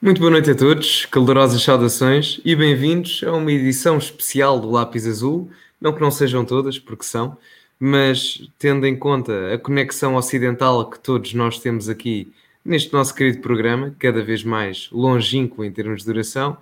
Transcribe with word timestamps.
Muito 0.00 0.20
boa 0.20 0.30
noite 0.30 0.48
a 0.48 0.54
todos, 0.54 1.06
calorosas 1.06 1.60
saudações 1.60 2.40
e 2.44 2.54
bem-vindos 2.54 3.20
a 3.26 3.32
uma 3.32 3.50
edição 3.50 3.98
especial 3.98 4.60
do 4.60 4.70
Lápis 4.70 5.04
Azul. 5.08 5.50
Não 5.80 5.92
que 5.92 6.00
não 6.00 6.08
sejam 6.08 6.44
todas, 6.44 6.78
porque 6.78 7.02
são, 7.04 7.36
mas 7.80 8.48
tendo 8.60 8.86
em 8.86 8.96
conta 8.96 9.52
a 9.52 9.58
conexão 9.58 10.14
ocidental 10.14 10.88
que 10.88 11.00
todos 11.00 11.34
nós 11.34 11.58
temos 11.58 11.88
aqui 11.88 12.32
neste 12.64 12.92
nosso 12.92 13.12
querido 13.12 13.40
programa, 13.40 13.92
cada 13.98 14.22
vez 14.22 14.44
mais 14.44 14.88
longínquo 14.92 15.64
em 15.64 15.72
termos 15.72 16.02
de 16.02 16.06
duração, 16.06 16.56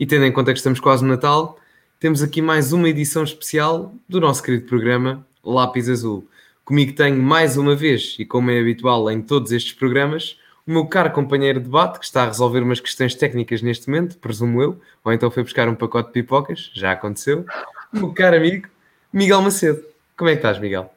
e 0.00 0.06
tendo 0.06 0.24
em 0.24 0.32
conta 0.32 0.52
que 0.52 0.58
estamos 0.58 0.80
quase 0.80 1.02
no 1.02 1.10
Natal, 1.10 1.60
temos 2.00 2.22
aqui 2.22 2.40
mais 2.40 2.72
uma 2.72 2.88
edição 2.88 3.22
especial 3.22 3.94
do 4.08 4.18
nosso 4.18 4.42
querido 4.42 4.64
programa 4.64 5.26
Lápis 5.44 5.90
Azul. 5.90 6.26
Comigo 6.64 6.94
tenho 6.94 7.22
mais 7.22 7.58
uma 7.58 7.76
vez, 7.76 8.16
e 8.18 8.24
como 8.24 8.50
é 8.50 8.58
habitual 8.58 9.10
em 9.10 9.20
todos 9.20 9.52
estes 9.52 9.74
programas, 9.74 10.38
o 10.68 10.70
meu 10.70 10.86
caro 10.86 11.10
companheiro 11.10 11.58
de 11.58 11.64
debate, 11.64 11.98
que 11.98 12.04
está 12.04 12.24
a 12.24 12.26
resolver 12.26 12.62
umas 12.62 12.78
questões 12.78 13.14
técnicas 13.14 13.62
neste 13.62 13.88
momento, 13.88 14.18
presumo 14.18 14.62
eu, 14.62 14.78
ou 15.02 15.10
então 15.10 15.30
foi 15.30 15.42
buscar 15.42 15.66
um 15.66 15.74
pacote 15.74 16.08
de 16.08 16.12
pipocas, 16.12 16.70
já 16.74 16.92
aconteceu. 16.92 17.46
O 17.90 17.96
meu 17.96 18.12
caro 18.12 18.36
amigo, 18.36 18.68
Miguel 19.10 19.40
Macedo. 19.40 19.82
Como 20.14 20.28
é 20.28 20.34
que 20.34 20.40
estás, 20.40 20.58
Miguel? 20.58 20.92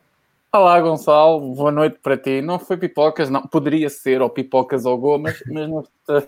Olá, 0.51 0.81
Gonçalo, 0.81 1.55
boa 1.55 1.71
noite 1.71 1.99
para 2.03 2.17
ti. 2.17 2.41
Não 2.41 2.59
foi 2.59 2.75
pipocas, 2.75 3.29
não, 3.29 3.43
poderia 3.43 3.89
ser, 3.89 4.21
ou 4.21 4.29
pipocas 4.29 4.85
ou 4.85 4.97
gomas, 4.97 5.41
mas 5.47 6.25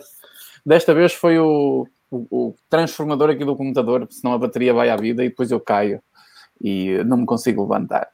desta 0.65 0.93
vez 0.93 1.11
foi 1.11 1.37
o, 1.37 1.85
o, 2.09 2.27
o, 2.31 2.55
transformador 2.69 3.29
aqui 3.29 3.43
do 3.43 3.57
computador, 3.57 4.07
senão 4.09 4.35
a 4.35 4.37
bateria 4.37 4.73
vai 4.73 4.89
à 4.89 4.95
vida 4.95 5.21
e 5.21 5.27
depois 5.27 5.51
eu 5.51 5.59
caio 5.59 6.01
e 6.61 7.03
não 7.03 7.17
me 7.17 7.25
consigo 7.25 7.63
levantar. 7.63 8.07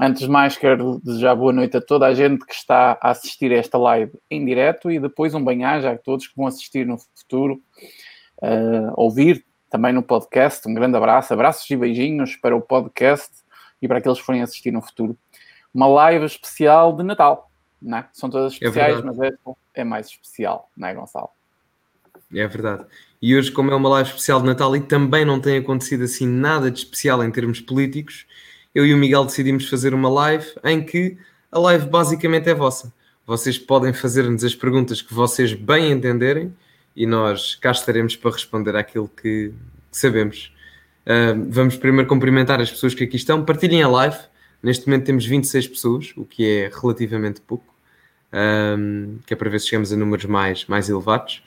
Antes 0.00 0.22
de 0.22 0.28
mais, 0.28 0.56
quero 0.56 1.00
desejar 1.02 1.34
boa 1.34 1.52
noite 1.52 1.76
a 1.76 1.80
toda 1.80 2.06
a 2.06 2.14
gente 2.14 2.46
que 2.46 2.54
está 2.54 2.96
a 3.02 3.10
assistir 3.10 3.50
a 3.50 3.56
esta 3.56 3.76
live 3.76 4.12
em 4.30 4.44
direto 4.46 4.92
e 4.92 5.00
depois 5.00 5.34
um 5.34 5.44
bem-aja 5.44 5.90
a 5.90 5.98
todos 5.98 6.28
que 6.28 6.36
vão 6.36 6.46
assistir 6.46 6.86
no 6.86 6.98
futuro, 7.16 7.60
uh, 8.40 8.92
ouvir 8.94 9.44
também 9.68 9.92
no 9.92 10.00
podcast. 10.00 10.68
Um 10.68 10.74
grande 10.74 10.96
abraço, 10.96 11.32
abraços 11.32 11.68
e 11.68 11.76
beijinhos 11.76 12.36
para 12.36 12.54
o 12.54 12.60
podcast 12.60 13.38
e 13.82 13.88
para 13.88 13.98
aqueles 13.98 14.20
que 14.20 14.24
forem 14.24 14.40
assistir 14.40 14.70
no 14.70 14.80
futuro. 14.80 15.18
Uma 15.74 15.88
live 15.88 16.26
especial 16.26 16.94
de 16.94 17.02
Natal, 17.02 17.50
não 17.82 17.98
é? 17.98 18.08
São 18.12 18.30
todas 18.30 18.52
é 18.52 18.54
especiais, 18.54 19.00
é 19.00 19.02
mas 19.02 19.18
esta 19.18 19.52
é 19.74 19.82
mais 19.82 20.06
especial, 20.06 20.70
não 20.76 20.86
é, 20.86 20.94
Gonçalo? 20.94 21.30
É 22.32 22.46
verdade. 22.46 22.86
E 23.20 23.36
hoje, 23.36 23.50
como 23.50 23.72
é 23.72 23.74
uma 23.74 23.88
live 23.88 24.10
especial 24.10 24.40
de 24.40 24.46
Natal 24.46 24.76
e 24.76 24.80
também 24.80 25.24
não 25.24 25.40
tem 25.40 25.58
acontecido 25.58 26.04
assim 26.04 26.28
nada 26.28 26.70
de 26.70 26.78
especial 26.78 27.24
em 27.24 27.32
termos 27.32 27.60
políticos, 27.60 28.26
eu 28.78 28.86
e 28.86 28.94
o 28.94 28.96
Miguel 28.96 29.24
decidimos 29.24 29.68
fazer 29.68 29.92
uma 29.92 30.08
live 30.08 30.46
em 30.62 30.80
que 30.80 31.18
a 31.50 31.58
live 31.58 31.86
basicamente 31.86 32.48
é 32.48 32.54
vossa. 32.54 32.92
Vocês 33.26 33.58
podem 33.58 33.92
fazer-nos 33.92 34.44
as 34.44 34.54
perguntas 34.54 35.02
que 35.02 35.12
vocês 35.12 35.52
bem 35.52 35.90
entenderem 35.90 36.54
e 36.94 37.04
nós 37.04 37.56
cá 37.56 37.72
estaremos 37.72 38.14
para 38.14 38.30
responder 38.30 38.76
àquilo 38.76 39.10
que 39.20 39.52
sabemos. 39.90 40.54
Uh, 41.04 41.44
vamos 41.50 41.74
primeiro 41.76 42.08
cumprimentar 42.08 42.60
as 42.60 42.70
pessoas 42.70 42.94
que 42.94 43.02
aqui 43.02 43.16
estão. 43.16 43.44
Partilhem 43.44 43.82
a 43.82 43.88
live. 43.88 44.16
Neste 44.62 44.86
momento 44.86 45.06
temos 45.06 45.26
26 45.26 45.66
pessoas, 45.66 46.12
o 46.16 46.24
que 46.24 46.48
é 46.48 46.70
relativamente 46.80 47.40
pouco, 47.40 47.74
que 49.26 49.34
é 49.34 49.36
para 49.36 49.50
ver 49.50 49.58
se 49.58 49.66
chegamos 49.66 49.92
a 49.92 49.96
números 49.96 50.24
mais, 50.26 50.66
mais 50.66 50.88
elevados. 50.88 51.42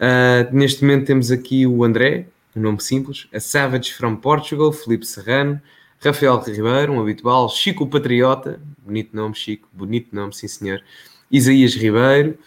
Uh, 0.00 0.52
neste 0.52 0.82
momento 0.82 1.06
temos 1.06 1.30
aqui 1.30 1.68
o 1.68 1.84
André, 1.84 2.26
um 2.56 2.60
nome 2.60 2.82
simples, 2.82 3.28
a 3.32 3.38
Savage 3.38 3.92
from 3.92 4.16
Portugal, 4.16 4.72
Felipe 4.72 5.06
Serrano, 5.06 5.60
Rafael 6.04 6.38
Ribeiro, 6.40 6.92
um 6.92 7.00
habitual, 7.00 7.48
Chico 7.48 7.86
Patriota, 7.86 8.60
bonito 8.84 9.16
nome, 9.16 9.34
Chico, 9.34 9.66
bonito 9.72 10.14
nome, 10.14 10.34
sim 10.34 10.46
senhor, 10.46 10.82
Isaías 11.30 11.74
Ribeiro, 11.74 12.38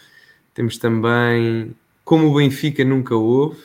temos 0.53 0.77
também 0.77 1.75
Como 2.05 2.27
o 2.27 2.35
Benfica 2.35 2.85
Nunca 2.85 3.15
Houve, 3.15 3.57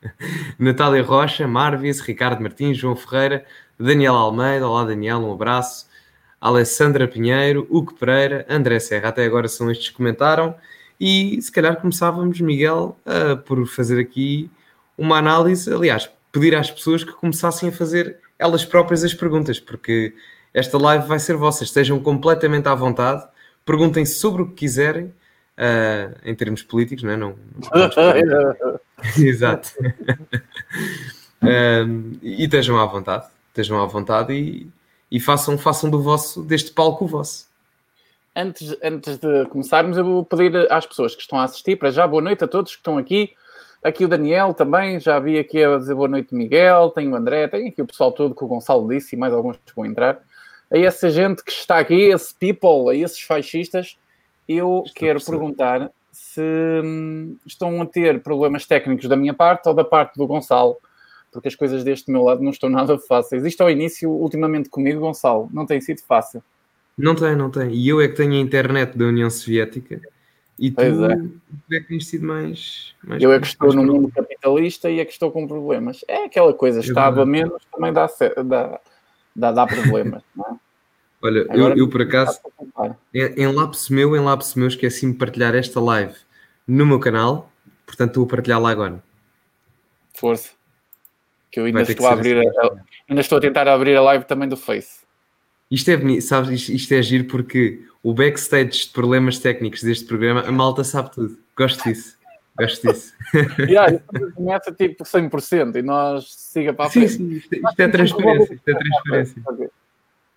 Natália 0.58 1.02
Rocha, 1.02 1.48
Marvis, 1.48 2.00
Ricardo 2.00 2.42
Martins, 2.42 2.76
João 2.76 2.94
Ferreira, 2.94 3.46
Daniel 3.78 4.14
Almeida, 4.14 4.68
olá 4.68 4.84
Daniel, 4.84 5.18
um 5.20 5.32
abraço, 5.32 5.88
Alessandra 6.38 7.08
Pinheiro, 7.08 7.66
Hugo 7.70 7.94
Pereira, 7.94 8.44
André 8.50 8.78
Serra, 8.80 9.08
até 9.08 9.24
agora 9.24 9.48
são 9.48 9.70
estes 9.70 9.88
que 9.88 9.96
comentaram, 9.96 10.54
e 11.00 11.40
se 11.40 11.50
calhar 11.50 11.80
começávamos, 11.80 12.38
Miguel, 12.38 12.98
uh, 13.06 13.36
por 13.38 13.66
fazer 13.66 13.98
aqui 13.98 14.50
uma 14.98 15.16
análise, 15.16 15.72
aliás, 15.72 16.10
pedir 16.30 16.54
às 16.54 16.70
pessoas 16.70 17.02
que 17.02 17.12
começassem 17.12 17.70
a 17.70 17.72
fazer 17.72 18.18
elas 18.38 18.64
próprias 18.64 19.04
as 19.04 19.14
perguntas, 19.14 19.60
porque 19.60 20.14
esta 20.52 20.78
live 20.78 21.06
vai 21.06 21.18
ser 21.18 21.36
vossa. 21.36 21.64
Estejam 21.64 21.98
completamente 22.00 22.68
à 22.68 22.74
vontade, 22.74 23.26
perguntem 23.64 24.04
sobre 24.04 24.42
o 24.42 24.48
que 24.48 24.54
quiserem, 24.54 25.04
uh, 25.04 26.14
em 26.24 26.34
termos 26.34 26.62
políticos, 26.62 27.04
não 27.04 27.12
é? 27.12 27.16
Não, 27.16 27.36
não 27.74 27.90
Exato. 29.18 29.70
uh, 31.42 32.18
e 32.22 32.44
estejam 32.44 32.78
à 32.78 32.86
vontade, 32.86 33.26
estejam 33.48 33.82
à 33.82 33.86
vontade 33.86 34.32
e, 34.32 34.70
e 35.10 35.20
façam, 35.20 35.58
façam 35.58 35.90
do 35.90 36.00
vosso, 36.02 36.42
deste 36.42 36.70
palco 36.72 37.04
o 37.04 37.08
vosso. 37.08 37.50
Antes, 38.34 38.74
antes 38.82 39.18
de 39.18 39.44
começarmos, 39.46 39.98
eu 39.98 40.04
vou 40.04 40.24
pedir 40.24 40.72
às 40.72 40.86
pessoas 40.86 41.14
que 41.14 41.20
estão 41.20 41.38
a 41.38 41.44
assistir, 41.44 41.76
para 41.76 41.90
já, 41.90 42.06
boa 42.06 42.22
noite 42.22 42.42
a 42.42 42.48
todos 42.48 42.72
que 42.72 42.78
estão 42.78 42.96
aqui. 42.96 43.34
Aqui 43.82 44.04
o 44.04 44.08
Daniel 44.08 44.54
também, 44.54 45.00
já 45.00 45.18
vi 45.18 45.36
aqui 45.38 45.62
a 45.62 45.76
dizer 45.76 45.94
boa 45.96 46.06
noite 46.06 46.32
Miguel, 46.32 46.90
tem 46.90 47.08
o 47.08 47.16
André, 47.16 47.48
tem 47.48 47.68
aqui 47.68 47.82
o 47.82 47.86
pessoal 47.86 48.12
todo 48.12 48.34
que 48.34 48.44
o 48.44 48.46
Gonçalo 48.46 48.88
disse 48.88 49.16
e 49.16 49.18
mais 49.18 49.34
alguns 49.34 49.56
que 49.56 49.74
vão 49.74 49.84
entrar. 49.84 50.20
A 50.70 50.78
essa 50.78 51.10
gente 51.10 51.42
que 51.42 51.50
está 51.50 51.78
aqui, 51.78 52.10
esse 52.10 52.32
people, 52.32 52.90
a 52.90 52.94
esses 52.94 53.20
fascistas, 53.20 53.98
eu 54.48 54.84
Estou 54.86 54.94
quero 54.94 55.24
perguntar 55.24 55.90
se 56.12 56.40
hum, 56.84 57.36
estão 57.44 57.82
a 57.82 57.86
ter 57.86 58.22
problemas 58.22 58.66
técnicos 58.66 59.08
da 59.08 59.16
minha 59.16 59.34
parte 59.34 59.68
ou 59.68 59.74
da 59.74 59.84
parte 59.84 60.16
do 60.16 60.28
Gonçalo, 60.28 60.76
porque 61.32 61.48
as 61.48 61.56
coisas 61.56 61.82
deste 61.82 62.08
meu 62.08 62.22
lado 62.22 62.40
não 62.40 62.52
estão 62.52 62.70
nada 62.70 62.96
fáceis. 62.98 63.44
Isto 63.44 63.62
ao 63.62 63.70
início, 63.70 64.08
ultimamente 64.08 64.68
comigo, 64.68 65.00
Gonçalo, 65.00 65.48
não 65.52 65.66
tem 65.66 65.80
sido 65.80 66.02
fácil. 66.02 66.40
Não 66.96 67.16
tem, 67.16 67.34
não 67.34 67.50
tem. 67.50 67.70
E 67.72 67.88
eu 67.88 68.00
é 68.00 68.06
que 68.06 68.14
tenho 68.14 68.34
a 68.34 68.36
internet 68.36 68.96
da 68.96 69.06
União 69.06 69.28
Soviética 69.28 70.00
e 70.58 70.70
tu 70.70 70.76
pois 70.76 71.00
é. 71.00 71.76
é 71.76 71.80
que 71.80 71.88
tens 71.88 72.06
sido 72.06 72.26
mais, 72.26 72.94
mais. 73.02 73.22
Eu 73.22 73.32
é 73.32 73.40
que 73.40 73.46
estou 73.46 73.72
no 73.72 73.84
mundo 73.84 74.10
capitalista 74.10 74.90
e 74.90 75.00
é 75.00 75.04
que 75.04 75.12
estou 75.12 75.30
com 75.30 75.46
problemas. 75.46 76.04
É 76.06 76.24
aquela 76.24 76.52
coisa, 76.52 76.80
é 76.80 76.82
estava 76.82 77.24
menos, 77.24 77.62
também 77.72 77.92
dá, 77.92 78.08
dá, 78.44 78.80
dá, 79.34 79.52
dá 79.52 79.66
problemas, 79.66 80.22
é? 80.38 80.62
Olha, 81.24 81.46
eu, 81.52 81.76
eu, 81.76 81.88
por 81.88 82.02
acaso, 82.02 82.40
em, 83.14 83.20
em 83.20 83.46
lapso 83.46 83.94
meu, 83.94 84.16
em 84.16 84.20
lapso 84.20 84.58
meu, 84.58 84.66
esqueci-me 84.66 85.12
de 85.12 85.18
partilhar 85.18 85.54
esta 85.54 85.80
live 85.80 86.16
no 86.66 86.84
meu 86.84 86.98
canal, 86.98 87.50
portanto 87.86 88.10
estou 88.10 88.24
a 88.24 88.28
partilhar 88.28 88.60
lá 88.60 88.70
agora. 88.70 89.02
Força. 90.14 90.50
Que 91.50 91.60
eu 91.60 91.64
ainda 91.66 91.82
estou 91.82 92.06
a 92.06 92.12
abrir, 92.12 92.38
assim. 92.38 92.58
a, 92.58 92.80
ainda 93.08 93.20
estou 93.20 93.38
a 93.38 93.40
tentar 93.40 93.68
abrir 93.68 93.96
a 93.96 94.02
live 94.02 94.24
também 94.24 94.48
do 94.48 94.56
Face. 94.56 95.01
Isto 95.72 95.90
é 95.90 96.20
sabes? 96.20 96.68
Isto, 96.68 96.92
é 96.92 97.00
giro 97.00 97.24
porque 97.24 97.82
o 98.02 98.12
backstage 98.12 98.84
de 98.84 98.88
problemas 98.90 99.38
técnicos 99.38 99.82
deste 99.82 100.04
programa, 100.04 100.42
a 100.42 100.52
malta 100.52 100.84
sabe 100.84 101.10
tudo. 101.10 101.38
Gosto 101.56 101.82
disso. 101.84 102.18
Gosto 102.58 102.92
disso. 102.92 103.14
yeah, 103.58 103.98
começa 104.34 104.70
tipo 104.70 105.02
100% 105.02 105.76
e 105.76 105.82
nós 105.82 106.30
siga 106.30 106.74
para 106.74 106.84
a 106.84 106.90
frente. 106.90 107.12
Sim, 107.12 107.16
sim, 107.16 107.36
isto, 107.36 107.54
isto 107.54 107.80
é 107.80 107.88
transparência. 107.88 108.54
Isto 108.54 108.68
é 108.68 108.74
transparência. 108.74 109.70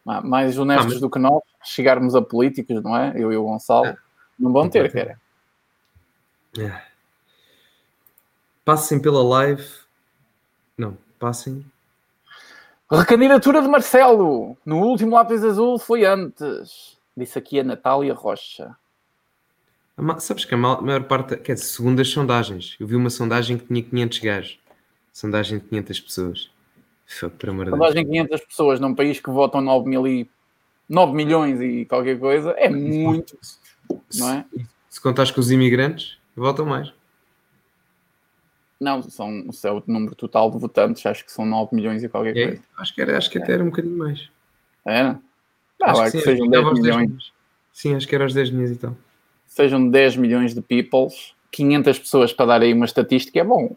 Mais 0.05 0.57
honestos 0.57 0.95
ah, 0.95 0.99
do 1.01 1.09
que 1.09 1.19
nós, 1.19 1.43
chegarmos 1.61 2.15
a 2.15 2.21
políticos, 2.21 2.81
não 2.81 2.95
é? 2.95 3.11
Eu 3.17 3.33
e 3.33 3.35
o 3.35 3.43
Gonçalo, 3.43 3.87
ah, 3.87 3.97
não 4.39 4.53
vão 4.53 4.69
ter, 4.69 4.89
cara. 4.89 5.19
É. 6.57 6.81
Passem 8.63 9.01
pela 9.01 9.21
live. 9.21 9.67
Não, 10.77 10.97
passem. 11.19 11.65
Recandidatura 12.91 13.61
de 13.61 13.67
Marcelo. 13.67 14.55
No 14.65 14.79
último 14.79 15.15
lápis 15.15 15.43
azul 15.43 15.79
foi 15.79 16.05
antes. 16.05 16.97
Disse 17.17 17.39
aqui 17.39 17.59
a 17.59 17.63
Natália 17.63 18.13
Rocha. 18.13 18.75
Sabes 20.19 20.45
que 20.45 20.53
a 20.53 20.57
maior 20.57 21.03
parte, 21.05 21.37
quer 21.37 21.53
dizer, 21.53 21.65
segundo 21.65 22.01
as 22.01 22.09
sondagens, 22.09 22.75
eu 22.79 22.85
vi 22.85 22.95
uma 22.95 23.09
sondagem 23.09 23.57
que 23.57 23.65
tinha 23.65 23.81
500 23.81 24.19
gajos. 24.19 24.59
Sondagem 25.11 25.59
de 25.59 25.65
500 25.65 25.99
pessoas. 26.01 26.51
Amor 27.47 27.69
sondagem 27.69 28.03
de 28.03 28.11
500 28.11 28.41
pessoas 28.41 28.79
num 28.79 28.93
país 28.93 29.19
que 29.19 29.29
votam 29.29 29.61
9, 29.61 29.87
mil 29.87 30.07
e, 30.07 30.29
9 30.89 31.13
milhões 31.13 31.61
e 31.61 31.85
qualquer 31.85 32.19
coisa 32.19 32.51
é 32.51 32.67
muito, 32.67 33.37
não 34.15 34.29
é? 34.31 34.45
Se 34.89 34.99
contares 34.99 35.31
com 35.31 35.39
os 35.39 35.51
imigrantes, 35.51 36.17
votam 36.35 36.65
mais. 36.65 36.91
Não, 38.79 39.01
são, 39.01 39.45
é 39.63 39.71
o 39.71 39.83
número 39.87 40.15
total 40.15 40.51
de 40.51 40.57
votantes, 40.57 41.05
acho 41.05 41.23
que 41.23 41.31
são 41.31 41.45
9 41.45 41.75
milhões 41.75 42.03
e 42.03 42.09
qualquer 42.09 42.35
é, 42.35 42.47
coisa. 42.47 42.63
Acho 42.77 42.93
que, 42.93 43.01
era, 43.01 43.17
acho 43.17 43.29
que 43.29 43.37
até 43.37 43.53
era 43.53 43.63
um 43.63 43.67
bocadinho 43.67 43.97
mais. 43.97 44.29
Era? 44.85 45.19
Não, 45.79 45.89
acho 45.89 46.01
é 46.01 46.11
que, 46.11 46.17
que 46.17 46.23
sejam 46.23 46.47
10 46.47 46.73
milhões. 46.73 47.09
10 47.09 47.33
sim, 47.71 47.95
acho 47.95 48.07
que 48.07 48.15
era 48.15 48.25
aos 48.25 48.33
10 48.33 48.51
milhões 48.51 48.71
e 48.71 48.75
tal. 48.75 48.95
Sejam 49.47 49.89
10 49.89 50.17
milhões 50.17 50.53
de 50.53 50.61
peoples, 50.61 51.33
500 51.51 51.99
pessoas 51.99 52.33
para 52.33 52.45
dar 52.45 52.61
aí 52.61 52.73
uma 52.73 52.85
estatística 52.85 53.39
é 53.39 53.43
bom. 53.43 53.75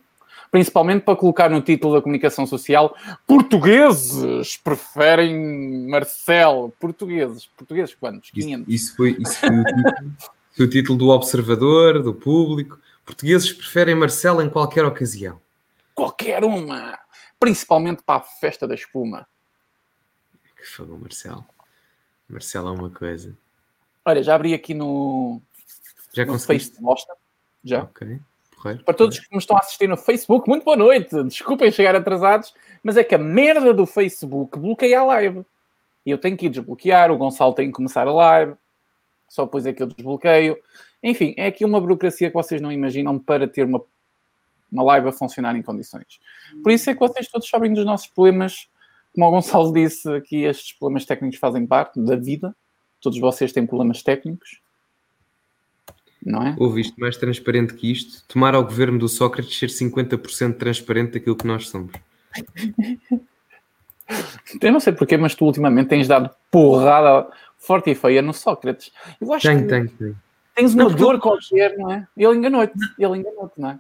Principalmente 0.51 1.03
para 1.03 1.15
colocar 1.15 1.51
no 1.51 1.61
título 1.61 1.95
da 1.95 2.03
comunicação 2.03 2.47
social 2.47 2.97
portugueses 3.27 4.57
preferem 4.57 5.87
Marcelo. 5.89 6.73
Portugueses. 6.81 7.47
Portugueses 7.57 7.95
quantos? 7.95 8.31
500. 8.31 8.67
Isso, 8.67 8.85
isso 8.85 8.97
foi, 8.97 9.17
isso 9.21 9.39
foi 9.39 9.51
o, 9.51 9.65
título, 9.65 10.13
o 10.59 10.67
título 10.67 10.99
do 10.99 11.09
Observador, 11.09 12.03
do 12.03 12.15
Público. 12.15 12.79
Portugueses 13.09 13.51
preferem 13.51 13.95
Marcelo 13.95 14.43
em 14.43 14.51
qualquer 14.51 14.85
ocasião. 14.85 15.41
Qualquer 15.95 16.45
uma! 16.45 16.99
Principalmente 17.41 18.03
para 18.03 18.21
a 18.21 18.23
festa 18.23 18.69
da 18.69 18.75
espuma. 18.75 19.27
Que 20.55 20.67
fogo, 20.67 20.99
Marcelo. 20.99 21.43
Marcelo 22.29 22.69
é 22.69 22.73
uma 22.73 22.91
coisa. 22.91 23.35
Olha, 24.05 24.23
já 24.23 24.35
abri 24.35 24.53
aqui 24.53 24.75
no, 24.75 25.41
Já 26.13 26.27
no 26.27 26.33
conseguiste? 26.33 26.73
Face 26.73 26.83
Mostra. 26.83 27.17
Já. 27.65 27.85
Ok. 27.85 28.21
Porreiro. 28.55 28.85
Para 28.85 28.93
todos 28.93 29.19
que 29.19 29.33
me 29.33 29.39
estão 29.39 29.57
a 29.57 29.61
assistir 29.61 29.89
no 29.89 29.97
Facebook, 29.97 30.47
muito 30.47 30.65
boa 30.65 30.77
noite. 30.77 31.23
Desculpem 31.25 31.73
chegar 31.73 31.97
atrasados, 31.97 32.55
mas 32.83 32.99
é 32.99 33.05
que 33.05 33.15
a 33.15 33.19
merda 33.19 33.73
do 33.73 33.87
Facebook 33.87 34.59
bloqueia 34.59 35.01
a 35.01 35.05
live. 35.05 35.47
E 36.05 36.11
eu 36.11 36.19
tenho 36.19 36.37
que 36.37 36.45
ir 36.45 36.51
desbloquear, 36.51 37.11
o 37.11 37.17
Gonçalo 37.17 37.55
tem 37.55 37.69
que 37.69 37.75
começar 37.75 38.07
a 38.07 38.13
live, 38.13 38.55
só 39.27 39.47
depois 39.47 39.65
é 39.65 39.73
que 39.73 39.83
eu 39.83 39.87
desbloqueio. 39.87 40.59
Enfim, 41.03 41.35
é 41.37 41.47
aqui 41.47 41.65
uma 41.65 41.81
burocracia 41.81 42.29
que 42.29 42.35
vocês 42.35 42.61
não 42.61 42.73
imaginam 42.73 43.19
para 43.19 43.47
ter 43.47 43.65
uma, 43.65 43.83
uma 44.71 44.83
live 44.85 45.09
a 45.09 45.13
funcionar 45.13 45.55
em 45.57 45.63
condições. 45.63 46.21
Por 46.63 46.73
isso 46.73 46.91
é 46.91 46.95
que 46.95 47.01
vocês 47.01 47.29
todos 47.29 47.49
sabem 47.49 47.73
dos 47.73 47.85
nossos 47.85 48.09
problemas. 48.09 48.69
Como 49.15 49.27
o 49.27 49.31
Gonçalo 49.31 49.73
disse, 49.73 50.09
aqui 50.11 50.45
estes 50.45 50.73
problemas 50.73 51.05
técnicos 51.05 51.39
fazem 51.39 51.67
parte 51.67 52.01
da 52.01 52.17
vida. 52.17 52.55
Todos 53.01 53.19
vocês 53.19 53.53
têm 53.53 53.67
problemas 53.67 54.03
técnicos. 54.03 54.61
Não 56.25 56.43
é? 56.43 56.57
Houve 56.59 56.81
isto 56.81 56.99
mais 56.99 57.17
transparente 57.17 57.75
que 57.75 57.91
isto. 57.91 58.25
Tomar 58.27 58.55
ao 58.55 58.65
governo 58.65 58.99
do 58.99 59.09
Sócrates 59.09 59.57
ser 59.57 59.69
50% 59.69 60.57
transparente 60.57 61.13
daquilo 61.13 61.37
que 61.37 61.47
nós 61.47 61.69
somos. 61.69 61.93
Eu 64.61 64.73
não 64.73 64.81
sei 64.81 64.93
porquê, 64.93 65.17
mas 65.17 65.35
tu 65.35 65.45
ultimamente 65.45 65.89
tens 65.89 66.09
dado 66.09 66.31
porrada 66.51 67.29
forte 67.59 67.91
e 67.91 67.95
feia 67.95 68.23
no 68.23 68.33
Sócrates. 68.33 68.91
Eu 69.21 69.33
acho 69.33 69.47
Tem, 69.47 69.63
que 69.63 69.69
tem, 69.69 69.87
tem. 69.87 70.17
Tens 70.59 70.75
uma 70.75 70.85
Não, 70.85 70.91
dor 70.95 71.19
qualquer, 71.21 71.77
não 71.79 71.91
é? 71.91 72.07
Ele 72.17 72.35
enganou-te. 72.37 72.73
Ele 72.99 73.19
enganou-te, 73.19 73.53
não 73.61 73.71
é? 73.71 73.79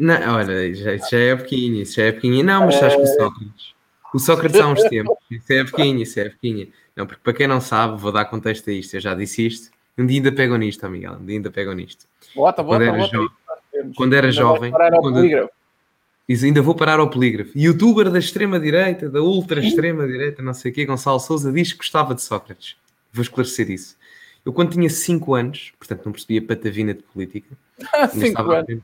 Não, 0.00 0.34
olha, 0.36 0.74
já, 0.74 0.94
isso 0.94 1.08
já 1.10 1.18
é 1.18 1.36
pequinho, 1.36 1.82
isso 1.82 1.94
já 1.96 2.04
é 2.04 2.12
pequinho. 2.12 2.44
Não, 2.44 2.66
mas 2.66 2.82
acho 2.82 2.96
que 2.96 3.02
o 3.02 3.06
Sócrates. 3.06 3.74
O 4.14 4.18
Sócrates 4.18 4.60
há 4.60 4.66
uns 4.68 4.82
tempos. 4.84 5.16
Isso 5.30 5.52
é 5.52 5.64
pequinho, 5.64 6.02
isso 6.02 6.20
é 6.20 6.28
pequinho. 6.28 6.68
Não, 6.96 7.06
porque 7.06 7.20
para 7.22 7.32
quem 7.32 7.46
não 7.46 7.60
sabe, 7.60 8.00
vou 8.00 8.10
dar 8.12 8.24
contexto 8.26 8.68
a 8.70 8.72
isto. 8.72 8.94
Eu 8.94 9.00
já 9.00 9.14
disse 9.14 9.46
isto. 9.46 9.70
Um 9.96 10.06
dia 10.06 10.18
ainda 10.18 10.30
pegam 10.32 10.56
nisto, 10.56 10.84
ó, 10.86 10.88
Miguel. 10.88 11.14
Um 11.20 11.26
dia 11.26 11.36
ainda 11.36 11.50
pegam 11.50 11.74
nisto. 11.74 12.06
Bota, 12.34 12.62
bota, 12.62 12.78
Quando 12.78 12.82
era 12.88 12.96
bota. 12.98 13.10
jovem- 13.16 13.30
Temos. 13.72 13.96
quando 13.96 14.12
era 14.14 14.32
jovem, 14.32 14.70
parar 14.70 14.94
ao 14.94 15.00
quando- 15.02 15.14
polígrafo. 15.16 15.50
Isso 16.28 16.44
ainda 16.44 16.60
vou 16.62 16.74
parar 16.74 17.00
ao 17.00 17.08
polígrafo. 17.10 17.50
Youtuber 17.56 18.10
da 18.10 18.18
extrema-direita, 18.18 19.08
da 19.08 19.20
ultra-extrema-direita, 19.22 20.42
não 20.42 20.52
sei 20.54 20.70
o 20.70 20.74
quê, 20.74 20.84
Gonçalo 20.84 21.18
Souza, 21.18 21.50
diz 21.50 21.72
que 21.72 21.78
gostava 21.78 22.14
de 22.14 22.22
Sócrates. 22.22 22.76
Vou 23.12 23.22
esclarecer 23.22 23.70
isso. 23.70 23.96
Eu, 24.48 24.52
quando 24.54 24.70
tinha 24.72 24.88
5 24.88 25.34
anos, 25.34 25.74
portanto 25.78 26.06
não 26.06 26.12
percebia 26.12 26.40
patavina 26.40 26.94
de 26.94 27.02
política, 27.02 27.54
ainda 27.92 28.08
Cinco 28.08 28.26
estava- 28.28 28.56
anos. 28.60 28.80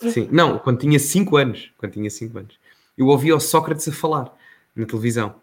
Sim, 0.00 0.28
não, 0.32 0.58
quando 0.58 0.78
tinha 0.78 0.98
5 0.98 1.36
anos, 1.36 1.70
quando 1.76 1.92
tinha 1.92 2.08
5 2.08 2.38
anos, 2.38 2.58
eu 2.96 3.08
ouvia 3.08 3.36
o 3.36 3.40
Sócrates 3.40 3.86
a 3.86 3.92
falar 3.92 4.34
na 4.74 4.86
televisão. 4.86 5.34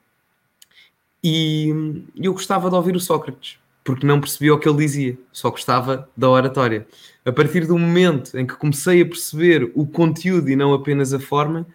E 1.24 1.70
eu 2.16 2.34
gostava 2.34 2.70
de 2.72 2.76
ouvir 2.76 2.96
o 2.96 3.00
Sócrates, 3.00 3.60
porque 3.84 4.04
não 4.04 4.20
percebia 4.20 4.52
o 4.52 4.58
que 4.60 4.68
ele 4.68 4.80
dizia, 4.80 5.16
só 5.32 5.52
gostava 5.52 6.10
da 6.18 6.28
oratória. 6.28 6.88
A 7.24 7.32
partir 7.32 7.68
do 7.68 7.78
momento 7.78 8.36
em 8.40 8.48
que 8.48 8.56
comecei 8.56 9.02
a 9.04 9.06
perceber 9.06 9.72
o 9.76 9.86
conteúdo 9.86 10.50
e 10.50 10.56
não 10.56 10.74
apenas 10.74 11.14
a 11.14 11.20
forma, 11.20 11.68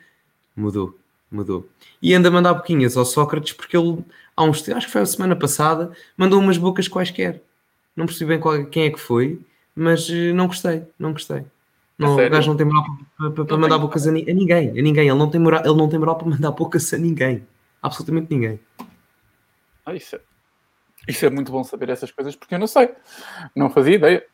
mudou, 0.56 0.99
mudou. 1.31 1.69
E 2.03 2.12
anda 2.15 2.29
a 2.31 2.33
mandar 2.33 2.55
boquinhas 2.55 2.97
ao 2.97 3.05
Sócrates 3.05 3.53
porque 3.53 3.77
ele, 3.77 4.05
há 4.37 4.43
uns 4.43 4.69
acho 4.69 4.87
que 4.87 4.93
foi 4.93 5.03
a 5.03 5.06
semana 5.06 5.37
passada, 5.37 5.93
mandou 6.17 6.41
umas 6.41 6.59
bocas 6.59 6.88
quaisquer. 6.88 7.41
Não 7.97 8.05
percebi 8.07 8.29
bem 8.31 8.41
qual- 8.41 8.67
quem 8.67 8.85
é 8.85 8.91
que 8.91 9.01
foi, 9.01 9.41
mas 9.75 10.09
eh, 10.11 10.33
não 10.33 10.47
gostei, 10.47 10.85
não 10.99 11.13
gostei. 11.13 11.45
Não, 11.99 12.15
o 12.15 12.29
gajo 12.31 12.51
não 12.51 12.57
tem 12.57 12.67
moral 12.67 12.85
para, 13.17 13.31
para- 13.31 13.45
para 13.47 13.57
mandar 13.57 13.79
bocas 13.79 14.07
a, 14.07 14.11
a 14.11 14.13
ninguém, 14.13 14.69
a 14.69 14.83
ninguém. 14.83 15.09
Ele 15.09 15.19
não 15.19 15.31
tem 15.31 15.41
moral, 15.41 15.63
ele 15.65 15.75
não 15.75 15.89
tem 15.89 15.99
moral 15.99 16.17
para 16.17 16.29
mandar 16.29 16.51
bocas 16.51 16.93
a 16.93 16.99
ninguém. 16.99 17.47
Absolutamente 17.83 18.27
ninguém. 18.31 18.61
Ah, 19.85 19.95
isso, 19.95 20.17
é, 20.17 20.21
isso 21.09 21.25
é 21.25 21.31
muito 21.31 21.51
bom 21.51 21.65
saber 21.65 21.89
essas 21.89 22.11
coisas 22.11 22.37
porque 22.37 22.55
eu 22.55 22.59
não 22.59 22.67
sei. 22.67 22.91
Não 23.55 23.71
fazia 23.71 23.95
ideia. 23.95 24.27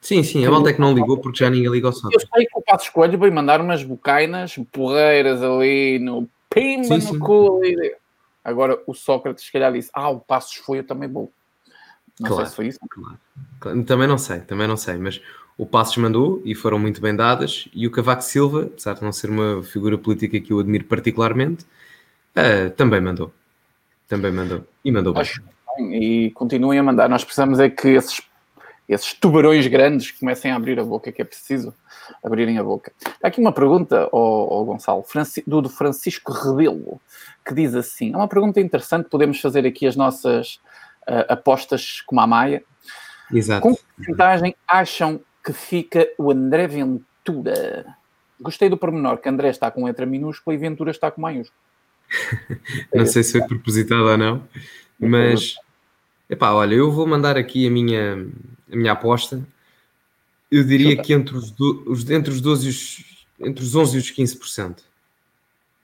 Sim, 0.00 0.22
sim, 0.22 0.44
a 0.46 0.50
malta 0.50 0.70
é 0.70 0.72
que 0.72 0.80
não 0.80 0.94
ligou 0.94 1.18
porque 1.18 1.38
já 1.38 1.50
ninguém 1.50 1.70
liga 1.70 1.88
ao 1.88 1.92
Eu 1.92 2.20
sei 2.20 2.46
que 2.46 2.58
o 2.58 2.62
Passos 2.62 2.88
Coelho 2.88 3.18
veio 3.18 3.32
mandar 3.32 3.60
umas 3.60 3.82
bocainas 3.82 4.56
porreiras 4.72 5.42
ali 5.42 5.98
no 5.98 6.28
pimba 6.48 6.84
Sim, 6.84 7.06
no 7.06 7.12
sim. 7.14 7.18
cu 7.18 7.58
ali. 7.58 7.94
Agora 8.44 8.80
o 8.86 8.94
Sócrates 8.94 9.44
se 9.44 9.52
calhar 9.52 9.72
disse: 9.72 9.90
Ah, 9.92 10.08
o 10.08 10.20
Passos 10.20 10.56
foi, 10.56 10.78
eu 10.78 10.86
também 10.86 11.08
vou. 11.08 11.32
Não 12.20 12.28
Claro. 12.28 12.42
sei 12.44 12.50
se 12.50 12.56
foi 12.56 12.66
isso. 12.68 12.78
Claro. 12.88 13.84
Também 13.84 14.08
não 14.08 14.18
sei, 14.18 14.40
também 14.40 14.66
não 14.66 14.76
sei, 14.76 14.96
mas 14.96 15.20
o 15.56 15.66
Passos 15.66 15.96
mandou 15.96 16.40
e 16.44 16.54
foram 16.54 16.78
muito 16.78 17.00
bem 17.00 17.14
dadas. 17.14 17.68
E 17.74 17.86
o 17.86 17.90
Cavaco 17.90 18.22
Silva, 18.22 18.62
apesar 18.64 18.94
de 18.94 19.02
não 19.02 19.12
ser 19.12 19.30
uma 19.30 19.62
figura 19.62 19.96
política 19.98 20.38
que 20.40 20.52
eu 20.52 20.60
admiro 20.60 20.84
particularmente, 20.84 21.64
eh, 22.34 22.68
também 22.70 23.00
mandou. 23.00 23.32
Também 24.08 24.32
mandou. 24.32 24.64
E 24.84 24.90
mandou 24.92 25.12
bem. 25.12 25.22
Acho 25.22 25.42
bem, 25.76 26.26
E 26.26 26.30
continuem 26.32 26.78
a 26.78 26.82
mandar. 26.82 27.08
Nós 27.08 27.24
precisamos 27.24 27.58
é 27.60 27.68
que 27.68 27.88
esses, 27.88 28.22
esses 28.88 29.12
tubarões 29.14 29.66
grandes 29.66 30.12
comecem 30.12 30.50
a 30.50 30.56
abrir 30.56 30.78
a 30.80 30.84
boca, 30.84 31.10
que 31.12 31.20
é 31.20 31.24
preciso 31.24 31.74
abrirem 32.24 32.58
a 32.58 32.64
boca. 32.64 32.92
Há 33.22 33.28
aqui 33.28 33.40
uma 33.40 33.52
pergunta 33.52 34.08
ao, 34.12 34.52
ao 34.52 34.64
Gonçalo, 34.64 35.04
do, 35.46 35.62
do 35.62 35.68
Francisco 35.68 36.32
Rebelo, 36.32 37.00
que 37.44 37.52
diz 37.54 37.74
assim: 37.74 38.12
é 38.14 38.16
uma 38.16 38.28
pergunta 38.28 38.60
interessante, 38.60 39.08
podemos 39.10 39.40
fazer 39.40 39.66
aqui 39.66 39.86
as 39.86 39.96
nossas 39.96 40.60
apostas 41.28 42.00
como 42.02 42.20
a 42.20 42.26
Maia. 42.26 42.62
Exato. 43.32 43.62
Com 43.62 43.74
que 43.76 43.82
porcentagem 43.96 44.54
acham 44.66 45.20
que 45.44 45.52
fica 45.52 46.08
o 46.18 46.30
André 46.30 46.66
Ventura? 46.66 47.86
Gostei 48.40 48.68
do 48.68 48.76
pormenor 48.76 49.18
que 49.18 49.28
André 49.28 49.48
está 49.50 49.70
com 49.70 49.84
letra 49.84 50.06
minúscula 50.06 50.54
e 50.54 50.58
Ventura 50.58 50.90
está 50.90 51.10
com 51.10 51.20
maiúscula. 51.20 51.58
Não 52.94 53.04
sei 53.04 53.22
se 53.22 53.32
foi 53.32 53.46
propositado 53.46 54.04
ou 54.04 54.16
não, 54.16 54.48
mas 54.98 55.56
epá, 56.30 56.52
olha, 56.52 56.74
eu 56.74 56.90
vou 56.90 57.06
mandar 57.06 57.36
aqui 57.36 57.66
a 57.66 57.70
minha, 57.70 58.14
a 58.72 58.76
minha 58.76 58.92
aposta. 58.92 59.46
Eu 60.50 60.64
diria 60.64 60.92
Chuta. 60.92 61.02
que 61.02 61.12
entre 61.12 61.36
os, 61.36 61.50
do- 61.50 61.84
os- 61.86 62.08
entre 62.08 62.30
os 62.32 62.40
12 62.40 62.66
e 62.66 62.70
os, 62.70 63.26
entre 63.40 63.62
os 63.62 63.74
11 63.74 63.96
e 63.96 64.00
os 64.00 64.10
15%. 64.10 64.78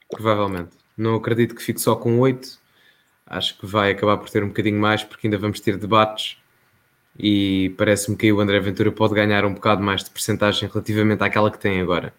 Provavelmente. 0.09 0.71
Não 0.97 1.15
acredito 1.17 1.55
que 1.55 1.63
fique 1.63 1.81
só 1.81 1.95
com 1.97 2.19
8. 2.21 2.59
Acho 3.27 3.57
que 3.59 3.67
vai 3.67 3.91
acabar 3.93 4.19
por 4.19 4.29
ter 4.29 4.43
um 4.45 4.49
bocadinho 4.49 4.79
mais, 4.81 5.03
porque 5.03 5.27
ainda 5.27 5.39
vamos 5.39 5.61
ter 5.61 5.77
debates. 5.77 6.37
E 7.19 7.75
parece-me 7.79 8.17
que 8.17 8.27
aí 8.27 8.33
o 8.33 8.41
André 8.41 8.59
Ventura 8.61 8.91
pode 8.93 9.15
ganhar 9.15 9.45
um 9.45 9.55
bocado 9.55 9.83
mais 9.83 10.03
de 10.05 10.11
percentagem 10.11 10.69
relativamente 10.69 11.23
àquela 11.23 11.51
que 11.51 11.59
tem 11.59 11.81
agora. 11.81 12.13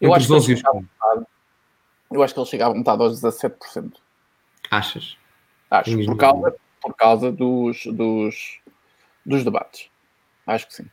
Eu 0.00 0.08
Entre 0.10 0.22
acho, 0.22 0.34
os 0.34 0.44
que 0.46 0.52
11 0.52 0.52
ele 0.52 0.54
os 0.54 0.58
chega 0.60 0.70
à 0.70 0.72
15. 0.72 0.86
vontade. 0.98 1.26
eu 2.10 2.22
acho 2.22 2.34
que 2.34 2.40
ele 2.40 2.46
chega 2.46 2.66
à 2.66 2.68
vontade 2.70 3.02
aos 3.02 3.20
17%. 3.22 3.92
Achas? 4.70 5.16
Acho, 5.70 6.04
por 6.06 6.16
causa, 6.16 6.56
por 6.80 6.94
causa 6.94 7.30
dos, 7.32 7.84
dos, 7.86 8.60
dos 9.26 9.44
debates. 9.44 9.90
Acho 10.46 10.66
que 10.66 10.74
sim. 10.74 10.86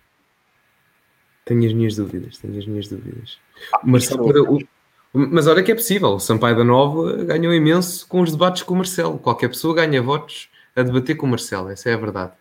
Tenho 1.45 1.65
as 1.65 1.73
minhas 1.73 1.95
dúvidas, 1.95 2.37
tenho 2.37 2.57
as 2.59 2.65
minhas 2.65 2.87
dúvidas. 2.89 3.39
Ah, 3.73 3.79
Marcelo 3.83 4.53
o- 4.53 4.67
mas 5.15 5.47
olha 5.47 5.63
que 5.63 5.71
é 5.71 5.75
possível, 5.75 6.09
o 6.09 6.19
Sampaio 6.19 6.55
da 6.57 6.63
Nova 6.63 7.13
ganhou 7.23 7.53
imenso 7.53 8.07
com 8.07 8.21
os 8.21 8.31
debates 8.31 8.63
com 8.63 8.73
o 8.73 8.77
Marcelo. 8.77 9.17
Qualquer 9.17 9.47
pessoa 9.49 9.73
ganha 9.75 10.01
votos 10.01 10.49
a 10.75 10.81
debater 10.83 11.15
com 11.15 11.25
o 11.25 11.29
Marcelo, 11.29 11.69
essa 11.69 11.89
é 11.89 11.93
a 11.93 11.97
verdade. 11.97 12.31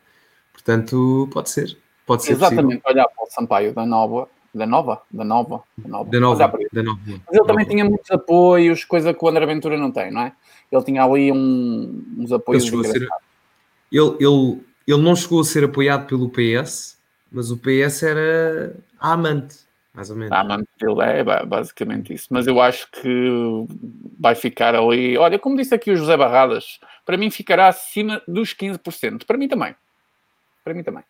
Portanto, 0.53 1.29
pode 1.33 1.51
ser. 1.51 1.77
Pode 2.07 2.23
ser 2.25 2.33
Exatamente, 2.33 2.83
olhar 2.87 3.07
para 3.09 3.25
o 3.25 3.31
Sampaio 3.31 3.73
da 3.73 3.87
Nova, 3.87 4.29
da 4.55 4.67
Nova, 4.67 5.03
da 5.11 5.25
Nova, 5.25 5.63
da 5.79 5.89
Nova. 5.89 6.05
possível. 6.05 6.11
Da 6.11 6.21
nova, 6.21 6.57
ele. 6.61 6.69
da 6.73 6.83
nova. 6.83 7.01
Mas 7.07 7.37
ele 7.39 7.47
também 7.47 7.67
tinha 7.67 7.85
muitos 7.85 8.11
apoios, 8.11 8.85
coisa 8.85 9.15
que 9.15 9.25
o 9.25 9.29
André 9.29 9.47
Ventura 9.47 9.79
não 9.79 9.91
tem, 9.91 10.11
não 10.11 10.21
é? 10.23 10.33
Ele 10.71 10.83
tinha 10.85 11.03
ali 11.05 11.33
um- 11.33 12.05
uns 12.19 12.31
Ele, 12.31 12.35
apoios 12.35 12.65
a 12.65 12.85
ser- 12.85 13.09
ele, 13.93 14.17
ele, 14.21 14.61
ele 14.87 15.03
não 15.03 15.17
chegou 15.17 15.41
a 15.41 15.45
ser 15.45 15.65
apoiado 15.65 16.07
pelo 16.07 16.29
PS, 16.29 16.97
mas 17.33 17.51
o 17.51 17.57
PS 17.57 18.03
era 18.05 18.77
a 19.01 19.13
amante, 19.13 19.57
mais 19.95 20.11
ou 20.11 20.17
menos. 20.17 20.33
Ah, 20.33 20.43
mano, 20.43 20.67
ele 20.83 21.03
é 21.03 21.23
ba- 21.23 21.45
basicamente 21.45 22.13
isso. 22.13 22.27
Mas 22.31 22.47
eu 22.47 22.61
acho 22.61 22.91
que 22.91 23.31
vai 24.19 24.35
ficar 24.35 24.75
ali. 24.75 25.17
Olha, 25.17 25.39
como 25.39 25.57
disse 25.57 25.75
aqui 25.75 25.91
o 25.91 25.97
José 25.97 26.17
Barradas, 26.17 26.81
para 27.07 27.17
mim 27.17 27.31
ficará 27.31 27.69
acima 27.69 28.21
dos 28.27 28.53
15%. 28.53 29.25
Para 29.25 29.39
mim 29.39 29.47
também. 29.49 29.75
Para 30.65 30.75
mim 30.75 30.83
também. 30.83 31.05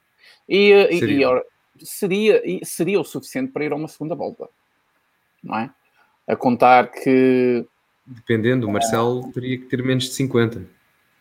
E, 0.49 0.99
Seria. 0.99 1.17
e, 1.17 1.25
ora, 1.25 1.45
seria, 1.79 2.43
seria 2.63 3.01
o 3.01 3.05
suficiente 3.05 3.51
para 3.53 3.65
ir 3.65 3.73
a 3.73 3.77
uma 3.77 3.89
segunda 3.89 4.15
volta. 4.15 4.49
Não 5.43 5.59
é? 5.59 5.71
A 6.29 6.37
contar 6.37 6.91
que. 6.91 7.65
Dependendo, 8.07 8.69
o 8.69 8.73
Marcelo 8.73 9.33
teria 9.33 9.57
que 9.57 9.65
ter 9.65 9.83
menos 9.83 10.05
de 10.05 10.11
50. 10.11 10.63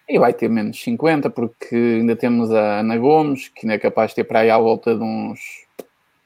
E 0.09 0.19
vai 0.19 0.33
ter 0.33 0.49
menos 0.49 0.81
50, 0.83 1.29
porque 1.29 1.73
ainda 1.75 2.13
temos 2.13 2.51
a 2.51 2.79
Ana 2.81 2.97
Gomes, 2.97 3.47
que 3.47 3.65
ainda 3.65 3.75
é 3.75 3.79
capaz 3.79 4.11
de 4.11 4.15
ter 4.15 4.25
para 4.25 4.39
aí 4.39 4.49
à 4.49 4.57
volta 4.57 4.93
de 4.93 5.01
uns 5.01 5.62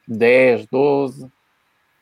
10, 0.08 0.68
12. 0.68 1.30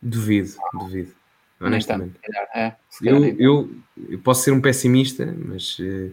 Duvido, 0.01 0.51
duvido. 0.73 1.11
Honestamente. 1.59 2.19
é, 2.53 2.75
Eu, 3.01 3.21
tanto. 3.21 3.41
eu, 3.41 3.69
eu 4.09 4.19
posso 4.19 4.43
ser 4.43 4.51
um 4.51 4.61
pessimista, 4.61 5.33
mas 5.37 5.77
eh, 5.79 6.11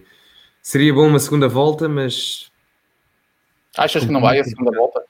seria 0.62 0.94
bom 0.94 1.06
uma 1.08 1.18
segunda 1.18 1.48
volta, 1.48 1.88
mas 1.88 2.50
Achas 3.76 4.04
que 4.04 4.12
não 4.12 4.20
vai 4.20 4.38
a 4.38 4.44
segunda 4.44 4.70
volta? 4.76 5.02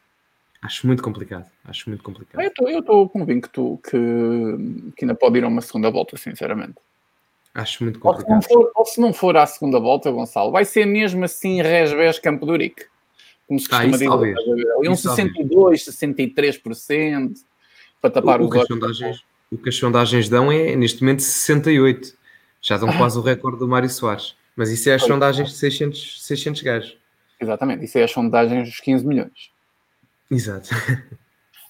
Acho 0.62 0.86
muito 0.86 1.02
complicado. 1.02 1.50
Acho 1.64 1.88
muito 1.88 2.04
complicado. 2.04 2.40
Eu 2.40 2.78
estou 2.78 3.08
convicto 3.08 3.80
que, 3.82 3.98
que 4.96 5.04
ainda 5.04 5.14
pode 5.14 5.38
ir 5.38 5.44
a 5.44 5.48
uma 5.48 5.60
segunda 5.60 5.90
volta, 5.90 6.16
sinceramente. 6.16 6.76
Acho 7.52 7.82
muito 7.82 8.00
ou 8.02 8.14
se, 8.14 8.24
complicado. 8.24 8.48
for, 8.48 8.72
ou 8.76 8.84
se 8.84 9.00
não 9.00 9.12
for 9.12 9.36
à 9.36 9.44
segunda 9.44 9.80
volta, 9.80 10.10
Gonçalo, 10.10 10.52
vai 10.52 10.64
ser 10.64 10.86
mesmo 10.86 11.24
assim 11.24 11.60
Resbés 11.60 12.18
Campo 12.18 12.46
do 12.46 12.52
Urique. 12.52 12.86
Como 13.46 13.58
se 13.60 13.66
Ah, 13.66 13.70
costuma 13.70 13.84
isso 13.88 13.92
dizer. 13.98 14.06
talvez. 14.08 14.38
Ali 14.38 14.88
um 14.88 14.92
Isso 14.92 15.08
talvez. 15.08 15.34
62, 15.84 15.84
63% 15.84 17.34
para 18.00 18.10
tapar 18.10 18.40
o, 18.40 18.44
os 18.46 18.50
que 18.52 18.58
as 18.58 18.66
sondagens, 18.66 19.24
o 19.50 19.58
que 19.58 19.68
as 19.68 19.76
sondagens 19.76 20.28
dão 20.28 20.50
é, 20.50 20.74
neste 20.76 21.02
momento, 21.02 21.20
68. 21.22 22.16
Já 22.60 22.76
Ah. 22.76 22.78
dão 22.78 22.96
quase 22.96 23.18
o 23.18 23.22
recorde 23.22 23.58
do 23.58 23.68
Mário 23.68 23.88
Soares. 23.90 24.36
Mas 24.54 24.70
isso 24.70 24.88
é 24.90 24.94
as 24.94 25.02
sondagens 25.02 25.48
de 25.50 25.54
600, 25.56 26.22
600 26.26 26.62
gajos. 26.62 26.98
Exatamente, 27.40 27.84
isso 27.84 27.98
é 27.98 28.04
as 28.04 28.10
sondagens 28.10 28.68
dos 28.68 28.80
15 28.80 29.06
milhões. 29.06 29.50
Exato. 30.30 30.68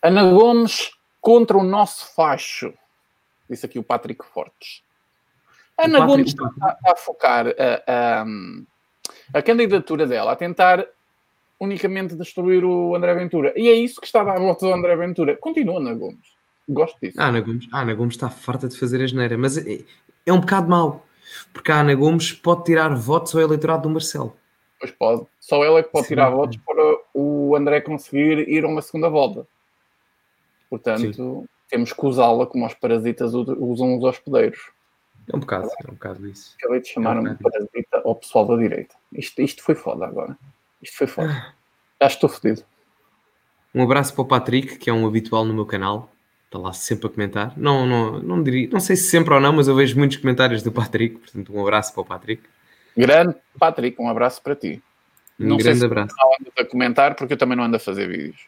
Ana 0.03 0.25
Gomes 0.31 0.91
contra 1.21 1.57
o 1.57 1.63
nosso 1.63 2.13
facho. 2.15 2.75
Disse 3.49 3.65
aqui 3.67 3.79
o 3.79 3.83
Patrick 3.83 4.25
Fortes. 4.25 4.83
Ana 5.79 6.01
Patrick- 6.01 6.07
Gomes 6.07 6.29
está, 6.29 6.47
está 6.75 6.93
a 6.93 6.97
focar 6.97 7.47
a, 7.49 8.23
a, 8.23 9.39
a 9.39 9.43
candidatura 9.43 10.07
dela 10.07 10.33
a 10.33 10.37
tentar 10.37 10.85
unicamente 11.63 12.17
destruir 12.17 12.65
o 12.65 12.97
André 12.97 13.15
Ventura. 13.15 13.53
E 13.57 13.69
é 13.69 13.73
isso 13.73 14.01
que 14.01 14.07
está 14.07 14.23
a 14.23 14.25
dar 14.25 14.37
a 14.37 14.41
volta 14.41 14.67
do 14.67 14.75
André 14.75 14.97
Ventura. 14.97 15.37
Continua, 15.37 15.79
Ana 15.79 15.95
Gomes. 15.95 16.35
Gosto 16.69 16.99
disso. 17.01 17.21
A 17.21 17.29
Ana 17.29 17.41
Gomes, 17.41 17.69
a 17.73 17.83
Ana 17.83 17.95
Gomes 17.95 18.15
está 18.17 18.29
farta 18.29 18.69
de 18.69 18.77
fazer 18.77 19.01
a 19.01 19.07
geneira, 19.07 19.39
mas 19.39 19.57
é, 19.57 19.79
é 20.27 20.33
um 20.33 20.41
bocado 20.41 20.69
mau, 20.69 21.07
porque 21.53 21.71
a 21.71 21.81
Ana 21.81 21.95
Gomes 21.95 22.33
pode 22.33 22.65
tirar 22.65 22.93
votos 22.97 23.33
ao 23.37 23.41
eleitorado 23.41 23.85
do 23.85 23.91
Marcelo. 23.91 24.37
Pois 24.81 24.91
pode. 24.91 25.25
Só 25.39 25.65
ela 25.65 25.79
é 25.79 25.83
que 25.85 25.91
pode 25.91 26.07
Sim. 26.07 26.15
tirar 26.15 26.31
votos 26.31 26.57
para 26.67 26.99
o 27.15 27.55
André 27.55 27.81
conseguir 27.81 28.49
ir 28.49 28.65
a 28.65 28.69
uma 28.69 28.83
segunda 28.83 29.09
volta. 29.09 29.47
Portanto, 30.69 31.45
temos 31.71 31.93
que 31.93 32.07
usá-la 32.07 32.45
como 32.45 32.67
os 32.67 32.75
parasitas 32.75 33.35
usam 33.35 33.97
os 33.97 34.03
hospedeiros. 34.03 34.73
É 35.33 35.37
um 35.37 35.41
bocado, 35.41 35.69
é 35.69 35.91
um 35.91 35.95
bocado 35.95 36.27
isso. 36.27 36.57
Acabei 36.59 36.81
de 36.81 36.89
chamar 36.89 37.19
um 37.19 37.37
parasita 37.37 38.03
ao 38.05 38.17
pessoal 38.17 38.47
da 38.47 38.57
direita. 38.57 38.97
Isto, 39.13 39.41
isto 39.43 39.63
foi 39.63 39.77
foda 39.77 40.07
agora. 40.07 40.37
Isto 40.83 40.97
foi 40.99 41.07
foda. 41.07 41.55
Já 42.01 42.07
estou 42.09 42.29
fodido. 42.29 42.65
Um 43.75 43.83
abraço 43.83 44.13
para 44.13 44.23
o 44.23 44.27
Patrick, 44.27 44.77
que 44.79 44.91
é 44.91 44.93
um 44.93 45.07
habitual 45.07 45.45
no 45.45 45.55
meu 45.55 45.65
canal. 45.65 46.13
Está 46.47 46.59
lá 46.59 46.73
sempre 46.73 47.07
a 47.07 47.11
comentar. 47.11 47.57
Não, 47.57 47.87
não, 47.87 48.19
não, 48.21 48.43
diria, 48.43 48.69
não 48.69 48.81
sei 48.81 48.97
se 48.97 49.05
sempre 49.09 49.33
ou 49.33 49.41
não, 49.41 49.53
mas 49.55 49.69
eu 49.69 49.75
vejo 49.75 49.97
muitos 49.99 50.19
comentários 50.19 50.63
do 50.63 50.71
Patrick. 50.71 51.17
Portanto, 51.19 51.55
um 51.57 51.63
abraço 51.63 51.93
para 51.95 52.03
o 52.03 52.05
Patrick. 52.05 52.43
Grande 52.97 53.35
Patrick, 53.59 54.01
um 54.03 54.09
abraço 54.09 54.43
para 54.43 54.55
ti. 54.55 54.83
Um 55.41 55.47
Não 55.49 55.57
sei 55.57 55.65
grande 55.65 55.79
se- 55.81 55.87
abraço. 55.87 56.15
Não 56.19 56.29
andas 56.39 56.53
a 56.59 56.65
comentar 56.67 57.15
porque 57.15 57.33
eu 57.33 57.39
também 57.39 57.57
não 57.57 57.65
ando 57.65 57.77
a 57.77 57.81
fazer 57.81 58.07
vídeos. 58.07 58.47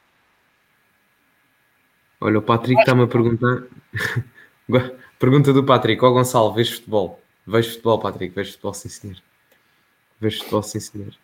Olha, 2.21 2.39
o 2.39 2.43
Patrick 2.43 2.79
está-me 2.81 3.03
a 3.05 3.07
perguntar. 3.07 3.63
Pergunta 5.19 5.53
do 5.53 5.65
Patrick: 5.65 6.03
Ó 6.05 6.11
Gonçalo, 6.11 6.53
vês 6.53 6.71
futebol? 6.71 7.21
Vejo 7.47 7.71
futebol, 7.71 7.99
Patrick, 7.99 8.35
vejo 8.35 8.51
futebol, 8.53 8.75
sim 8.75 8.89
senhor. 8.89 9.17
Vejo 10.21 10.39
futebol, 10.39 10.63
sim 10.63 10.81
senhor. 10.81 11.15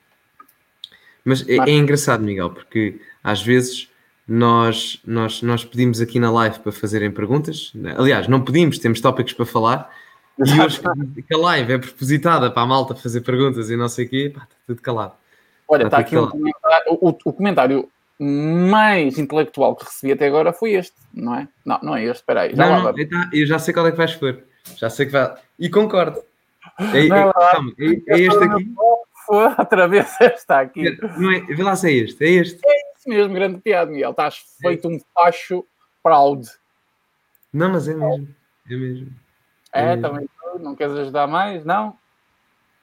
Mas 1.25 1.47
é, 1.49 1.57
é 1.57 1.71
engraçado, 1.71 2.23
Miguel, 2.23 2.51
porque 2.51 3.01
às 3.23 3.43
vezes 3.43 3.89
nós, 4.27 5.01
nós, 5.05 5.43
nós 5.43 5.65
pedimos 5.65 6.01
aqui 6.01 6.19
na 6.21 6.31
live 6.31 6.59
para 6.61 6.73
fazerem 6.73 7.11
perguntas. 7.11 7.73
Aliás, 7.97 8.29
não 8.29 8.41
pedimos, 8.43 8.79
temos 8.79 9.01
tópicos 9.01 9.33
para 9.33 9.47
falar. 9.47 9.91
E 10.39 10.61
hoje 10.61 10.81
que 11.27 11.35
a 11.35 11.39
live 11.39 11.73
é 11.73 11.79
propositada 11.79 12.51
para 12.51 12.63
a 12.63 12.67
malta 12.67 12.95
fazer 12.95 13.21
perguntas 13.21 13.69
e 13.69 13.77
não 13.77 13.89
sei 13.89 14.07
o 14.07 14.09
quê, 14.09 14.33
pá, 14.35 14.43
está 14.45 14.57
tudo 14.67 14.81
calado. 14.81 15.13
Olha, 15.69 15.85
Está 15.85 16.01
está 16.01 16.09
aqui 16.09 16.17
um 16.17 16.29
comentário. 16.29 16.99
O, 17.01 17.09
o 17.25 17.33
comentário 17.33 17.89
mais 18.19 19.19
intelectual 19.19 19.75
que 19.77 19.85
recebi 19.85 20.13
até 20.13 20.27
agora 20.27 20.53
foi 20.53 20.73
este, 20.73 20.95
não 21.13 21.35
é? 21.35 21.49
Não, 21.65 21.79
não 21.83 21.97
é 21.97 22.05
este, 22.05 22.17
espera 22.21 22.43
aí. 22.43 22.55
Já 22.55 22.69
Não, 22.71 22.83
não, 22.85 22.99
então, 22.99 23.29
eu 23.33 23.47
já 23.47 23.59
sei 23.59 23.73
qual 23.75 23.87
é 23.87 23.91
que 23.91 23.97
vais 23.97 24.15
pôr. 24.15 24.39
Já 24.77 24.89
sei 24.91 25.07
que 25.07 25.13
vai. 25.13 25.35
E 25.59 25.69
concordo. 25.69 26.21
É, 26.79 27.07
é- 27.07 27.33
calma, 27.33 27.73
é- 27.79 28.15
é 28.15 28.21
este 28.21 28.45
aqui. 28.45 28.75
Foi 29.31 29.45
outra 29.59 29.87
vez 29.87 30.09
esta 30.21 30.61
aqui. 30.61 30.91
Não 31.19 31.31
é, 31.31 31.41
vê 31.41 31.63
lá 31.63 31.77
se 31.77 31.89
é 31.89 31.93
este. 31.93 32.25
É 32.25 32.29
este. 32.31 32.61
Isso 32.99 33.09
mesmo, 33.09 33.33
grande 33.33 33.61
piada, 33.61 33.91
Miguel. 33.91 34.11
Estás 34.11 34.39
feito 34.61 34.89
um 34.89 34.99
facho 35.15 35.65
proud. 36.03 36.49
Não, 37.53 37.71
mas 37.71 37.87
é 37.87 37.95
mesmo. 37.95 38.29
É 38.69 38.75
mesmo. 38.75 39.13
É, 39.73 39.93
É. 39.93 39.97
também 39.97 40.27
tu, 40.27 40.59
não 40.59 40.75
queres 40.75 40.95
ajudar 40.97 41.29
mais? 41.29 41.65
Não? 41.65 41.97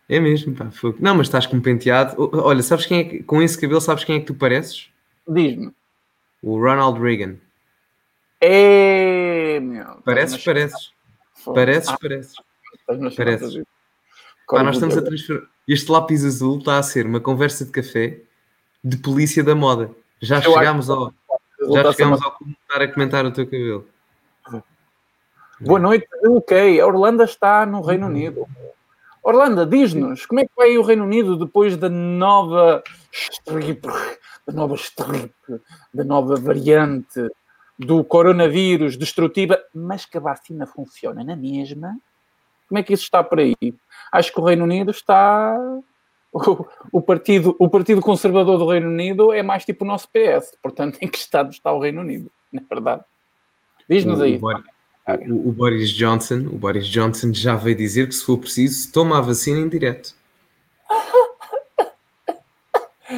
É 0.08 0.22
mesmo, 0.22 0.56
pá. 0.56 0.72
fogo. 0.72 0.98
Não, 1.02 1.16
mas 1.16 1.28
estás 1.28 1.46
com 1.46 1.58
um 1.58 1.62
penteado. 1.62 2.16
Olha, 2.34 2.64
sabes 2.64 2.86
quem 2.86 3.00
é 3.00 3.04
que, 3.04 3.24
com 3.24 3.42
esse 3.42 3.60
cabelo, 3.60 3.82
sabes 3.82 4.06
quem 4.06 4.16
é 4.16 4.20
que 4.22 4.26
tu 4.28 4.34
pareces? 4.36 4.90
Diz-me. 5.28 5.74
O 6.42 6.58
Ronald 6.58 6.98
Reagan. 7.02 7.36
É, 8.40 9.60
meu. 9.60 10.02
Pareces, 10.06 10.42
pareces. 10.44 10.94
Pareces, 11.54 11.90
Ah, 11.90 11.98
pareces. 11.98 12.36
pareces. 13.16 13.64
Pá, 14.48 14.64
nós 14.64 14.76
estamos 14.76 14.98
a 14.98 15.02
transferir. 15.02 15.46
Este 15.68 15.92
lápis 15.92 16.24
azul 16.24 16.60
está 16.60 16.78
a 16.78 16.84
ser 16.84 17.06
uma 17.06 17.20
conversa 17.20 17.66
de 17.66 17.72
café 17.72 18.22
de 18.82 18.98
polícia 18.98 19.44
da 19.44 19.54
moda. 19.54 19.92
Já 20.22 20.38
Eu 20.38 20.54
chegámos 20.54 20.90
ao. 20.90 21.14
Já 21.74 21.92
chegámos 21.92 22.22
ao 22.22 22.32
comentar 22.32 22.82
a 22.82 22.88
comentar 22.88 23.26
o 23.26 23.32
teu 23.32 23.46
cabelo. 23.46 23.86
Boa 25.60 25.80
noite, 25.80 26.08
ok. 26.26 26.80
A 26.80 26.88
Orlando 26.88 27.24
está 27.24 27.66
no 27.66 27.82
Reino 27.82 28.08
Unido. 28.08 28.48
Orlando, 29.22 29.66
diz-nos, 29.66 30.26
como 30.26 30.40
é 30.40 30.46
que 30.46 30.52
vai 30.56 30.78
o 30.78 30.84
Reino 30.84 31.04
Unido 31.04 31.36
depois 31.36 31.76
da 31.76 31.90
nova 31.90 32.82
estripe, 33.12 33.90
da 34.46 34.54
nova 34.54 34.76
estripe, 34.76 35.62
da 35.94 36.04
nova 36.06 36.36
variante 36.36 37.28
do 37.78 38.06
coronavírus 38.06 38.96
destrutiva, 38.96 39.60
mas 39.74 40.06
que 40.06 40.18
a 40.18 40.22
vacina 40.22 40.66
funciona 40.66 41.26
na 41.26 41.36
mesma? 41.36 41.98
Como 42.68 42.80
é 42.80 42.84
que 42.84 42.94
isso 42.94 43.04
está 43.04 43.24
por 43.24 43.40
aí? 43.40 43.56
Acho 44.12 44.32
que 44.34 44.40
o 44.40 44.44
Reino 44.44 44.64
Unido 44.64 44.92
está... 44.92 45.58
O, 46.34 46.68
o 46.92 47.02
partido, 47.02 47.56
o 47.58 47.68
Partido 47.70 48.00
Conservador 48.02 48.60
do 48.60 48.68
Reino 48.70 48.90
Unido 48.90 49.32
é 49.34 49.42
mais 49.42 49.66
tipo 49.66 49.84
o 49.84 49.88
nosso 49.88 50.08
PS. 50.10 50.56
Portanto, 50.62 51.00
em 51.02 51.08
que 51.08 51.18
estado 51.18 51.50
está 51.50 51.72
o 51.72 51.80
Reino 51.80 52.02
Unido? 52.02 52.30
Na 52.52 52.62
verdade. 52.70 53.02
Diz-nos 53.90 54.22
aí. 54.22 54.38
O- 54.40 55.50
o 55.50 55.52
Boris 55.54 55.90
Johnson, 55.90 56.46
o 56.52 56.58
Boris 56.58 56.86
Johnson 56.86 57.34
já 57.34 57.56
veio 57.56 57.76
dizer 57.78 58.08
que 58.10 58.14
se 58.14 58.24
for 58.24 58.38
preciso, 58.38 58.92
toma 58.92 59.18
a 59.18 59.22
vacina 59.22 59.60
em 59.62 59.70
direto. 59.70 60.14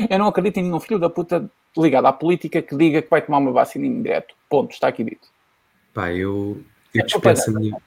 Eu 0.09 0.19
não 0.19 0.27
acredito 0.27 0.57
em 0.57 0.63
nenhum 0.63 0.79
filho 0.79 0.99
da 0.99 1.09
puta 1.09 1.49
ligado 1.77 2.05
à 2.05 2.13
política 2.13 2.61
que 2.61 2.75
diga 2.77 3.01
que 3.01 3.09
vai 3.09 3.21
tomar 3.21 3.39
uma 3.39 3.51
vacina 3.51 3.85
em 3.85 4.01
direto. 4.01 4.35
Ponto, 4.47 4.71
está 4.71 4.87
aqui 4.87 5.03
dito. 5.03 5.27
Pá, 5.93 6.11
eu, 6.11 6.61
eu 6.93 7.01
É 7.01 7.05
dispenso 7.05 7.49
a 7.49 7.53
minha, 7.59 7.77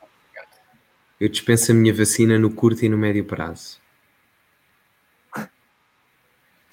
eu 1.22 1.28
dispenso 1.28 1.70
a 1.70 1.74
minha 1.76 1.94
vacina 1.94 2.36
no 2.36 2.50
curto 2.50 2.84
e 2.84 2.88
no 2.88 2.98
médio 2.98 3.24
prazo. 3.24 3.80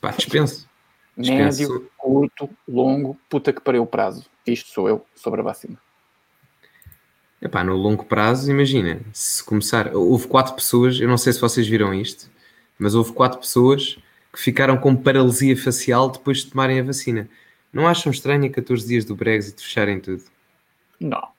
Pá, 0.01 0.09
dispenso. 0.09 0.67
Dispenso. 1.15 1.61
Médio, 1.61 1.91
curto, 1.95 2.49
longo, 2.67 3.15
puta 3.29 3.53
que 3.53 3.61
pariu 3.61 3.83
o 3.83 3.85
prazo. 3.85 4.25
Isto 4.47 4.71
sou 4.71 4.89
eu 4.89 5.05
sobre 5.13 5.41
a 5.41 5.43
vacina. 5.43 5.77
Epá, 7.39 7.63
no 7.63 7.75
longo 7.75 8.05
prazo, 8.05 8.49
imagina, 8.49 8.99
se 9.13 9.43
começar. 9.43 9.95
Houve 9.95 10.27
quatro 10.27 10.55
pessoas, 10.55 10.99
eu 10.99 11.07
não 11.07 11.17
sei 11.19 11.31
se 11.31 11.39
vocês 11.39 11.67
viram 11.67 11.93
isto, 11.93 12.27
mas 12.79 12.95
houve 12.95 13.13
quatro 13.13 13.37
pessoas 13.37 13.99
que 14.33 14.39
ficaram 14.39 14.79
com 14.79 14.95
paralisia 14.95 15.55
facial 15.55 16.09
depois 16.09 16.39
de 16.39 16.47
tomarem 16.47 16.79
a 16.79 16.83
vacina. 16.83 17.29
Não 17.71 17.87
acham 17.87 18.11
estranho 18.11 18.45
a 18.45 18.49
14 18.49 18.87
dias 18.87 19.05
do 19.05 19.15
Brexit 19.15 19.61
fecharem 19.61 19.99
tudo? 19.99 20.23
Não, 20.99 21.29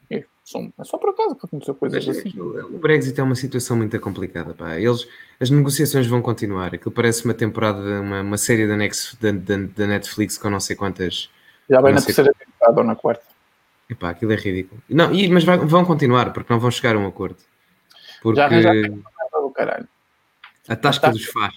é 0.51 0.59
só, 0.59 0.61
é 0.79 0.85
só 0.85 0.99
por 0.99 1.11
acaso 1.11 1.37
que 1.37 1.47
aconteceu 1.47 1.75
coisas 1.75 2.05
Mas, 2.05 2.19
assim. 2.19 2.39
O 2.41 2.79
Brexit 2.79 3.19
é 3.21 3.23
uma 3.23 3.35
situação 3.35 3.77
muito 3.77 3.99
complicada, 4.01 4.53
pá. 4.53 4.79
Eles, 4.79 5.07
as 5.39 5.51
negociações 5.51 6.07
vão 6.07 6.21
continuar. 6.21 6.75
Aquilo 6.75 6.91
parece 6.91 7.25
uma 7.25 7.35
temporada, 7.35 8.01
uma, 8.01 8.21
uma 8.21 8.39
série 8.39 8.67
da, 8.67 8.77
Nex, 8.77 9.17
da, 9.21 9.31
da, 9.31 9.57
da 9.57 9.87
Netflix 9.87 10.37
com 10.37 10.51
não 10.51 10.61
sei 10.61 10.75
quantas. 10.75 11.31
Já 11.69 11.81
vai 11.81 11.93
na 11.93 12.03
terceira 12.03 12.35
temporada 12.35 12.81
ou 12.81 12.87
na 12.87 12.97
quarta. 12.97 13.23
Epá, 13.89 14.11
aquilo 14.11 14.33
é 14.33 14.37
ridículo. 14.37 14.83
Não, 14.89 15.13
e, 15.15 15.29
mas 15.29 15.45
vai- 15.45 15.59
vão 15.59 15.85
continuar, 15.85 16.33
porque 16.33 16.53
não 16.53 16.61
vão 16.61 16.71
chegar 16.71 16.97
a 16.97 16.99
um 16.99 17.07
acordo. 17.07 17.37
Porque 18.23 18.37
Já 18.37 18.49
do 18.49 19.51
caralho. 19.51 19.89
a 20.69 20.77
tasca 20.77 21.11
dos 21.11 21.25
faz. 21.25 21.55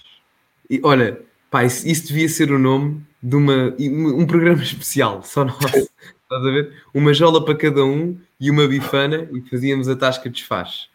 E 0.68 0.80
olha, 0.82 1.20
pá, 1.50 1.64
isso, 1.64 1.86
isso 1.86 2.08
devia 2.08 2.28
ser 2.28 2.50
o 2.50 2.58
nome 2.58 3.02
de 3.22 3.36
uma, 3.36 3.74
um 3.78 4.26
programa 4.26 4.60
especial, 4.62 5.22
só 5.22 5.44
nosso. 5.44 5.88
Estás 6.24 6.46
a 6.46 6.50
ver? 6.50 6.82
Uma 6.92 7.12
jola 7.12 7.44
para 7.44 7.54
cada 7.54 7.84
um 7.84 8.18
e 8.44 8.50
uma 8.50 8.66
bifana 8.68 9.28
e 9.32 9.40
fazíamos 9.48 9.88
a 9.88 9.96
tasca 9.96 10.28
dos 10.28 10.42
faz. 10.42 10.88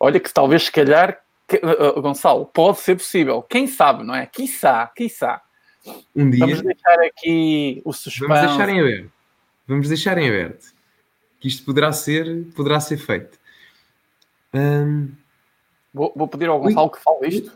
Olha 0.00 0.18
que 0.18 0.32
talvez, 0.32 0.64
se 0.64 0.72
calhar, 0.72 1.22
que- 1.48 1.56
uh, 1.64 2.00
Gonçalo, 2.02 2.46
pode 2.46 2.78
ser 2.80 2.96
possível. 2.96 3.42
Quem 3.42 3.66
sabe, 3.66 4.02
não 4.04 4.14
é? 4.14 4.26
Quiçá, 4.26 4.86
quiçá. 4.94 5.40
Um 6.14 6.28
dia. 6.30 6.40
Vamos 6.46 6.62
deixar 6.62 7.00
aqui 7.00 7.82
o 7.84 7.92
suspense. 7.92 8.26
Vamos 8.28 8.46
deixar 8.56 8.68
em 8.68 8.80
aberto. 8.80 9.12
Vamos 9.66 9.88
deixar 9.88 10.18
em 10.18 10.28
aberto. 10.28 10.72
Que 11.40 11.48
isto 11.48 11.64
poderá 11.64 11.92
ser, 11.92 12.44
poderá 12.54 12.78
ser 12.80 12.96
feito. 12.98 13.38
Hum, 14.54 15.10
Vou, 15.94 16.12
vou 16.16 16.26
pedir 16.26 16.48
ao 16.48 16.58
Gonçalo 16.60 16.90
que 16.90 16.98
fale 17.02 17.28
isto. 17.28 17.52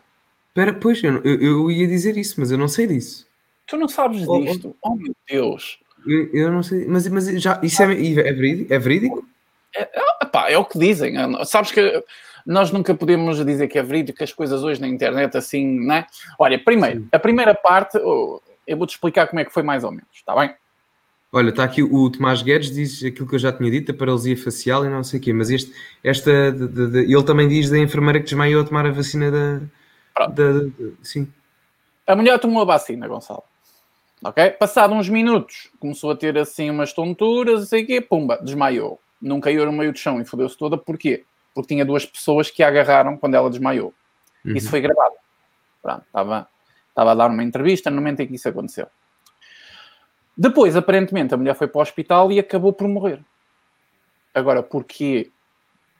espera, 0.48 0.74
pois, 0.74 1.02
eu, 1.02 1.22
eu, 1.24 1.40
eu 1.42 1.70
ia 1.70 1.86
dizer 1.86 2.16
isso, 2.18 2.34
mas 2.38 2.50
eu 2.50 2.58
não 2.58 2.68
sei 2.68 2.86
disso. 2.86 3.26
Tu 3.66 3.76
não 3.76 3.88
sabes 3.88 4.26
Oh, 4.28 4.36
oh. 4.36 4.44
disto? 4.44 4.76
Oh, 4.82 4.94
meu 4.94 5.14
Deus. 5.28 5.78
Eu, 6.06 6.30
eu 6.32 6.52
não 6.52 6.62
sei, 6.62 6.86
mas, 6.86 7.08
mas 7.08 7.26
já, 7.42 7.58
isso 7.62 7.82
é, 7.82 7.86
é 7.86 8.32
verídico? 8.32 8.72
É, 8.72 8.78
verídico? 8.78 9.28
É, 9.74 9.82
é, 9.82 10.52
é 10.52 10.58
o 10.58 10.64
que 10.64 10.78
dizem. 10.78 11.14
Sabes 11.44 11.70
que 11.72 12.04
nós 12.46 12.70
nunca 12.70 12.94
podemos 12.94 13.44
dizer 13.44 13.66
que 13.66 13.78
é 13.78 13.82
verídico, 13.82 14.18
que 14.18 14.24
as 14.24 14.32
coisas 14.32 14.62
hoje 14.62 14.80
na 14.80 14.86
internet 14.86 15.36
assim, 15.36 15.80
não 15.80 15.96
é? 15.96 16.06
Olha, 16.38 16.58
primeiro, 16.58 17.06
a 17.10 17.18
primeira 17.18 17.54
parte, 17.54 17.98
eu 17.98 18.76
vou-te 18.76 18.90
explicar 18.90 19.26
como 19.26 19.40
é 19.40 19.44
que 19.44 19.52
foi 19.52 19.64
mais 19.64 19.82
ou 19.82 19.90
menos, 19.90 20.06
está 20.14 20.34
bem? 20.34 20.54
Olha, 21.32 21.50
está 21.50 21.64
aqui 21.64 21.82
o 21.82 22.08
Tomás 22.08 22.40
Guedes, 22.40 22.70
diz 22.70 23.04
aquilo 23.04 23.28
que 23.28 23.34
eu 23.34 23.38
já 23.38 23.52
tinha 23.52 23.70
dito, 23.70 23.90
a 23.90 23.94
paralisia 23.94 24.36
facial 24.36 24.86
e 24.86 24.88
não 24.88 25.02
sei 25.02 25.18
o 25.18 25.22
quê, 25.22 25.32
mas 25.32 25.50
este, 25.50 25.72
esta, 26.02 26.52
de, 26.52 26.68
de, 26.68 26.90
de, 26.90 26.98
ele 27.12 27.24
também 27.24 27.48
diz 27.48 27.68
da 27.68 27.78
enfermeira 27.78 28.20
que 28.20 28.26
desmaiou 28.26 28.62
a 28.62 28.64
tomar 28.64 28.86
a 28.86 28.92
vacina 28.92 29.30
da... 29.30 30.26
da 30.28 30.70
sim. 31.02 31.28
A 32.06 32.14
mulher 32.14 32.38
tomou 32.38 32.62
a 32.62 32.64
vacina, 32.64 33.08
Gonçalo. 33.08 33.42
Ok? 34.24 34.50
Passado 34.52 34.94
uns 34.94 35.08
minutos, 35.08 35.70
começou 35.78 36.10
a 36.10 36.16
ter 36.16 36.36
assim 36.38 36.70
umas 36.70 36.92
tonturas, 36.92 37.60
não 37.60 37.66
sei 37.66 37.84
o 37.84 37.86
quê, 37.86 38.00
pumba, 38.00 38.38
desmaiou. 38.42 39.00
Não 39.20 39.40
caiu 39.40 39.64
no 39.66 39.72
meio 39.72 39.92
do 39.92 39.98
chão 39.98 40.20
e 40.20 40.24
fodeu-se 40.24 40.56
toda, 40.56 40.76
porquê? 40.76 41.24
Porque 41.54 41.68
tinha 41.68 41.84
duas 41.84 42.04
pessoas 42.04 42.50
que 42.50 42.62
a 42.62 42.68
agarraram 42.68 43.16
quando 43.16 43.34
ela 43.34 43.50
desmaiou. 43.50 43.94
Uhum. 44.44 44.56
Isso 44.56 44.70
foi 44.70 44.80
gravado. 44.80 45.14
Pronto, 45.82 46.04
estava, 46.06 46.48
estava 46.88 47.12
a 47.12 47.14
dar 47.14 47.30
uma 47.30 47.42
entrevista 47.42 47.90
no 47.90 47.96
momento 47.96 48.20
em 48.20 48.26
que 48.26 48.34
isso 48.34 48.48
aconteceu. 48.48 48.86
Depois, 50.36 50.76
aparentemente, 50.76 51.32
a 51.32 51.36
mulher 51.36 51.54
foi 51.54 51.68
para 51.68 51.78
o 51.78 51.82
hospital 51.82 52.30
e 52.30 52.38
acabou 52.38 52.72
por 52.72 52.86
morrer. 52.88 53.24
Agora, 54.34 54.62
porquê 54.62 55.30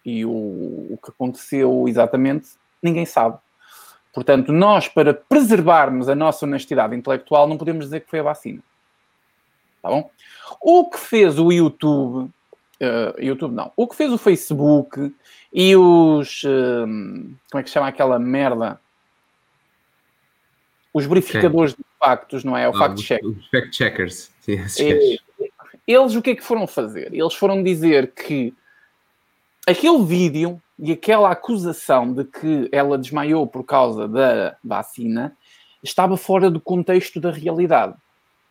e 0.07 0.25
o, 0.25 0.31
o 0.31 0.99
que 1.03 1.11
aconteceu 1.11 1.89
exatamente, 1.89 2.51
ninguém 2.81 3.05
sabe. 3.05 3.39
Portanto, 4.17 4.51
nós, 4.51 4.89
para 4.89 5.13
preservarmos 5.13 6.09
a 6.09 6.15
nossa 6.15 6.47
honestidade 6.47 6.97
intelectual, 6.97 7.47
não 7.47 7.59
podemos 7.59 7.85
dizer 7.85 8.01
que 8.01 8.09
foi 8.09 8.21
a 8.21 8.23
vacina. 8.23 8.63
Tá 9.83 9.91
bom? 9.91 10.11
O 10.59 10.89
que 10.89 10.99
fez 10.99 11.39
o 11.39 11.53
YouTube, 11.53 12.31
uh, 12.81 13.21
YouTube 13.21 13.53
não, 13.53 13.71
o 13.77 13.87
que 13.87 13.95
fez 13.95 14.11
o 14.11 14.17
Facebook 14.17 15.15
e 15.53 15.77
os, 15.77 16.43
uh, 16.45 16.87
como 17.51 17.61
é 17.61 17.63
que 17.63 17.69
se 17.69 17.75
chama 17.75 17.89
aquela 17.89 18.19
merda? 18.19 18.81
Os 20.95 21.05
verificadores 21.05 21.75
de 21.75 21.85
factos, 21.99 22.43
não 22.43 22.57
é? 22.57 22.67
O 22.67 22.75
ah, 22.75 22.79
fact-check. 22.79 23.23
Os 23.23 23.47
fact-checkers. 23.49 24.31
Eles 25.87 26.15
o 26.15 26.23
que 26.23 26.31
é 26.31 26.35
que 26.35 26.43
foram 26.43 26.67
fazer? 26.67 27.13
Eles 27.13 27.35
foram 27.35 27.63
dizer 27.63 28.13
que 28.13 28.55
aquele 29.67 30.03
vídeo 30.07 30.59
e 30.79 30.93
aquela 30.93 31.31
acusação 31.31 32.13
de 32.13 32.25
que 32.25 32.69
ela 32.71 32.99
desmaiou 32.99 33.47
por 33.47 33.65
causa 33.65 34.07
da 34.07 34.57
vacina 34.63 35.37
estava 35.83 36.17
fora 36.17 36.51
do 36.51 36.61
contexto 36.61 37.21
da 37.21 37.31
realidade. 37.31 37.95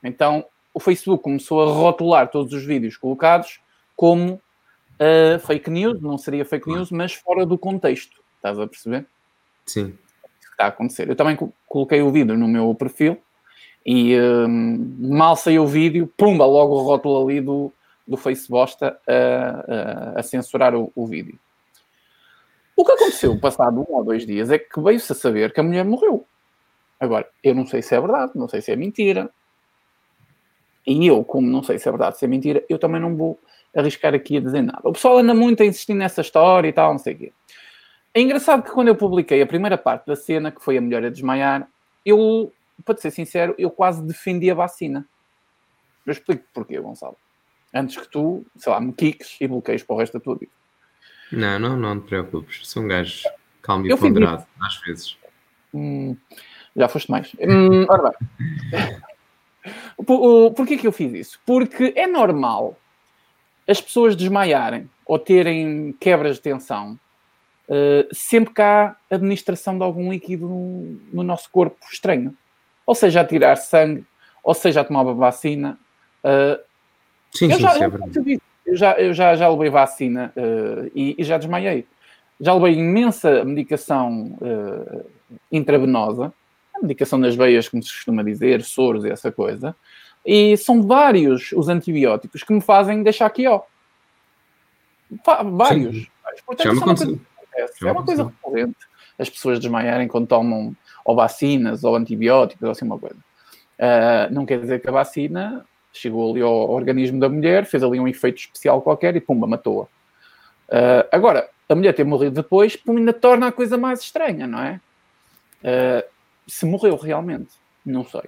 Então 0.03 0.45
o 0.73 0.79
Facebook 0.79 1.23
começou 1.23 1.63
a 1.63 1.71
rotular 1.71 2.29
todos 2.29 2.53
os 2.53 2.63
vídeos 2.63 2.97
colocados 2.97 3.59
como 3.95 4.33
uh, 4.33 5.39
fake 5.45 5.69
news, 5.69 6.01
não 6.01 6.17
seria 6.17 6.43
fake 6.43 6.67
news, 6.69 6.91
mas 6.91 7.13
fora 7.13 7.45
do 7.45 7.57
contexto. 7.57 8.21
Estás 8.35 8.59
a 8.59 8.67
perceber? 8.67 9.05
Sim. 9.65 9.97
Está 10.51 10.65
a 10.65 10.67
acontecer. 10.67 11.09
Eu 11.09 11.15
também 11.15 11.37
coloquei 11.67 12.01
o 12.01 12.11
vídeo 12.11 12.37
no 12.37 12.47
meu 12.47 12.73
perfil 12.75 13.17
e 13.85 14.19
um, 14.19 14.97
mal 14.99 15.35
saiu 15.35 15.63
o 15.63 15.67
vídeo, 15.67 16.11
pumba, 16.17 16.45
logo 16.45 16.73
o 16.73 16.81
rótulo 16.81 17.23
ali 17.23 17.39
do, 17.39 17.71
do 18.07 18.17
Facebook 18.17 18.83
a, 18.83 18.97
a, 19.07 20.19
a 20.19 20.23
censurar 20.23 20.73
o, 20.73 20.91
o, 20.95 21.05
vídeo. 21.05 21.37
O 22.75 22.83
que 22.83 22.91
aconteceu 22.91 23.39
passado 23.39 23.79
um 23.79 23.95
ou 23.95 24.03
dois 24.03 24.25
dias 24.25 24.51
é 24.51 24.59
que 24.59 24.79
veio-se 24.81 25.11
a 25.11 25.15
saber 25.15 25.53
que 25.53 25.59
a 25.59 25.63
mulher 25.63 25.85
morreu. 25.85 26.25
Agora, 26.99 27.27
eu 27.43 27.55
não 27.55 27.65
sei 27.65 27.81
se 27.81 27.95
é 27.95 28.01
verdade, 28.01 28.33
não 28.35 28.47
sei 28.47 28.61
se 28.61 28.71
é 28.71 28.75
mentira. 28.75 29.29
E 30.85 31.07
eu, 31.07 31.23
como 31.23 31.47
não 31.47 31.63
sei 31.63 31.79
se 31.79 31.87
é 31.87 31.91
verdade, 31.91 32.17
se 32.17 32.25
é 32.25 32.27
mentira, 32.27 32.63
eu 32.69 32.77
também 32.77 33.01
não 33.01 33.15
vou 33.15 33.39
arriscar 33.75 34.13
aqui 34.13 34.37
a 34.37 34.41
dizer 34.41 34.61
nada. 34.61 34.81
O 34.83 34.93
pessoal 34.93 35.17
anda 35.17 35.33
muito 35.33 35.63
a 35.63 35.65
insistir 35.65 35.93
nessa 35.93 36.21
história 36.21 36.67
e 36.67 36.73
tal, 36.73 36.91
não 36.91 36.99
sei 36.99 37.13
o 37.13 37.17
quê. 37.17 37.33
É 38.13 38.21
engraçado 38.21 38.63
que 38.63 38.71
quando 38.71 38.87
eu 38.87 38.95
publiquei 38.95 39.41
a 39.41 39.47
primeira 39.47 39.77
parte 39.77 40.05
da 40.05 40.15
cena, 40.15 40.51
que 40.51 40.63
foi 40.63 40.77
a 40.77 40.81
mulher 40.81 41.03
a 41.03 41.09
desmaiar, 41.09 41.67
eu 42.05 42.51
para 42.83 42.97
ser 42.97 43.11
sincero, 43.11 43.55
eu 43.57 43.71
quase 43.71 44.01
defendi 44.03 44.49
a 44.51 44.53
vacina. 44.53 45.07
Eu 46.05 46.11
explico 46.11 46.43
porquê, 46.53 46.79
Gonçalo. 46.79 47.17
Antes 47.73 47.97
que 47.97 48.09
tu, 48.09 48.45
sei 48.57 48.71
lá, 48.71 48.79
me 48.79 48.93
quiques 48.93 49.37
e 49.39 49.47
bloqueies 49.47 49.83
para 49.83 49.95
o 49.95 49.99
resto 49.99 50.13
da 50.13 50.19
tua 50.19 50.35
vida. 50.35 50.51
Não, 51.31 51.59
não, 51.59 51.77
não 51.77 51.99
te 51.99 52.07
preocupes. 52.07 52.67
Sou 52.67 52.83
um 52.83 52.87
gajo 52.87 53.23
calmo 53.61 53.85
e 53.87 53.97
ponderado, 53.97 54.45
às 54.61 54.77
vezes. 54.81 55.17
Hum, 55.73 56.15
já 56.75 56.87
foste 56.87 57.09
mais. 57.09 57.31
Hum, 57.39 57.85
ora 57.89 58.11
bem. 58.11 59.01
Por, 60.05 60.51
porquê 60.53 60.77
que 60.77 60.85
eu 60.85 60.91
fiz 60.91 61.11
isso? 61.13 61.39
Porque 61.43 61.91
é 61.95 62.05
normal 62.05 62.77
as 63.67 63.81
pessoas 63.81 64.15
desmaiarem 64.15 64.87
ou 65.03 65.17
terem 65.17 65.91
quebras 65.99 66.35
de 66.35 66.43
tensão 66.43 66.99
uh, 67.67 68.07
sempre 68.13 68.53
que 68.53 68.61
há 68.61 68.95
administração 69.09 69.75
de 69.75 69.83
algum 69.83 70.11
líquido 70.11 70.47
no, 70.47 70.99
no 71.11 71.23
nosso 71.23 71.49
corpo 71.49 71.77
estranho 71.91 72.37
ou 72.85 72.93
seja 72.93 73.21
a 73.21 73.25
tirar 73.25 73.55
sangue, 73.55 74.05
ou 74.43 74.53
seja 74.53 74.81
a 74.81 74.83
tomar 74.83 75.01
uma 75.01 75.13
vacina. 75.13 75.77
Uh, 76.23 76.61
sim, 77.31 77.49
eu 77.51 77.57
sim, 77.57 77.63
já, 77.63 77.75
é 77.75 77.87
verdade. 77.87 78.41
Eu 78.65 78.75
já, 78.75 78.93
eu 78.93 79.13
já, 79.13 79.35
já 79.35 79.47
levei 79.47 79.69
vacina 79.69 80.33
uh, 80.35 80.91
e, 80.95 81.15
e, 81.17 81.23
já 81.23 81.37
desmaiei. 81.37 81.85
Já 82.39 82.53
levei 82.53 82.79
imensa 82.79 83.45
medicação 83.45 84.37
uh, 84.41 85.05
intravenosa, 85.51 86.33
a 86.73 86.81
medicação 86.81 87.19
nas 87.19 87.35
veias, 87.35 87.69
como 87.69 87.83
se 87.83 87.93
costuma 87.93 88.23
dizer, 88.23 88.63
soros 88.63 89.05
e 89.05 89.09
essa 89.09 89.31
coisa. 89.31 89.75
E 90.25 90.57
são 90.57 90.81
vários 90.81 91.51
os 91.51 91.69
antibióticos 91.69 92.41
que 92.43 92.51
me 92.51 92.61
fazem 92.61 93.03
deixar 93.03 93.27
aqui, 93.27 93.47
ó. 93.47 93.61
Vários. 95.53 95.95
Sim. 95.95 96.07
Portanto, 96.45 96.67
é 96.67 96.71
uma 96.71 96.81
coisa, 96.81 97.19
é 97.83 97.91
uma 97.91 98.03
coisa 98.03 98.23
recorrente. 98.23 98.77
As 99.17 99.29
pessoas 99.29 99.59
desmaiarem 99.59 100.07
quando 100.07 100.27
tomam 100.27 100.75
ou 101.05 101.15
vacinas, 101.15 101.83
ou 101.83 101.95
antibióticos, 101.95 102.63
ou 102.63 102.71
assim 102.71 102.85
uma 102.85 102.97
coisa. 102.97 103.17
Uh, 103.77 104.33
não 104.33 104.45
quer 104.45 104.59
dizer 104.59 104.81
que 104.81 104.89
a 104.89 104.91
vacina 104.91 105.63
chegou 105.97 106.31
ali 106.31 106.41
ao 106.41 106.69
organismo 106.69 107.19
da 107.19 107.29
mulher, 107.29 107.65
fez 107.65 107.83
ali 107.83 107.99
um 107.99 108.07
efeito 108.07 108.39
especial 108.39 108.81
qualquer 108.81 109.15
e 109.15 109.21
pumba, 109.21 109.47
matou-a. 109.47 109.85
Uh, 110.67 111.07
agora, 111.11 111.49
a 111.69 111.75
mulher 111.75 111.93
ter 111.93 112.03
morrido 112.03 112.35
depois, 112.35 112.75
pum, 112.75 112.97
ainda 112.97 113.13
torna 113.13 113.47
a 113.47 113.51
coisa 113.51 113.77
mais 113.77 114.01
estranha, 114.01 114.47
não 114.47 114.61
é? 114.61 114.79
Uh, 115.63 116.07
se 116.47 116.65
morreu 116.65 116.95
realmente, 116.95 117.51
não 117.85 118.05
sei. 118.05 118.23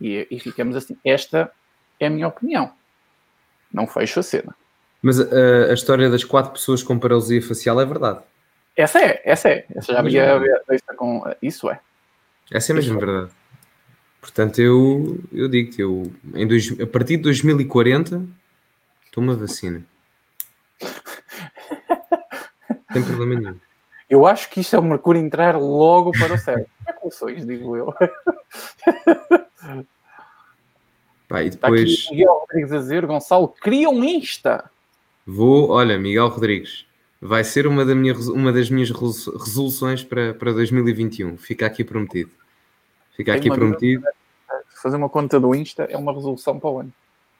E, 0.00 0.26
e, 0.30 0.40
ficamos 0.40 0.76
assim. 0.76 0.96
Esta 1.04 1.50
é 2.00 2.06
a 2.06 2.10
minha 2.10 2.28
opinião. 2.28 2.72
Não 3.72 3.86
fecho 3.86 4.20
a 4.20 4.22
cena. 4.22 4.54
Mas 5.02 5.18
uh, 5.18 5.70
a 5.70 5.74
história 5.74 6.08
das 6.08 6.24
quatro 6.24 6.52
pessoas 6.52 6.82
com 6.82 6.98
paralisia 6.98 7.42
facial 7.42 7.80
é 7.80 7.84
verdade. 7.84 8.20
Essa 8.76 9.00
é, 9.00 9.20
essa 9.24 9.48
é. 9.50 9.66
Essa 9.74 9.92
já 9.92 9.98
havia 9.98 10.40
com. 10.96 11.22
Isso 11.42 11.70
é. 11.70 11.78
Essa 12.50 12.72
é 12.72 12.74
mesmo 12.74 12.98
verdade. 12.98 13.30
Portanto, 14.22 14.60
eu, 14.60 15.18
eu 15.32 15.48
digo-te, 15.48 15.82
eu, 15.82 16.12
em 16.32 16.46
dois, 16.46 16.80
a 16.80 16.86
partir 16.86 17.16
de 17.16 17.24
2040, 17.24 18.24
toma 19.10 19.34
vacina. 19.34 19.84
Tem 22.94 23.02
problema 23.02 23.40
nenhum. 23.40 23.58
Eu 24.08 24.24
acho 24.24 24.48
que 24.48 24.60
isto 24.60 24.76
é 24.76 24.78
o 24.78 24.82
Mercúrio 24.82 25.20
entrar 25.20 25.58
logo 25.58 26.12
para 26.12 26.34
o 26.34 26.38
céu. 26.38 26.64
É 26.86 26.92
funções, 26.92 27.44
digo 27.44 27.76
eu. 27.76 27.92
Pá, 31.26 31.42
e 31.42 31.50
depois... 31.50 31.90
Está 31.90 32.08
aqui 32.08 32.10
Miguel 32.10 32.32
Rodrigues 32.32 32.72
a 32.72 32.78
dizer, 32.78 33.06
Gonçalo, 33.06 33.48
cria 33.48 33.90
um 33.90 34.04
Insta. 34.04 34.70
Vou, 35.26 35.70
olha, 35.70 35.98
Miguel 35.98 36.28
Rodrigues, 36.28 36.86
vai 37.20 37.42
ser 37.42 37.66
uma, 37.66 37.84
da 37.84 37.94
minha, 37.94 38.14
uma 38.14 38.52
das 38.52 38.70
minhas 38.70 38.90
resoluções 38.90 40.04
para, 40.04 40.32
para 40.32 40.52
2021. 40.52 41.36
Fica 41.38 41.66
aqui 41.66 41.82
prometido. 41.82 42.30
Fica 43.16 43.34
aqui 43.34 43.48
prometido. 43.50 44.04
Fazer 44.82 44.96
uma 44.96 45.08
conta 45.08 45.38
do 45.38 45.54
Insta 45.54 45.84
é 45.84 45.96
uma 45.96 46.12
resolução 46.12 46.58
para 46.58 46.70
o 46.70 46.80
ano. 46.80 46.92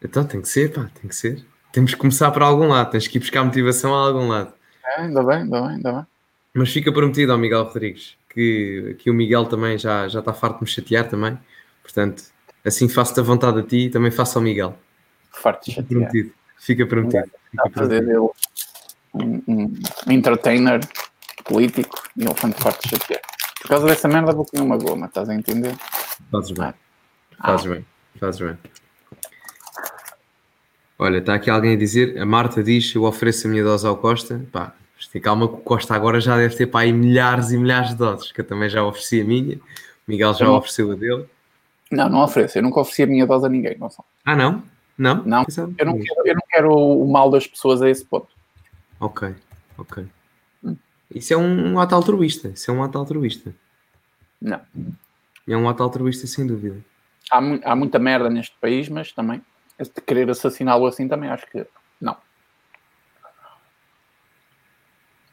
Então 0.02 0.24
tem 0.24 0.40
que 0.40 0.48
ser, 0.48 0.72
pá, 0.72 0.90
tem 1.00 1.08
que 1.08 1.16
ser. 1.16 1.44
Temos 1.72 1.92
que 1.94 2.00
começar 2.00 2.30
por 2.30 2.42
algum 2.42 2.68
lado, 2.68 2.90
tens 2.90 3.08
que 3.08 3.18
ir 3.18 3.20
buscar 3.20 3.44
motivação 3.44 3.94
a 3.94 4.06
algum 4.06 4.28
lado. 4.28 4.52
É, 4.84 5.02
ainda 5.02 5.22
bem, 5.22 5.38
ainda 5.38 5.60
bem, 5.60 5.70
ainda 5.70 5.92
bem. 5.92 6.06
Mas 6.54 6.70
fica 6.70 6.92
prometido 6.92 7.32
ao 7.32 7.38
Miguel 7.38 7.64
Rodrigues 7.64 8.16
que, 8.32 8.96
que 8.98 9.10
o 9.10 9.14
Miguel 9.14 9.44
também 9.46 9.78
já, 9.78 10.08
já 10.08 10.20
está 10.20 10.32
farto 10.32 10.58
de 10.58 10.64
me 10.64 10.68
chatear 10.68 11.08
também. 11.08 11.38
Portanto, 11.82 12.24
assim 12.64 12.88
faço-te 12.88 13.20
a 13.20 13.22
vontade 13.22 13.60
a 13.60 13.62
ti 13.62 13.86
e 13.86 13.90
também 13.90 14.10
faço 14.10 14.38
ao 14.38 14.44
Miguel. 14.44 14.76
Farto 15.30 15.66
de 15.66 15.72
chatear. 15.72 15.88
Prometido. 15.88 16.32
Fica 16.58 16.86
prometido. 16.86 17.30
Fica 17.50 17.70
prometido. 17.70 18.34
Um, 19.14 19.42
um, 19.46 19.74
entertainer 20.10 20.80
político 21.44 22.02
e 22.16 22.24
ele 22.24 22.34
foi 22.34 22.50
farto 22.52 22.82
de 22.82 22.96
chatear. 22.96 23.20
Por 23.62 23.68
causa 23.68 23.86
dessa 23.86 24.08
merda 24.08 24.32
vou 24.32 24.44
comer 24.44 24.62
uma 24.62 24.76
goma, 24.76 25.06
estás 25.06 25.28
a 25.28 25.34
entender? 25.34 25.76
Fazes 26.30 26.50
bem. 26.50 26.74
Ah. 27.38 27.46
Fazes 27.46 27.66
bem. 27.66 27.86
Fazes 28.18 28.40
bem. 28.40 28.58
Olha, 30.98 31.18
está 31.18 31.34
aqui 31.34 31.48
alguém 31.48 31.74
a 31.74 31.78
dizer, 31.78 32.18
a 32.18 32.26
Marta 32.26 32.62
diz, 32.62 32.94
eu 32.94 33.04
ofereço 33.04 33.46
a 33.46 33.50
minha 33.50 33.62
dose 33.62 33.86
ao 33.86 33.96
Costa. 33.96 34.44
Pá, 34.50 34.74
tem 35.12 35.22
calma 35.22 35.46
que 35.46 35.54
o 35.54 35.58
Costa 35.58 35.94
agora 35.94 36.20
já 36.20 36.36
deve 36.36 36.56
ter 36.56 36.66
para 36.66 36.80
aí 36.80 36.92
milhares 36.92 37.50
e 37.50 37.56
milhares 37.56 37.90
de 37.90 37.96
doses, 37.96 38.32
que 38.32 38.40
eu 38.40 38.46
também 38.46 38.68
já 38.68 38.84
ofereci 38.84 39.20
a 39.20 39.24
minha. 39.24 39.56
O 39.56 39.60
Miguel 40.08 40.34
já 40.34 40.44
não. 40.44 40.56
ofereceu 40.56 40.90
a 40.90 40.94
dele. 40.94 41.26
Não, 41.90 42.08
não 42.08 42.24
ofereço. 42.24 42.58
Eu 42.58 42.62
nunca 42.62 42.80
ofereci 42.80 43.04
a 43.04 43.06
minha 43.06 43.26
dose 43.26 43.46
a 43.46 43.48
ninguém, 43.48 43.76
não. 43.78 43.88
Ah, 44.24 44.34
não? 44.34 44.62
Não? 44.98 45.22
Não, 45.24 45.44
eu 45.78 45.86
não, 45.86 45.98
quero, 45.98 46.26
eu 46.26 46.34
não 46.34 46.42
quero 46.48 46.72
o 46.72 47.10
mal 47.10 47.30
das 47.30 47.46
pessoas 47.46 47.80
a 47.80 47.88
esse 47.88 48.04
ponto. 48.04 48.28
Ok, 48.98 49.34
ok. 49.78 50.04
Isso 51.14 51.34
é 51.34 51.36
um, 51.36 51.72
um 51.72 51.80
ato 51.80 51.94
altruísta. 51.94 52.48
Isso 52.48 52.70
é 52.70 52.74
um 52.74 52.82
ato 52.82 52.98
altruísta. 52.98 53.54
Não. 54.40 54.60
É 55.46 55.56
um 55.56 55.68
ato 55.68 55.82
altruísta, 55.82 56.26
sem 56.26 56.46
dúvida. 56.46 56.82
Há, 57.30 57.38
há 57.64 57.76
muita 57.76 57.98
merda 57.98 58.28
neste 58.28 58.56
país, 58.60 58.88
mas 58.88 59.12
também, 59.12 59.42
de 59.78 60.00
querer 60.00 60.30
assassiná-lo 60.30 60.86
assim, 60.86 61.08
também 61.08 61.30
acho 61.30 61.46
que 61.46 61.66
não. 62.00 62.16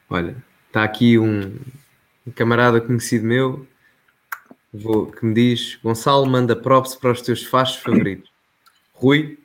Olha, 0.09 0.35
está 0.67 0.83
aqui 0.83 1.19
um, 1.19 1.59
um, 2.25 2.31
camarada 2.31 2.81
conhecido 2.81 3.25
meu 3.25 3.67
vou, 4.73 5.07
que 5.07 5.25
me 5.25 5.33
diz: 5.33 5.75
Gonçalo, 5.83 6.25
manda 6.25 6.55
props 6.55 6.95
para 6.95 7.11
os 7.11 7.21
teus 7.21 7.43
fachos 7.43 7.77
favoritos. 7.77 8.31
Rui, 8.93 9.39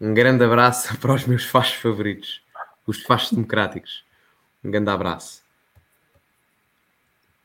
um 0.00 0.14
grande 0.14 0.44
abraço 0.44 0.96
para 1.00 1.14
os 1.14 1.26
meus 1.26 1.44
fachos 1.44 1.80
favoritos, 1.80 2.42
os 2.86 3.02
fachos 3.02 3.32
democráticos. 3.32 4.04
Um 4.64 4.70
grande 4.70 4.90
abraço. 4.90 5.45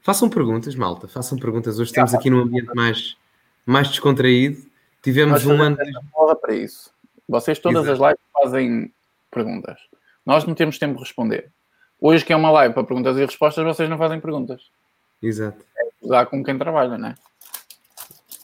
Façam 0.02 0.30
perguntas, 0.30 0.76
malta. 0.76 1.08
Façam 1.08 1.38
perguntas. 1.38 1.80
Hoje 1.80 1.92
estamos 1.92 2.14
aqui 2.14 2.30
num 2.30 2.42
ambiente 2.42 2.74
mais, 2.74 3.16
mais 3.66 3.88
descontraído. 3.88 4.62
Tivemos 5.02 5.46
um 5.46 5.62
ano. 5.62 5.78
para 6.42 6.56
isso. 6.56 6.92
Vocês 7.28 7.60
todas 7.60 7.84
Exato. 7.84 8.04
as 8.04 8.10
lives 8.10 8.26
fazem 8.34 8.94
perguntas. 9.30 9.80
Nós 10.26 10.44
não 10.44 10.54
temos 10.54 10.78
tempo 10.78 10.96
de 10.96 11.02
responder. 11.02 11.52
Hoje, 12.00 12.26
que 12.26 12.34
é 12.34 12.36
uma 12.36 12.52
live 12.52 12.74
para 12.74 12.84
perguntas 12.84 13.16
e 13.16 13.26
respostas, 13.26 13.64
vocês 13.64 13.88
não 13.90 13.98
fazem 13.98 14.20
perguntas. 14.20 14.70
Exato. 15.22 15.64
É 15.78 15.88
usar 16.02 16.26
com 16.26 16.44
quem 16.44 16.58
trabalha, 16.58 16.98
não 16.98 17.10
é? 17.10 17.16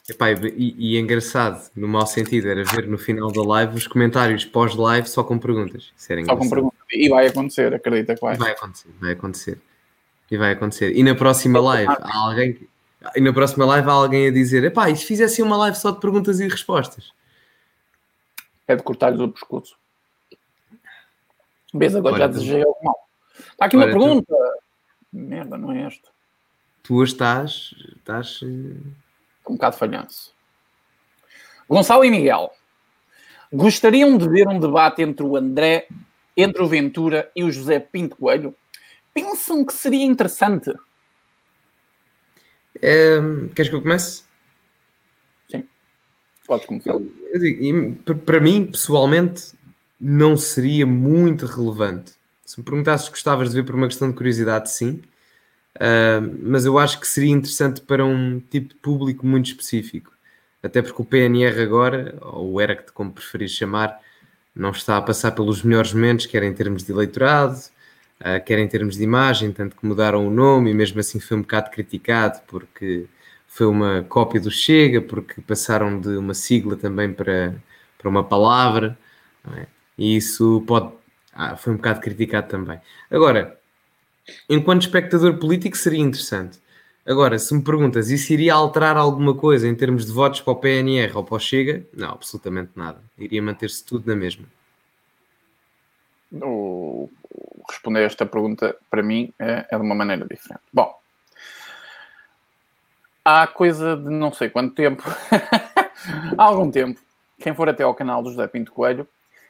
Epá, 0.07 0.31
e, 0.31 0.75
e 0.77 0.95
é 0.95 0.99
engraçado, 0.99 1.69
no 1.75 1.87
mau 1.87 2.07
sentido, 2.07 2.47
era 2.47 2.63
ver 2.63 2.87
no 2.87 2.97
final 2.97 3.29
da 3.29 3.43
live 3.43 3.75
os 3.75 3.87
comentários 3.87 4.45
pós-live 4.45 5.09
só 5.09 5.23
com 5.23 5.37
perguntas. 5.37 5.91
Isso 5.97 6.13
era 6.13 6.23
só 6.23 6.37
com 6.37 6.49
perguntas. 6.49 6.79
E 6.93 7.09
vai 7.09 7.27
acontecer, 7.27 7.73
acredita 7.73 8.15
que 8.15 8.21
vai. 8.21 8.37
Vai 8.37 8.51
acontecer, 8.51 8.89
vai 9.01 9.11
acontecer. 9.11 9.59
E 10.29 10.37
vai 10.37 10.51
acontecer. 10.51 10.95
E 10.95 11.03
na 11.03 11.15
próxima 11.15 11.59
live 11.59 11.89
há 11.89 12.17
alguém 12.17 12.67
e 13.15 13.21
na 13.21 13.31
próxima 13.31 13.65
live 13.65 13.89
há 13.89 13.93
alguém 13.93 14.27
a 14.27 14.31
dizer: 14.31 14.63
epá, 14.63 14.89
e 14.89 14.95
se 14.95 15.05
fizesse 15.05 15.41
uma 15.41 15.57
live 15.57 15.77
só 15.77 15.91
de 15.91 15.99
perguntas 15.99 16.39
e 16.39 16.47
respostas? 16.47 17.13
É 18.67 18.75
de 18.75 18.83
cortar-lhes 18.83 19.21
o 19.21 19.29
pescoço. 19.29 19.77
Vês, 21.73 21.95
agora 21.95 22.17
já 22.17 22.27
desejei 22.27 22.63
algo 22.63 22.77
mal. 22.83 22.95
Está 23.51 23.65
aqui 23.65 23.77
uma 23.77 23.85
pergunta. 23.85 24.25
Tu... 24.27 24.67
Merda, 25.13 25.57
não 25.57 25.71
é 25.71 25.83
esta. 25.83 26.09
Tu 26.83 26.95
hoje 26.95 27.13
estás. 27.13 27.75
estás... 27.97 28.39
Eh, 28.43 28.77
um 29.49 29.53
bocado 29.53 29.77
falhanço. 29.77 30.33
Gonçalo 31.69 32.03
e 32.03 32.11
Miguel. 32.11 32.51
Gostariam 33.51 34.17
de 34.17 34.27
ver 34.27 34.47
um 34.47 34.59
debate 34.59 35.01
entre 35.01 35.25
o 35.25 35.37
André, 35.37 35.87
entre 36.35 36.61
o 36.61 36.67
Ventura 36.67 37.31
e 37.35 37.43
o 37.43 37.51
José 37.51 37.79
Pinto 37.79 38.17
Coelho? 38.17 38.53
Pensam 39.17 39.65
que 39.65 39.73
seria 39.73 40.05
interessante? 40.05 40.71
É, 42.79 43.17
queres 43.55 43.67
que 43.67 43.75
eu 43.75 43.81
comece? 43.81 44.21
Sim. 45.49 45.67
Podes 46.45 46.67
começar. 46.67 46.91
Eu, 46.91 47.11
eu 47.33 47.39
digo, 47.39 47.95
para 48.17 48.39
mim, 48.39 48.67
pessoalmente, 48.67 49.55
não 49.99 50.37
seria 50.37 50.85
muito 50.85 51.47
relevante. 51.47 52.13
Se 52.45 52.59
me 52.59 52.63
perguntasses 52.63 53.07
se 53.07 53.11
gostavas 53.11 53.49
de 53.49 53.55
ver 53.55 53.63
por 53.63 53.73
uma 53.73 53.87
questão 53.87 54.07
de 54.07 54.15
curiosidade, 54.15 54.69
sim. 54.69 55.01
Uh, 55.77 56.37
mas 56.43 56.65
eu 56.65 56.77
acho 56.77 56.99
que 56.99 57.07
seria 57.07 57.31
interessante 57.31 57.81
para 57.81 58.05
um 58.05 58.39
tipo 58.39 58.69
de 58.69 58.75
público 58.75 59.25
muito 59.25 59.47
específico. 59.47 60.13
Até 60.61 60.83
porque 60.83 61.01
o 61.01 61.05
PNR 61.05 61.59
agora, 61.59 62.19
ou 62.21 62.53
o 62.53 62.61
ERACT, 62.61 62.91
como 62.91 63.11
preferir 63.11 63.49
chamar, 63.49 63.99
não 64.55 64.69
está 64.69 64.95
a 64.95 65.01
passar 65.01 65.31
pelos 65.31 65.63
melhores 65.63 65.91
momentos, 65.91 66.27
quer 66.27 66.43
em 66.43 66.53
termos 66.53 66.83
de 66.83 66.91
eleitorado, 66.91 67.59
uh, 68.21 68.43
quer 68.45 68.59
em 68.59 68.67
termos 68.67 68.95
de 68.95 69.03
imagem, 69.03 69.51
tanto 69.51 69.75
que 69.75 69.85
mudaram 69.85 70.27
o 70.27 70.31
nome 70.31 70.71
e 70.71 70.73
mesmo 70.73 70.99
assim 70.99 71.19
foi 71.19 71.37
um 71.37 71.41
bocado 71.41 71.69
criticado 71.69 72.41
porque 72.47 73.07
foi 73.47 73.65
uma 73.65 74.03
cópia 74.03 74.39
do 74.39 74.51
Chega, 74.51 75.01
porque 75.01 75.41
passaram 75.41 75.99
de 75.99 76.09
uma 76.09 76.33
sigla 76.33 76.75
também 76.75 77.11
para, 77.11 77.55
para 77.97 78.09
uma 78.09 78.23
palavra, 78.23 78.97
é? 79.57 79.65
e 79.97 80.15
isso 80.15 80.63
pode, 80.67 80.91
ah, 81.33 81.55
foi 81.55 81.73
um 81.73 81.77
bocado 81.77 81.99
criticado 82.01 82.47
também. 82.47 82.79
Agora, 83.09 83.59
enquanto 84.49 84.81
espectador 84.83 85.37
político, 85.39 85.77
seria 85.77 86.01
interessante. 86.01 86.59
Agora, 87.05 87.39
se 87.39 87.53
me 87.55 87.63
perguntas, 87.63 88.09
isso 88.11 88.33
iria 88.33 88.53
alterar 88.53 88.97
alguma 88.97 89.33
coisa 89.33 89.67
em 89.67 89.73
termos 89.73 90.05
de 90.05 90.11
votos 90.11 90.41
para 90.41 90.51
o 90.51 90.57
PNR 90.57 91.13
ou 91.15 91.23
para 91.23 91.35
o 91.35 91.39
Chega? 91.39 91.85
Não, 91.93 92.09
absolutamente 92.09 92.71
nada. 92.75 93.01
Iria 93.17 93.41
manter-se 93.41 93.83
tudo 93.83 94.05
na 94.05 94.15
mesma. 94.15 94.45
O, 96.33 97.09
responder 97.69 98.03
esta 98.03 98.25
pergunta, 98.25 98.75
para 98.89 99.03
mim, 99.03 99.33
é, 99.39 99.65
é 99.69 99.75
de 99.77 99.81
uma 99.83 99.95
maneira 99.95 100.25
diferente. 100.25 100.61
Bom, 100.71 100.97
há 103.23 103.45
coisa 103.47 103.97
de 103.97 104.09
não 104.09 104.31
sei 104.31 104.49
quanto 104.49 104.73
tempo, 104.73 105.03
há 106.37 106.43
algum 106.43 106.71
tempo, 106.71 106.99
quem 107.39 107.53
for 107.53 107.69
até 107.69 107.83
ao 107.83 107.93
canal 107.93 108.23
do 108.23 108.29
José 108.29 108.47
Pinto 108.47 108.71
Coelho 108.71 109.07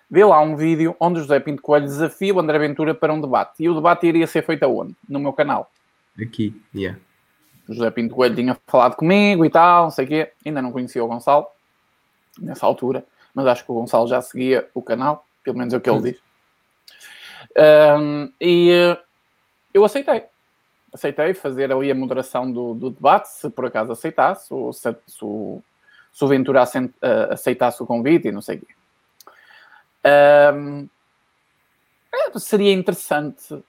vê 0.09 0.23
lá 0.23 0.41
um 0.41 0.55
vídeo 0.55 0.95
onde 0.99 1.19
o 1.19 1.21
José 1.21 1.39
Pinto 1.39 1.61
Coelho 1.61 1.85
desafia 1.85 2.33
o 2.33 2.39
André 2.39 2.57
Ventura 2.59 2.93
para 2.95 3.13
um 3.13 3.21
debate. 3.21 3.63
E 3.63 3.69
o 3.69 3.75
debate 3.75 4.07
iria 4.07 4.25
ser 4.27 4.45
feito 4.45 4.63
aonde? 4.63 4.95
No 5.07 5.19
meu 5.19 5.33
canal. 5.33 5.69
Aqui, 6.19 6.59
yeah. 6.73 6.97
O 7.67 7.73
José 7.73 7.91
Pinto 7.91 8.15
Coelho 8.15 8.35
tinha 8.35 8.57
falado 8.65 8.95
comigo 8.95 9.45
e 9.45 9.49
tal, 9.49 9.85
não 9.85 9.91
sei 9.91 10.05
o 10.05 10.07
quê. 10.07 10.31
Ainda 10.45 10.61
não 10.61 10.71
conhecia 10.71 11.03
o 11.03 11.07
Gonçalo, 11.07 11.45
nessa 12.39 12.65
altura. 12.65 13.05
Mas 13.35 13.45
acho 13.45 13.65
que 13.65 13.71
o 13.71 13.75
Gonçalo 13.75 14.07
já 14.07 14.21
seguia 14.21 14.67
o 14.73 14.81
canal, 14.81 15.25
pelo 15.43 15.57
menos 15.57 15.73
é 15.73 15.77
o 15.77 15.81
que 15.81 15.89
ele 15.89 16.11
diz. 16.11 16.26
Um, 17.55 18.31
e 18.39 18.71
uh, 18.71 18.97
eu 19.73 19.85
aceitei. 19.85 20.23
Aceitei 20.93 21.33
fazer 21.33 21.71
ali 21.71 21.91
a 21.91 21.95
moderação 21.95 22.51
do, 22.51 22.73
do 22.73 22.89
debate, 22.89 23.27
se 23.29 23.49
por 23.49 23.65
acaso 23.65 23.91
aceitasse, 23.91 24.53
ou 24.53 24.73
se, 24.73 24.95
se, 25.05 25.23
o, 25.23 25.61
se 26.11 26.23
o 26.23 26.27
Ventura 26.27 26.63
uh, 26.63 27.33
aceitasse 27.33 27.81
o 27.81 27.85
convite 27.85 28.27
e 28.27 28.31
não 28.31 28.41
sei 28.41 28.57
o 28.57 28.59
quê. 28.59 28.73
Um, 30.55 30.87
é, 32.13 32.39
seria 32.39 32.73
interessante, 32.73 33.61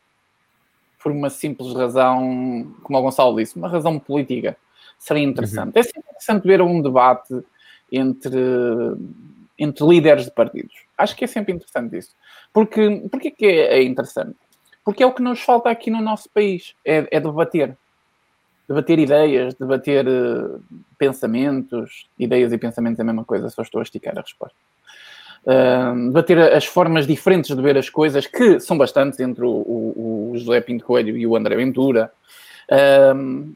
por 1.02 1.12
uma 1.12 1.30
simples 1.30 1.72
razão, 1.74 2.74
como 2.82 2.98
o 2.98 3.02
Gonçalo 3.02 3.36
disse, 3.36 3.56
uma 3.56 3.68
razão 3.68 3.98
política. 3.98 4.56
Seria 4.98 5.22
interessante. 5.22 5.74
Uhum. 5.74 5.80
É 5.80 5.82
sempre 5.82 6.00
interessante 6.00 6.46
ver 6.46 6.62
um 6.62 6.80
debate 6.80 7.42
entre, 7.90 8.36
entre 9.58 9.86
líderes 9.86 10.24
de 10.24 10.30
partidos. 10.30 10.74
Acho 10.96 11.16
que 11.16 11.24
é 11.24 11.28
sempre 11.28 11.52
interessante 11.52 11.96
isso. 11.96 12.14
Porque, 12.52 13.02
porque 13.10 13.30
que 13.30 13.46
é 13.46 13.82
interessante? 13.82 14.36
Porque 14.84 15.02
é 15.02 15.06
o 15.06 15.12
que 15.12 15.22
nos 15.22 15.40
falta 15.40 15.68
aqui 15.68 15.90
no 15.90 16.00
nosso 16.00 16.28
país, 16.30 16.74
é, 16.84 17.06
é 17.10 17.20
debater. 17.20 17.76
Debater 18.68 18.98
ideias, 18.98 19.54
debater 19.54 20.06
uh, 20.06 20.62
pensamentos. 20.98 22.06
Ideias 22.18 22.52
e 22.52 22.58
pensamentos 22.58 22.98
é 22.98 23.02
a 23.02 23.06
mesma 23.06 23.24
coisa, 23.24 23.48
só 23.48 23.62
estou 23.62 23.80
a 23.80 23.82
esticar 23.82 24.16
a 24.16 24.22
resposta 24.22 24.56
uh, 25.48 26.06
debater 26.06 26.38
as 26.38 26.66
formas 26.66 27.06
diferentes 27.06 27.54
de 27.54 27.62
ver 27.62 27.76
as 27.76 27.88
coisas, 27.88 28.26
que 28.26 28.60
são 28.60 28.76
bastantes 28.76 29.20
entre 29.20 29.44
o, 29.44 29.48
o, 29.48 30.30
o 30.32 30.38
José 30.38 30.60
Pinto 30.60 30.84
Coelho 30.84 31.16
e 31.16 31.26
o 31.26 31.36
André 31.36 31.56
Ventura. 31.56 32.12
Uh, 32.70 33.52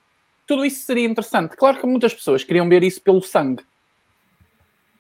tudo 0.46 0.64
isso 0.64 0.84
seria 0.84 1.06
interessante. 1.06 1.56
Claro 1.56 1.78
que 1.78 1.86
muitas 1.86 2.14
pessoas 2.14 2.44
queriam 2.44 2.68
ver 2.68 2.82
isso 2.82 3.00
pelo 3.00 3.22
sangue. 3.22 3.62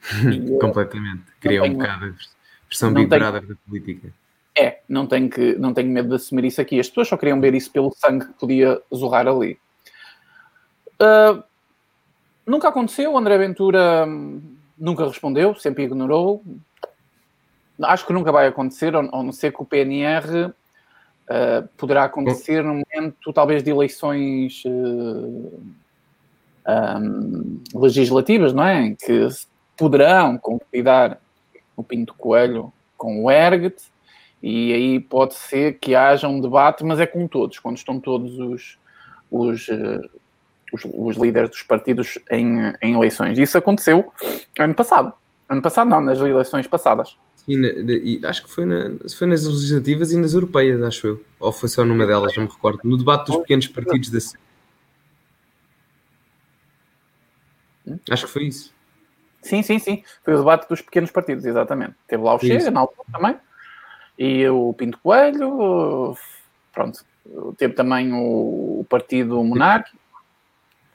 Completamente. 0.60 1.22
Tenho, 1.40 1.64
um 1.64 1.74
bocado 1.74 2.06
a 2.06 2.12
versão 2.68 2.92
Big 2.92 3.06
Brother 3.06 3.46
da 3.46 3.54
política. 3.66 4.12
É, 4.56 4.80
não 4.88 5.06
tenho, 5.06 5.30
que, 5.30 5.54
não 5.54 5.72
tenho 5.72 5.88
medo 5.88 6.10
de 6.10 6.14
assumir 6.16 6.44
isso 6.44 6.60
aqui. 6.60 6.78
As 6.78 6.88
pessoas 6.88 7.08
só 7.08 7.16
queriam 7.16 7.40
ver 7.40 7.54
isso 7.54 7.70
pelo 7.70 7.92
sangue 7.96 8.26
que 8.26 8.32
podia 8.34 8.80
zorrar 8.94 9.26
ali. 9.26 9.58
Uh, 11.00 11.42
nunca 12.46 12.68
aconteceu. 12.68 13.16
André 13.16 13.38
Ventura 13.38 14.04
hum, 14.06 14.42
nunca 14.78 15.06
respondeu, 15.06 15.54
sempre 15.54 15.84
ignorou 15.84 16.42
acho 17.80 18.06
que 18.06 18.12
nunca 18.12 18.32
vai 18.32 18.46
acontecer, 18.46 18.94
a 18.94 19.02
não 19.02 19.32
ser 19.32 19.52
que 19.52 19.62
o 19.62 19.64
PNR 19.64 20.46
uh, 20.46 20.54
eh, 21.28 21.64
poderá 21.76 22.04
acontecer 22.04 22.62
no 22.62 22.82
momento, 22.82 23.32
talvez, 23.32 23.62
de 23.62 23.70
eleições 23.70 24.62
uh, 24.66 25.60
eh, 26.66 26.98
um, 26.98 27.60
legislativas, 27.74 28.52
não 28.52 28.64
é? 28.64 28.86
Em 28.86 28.94
que 28.94 29.28
poderão 29.76 30.38
convidar 30.38 31.20
o 31.76 31.82
Pinto 31.82 32.14
Coelho 32.14 32.72
com 32.96 33.24
o 33.24 33.30
Ergt, 33.30 33.82
e 34.42 34.72
aí 34.72 35.00
pode 35.00 35.34
ser 35.34 35.78
que 35.78 35.94
haja 35.94 36.28
um 36.28 36.40
debate, 36.40 36.84
mas 36.84 36.98
é 37.00 37.06
com 37.06 37.26
todos, 37.28 37.58
quando 37.58 37.76
estão 37.76 38.00
todos 38.00 38.38
os, 38.38 38.78
os, 39.30 39.68
uh, 39.68 40.10
os, 40.72 40.82
os 40.84 41.16
líderes 41.16 41.50
dos 41.50 41.62
partidos 41.62 42.18
em, 42.30 42.72
em 42.82 42.94
eleições. 42.94 43.38
Isso 43.38 43.56
aconteceu 43.56 44.12
ano 44.58 44.74
passado. 44.74 45.12
Ano 45.48 45.62
passado 45.62 45.88
não, 45.88 46.00
nas 46.00 46.18
eleições 46.18 46.66
passadas. 46.66 47.16
E, 47.46 47.56
na, 47.56 47.68
e 47.68 48.20
acho 48.24 48.44
que 48.44 48.50
foi, 48.50 48.64
na, 48.64 48.90
foi 49.16 49.26
nas 49.26 49.44
legislativas 49.44 50.12
e 50.12 50.16
nas 50.16 50.34
europeias, 50.34 50.82
acho 50.82 51.06
eu. 51.06 51.24
Ou 51.40 51.52
foi 51.52 51.68
só 51.68 51.84
numa 51.84 52.06
delas, 52.06 52.36
não 52.36 52.44
me 52.44 52.50
recordo. 52.50 52.80
No 52.84 52.96
debate 52.96 53.26
dos 53.26 53.36
pequenos 53.38 53.68
partidos 53.68 54.10
da 54.10 54.18
Acho 58.10 58.26
que 58.26 58.32
foi 58.32 58.44
isso. 58.44 58.72
Sim, 59.42 59.62
sim, 59.62 59.78
sim. 59.78 60.04
Foi 60.22 60.34
o 60.34 60.38
debate 60.38 60.68
dos 60.68 60.80
pequenos 60.80 61.10
partidos, 61.10 61.44
exatamente. 61.44 61.94
Teve 62.06 62.22
lá 62.22 62.34
o 62.34 62.38
Chega, 62.38 62.70
na 62.70 62.80
altura 62.80 63.08
também. 63.12 63.36
E 64.18 64.48
o 64.48 64.72
Pinto 64.72 64.98
Coelho, 64.98 66.16
pronto. 66.72 67.04
Teve 67.56 67.74
também 67.74 68.12
o 68.12 68.86
Partido 68.88 69.42
Monárquico. 69.42 69.98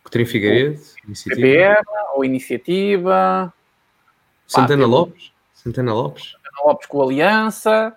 Coutinho 0.03 0.25
Figueiredo, 0.25 0.79
Iniciativa. 1.05 1.35
PPM, 1.35 1.83
ou 2.15 2.23
Iniciativa. 2.23 3.53
Santana 4.47 4.83
Pá, 4.83 4.89
Lopes. 4.89 5.31
Santana 5.53 5.93
Lopes. 5.93 6.31
Santana 6.31 6.65
Lopes 6.65 6.87
com 6.87 7.01
Aliança. 7.01 7.95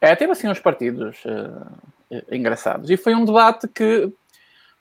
É, 0.00 0.16
teve 0.16 0.32
assim 0.32 0.48
uns 0.48 0.58
partidos 0.58 1.24
uh, 1.24 2.34
engraçados. 2.34 2.90
E 2.90 2.96
foi 2.96 3.14
um 3.14 3.24
debate 3.24 3.68
que, 3.68 4.12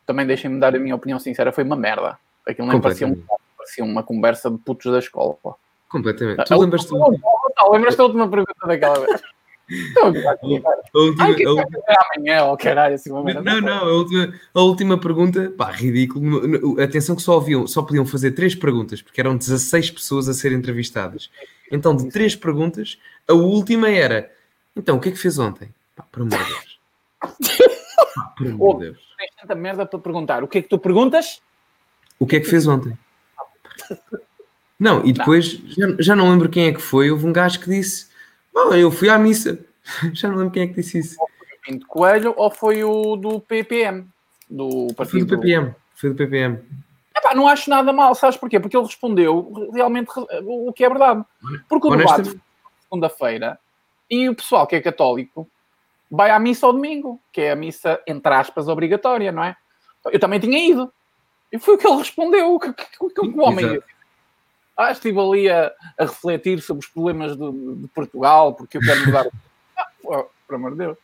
também 0.06 0.26
deixem-me 0.26 0.60
dar 0.60 0.76
a 0.76 0.80
minha 0.80 0.96
opinião 0.96 1.20
sincera, 1.20 1.52
foi 1.52 1.64
uma 1.64 1.76
merda. 1.76 2.18
Aquilo 2.48 2.68
nem 2.68 2.82
parecia, 2.82 3.06
um, 3.06 3.24
parecia 3.62 3.84
uma 3.84 4.04
conversa 4.04 4.50
de 4.50 4.58
putos 4.58 4.91
da 4.91 5.00
escola. 5.00 5.38
Completamente. 5.88 6.43
Tu 6.45 6.60
lembras-te... 6.60 6.93
Lembras-te 7.69 7.97
da 7.97 8.04
última 8.04 8.28
pergunta 8.28 8.67
daquela 8.67 9.00
vez? 9.00 9.21
última, 10.93 11.63
amanhã, 12.13 12.43
ou 12.45 12.58
caralho, 12.58 12.95
assim, 12.95 13.12
uma 13.12 13.34
Não, 13.34 13.62
não, 13.62 13.88
a 13.88 13.93
última, 13.93 14.34
a 14.54 14.62
última 14.62 15.00
pergunta, 15.00 15.54
pá, 15.58 15.71
ridículo. 15.71 16.82
Atenção 16.82 17.15
que 17.15 17.21
só, 17.21 17.38
haviam, 17.38 17.65
só 17.67 17.82
podiam 17.82 18.06
fazer 18.06 18.32
três 18.32 18.54
perguntas, 18.54 19.02
porque 19.02 19.21
eram 19.21 19.38
16 19.38 19.91
pessoas 19.91 20.28
a 20.28 20.34
serem 20.34 20.58
entrevistadas. 20.58 21.30
Então, 21.71 21.95
de 21.95 22.10
três 22.10 22.36
perguntas, 22.36 22.97
a 23.28 23.34
última 23.34 23.89
era: 23.89 24.30
então, 24.76 24.97
o 24.97 25.00
que 25.00 25.10
é 25.10 25.12
que 25.12 25.17
fez 25.17 25.39
ontem? 25.39 25.74
Pá, 25.95 26.06
por 26.12 26.24
amor 26.24 26.38
de 26.38 26.45
Deus. 26.45 26.80
Pá, 28.15 28.34
por 28.38 28.47
amor 28.47 28.74
de 28.74 28.86
Deus. 28.88 28.97
Tens 29.17 29.36
tanta 29.39 29.56
merda 29.56 29.86
para 29.86 30.00
perguntar. 30.00 30.43
O 30.43 30.47
que 30.47 30.58
é 30.58 30.62
que 30.62 30.67
tu 30.67 30.80
perguntas? 30.80 31.41
O 32.19 32.28
que 32.28 32.36
é 32.36 32.39
que 32.41 32.47
fez 32.47 32.67
ontem? 32.67 32.97
Não, 34.80 35.06
e 35.06 35.13
depois. 35.13 35.46
Já, 35.46 35.88
já 36.00 36.15
não 36.15 36.30
lembro 36.30 36.50
quem 36.50 36.67
é 36.67 36.74
que 36.74 36.82
foi, 36.82 37.12
houve 37.12 37.26
um 37.26 37.34
gajo 37.34 37.60
que 37.60 37.70
disse 37.70 38.12
Bom, 38.54 38.74
eu 38.74 38.91
fui 38.91 39.10
à 39.10 39.17
missa. 39.17 39.60
Já 40.13 40.30
não 40.30 40.38
lembro 40.38 40.52
quem 40.52 40.63
é 40.63 40.67
que 40.67 40.76
disse 40.76 41.00
isso. 41.00 41.15
foi 41.15 41.26
o 41.26 41.62
Pinto 41.62 41.88
Coelho 41.88 42.34
ou 42.38 42.52
foi 42.52 42.84
o 42.84 43.15
do 43.15 43.39
PPM? 43.39 44.08
Do 44.50 44.88
partido... 44.96 45.12
Foi 45.12 45.22
do 45.22 45.28
PPM. 45.28 45.76
Foi 45.96 46.10
do 46.10 46.15
PPM. 46.15 46.60
Epá, 47.15 47.34
não 47.36 47.48
acho 47.48 47.70
nada 47.70 47.91
mal, 47.94 48.13
sabes 48.15 48.38
porquê? 48.38 48.60
Porque 48.60 48.76
ele 48.76 48.86
respondeu 48.86 49.70
realmente 49.74 50.10
o 50.44 50.72
que 50.74 50.84
é 50.84 50.89
verdade. 50.89 51.24
Porque 51.67 51.88
o 51.88 51.96
debate 51.96 52.30
foi 52.30 52.39
segunda-feira 52.84 53.60
e 54.10 54.28
o 54.30 54.36
pessoal 54.36 54.65
que 54.65 54.76
é 54.76 54.82
católico 54.82 55.48
vai 56.10 56.32
à 56.32 56.39
missa 56.39 56.65
ao 56.65 56.74
domingo, 56.74 57.20
que 57.32 57.41
é 57.41 57.52
a 57.52 57.56
missa, 57.56 58.02
entre 58.06 58.34
aspas, 58.34 58.67
obrigatória, 58.67 59.32
não 59.32 59.44
é? 59.44 59.56
Eu 60.06 60.20
também 60.20 60.39
tinha 60.39 60.58
ido. 60.58 60.91
E 61.52 61.60
foi 61.60 61.76
o 61.76 61.78
que 61.78 61.88
ele 61.88 61.98
respondeu. 61.98 62.56
O 62.56 62.60
que, 62.60 62.74
que, 62.74 62.86
que, 62.98 63.22
o 63.22 63.42
homem 63.42 63.80
ah, 64.78 64.92
estive 64.92 65.20
ali 65.20 65.50
a, 65.50 65.72
a 65.98 66.06
refletir 66.06 66.62
sobre 66.62 66.86
os 66.86 66.92
problemas 66.92 67.38
de, 67.38 67.52
de, 67.52 67.88
Portugal, 67.90 68.54
porque 68.54 68.78
eu 68.78 68.82
quero 68.82 69.06
mudar. 69.06 69.26
ah, 70.12 70.26
por 70.48 70.56
amor 70.56 70.72
de 70.72 70.78
Deus. 70.78 70.98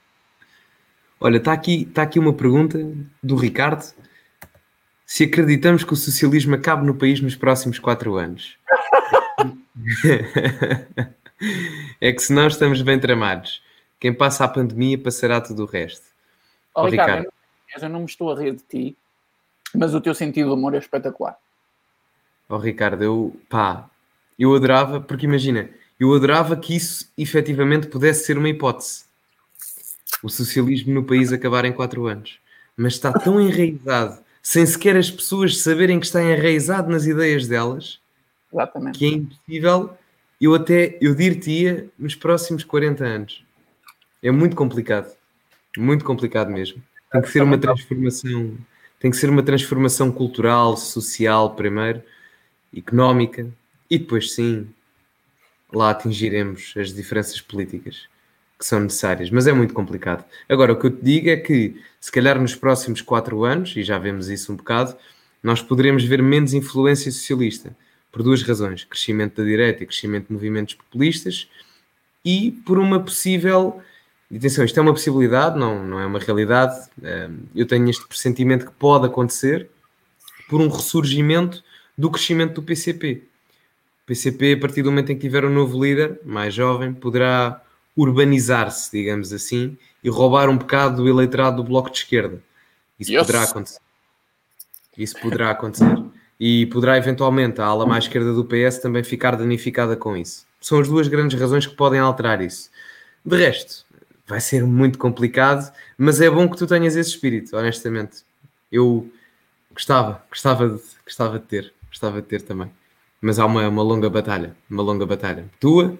Olha, 1.19 1.37
está 1.37 1.53
aqui, 1.53 1.85
tá 1.85 2.03
aqui 2.03 2.19
uma 2.19 2.33
pergunta 2.33 2.79
do 3.21 3.35
Ricardo. 3.35 3.83
Se 5.05 5.23
acreditamos 5.23 5.83
que 5.83 5.93
o 5.93 5.95
socialismo 5.95 6.55
acabe 6.55 6.85
no 6.85 6.95
país 6.95 7.21
nos 7.21 7.35
próximos 7.35 7.79
quatro 7.79 8.15
anos. 8.15 8.57
é 12.01 12.11
que 12.11 12.19
se 12.19 12.33
não 12.33 12.47
estamos 12.47 12.81
bem 12.81 12.99
tramados. 12.99 13.61
Quem 13.99 14.13
passa 14.13 14.43
a 14.43 14.47
pandemia 14.47 14.97
passará 14.97 15.41
tudo 15.41 15.63
o 15.63 15.65
resto. 15.65 16.05
Oh, 16.75 16.85
Ricardo, 16.85 17.09
Ricardo. 17.09 17.33
Eu, 17.75 17.83
eu 17.83 17.89
não 17.89 18.01
me 18.01 18.05
estou 18.05 18.31
a 18.31 18.39
rir 18.39 18.55
de 18.55 18.63
ti, 18.63 18.97
mas 19.77 19.93
o 19.93 20.01
teu 20.01 20.13
sentido 20.13 20.47
de 20.47 20.53
humor 20.53 20.73
é 20.73 20.77
espetacular. 20.77 21.37
Oh, 22.49 22.57
Ricardo, 22.57 23.03
eu, 23.03 23.35
pá, 23.49 23.89
eu 24.37 24.55
adorava, 24.55 25.01
porque 25.01 25.25
imagina, 25.25 25.69
eu 25.99 26.13
adorava 26.13 26.55
que 26.55 26.75
isso 26.75 27.11
efetivamente 27.17 27.87
pudesse 27.87 28.25
ser 28.25 28.37
uma 28.37 28.49
hipótese. 28.49 29.05
O 30.23 30.29
socialismo 30.29 30.93
no 30.93 31.03
país 31.03 31.31
acabar 31.31 31.65
em 31.65 31.73
quatro 31.73 32.07
anos. 32.07 32.39
Mas 32.75 32.93
está 32.93 33.11
tão 33.11 33.41
enraizado, 33.41 34.19
sem 34.41 34.65
sequer 34.65 34.95
as 34.95 35.11
pessoas 35.11 35.61
saberem 35.61 35.99
que 35.99 36.05
está 36.05 36.21
enraizado 36.23 36.89
nas 36.89 37.05
ideias 37.05 37.47
delas, 37.47 37.99
Exatamente. 38.53 38.97
que 38.97 39.05
é 39.05 39.09
impossível, 39.09 39.97
eu 40.39 40.53
até, 40.53 40.97
eu 41.01 41.15
dir-te-ia 41.15 41.89
nos 41.97 42.15
próximos 42.15 42.63
40 42.63 43.03
anos. 43.03 43.43
É 44.21 44.31
muito 44.31 44.55
complicado. 44.55 45.11
Muito 45.77 46.05
complicado 46.05 46.49
mesmo. 46.49 46.81
Tem 47.11 47.21
que 47.21 47.29
ser 47.29 47.41
uma 47.41 47.57
transformação, 47.57 48.55
tem 48.99 49.11
que 49.11 49.17
ser 49.17 49.29
uma 49.29 49.43
transformação 49.43 50.11
cultural, 50.11 50.75
social 50.77 51.55
primeiro, 51.55 52.01
económica 52.75 53.47
e 53.89 53.97
depois 53.97 54.33
sim 54.33 54.67
lá 55.73 55.91
atingiremos 55.91 56.73
as 56.77 56.93
diferenças 56.93 57.41
políticas 57.41 58.07
que 58.57 58.65
são 58.65 58.79
necessárias, 58.79 59.29
mas 59.29 59.45
é 59.45 59.53
muito 59.53 59.73
complicado. 59.73 60.25
Agora, 60.49 60.73
o 60.73 60.79
que 60.79 60.87
eu 60.87 60.91
te 60.91 61.03
digo 61.03 61.29
é 61.29 61.37
que, 61.37 61.79
se 61.99 62.11
calhar 62.11 62.41
nos 62.41 62.55
próximos 62.55 63.01
quatro 63.01 63.43
anos, 63.43 63.75
e 63.75 63.83
já 63.83 63.99
vemos 63.99 64.29
isso 64.29 64.51
um 64.51 64.55
bocado, 64.55 64.95
nós 65.43 65.61
poderemos 65.61 66.03
ver 66.03 66.23
menos 66.23 66.53
influência 66.53 67.11
socialista, 67.11 67.75
por 68.11 68.23
duas 68.23 68.41
razões: 68.41 68.83
crescimento 68.83 69.41
da 69.41 69.47
direita 69.47 69.83
e 69.83 69.85
crescimento 69.85 70.27
de 70.27 70.33
movimentos 70.33 70.73
populistas, 70.73 71.47
e 72.25 72.51
por 72.65 72.79
uma 72.79 72.99
possível. 72.99 73.79
Atenção, 74.35 74.65
isto 74.65 74.77
é 74.77 74.81
uma 74.81 74.93
possibilidade, 74.93 75.57
não, 75.57 75.83
não 75.85 75.99
é 75.99 76.05
uma 76.05 76.19
realidade. 76.19 76.75
Eu 77.55 77.65
tenho 77.65 77.89
este 77.89 78.05
pressentimento 78.05 78.65
que 78.65 78.71
pode 78.73 79.05
acontecer 79.05 79.69
por 80.49 80.59
um 80.59 80.67
ressurgimento 80.67 81.63
do 81.97 82.11
crescimento 82.11 82.55
do 82.55 82.63
PCP. 82.63 83.23
O 84.03 84.07
PCP, 84.07 84.53
a 84.53 84.59
partir 84.59 84.81
do 84.81 84.91
momento 84.91 85.11
em 85.11 85.15
que 85.15 85.21
tiver 85.21 85.45
um 85.45 85.49
novo 85.49 85.83
líder, 85.83 86.19
mais 86.25 86.53
jovem, 86.53 86.93
poderá 86.93 87.61
urbanizar-se, 87.95 88.91
digamos 88.91 89.33
assim, 89.33 89.77
e 90.03 90.09
roubar 90.09 90.49
um 90.49 90.57
bocado 90.57 90.97
do 90.97 91.09
eleitorado 91.09 91.57
do 91.57 91.63
Bloco 91.63 91.89
de 91.89 91.97
Esquerda. 91.97 92.41
Isso 92.99 93.11
yes. 93.11 93.25
poderá 93.25 93.43
acontecer. 93.43 93.79
Isso 94.97 95.19
poderá 95.19 95.51
acontecer. 95.51 96.03
E 96.39 96.67
poderá 96.67 96.97
eventualmente 96.97 97.59
a 97.59 97.65
ala 97.65 97.85
mais 97.85 98.03
esquerda 98.03 98.33
do 98.33 98.45
PS 98.45 98.77
também 98.79 99.03
ficar 99.03 99.35
danificada 99.35 99.95
com 99.95 100.15
isso. 100.15 100.45
São 100.61 100.79
as 100.79 100.87
duas 100.87 101.07
grandes 101.07 101.39
razões 101.39 101.65
que 101.65 101.75
podem 101.75 101.99
alterar 101.99 102.41
isso. 102.41 102.69
De 103.25 103.35
resto, 103.35 103.85
vai 104.27 104.41
ser 104.41 104.63
muito 104.63 104.99
complicado, 104.99 105.73
mas 105.97 106.21
é 106.21 106.29
bom 106.29 106.49
que 106.49 106.57
tu 106.57 106.67
tenhas 106.67 106.95
esse 106.95 107.11
espírito, 107.11 107.55
honestamente. 107.55 108.23
Eu 108.71 109.09
gostava, 109.73 110.23
gostava 110.29 110.69
de, 110.69 110.81
gostava 111.05 111.39
de 111.39 111.45
ter 111.45 111.73
gostava 111.97 112.21
de 112.21 112.27
ter 112.27 112.41
também. 112.41 112.71
Mas 113.19 113.39
há 113.39 113.45
uma, 113.45 113.67
uma 113.67 113.81
longa 113.81 114.09
batalha, 114.09 114.55
uma 114.69 114.83
longa 114.83 115.05
batalha. 115.05 115.45
Tua, 115.59 115.97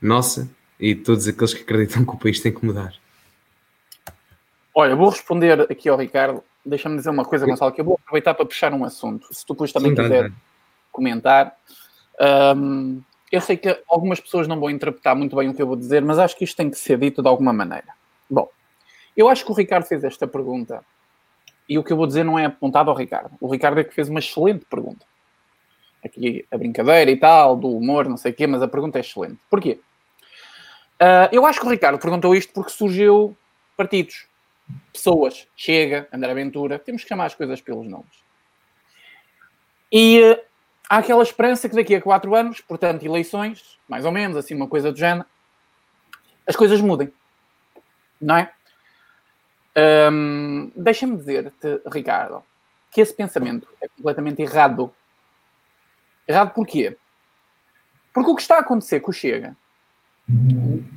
nossa 0.00 0.48
e 0.80 0.94
todos 0.94 1.28
aqueles 1.28 1.52
que 1.52 1.62
acreditam 1.62 2.04
que 2.04 2.14
o 2.14 2.18
país 2.18 2.40
tem 2.40 2.52
que 2.52 2.64
mudar. 2.64 2.94
Olha, 4.74 4.96
vou 4.96 5.10
responder 5.10 5.60
aqui 5.70 5.88
ao 5.88 5.98
Ricardo. 5.98 6.42
Deixa-me 6.64 6.96
dizer 6.96 7.10
uma 7.10 7.24
coisa, 7.24 7.46
Gonçalo, 7.46 7.70
que 7.72 7.80
eu 7.80 7.84
vou 7.84 8.00
aproveitar 8.02 8.34
para 8.34 8.46
puxar 8.46 8.72
um 8.72 8.84
assunto. 8.84 9.26
Se 9.30 9.44
tu 9.44 9.52
depois 9.52 9.70
também 9.70 9.94
Sim, 9.94 10.02
quiser 10.02 10.30
tá, 10.30 10.36
comentar. 10.90 11.56
Um, 12.56 13.02
eu 13.34 13.40
sei 13.40 13.56
que 13.56 13.82
algumas 13.88 14.20
pessoas 14.20 14.46
não 14.46 14.60
vão 14.60 14.70
interpretar 14.70 15.16
muito 15.16 15.34
bem 15.34 15.48
o 15.48 15.54
que 15.54 15.60
eu 15.60 15.66
vou 15.66 15.74
dizer, 15.74 16.02
mas 16.02 16.18
acho 16.18 16.36
que 16.36 16.44
isto 16.44 16.56
tem 16.56 16.70
que 16.70 16.78
ser 16.78 16.98
dito 16.98 17.20
de 17.20 17.28
alguma 17.28 17.52
maneira. 17.52 17.88
Bom, 18.30 18.48
eu 19.16 19.28
acho 19.28 19.44
que 19.44 19.50
o 19.50 19.54
Ricardo 19.54 19.84
fez 19.84 20.04
esta 20.04 20.26
pergunta 20.26 20.84
e 21.68 21.76
o 21.76 21.82
que 21.82 21.92
eu 21.92 21.96
vou 21.96 22.06
dizer 22.06 22.24
não 22.24 22.38
é 22.38 22.44
apontado 22.44 22.90
ao 22.90 22.96
Ricardo. 22.96 23.32
O 23.40 23.50
Ricardo 23.50 23.80
é 23.80 23.84
que 23.84 23.92
fez 23.92 24.08
uma 24.08 24.20
excelente 24.20 24.64
pergunta 24.66 25.04
aqui 26.04 26.46
a 26.48 26.56
brincadeira 26.56 27.10
e 27.10 27.16
tal, 27.16 27.56
do 27.56 27.76
humor, 27.76 28.08
não 28.08 28.16
sei 28.16 28.30
o 28.30 28.34
quê, 28.34 28.46
mas 28.46 28.62
a 28.62 28.68
pergunta 28.68 28.98
é 28.98 29.00
excelente. 29.00 29.38
Porquê? 29.50 29.80
Uh, 31.00 31.26
eu 31.32 31.44
acho 31.44 31.58
que 31.58 31.66
o 31.66 31.70
Ricardo 31.70 31.98
perguntou 31.98 32.36
isto 32.36 32.52
porque 32.52 32.70
surgiu 32.70 33.36
partidos, 33.76 34.26
pessoas, 34.92 35.48
Chega, 35.56 36.06
André 36.12 36.30
Aventura, 36.30 36.78
temos 36.78 37.02
que 37.02 37.08
chamar 37.08 37.26
as 37.26 37.34
coisas 37.34 37.60
pelos 37.60 37.88
nomes. 37.88 38.22
E 39.90 40.38
há 40.88 40.98
aquela 40.98 41.22
esperança 41.22 41.68
que 41.68 41.74
daqui 41.74 41.94
a 41.94 42.02
quatro 42.02 42.34
anos, 42.34 42.60
portanto, 42.60 43.04
eleições, 43.04 43.78
mais 43.88 44.04
ou 44.04 44.12
menos, 44.12 44.36
assim, 44.36 44.54
uma 44.54 44.68
coisa 44.68 44.92
do 44.92 44.98
género, 44.98 45.26
as 46.46 46.56
coisas 46.56 46.80
mudem. 46.80 47.12
Não 48.20 48.36
é? 48.36 48.52
Um, 50.10 50.70
Deixa-me 50.76 51.16
dizer-te, 51.16 51.80
Ricardo, 51.90 52.42
que 52.90 53.00
esse 53.00 53.12
pensamento 53.12 53.66
é 53.80 53.88
completamente 53.88 54.40
errado 54.40 54.94
Errado 56.26 56.52
porquê? 56.54 56.96
Porque 58.12 58.30
o 58.30 58.34
que 58.34 58.42
está 58.42 58.56
a 58.56 58.60
acontecer 58.60 59.00
com 59.00 59.10
o 59.10 59.14
Chega, 59.14 59.56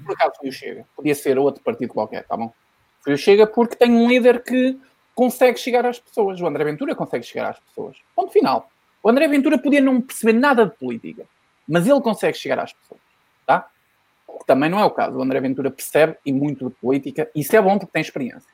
por 0.05 0.13
acaso 0.13 0.35
foi 0.39 0.49
o 0.49 0.51
Chega, 0.51 0.85
podia 0.95 1.15
ser 1.15 1.37
outro 1.37 1.61
partido 1.63 1.93
qualquer, 1.93 2.23
tá 2.23 2.37
bom? 2.37 2.53
Foi 3.01 3.13
o 3.13 3.17
Chega 3.17 3.45
porque 3.45 3.75
tem 3.75 3.91
um 3.91 4.07
líder 4.07 4.41
que 4.41 4.79
consegue 5.13 5.59
chegar 5.59 5.85
às 5.85 5.99
pessoas. 5.99 6.39
O 6.39 6.47
André 6.47 6.63
Ventura 6.63 6.95
consegue 6.95 7.25
chegar 7.25 7.49
às 7.49 7.59
pessoas. 7.59 7.97
Ponto 8.15 8.31
final. 8.31 8.69
O 9.07 9.09
André 9.09 9.25
Ventura 9.29 9.57
podia 9.57 9.79
não 9.79 10.01
perceber 10.01 10.33
nada 10.33 10.65
de 10.65 10.75
política, 10.75 11.25
mas 11.65 11.87
ele 11.87 12.01
consegue 12.01 12.37
chegar 12.37 12.59
às 12.59 12.73
pessoas, 12.73 12.99
tá? 13.45 13.69
Também 14.45 14.69
não 14.69 14.81
é 14.81 14.83
o 14.83 14.91
caso. 14.91 15.17
O 15.17 15.23
André 15.23 15.39
Ventura 15.39 15.71
percebe 15.71 16.17
e 16.25 16.33
muito 16.33 16.67
de 16.67 16.75
política, 16.75 17.31
e 17.33 17.39
isso 17.39 17.55
é 17.55 17.61
bom 17.61 17.79
porque 17.79 17.93
tem 17.93 18.01
experiência. 18.01 18.51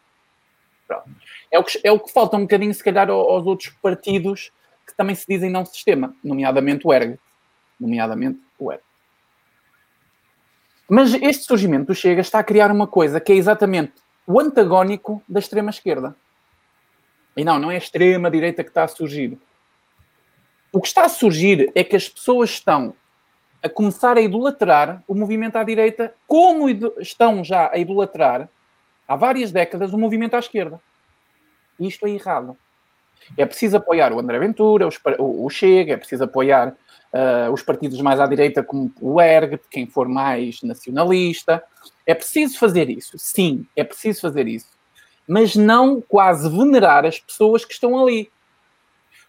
É 1.51 1.57
o 1.57 1.63
que, 1.63 1.81
é 1.83 1.91
o 1.91 1.99
que 1.99 2.13
falta 2.13 2.37
um 2.37 2.41
bocadinho, 2.41 2.71
se 2.71 2.83
calhar, 2.83 3.09
aos 3.09 3.47
outros 3.47 3.69
partidos 3.81 4.51
que 4.85 4.95
também 4.95 5.15
se 5.15 5.25
dizem 5.27 5.49
não 5.49 5.65
sistema, 5.65 6.15
nomeadamente 6.23 6.85
o 6.85 6.93
ERG. 6.93 7.17
nomeadamente 7.79 8.39
o 8.59 8.71
ERG. 8.71 8.83
Mas 10.87 11.15
este 11.15 11.45
surgimento 11.45 11.87
do 11.87 11.95
Chega 11.95 12.21
está 12.21 12.37
a 12.37 12.43
criar 12.43 12.69
uma 12.69 12.85
coisa 12.85 13.19
que 13.19 13.31
é 13.31 13.35
exatamente 13.35 13.93
o 14.27 14.39
antagónico 14.39 15.19
da 15.27 15.39
extrema-esquerda. 15.39 16.15
E 17.35 17.43
não, 17.43 17.57
não 17.57 17.71
é 17.71 17.73
a 17.73 17.79
extrema-direita 17.79 18.63
que 18.63 18.69
está 18.69 18.83
a 18.83 18.87
surgir. 18.87 19.39
O 20.73 20.81
que 20.81 20.87
está 20.87 21.05
a 21.05 21.09
surgir 21.09 21.71
é 21.75 21.83
que 21.83 21.95
as 21.95 22.09
pessoas 22.09 22.49
estão 22.49 22.95
a 23.61 23.69
começar 23.69 24.17
a 24.17 24.21
idolatrar 24.21 25.03
o 25.07 25.13
movimento 25.13 25.55
à 25.55 25.63
direita, 25.63 26.15
como 26.25 26.67
estão 26.99 27.43
já 27.43 27.71
a 27.71 27.77
idolatrar 27.77 28.49
há 29.07 29.15
várias 29.15 29.51
décadas 29.51 29.93
o 29.93 29.99
movimento 29.99 30.33
à 30.33 30.39
esquerda. 30.39 30.81
Isto 31.79 32.07
é 32.07 32.09
errado. 32.09 32.57
É 33.37 33.45
preciso 33.45 33.77
apoiar 33.77 34.11
o 34.11 34.19
André 34.19 34.39
Ventura, 34.39 34.89
o 35.19 35.49
Chega, 35.49 35.93
é 35.93 35.97
preciso 35.97 36.23
apoiar 36.23 36.69
uh, 36.69 37.53
os 37.53 37.61
partidos 37.61 38.01
mais 38.01 38.19
à 38.19 38.25
direita, 38.25 38.63
como 38.63 38.91
o 38.99 39.21
ERG, 39.21 39.59
quem 39.69 39.85
for 39.85 40.09
mais 40.09 40.61
nacionalista. 40.63 41.63
É 42.05 42.15
preciso 42.15 42.57
fazer 42.57 42.89
isso, 42.89 43.17
sim, 43.19 43.65
é 43.75 43.83
preciso 43.83 44.21
fazer 44.21 44.47
isso. 44.47 44.67
Mas 45.27 45.55
não 45.55 46.01
quase 46.01 46.49
venerar 46.49 47.05
as 47.05 47.19
pessoas 47.19 47.63
que 47.63 47.73
estão 47.73 47.97
ali. 48.01 48.29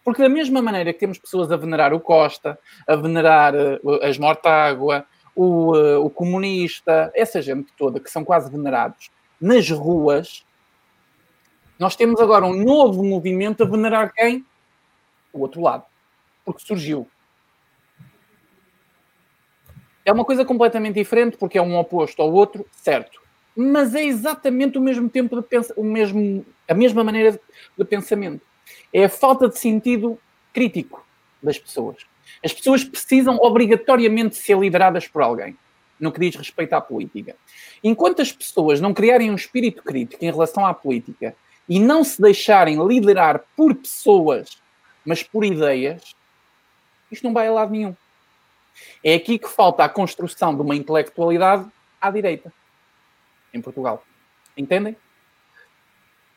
Porque 0.05 0.21
da 0.21 0.29
mesma 0.29 0.61
maneira 0.61 0.93
que 0.93 0.99
temos 0.99 1.17
pessoas 1.17 1.51
a 1.51 1.57
venerar 1.57 1.91
o 1.91 1.99
Costa, 1.99 2.59
a 2.87 2.95
venerar 2.95 3.55
uh, 3.55 4.03
as 4.03 4.19
Mortágua, 4.19 5.03
o, 5.35 5.75
uh, 5.75 6.05
o 6.05 6.11
comunista, 6.11 7.11
essa 7.15 7.41
gente 7.41 7.73
toda 7.75 7.99
que 7.99 8.11
são 8.11 8.23
quase 8.23 8.51
venerados 8.51 9.09
nas 9.41 9.67
ruas, 9.71 10.45
nós 11.79 11.95
temos 11.95 12.21
agora 12.21 12.45
um 12.45 12.53
novo 12.53 13.03
movimento 13.03 13.63
a 13.63 13.65
venerar 13.65 14.13
quem? 14.13 14.45
O 15.33 15.39
outro 15.39 15.59
lado. 15.59 15.83
Porque 16.45 16.63
surgiu. 16.63 17.09
É 20.05 20.13
uma 20.13 20.23
coisa 20.23 20.45
completamente 20.45 20.93
diferente, 20.93 21.35
porque 21.35 21.57
é 21.57 21.61
um 21.63 21.75
oposto 21.79 22.21
ao 22.21 22.31
outro, 22.31 22.63
certo. 22.71 23.19
Mas 23.55 23.95
é 23.95 24.03
exatamente 24.03 24.77
o 24.77 24.81
mesmo 24.81 25.09
tempo 25.09 25.35
de 25.35 25.41
pensa, 25.41 25.73
o 25.75 25.83
mesmo, 25.83 26.45
a 26.69 26.75
mesma 26.75 27.03
maneira 27.03 27.41
de 27.75 27.85
pensamento 27.85 28.45
é 28.93 29.05
a 29.05 29.09
falta 29.09 29.47
de 29.49 29.57
sentido 29.57 30.19
crítico 30.53 31.05
das 31.41 31.57
pessoas. 31.57 31.97
As 32.43 32.53
pessoas 32.53 32.83
precisam 32.83 33.37
obrigatoriamente 33.37 34.35
ser 34.35 34.57
lideradas 34.57 35.07
por 35.07 35.21
alguém, 35.21 35.57
no 35.99 36.11
que 36.11 36.19
diz 36.19 36.35
respeito 36.35 36.73
à 36.73 36.81
política. 36.81 37.35
Enquanto 37.83 38.21
as 38.21 38.31
pessoas 38.31 38.81
não 38.81 38.93
criarem 38.93 39.31
um 39.31 39.35
espírito 39.35 39.83
crítico 39.83 40.23
em 40.23 40.31
relação 40.31 40.65
à 40.65 40.73
política 40.73 41.35
e 41.67 41.79
não 41.79 42.03
se 42.03 42.21
deixarem 42.21 42.85
liderar 42.85 43.43
por 43.55 43.73
pessoas, 43.75 44.61
mas 45.05 45.23
por 45.23 45.43
ideias, 45.43 46.15
isto 47.11 47.23
não 47.23 47.33
vai 47.33 47.47
a 47.47 47.51
lado 47.51 47.71
nenhum. 47.71 47.95
É 49.03 49.15
aqui 49.15 49.39
que 49.39 49.47
falta 49.47 49.83
a 49.83 49.89
construção 49.89 50.53
de 50.55 50.61
uma 50.61 50.75
intelectualidade 50.75 51.67
à 51.99 52.11
direita, 52.11 52.51
em 53.53 53.61
Portugal. 53.61 54.03
Entendem? 54.57 54.95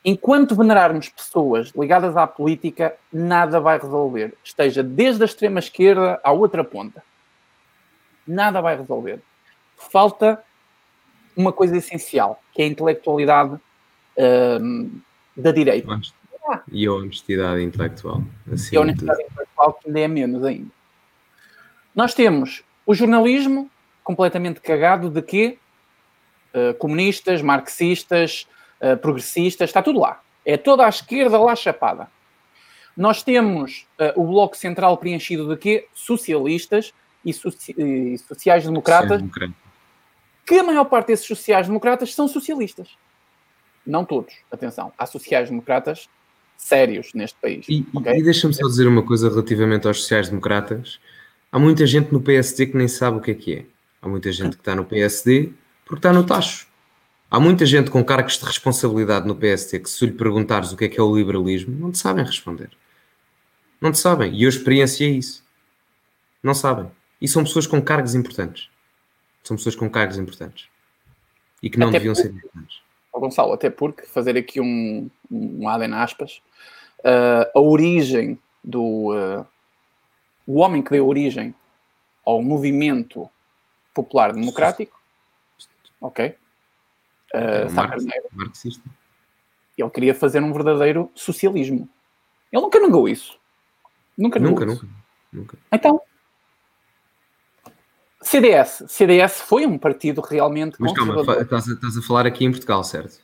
Enquanto 0.05 0.55
venerarmos 0.55 1.09
pessoas 1.09 1.73
ligadas 1.77 2.17
à 2.17 2.27
política, 2.27 2.95
nada 3.13 3.61
vai 3.61 3.79
resolver. 3.79 4.35
Esteja 4.43 4.83
desde 4.83 5.23
a 5.23 5.27
extrema 5.27 5.59
esquerda 5.59 6.21
à 6.23 6.33
outra 6.33 6.65
ponta. 6.65 7.03
Nada 8.27 8.61
vai 8.61 8.77
resolver. 8.77 9.21
Falta 9.77 10.43
uma 11.37 11.53
coisa 11.53 11.77
essencial, 11.77 12.43
que 12.53 12.63
é 12.63 12.65
a 12.65 12.69
intelectualidade 12.69 13.59
hum, 14.61 15.01
da 15.37 15.53
direita. 15.53 16.01
E 16.71 16.87
a 16.87 16.93
honestidade 16.93 17.63
intelectual. 17.63 18.23
Assim, 18.53 18.75
e 18.75 18.79
a 18.79 18.81
honestidade 18.81 19.23
intelectual 19.23 19.75
que 19.75 19.89
ainda 19.89 20.01
é 20.01 20.09
menos 20.09 20.45
ainda. 20.45 20.71
Nós 21.95 22.15
temos 22.15 22.63
o 22.87 22.95
jornalismo 22.95 23.71
completamente 24.03 24.61
cagado 24.61 25.11
de 25.11 25.21
quê? 25.21 25.59
Uh, 26.55 26.73
comunistas, 26.75 27.43
marxistas, 27.43 28.47
uh, 28.83 28.97
progressistas, 28.97 29.71
está 29.71 29.83
tudo 29.83 30.01
lá. 30.01 30.21
É 30.45 30.57
toda 30.57 30.85
a 30.85 30.89
esquerda 30.89 31.39
lá 31.39 31.55
chapada. 31.55 32.09
Nós 32.97 33.23
temos 33.23 33.87
uh, 33.99 34.21
o 34.21 34.27
Bloco 34.27 34.57
Central 34.57 34.97
preenchido 34.97 35.49
de 35.49 35.57
quê? 35.57 35.87
Socialistas 35.95 36.93
e, 37.25 37.33
soci 37.33 37.75
e 37.77 38.19
sociais-democratas. 38.19 39.23
Que 40.45 40.59
a 40.59 40.63
maior 40.65 40.85
parte 40.85 41.09
desses 41.09 41.27
sociais-democratas 41.27 42.15
são 42.15 42.27
socialistas. 42.27 42.89
Não 43.87 44.05
todos, 44.05 44.35
atenção. 44.51 44.93
Há 44.99 45.07
sociais-democratas 45.07 46.09
sérios 46.57 47.15
neste 47.15 47.39
país. 47.41 47.67
E, 47.69 47.87
okay? 47.95 48.19
e 48.19 48.23
deixa-me 48.23 48.53
só 48.53 48.67
dizer 48.67 48.87
uma 48.87 49.03
coisa 49.03 49.31
relativamente 49.31 49.87
aos 49.87 50.03
sociais-democratas. 50.03 50.99
Há 51.51 51.59
muita 51.59 51.87
gente 51.87 52.13
no 52.13 52.21
PSD 52.21 52.67
que 52.67 52.77
nem 52.77 52.89
sabe 52.89 53.19
o 53.19 53.21
que 53.21 53.31
é 53.31 53.35
que 53.35 53.55
é. 53.55 53.65
Há 54.03 54.09
muita 54.09 54.31
gente 54.33 54.57
que 54.57 54.63
está 54.63 54.75
no 54.75 54.85
PSD 54.85 55.53
porque 55.85 56.01
está 56.01 56.13
no 56.13 56.25
tacho. 56.25 56.68
Há 57.31 57.39
muita 57.39 57.67
gente 57.67 57.91
com 57.91 58.03
cargos 58.03 58.39
de 58.39 58.45
responsabilidade 58.47 59.27
no 59.27 59.37
PST 59.37 59.81
que, 59.81 59.91
se 59.91 60.07
lhe 60.07 60.13
perguntares 60.13 60.73
o 60.73 60.77
que 60.77 60.87
é 60.87 60.89
que 60.89 60.99
é 60.99 61.03
o 61.03 61.15
liberalismo, 61.15 61.77
não 61.79 61.93
te 61.93 61.99
sabem 61.99 62.25
responder. 62.25 62.71
Não 63.81 63.93
te 63.93 63.99
sabem. 63.99 64.33
E 64.35 64.45
eu 64.45 64.49
experienciei 64.49 65.17
isso. 65.17 65.45
Não 66.43 66.55
sabem. 66.55 66.91
E 67.21 67.29
são 67.29 67.45
pessoas 67.45 67.67
com 67.67 67.83
cargos 67.83 68.15
importantes. 68.15 68.71
São 69.45 69.57
pessoas 69.57 69.77
com 69.77 69.91
cargos 69.91 70.17
importantes. 70.17 70.69
E 71.63 71.69
que 71.69 71.79
não 71.79 71.89
até 71.89 71.99
deviam 71.99 72.15
porque, 72.15 72.29
ser 72.29 72.35
importantes. 72.35 72.81
Gonçalo, 73.13 73.53
até 73.53 73.69
porque, 73.69 74.03
fazer 74.07 74.37
aqui 74.37 74.61
um, 74.61 75.11
um 75.31 75.69
adem 75.69 75.93
aspas, 75.93 76.41
uh, 77.01 77.51
a 77.55 77.61
origem 77.61 78.39
do. 78.63 79.13
Uh, 79.13 79.47
o 80.47 80.61
homem 80.61 80.81
que 80.81 80.91
deu 80.91 81.07
origem 81.07 81.55
ao 82.25 82.41
movimento 82.43 83.29
popular 83.93 84.33
democrático, 84.33 84.99
ok? 86.01 86.35
Uh, 87.35 87.69
Sá 87.71 87.89
Carneiro. 87.89 88.27
Marxista. 88.33 88.89
Ele 89.77 89.91
queria 89.91 90.15
fazer 90.15 90.43
um 90.43 90.53
verdadeiro 90.53 91.11
socialismo. 91.15 91.89
Ele 92.53 92.63
nunca 92.63 92.81
negou 92.81 93.09
isso. 93.09 93.39
Nunca 94.17 94.41
negou 94.41 94.59
nunca, 94.59 94.73
isso. 94.73 94.89
Nunca, 95.33 95.57
nunca. 95.57 95.59
Então, 95.73 96.01
CDS. 98.21 98.85
CDS 98.89 99.41
foi 99.41 99.67
um 99.67 99.79
partido 99.79 100.21
realmente 100.21 100.77
Mas 100.79 100.93
calma, 100.93 101.21
estás 101.41 101.69
a, 101.69 101.73
estás 101.73 101.97
a 101.97 102.03
falar 102.03 102.27
aqui 102.27 102.45
em 102.45 102.51
Portugal, 102.51 102.83
certo? 102.83 103.21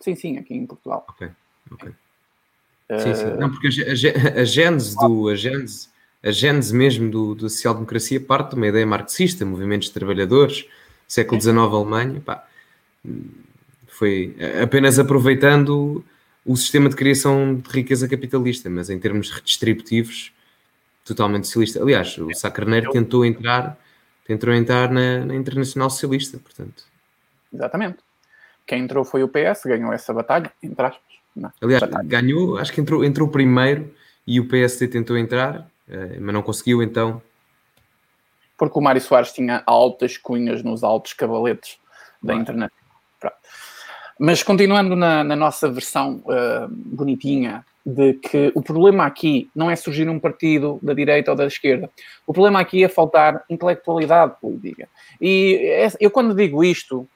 Sim, 0.00 0.14
sim, 0.14 0.38
aqui 0.38 0.54
em 0.54 0.66
Portugal. 0.66 1.04
Ok, 1.08 1.30
ok. 1.70 1.88
Uh... 1.90 2.98
Sim, 2.98 3.14
sim. 3.14 3.26
Não, 3.38 3.50
porque 3.50 3.68
a, 3.68 4.38
a, 4.38 4.40
a 4.40 4.44
gênese 4.44 4.96
do... 4.96 5.28
A 5.28 5.34
gênese, 5.34 5.90
a 6.22 6.30
gênese 6.30 6.74
mesmo 6.74 7.10
do, 7.10 7.34
do 7.34 7.50
social-democracia 7.50 8.20
parte 8.20 8.50
de 8.50 8.56
uma 8.56 8.66
ideia 8.66 8.86
marxista, 8.86 9.44
movimentos 9.44 9.88
de 9.88 9.94
trabalhadores, 9.94 10.66
século 11.06 11.40
XIX 11.40 11.56
Alemanha, 11.58 12.20
pá, 12.20 12.46
foi 13.86 14.36
apenas 14.62 14.98
aproveitando 14.98 16.04
o 16.44 16.56
sistema 16.56 16.88
de 16.88 16.96
criação 16.96 17.56
de 17.56 17.68
riqueza 17.70 18.08
capitalista, 18.08 18.70
mas 18.70 18.88
em 18.88 18.98
termos 18.98 19.30
redistributivos, 19.30 20.32
totalmente 21.04 21.46
socialista. 21.46 21.82
Aliás, 21.82 22.16
o 22.18 22.32
Sacarneiro 22.34 22.90
tentou 22.90 23.24
entrar, 23.24 23.78
tentou 24.26 24.52
entrar 24.52 24.90
na, 24.90 25.24
na, 25.24 25.34
Internacional 25.34 25.90
Socialista, 25.90 26.38
portanto. 26.38 26.84
Exatamente. 27.52 27.98
Quem 28.66 28.84
entrou 28.84 29.04
foi 29.04 29.22
o 29.22 29.28
PS, 29.28 29.64
ganhou 29.64 29.92
essa 29.92 30.14
batalha, 30.14 30.52
entre 30.62 30.86
aspas. 30.86 31.02
Não, 31.34 31.52
Aliás, 31.60 31.82
batalha. 31.82 32.06
ganhou, 32.06 32.56
acho 32.58 32.72
que 32.72 32.80
entrou, 32.80 33.04
entrou 33.04 33.28
primeiro 33.28 33.92
e 34.26 34.40
o 34.40 34.48
PSD 34.48 34.88
tentou 34.88 35.16
entrar, 35.16 35.68
eh, 35.88 36.18
mas 36.20 36.34
não 36.34 36.42
conseguiu, 36.42 36.82
então. 36.82 37.22
Porque 38.56 38.78
o 38.78 38.82
Mário 38.82 39.00
Soares 39.00 39.32
tinha 39.32 39.62
altas 39.66 40.16
cunhas 40.16 40.62
nos 40.62 40.84
altos 40.84 41.12
cavaletes 41.12 41.78
da 42.22 42.34
internet. 42.34 42.72
Pronto. 43.20 43.36
Mas 44.18 44.42
continuando 44.42 44.96
na, 44.96 45.22
na 45.22 45.36
nossa 45.36 45.70
versão 45.70 46.22
uh, 46.26 46.68
bonitinha 46.68 47.64
de 47.84 48.14
que 48.14 48.52
o 48.54 48.62
problema 48.62 49.06
aqui 49.06 49.50
não 49.54 49.70
é 49.70 49.76
surgir 49.76 50.08
um 50.08 50.18
partido 50.18 50.78
da 50.82 50.92
direita 50.92 51.30
ou 51.30 51.36
da 51.36 51.46
esquerda. 51.46 51.90
O 52.26 52.32
problema 52.32 52.60
aqui 52.60 52.84
é 52.84 52.88
faltar 52.88 53.42
intelectualidade 53.48 54.34
política. 54.40 54.88
E 55.20 55.58
é, 55.64 55.88
eu, 55.98 56.10
quando 56.10 56.34
digo 56.34 56.62
isto, 56.62 57.08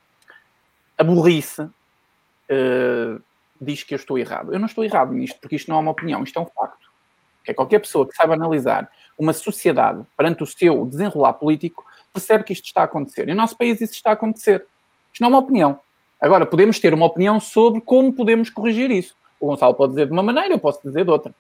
a 0.97 1.05
burrice 1.05 1.63
uh, 1.63 3.23
diz 3.61 3.83
que 3.83 3.95
eu 3.95 3.97
estou 3.97 4.19
errado. 4.19 4.53
Eu 4.53 4.59
não 4.59 4.67
estou 4.67 4.85
errado 4.85 5.13
nisto, 5.13 5.39
porque 5.41 5.57
isto 5.57 5.69
não 5.69 5.77
é 5.77 5.81
uma 5.81 5.91
opinião, 5.91 6.23
isto 6.23 6.39
é 6.39 6.43
um 6.43 6.47
facto. 6.47 6.89
É 7.47 7.53
qualquer 7.53 7.81
pessoa 7.81 8.09
que 8.09 8.15
saiba 8.15 8.33
analisar 8.35 8.91
uma 9.19 9.33
sociedade 9.33 10.03
perante 10.17 10.43
o 10.43 10.47
seu 10.47 10.87
desenrolar 10.87 11.35
político 11.35 11.85
percebe 12.13 12.45
que 12.45 12.53
isto 12.53 12.65
está 12.65 12.83
a 12.83 12.85
acontecer. 12.85 13.29
E 13.29 13.33
no 13.33 13.37
nosso 13.37 13.57
país 13.57 13.81
isso 13.81 13.93
está 13.93 14.11
a 14.11 14.13
acontecer. 14.15 14.65
Isto 15.13 15.21
não 15.21 15.29
é 15.29 15.31
uma 15.31 15.39
opinião. 15.41 15.79
Agora, 16.25 16.47
podemos 16.47 16.81
ter 16.81 16.95
uma 16.95 17.05
opinião 17.05 17.39
sobre 17.39 17.83
como 17.83 18.11
podemos 18.11 18.49
corrigir 18.49 18.91
isso. 18.91 19.15
O 19.39 19.47
Gonçalo 19.47 19.75
pode 19.75 19.93
dizer 19.93 20.07
de 20.07 20.13
uma 20.13 20.23
maneira, 20.23 20.55
eu 20.55 20.59
posso 20.59 20.81
dizer 20.83 21.05
de 21.05 21.11
outra. 21.11 21.35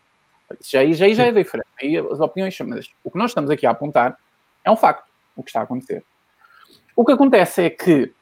Já, 0.60 0.84
já, 0.92 1.08
já 1.08 1.24
é 1.24 1.32
diferente. 1.32 1.68
Aí 1.80 1.96
as 1.96 2.20
opiniões 2.20 2.54
são. 2.54 2.66
Mas 2.66 2.90
o 3.02 3.10
que 3.10 3.16
nós 3.16 3.30
estamos 3.30 3.50
aqui 3.50 3.66
a 3.66 3.70
apontar 3.70 4.18
é 4.62 4.70
um 4.70 4.76
facto, 4.76 5.06
o 5.34 5.42
que 5.42 5.48
está 5.48 5.60
a 5.60 5.62
acontecer. 5.62 6.04
O 6.94 7.02
que 7.02 7.12
acontece 7.12 7.62
é 7.62 7.70
que 7.70 8.12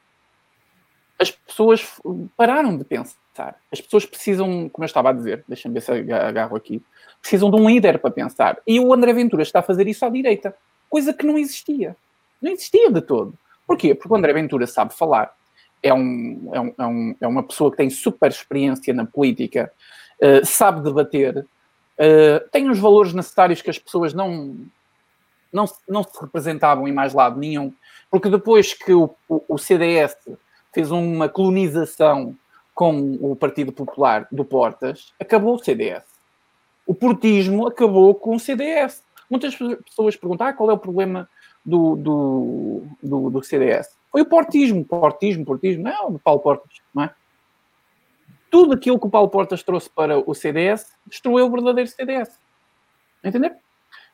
as 1.19 1.31
pessoas 1.31 1.99
pararam 2.37 2.77
de 2.77 2.85
pensar. 2.85 3.57
As 3.69 3.81
pessoas 3.81 4.05
precisam, 4.05 4.69
como 4.69 4.85
eu 4.85 4.87
estava 4.87 5.09
a 5.09 5.13
dizer, 5.13 5.43
deixa-me 5.45 5.73
ver 5.73 5.81
se 5.81 5.91
agarro 5.91 6.55
aqui, 6.55 6.81
precisam 7.19 7.51
de 7.51 7.57
um 7.57 7.67
líder 7.67 7.99
para 7.99 8.09
pensar. 8.09 8.57
E 8.65 8.79
o 8.79 8.93
André 8.93 9.11
Ventura 9.11 9.43
está 9.43 9.59
a 9.59 9.63
fazer 9.63 9.85
isso 9.89 10.05
à 10.05 10.09
direita, 10.09 10.55
coisa 10.89 11.13
que 11.13 11.25
não 11.25 11.37
existia. 11.37 11.97
Não 12.41 12.49
existia 12.49 12.89
de 12.89 13.01
todo. 13.01 13.37
Porquê? 13.67 13.93
Porque 13.93 14.13
o 14.13 14.15
André 14.15 14.31
Ventura 14.31 14.65
sabe 14.65 14.93
falar, 14.93 15.35
é, 15.83 15.93
um, 15.93 16.49
é, 16.53 16.59
um, 16.59 16.73
é, 16.77 16.85
um, 16.85 17.15
é 17.21 17.27
uma 17.27 17.43
pessoa 17.43 17.69
que 17.69 17.77
tem 17.77 17.89
super 17.89 18.31
experiência 18.31 18.93
na 18.93 19.05
política, 19.05 19.71
uh, 20.21 20.45
sabe 20.45 20.81
debater, 20.81 21.37
uh, 21.39 22.49
tem 22.51 22.69
os 22.69 22.79
valores 22.79 23.13
necessários 23.13 23.61
que 23.61 23.69
as 23.69 23.77
pessoas 23.77 24.13
não, 24.13 24.55
não, 25.51 25.65
não 25.87 26.03
se 26.03 26.19
representavam 26.19 26.87
em 26.87 26.93
mais 26.93 27.13
lado 27.13 27.39
nenhum, 27.39 27.71
porque 28.09 28.29
depois 28.29 28.73
que 28.73 28.93
o, 28.93 29.09
o, 29.27 29.43
o 29.49 29.57
CDS 29.57 30.15
fez 30.73 30.89
uma 30.89 31.29
colonização 31.29 32.35
com 32.73 33.17
o 33.21 33.35
Partido 33.35 33.71
Popular 33.71 34.27
do 34.31 34.43
Portas, 34.43 35.13
acabou 35.19 35.55
o 35.55 35.63
CDS. 35.63 36.03
O 36.85 36.93
portismo 36.93 37.67
acabou 37.67 38.15
com 38.15 38.35
o 38.35 38.39
CDS. 38.39 39.03
Muitas 39.29 39.55
pessoas 39.55 40.15
perguntam 40.15 40.47
ah, 40.47 40.53
qual 40.53 40.69
é 40.69 40.73
o 40.73 40.77
problema 40.77 41.29
do, 41.65 41.95
do, 41.95 42.83
do, 43.01 43.29
do, 43.29 43.43
CDS. 43.43 43.95
Foi 44.13 44.21
o 44.21 44.25
portismo, 44.25 44.85
portismo, 44.85 45.43
portismo, 45.43 45.83
não, 45.83 46.11
do 46.11 46.19
Paulo 46.19 46.39
Portas, 46.39 46.77
não 46.93 47.03
é? 47.03 47.09
Tudo 48.51 48.73
aquilo 48.73 48.99
que 48.99 49.07
o 49.07 49.09
Paulo 49.09 49.27
Portas 49.27 49.63
trouxe 49.63 49.89
para 49.89 50.19
o 50.19 50.35
CDS 50.35 50.95
destruiu 51.07 51.47
o 51.47 51.51
verdadeiro 51.51 51.89
CDS. 51.89 52.39
Entender? 53.23 53.57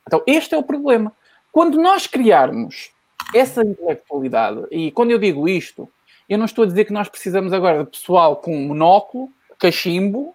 Então, 0.06 0.22
este 0.26 0.54
é 0.54 0.58
o 0.58 0.62
problema. 0.62 1.12
Quando 1.52 1.78
nós 1.78 2.06
criarmos 2.06 2.90
essa 3.34 3.62
intelectualidade, 3.62 4.66
e 4.70 4.90
quando 4.90 5.10
eu 5.10 5.18
digo 5.18 5.46
isto, 5.46 5.86
eu 6.26 6.38
não 6.38 6.46
estou 6.46 6.64
a 6.64 6.66
dizer 6.66 6.86
que 6.86 6.94
nós 6.94 7.10
precisamos 7.10 7.52
agora 7.52 7.84
de 7.84 7.90
pessoal 7.90 8.36
com 8.36 8.56
monóculo, 8.56 9.30
cachimbo, 9.58 10.34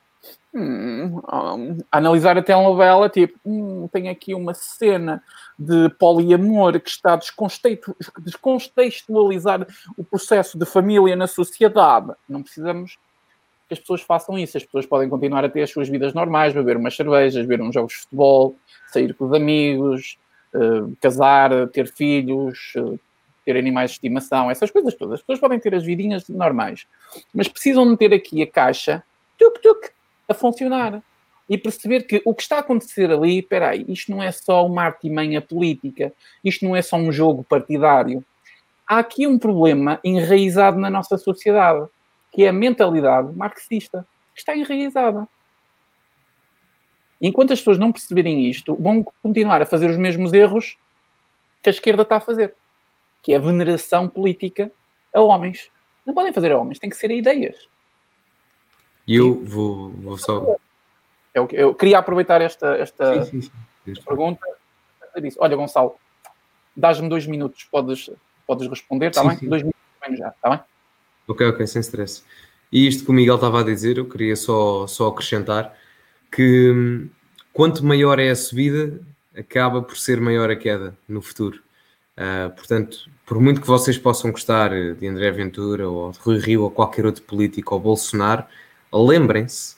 hum, 0.56 1.22
analisar 1.92 2.38
a 2.38 2.42
telenovela, 2.42 3.10
tipo, 3.10 3.38
hum, 3.46 3.90
tem 3.92 4.10
aqui 4.10 4.34
uma 4.34 4.54
cena 4.54 5.22
de 5.60 5.90
poliamor 6.00 6.80
que 6.80 6.90
está 6.90 7.14
a 7.14 7.20
descontextualizar 8.20 9.68
o 9.98 10.04
processo 10.04 10.58
de 10.58 10.66
família 10.66 11.16
na 11.16 11.28
sociedade. 11.28 12.14
Não 12.28 12.42
precisamos 12.42 12.98
que 13.68 13.74
as 13.74 13.80
pessoas 13.80 14.02
façam 14.02 14.38
isso. 14.38 14.58
As 14.58 14.64
pessoas 14.64 14.86
podem 14.86 15.10
continuar 15.10 15.44
a 15.44 15.50
ter 15.50 15.64
as 15.64 15.72
suas 15.72 15.90
vidas 15.90 16.14
normais, 16.14 16.54
beber 16.54 16.78
umas 16.78 16.96
cervejas, 16.96 17.46
ver 17.46 17.62
uns 17.62 17.74
jogos 17.74 17.94
de 17.94 18.00
futebol, 18.00 18.56
sair 18.88 19.14
com 19.14 19.26
os 19.26 19.34
amigos, 19.34 20.18
uh, 20.54 20.96
casar, 21.02 21.68
ter 21.70 21.88
filhos, 21.88 22.74
uh, 22.78 23.00
ter 23.44 23.58
animais 23.58 23.92
de 23.92 23.96
estimação, 23.98 24.50
essas 24.50 24.72
coisas 24.72 24.94
todas. 24.94 25.16
As 25.16 25.22
pessoas 25.22 25.40
podem 25.40 25.60
ter 25.60 25.76
as 25.76 25.84
vidinhas 25.84 26.28
normais, 26.30 26.88
mas 27.34 27.48
precisam 27.48 27.90
de 27.90 27.98
ter 27.98 28.14
aqui 28.14 28.42
a 28.42 28.48
caixa 28.48 29.04
tuk-tuk 29.38 29.95
a 30.28 30.34
funcionar 30.34 31.02
e 31.50 31.58
perceber 31.58 32.04
que 32.04 32.22
o 32.26 32.34
que 32.34 32.42
está 32.42 32.58
a 32.58 32.60
acontecer 32.60 33.12
ali, 33.12 33.40
espera 33.40 33.70
aí, 33.70 33.86
isto 33.88 34.12
não 34.12 34.22
é 34.22 34.32
só 34.32 34.66
uma 34.66 34.84
artimanha 34.84 35.42
política, 35.42 36.12
isto 36.44 36.66
não 36.66 36.76
é 36.76 36.82
só 36.82 36.98
um 36.98 37.12
jogo 37.12 37.44
partidário. 37.44 38.26
Há 38.88 39.00
aqui 39.00 39.28
um 39.28 39.38
problema 39.38 40.00
enraizado 40.04 40.78
na 40.78 40.90
nossa 40.90 41.18
sociedade, 41.18 41.88
que 42.32 42.44
é 42.44 42.50
a 42.50 42.54
mentalidade 42.54 43.32
marxista, 43.36 44.08
que 44.34 44.40
está 44.40 44.56
enraizada. 44.56 45.28
Enquanto 47.22 47.54
as 47.54 47.60
pessoas 47.60 47.78
não 47.78 47.92
perceberem 47.92 48.50
isto, 48.50 48.76
vão 48.76 49.04
continuar 49.22 49.62
a 49.62 49.66
fazer 49.66 49.90
os 49.90 49.98
mesmos 49.98 50.34
erros 50.34 50.78
que 51.62 51.70
a 51.70 51.72
esquerda 51.72 52.02
está 52.02 52.18
a 52.18 52.22
fazer, 52.22 52.54
que 53.24 53.34
é 53.34 53.38
a 53.38 53.40
veneração 53.40 54.08
política 54.08 54.72
a 55.14 55.22
homens. 55.22 55.72
Não 56.06 56.14
podem 56.14 56.34
fazer 56.34 56.52
a 56.52 56.58
homens, 56.58 56.78
tem 56.78 56.90
que 56.90 56.98
ser 56.98 57.10
a 57.10 57.14
ideias. 57.14 57.68
E 59.08 59.16
eu 59.16 59.44
vou, 59.44 59.90
vou 59.90 60.18
só. 60.18 60.58
Eu, 61.34 61.48
eu, 61.52 61.76
queria 61.76 62.00
aproveitar 62.00 62.42
esta, 62.42 62.76
esta 62.78 63.26
sim, 63.26 63.42
sim, 63.42 63.52
sim. 63.86 64.02
pergunta. 64.06 64.42
Disse, 65.22 65.38
Olha, 65.40 65.56
Gonçalo, 65.56 65.96
dás-me 66.76 67.08
dois 67.08 67.26
minutos, 67.26 67.64
podes, 67.66 68.10
podes 68.46 68.68
responder, 68.68 69.08
está 69.08 69.24
bem? 69.24 69.38
Dois 69.48 69.62
minutos 69.62 69.76
já, 70.18 70.30
está 70.30 70.50
bem? 70.50 70.60
Ok, 71.28 71.48
ok, 71.48 71.68
sem 71.68 71.82
stress. 71.82 72.24
E 72.72 72.88
isto 72.88 73.06
que 73.06 73.12
o 73.12 73.14
Miguel 73.14 73.36
estava 73.36 73.62
a 73.62 73.64
dizer, 73.64 73.98
eu 73.98 74.08
queria 74.08 74.36
só, 74.36 74.88
só 74.88 75.08
acrescentar 75.08 75.76
que 76.32 76.72
hum, 76.72 77.10
quanto 77.54 77.86
maior 77.86 78.20
é 78.20 78.30
a 78.30 78.36
subida, 78.36 79.00
acaba 79.36 79.82
por 79.82 79.98
ser 79.98 80.20
maior 80.20 80.50
a 80.50 80.56
queda 80.56 80.98
no 81.08 81.22
futuro. 81.22 81.64
Uh, 82.18 82.50
portanto, 82.56 83.10
por 83.26 83.40
muito 83.40 83.60
que 83.60 83.68
vocês 83.68 83.98
possam 83.98 84.32
gostar 84.32 84.70
de 84.70 85.08
André 85.08 85.32
Ventura 85.32 85.90
ou 85.90 86.12
de 86.12 86.20
Rui 86.20 86.38
Rio 86.40 86.64
ou 86.64 86.72
qualquer 86.72 87.06
outro 87.06 87.24
político 87.24 87.74
ou 87.74 87.80
Bolsonaro, 87.80 88.46
lembrem-se 89.04 89.76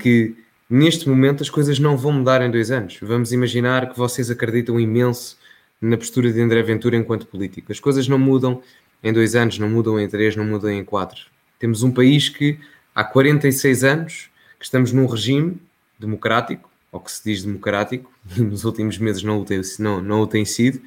que 0.00 0.34
neste 0.68 1.08
momento 1.08 1.42
as 1.42 1.50
coisas 1.50 1.78
não 1.78 1.96
vão 1.96 2.12
mudar 2.12 2.42
em 2.42 2.50
dois 2.50 2.70
anos. 2.70 2.98
Vamos 3.02 3.32
imaginar 3.32 3.90
que 3.90 3.98
vocês 3.98 4.30
acreditam 4.30 4.80
imenso 4.80 5.36
na 5.80 5.96
postura 5.96 6.32
de 6.32 6.40
André 6.40 6.62
Ventura 6.62 6.96
enquanto 6.96 7.26
político. 7.26 7.70
As 7.70 7.80
coisas 7.80 8.08
não 8.08 8.18
mudam 8.18 8.62
em 9.02 9.12
dois 9.12 9.34
anos, 9.34 9.58
não 9.58 9.68
mudam 9.68 10.00
em 10.00 10.08
três, 10.08 10.34
não 10.34 10.44
mudam 10.44 10.70
em 10.70 10.84
quatro. 10.84 11.26
Temos 11.58 11.82
um 11.82 11.90
país 11.90 12.28
que 12.28 12.58
há 12.94 13.04
46 13.04 13.84
anos 13.84 14.30
que 14.58 14.64
estamos 14.64 14.92
num 14.92 15.06
regime 15.06 15.60
democrático, 15.98 16.68
ou 16.90 17.00
que 17.00 17.12
se 17.12 17.22
diz 17.24 17.44
democrático, 17.44 18.10
nos 18.36 18.64
últimos 18.64 18.98
meses 18.98 19.22
não 19.22 19.40
o 19.40 19.44
tem, 19.44 19.60
não, 19.78 20.00
não 20.02 20.20
o 20.22 20.26
tem 20.26 20.44
sido, 20.44 20.80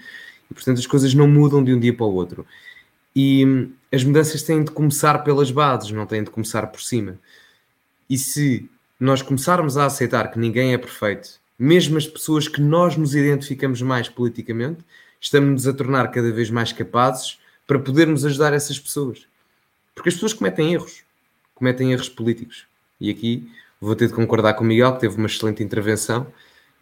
e 0.50 0.54
portanto 0.54 0.80
as 0.80 0.88
coisas 0.88 1.14
não 1.14 1.28
mudam 1.28 1.64
de 1.64 1.74
um 1.74 1.80
dia 1.80 1.94
para 1.94 2.06
o 2.06 2.14
outro. 2.14 2.46
E 3.16 3.46
hum, 3.46 3.72
as 3.92 4.04
mudanças 4.04 4.44
têm 4.44 4.64
de 4.64 4.72
começar 4.72 5.20
pelas 5.20 5.52
bases, 5.52 5.92
não 5.92 6.06
têm 6.06 6.24
de 6.24 6.30
começar 6.30 6.68
por 6.68 6.82
cima. 6.82 7.20
E 8.10 8.18
se 8.18 8.70
nós 8.99 9.22
começarmos 9.22 9.78
a 9.78 9.86
aceitar 9.86 10.32
que 10.32 10.39
ninguém 10.39 10.74
é 10.74 10.78
perfeito, 10.78 11.39
mesmo 11.57 11.97
as 11.97 12.07
pessoas 12.07 12.47
que 12.47 12.62
nós 12.62 12.97
nos 12.97 13.14
identificamos 13.14 13.82
mais 13.82 14.10
politicamente, 14.10 14.84
estamos-nos 15.22 15.68
a 15.68 15.74
tornar 15.74 16.10
cada 16.10 16.32
vez 16.32 16.49
mais 16.49 16.72
capazes 16.72 17.38
para 17.68 17.78
podermos 17.78 18.26
ajudar 18.26 18.53
essas 18.53 18.80
pessoas. 18.80 19.28
Porque 19.93 20.10
as 20.10 20.16
pessoas 20.16 20.34
cometem 20.34 20.74
erros, 20.74 21.03
cometem 21.53 21.91
erros 21.91 22.10
políticos. 22.10 22.66
E 22.99 23.10
aqui 23.10 23.51
vou 23.80 23.95
ter 23.95 24.07
de 24.07 24.14
concordar 24.14 24.53
com 24.55 24.64
o 24.64 24.68
Miguel, 24.68 24.93
que 24.93 25.01
teve 25.01 25.18
uma 25.18 25.28
excelente 25.28 25.62
intervenção, 25.62 26.28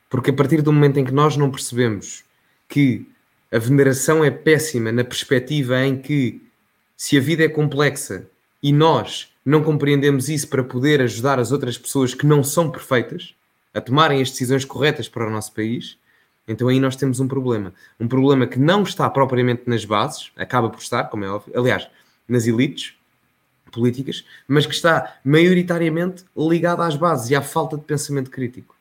porque 0.09 0.29
a 0.29 0.33
partir 0.33 0.61
do 0.61 0.71
momento 0.71 0.97
em 0.99 1.05
que 1.05 1.11
nós 1.11 1.35
não 1.35 1.51
percebemos 1.51 2.23
que 2.69 3.05
a 3.51 3.59
veneração 3.59 4.23
é 4.23 4.31
péssima 4.31 4.91
na 4.91 5.03
perspectiva 5.03 5.83
em 5.83 5.97
que 5.97 6.41
se 6.95 7.17
a 7.17 7.21
vida 7.21 7.43
é 7.43 7.49
complexa 7.49 8.27
e 8.61 8.71
nós 8.71 9.31
não 9.47 9.63
compreendemos 9.63 10.27
isso 10.27 10.49
para 10.49 10.61
poder 10.61 11.01
ajudar 11.01 11.39
as 11.39 11.53
outras 11.53 11.77
pessoas 11.77 12.13
que 12.13 12.25
não 12.25 12.43
são 12.43 12.69
perfeitas 12.69 13.33
a 13.73 13.79
tomarem 13.79 14.21
as 14.21 14.29
decisões 14.29 14.65
corretas 14.65 15.07
para 15.07 15.25
o 15.25 15.29
nosso 15.29 15.53
país, 15.53 15.97
então 16.45 16.67
aí 16.67 16.81
nós 16.81 16.97
temos 16.97 17.21
um 17.21 17.29
problema. 17.29 17.73
Um 17.97 18.09
problema 18.09 18.45
que 18.45 18.59
não 18.59 18.83
está 18.83 19.09
propriamente 19.09 19.63
nas 19.65 19.85
bases, 19.85 20.33
acaba 20.35 20.69
por 20.69 20.81
estar, 20.81 21.05
como 21.05 21.23
é 21.23 21.29
óbvio, 21.29 21.57
aliás, 21.57 21.87
nas 22.27 22.45
elites 22.45 22.93
políticas, 23.71 24.25
mas 24.49 24.65
que 24.65 24.73
está 24.73 25.17
maioritariamente 25.23 26.25
ligado 26.35 26.81
às 26.81 26.97
bases 26.97 27.29
e 27.29 27.35
à 27.35 27.41
falta 27.41 27.77
de 27.77 27.83
pensamento 27.83 28.29
crítico. 28.29 28.75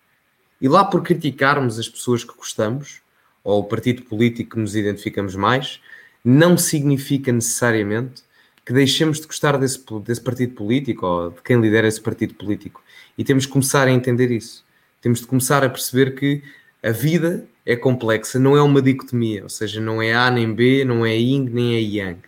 E 0.60 0.68
lá 0.68 0.84
por 0.84 1.00
criticarmos 1.00 1.78
as 1.78 1.88
pessoas 1.88 2.24
que 2.24 2.36
gostamos, 2.36 3.02
ou 3.44 3.60
o 3.60 3.64
partido 3.64 4.02
político 4.02 4.56
que 4.56 4.60
nos 4.60 4.74
identificamos 4.74 5.36
mais, 5.36 5.80
não 6.24 6.58
significa 6.58 7.30
necessariamente 7.30 8.25
que 8.66 8.72
deixemos 8.72 9.20
de 9.20 9.28
gostar 9.28 9.56
desse, 9.56 9.80
desse 10.04 10.20
partido 10.20 10.54
político 10.54 11.06
ou 11.06 11.30
de 11.30 11.40
quem 11.40 11.60
lidera 11.60 11.86
esse 11.86 12.00
partido 12.00 12.34
político. 12.34 12.82
E 13.16 13.22
temos 13.22 13.46
que 13.46 13.52
começar 13.52 13.86
a 13.86 13.92
entender 13.92 14.32
isso. 14.32 14.64
Temos 15.00 15.20
de 15.20 15.26
começar 15.26 15.62
a 15.62 15.68
perceber 15.68 16.16
que 16.16 16.42
a 16.82 16.90
vida 16.90 17.46
é 17.64 17.76
complexa, 17.76 18.40
não 18.40 18.56
é 18.56 18.62
uma 18.62 18.82
dicotomia, 18.82 19.44
ou 19.44 19.48
seja, 19.48 19.80
não 19.80 20.02
é 20.02 20.12
A 20.14 20.30
nem 20.32 20.52
B, 20.52 20.84
não 20.84 21.06
é 21.06 21.14
Yin 21.16 21.48
nem 21.48 21.76
é 21.76 21.80
Yang. 21.80 22.20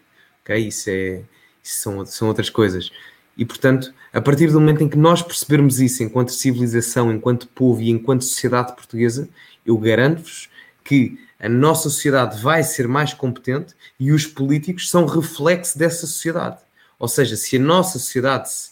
Okay? 0.42 0.68
Isso, 0.68 0.88
é, 0.90 1.22
isso 1.62 1.80
são, 1.80 2.06
são 2.06 2.28
outras 2.28 2.48
coisas. 2.48 2.90
E 3.36 3.44
portanto, 3.44 3.92
a 4.12 4.20
partir 4.20 4.46
do 4.46 4.60
momento 4.60 4.82
em 4.82 4.88
que 4.88 4.96
nós 4.96 5.22
percebermos 5.22 5.80
isso 5.80 6.04
enquanto 6.04 6.30
civilização, 6.30 7.12
enquanto 7.12 7.48
povo 7.48 7.82
e 7.82 7.90
enquanto 7.90 8.22
sociedade 8.22 8.76
portuguesa, 8.76 9.28
eu 9.66 9.76
garanto-vos 9.76 10.48
que 10.84 11.18
a 11.40 11.48
nossa 11.48 11.84
sociedade 11.84 12.40
vai 12.40 12.62
ser 12.62 12.88
mais 12.88 13.14
competente 13.14 13.74
e 13.98 14.10
os 14.10 14.26
políticos 14.26 14.90
são 14.90 15.06
reflexo 15.06 15.78
dessa 15.78 16.06
sociedade. 16.06 16.58
Ou 16.98 17.06
seja, 17.06 17.36
se 17.36 17.56
a 17.56 17.60
nossa 17.60 17.98
sociedade 17.98 18.50
se, 18.50 18.70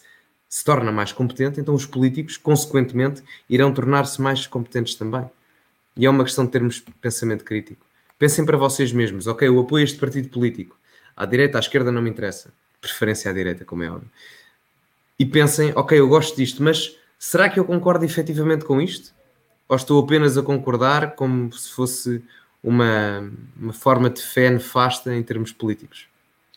se 0.48 0.64
torna 0.64 0.90
mais 0.90 1.12
competente, 1.12 1.60
então 1.60 1.74
os 1.74 1.86
políticos, 1.86 2.36
consequentemente, 2.36 3.22
irão 3.48 3.72
tornar-se 3.72 4.20
mais 4.20 4.46
competentes 4.46 4.96
também. 4.96 5.24
E 5.96 6.04
é 6.04 6.10
uma 6.10 6.24
questão 6.24 6.44
de 6.44 6.50
termos 6.50 6.80
pensamento 7.00 7.44
crítico. 7.44 7.86
Pensem 8.18 8.44
para 8.44 8.56
vocês 8.56 8.92
mesmos, 8.92 9.26
ok, 9.26 9.46
eu 9.46 9.58
apoio 9.60 9.84
este 9.84 9.98
partido 9.98 10.28
político. 10.28 10.76
À 11.16 11.24
direita, 11.24 11.58
à 11.58 11.60
esquerda 11.60 11.92
não 11.92 12.02
me 12.02 12.10
interessa. 12.10 12.52
Preferência 12.80 13.30
à 13.30 13.34
direita, 13.34 13.64
como 13.64 13.82
é 13.82 13.90
óbvio. 13.90 14.10
E 15.18 15.24
pensem, 15.24 15.72
ok, 15.74 15.98
eu 15.98 16.08
gosto 16.08 16.36
disto, 16.36 16.62
mas 16.62 16.96
será 17.18 17.48
que 17.48 17.58
eu 17.58 17.64
concordo 17.64 18.04
efetivamente 18.04 18.64
com 18.64 18.80
isto? 18.80 19.14
Ou 19.68 19.76
estou 19.76 20.02
apenas 20.02 20.36
a 20.36 20.42
concordar 20.42 21.14
como 21.14 21.52
se 21.52 21.72
fosse 21.72 22.22
uma, 22.66 23.32
uma 23.58 23.72
forma 23.72 24.10
de 24.10 24.20
fé 24.20 24.50
nefasta 24.50 25.14
em 25.14 25.22
termos 25.22 25.52
políticos. 25.52 26.06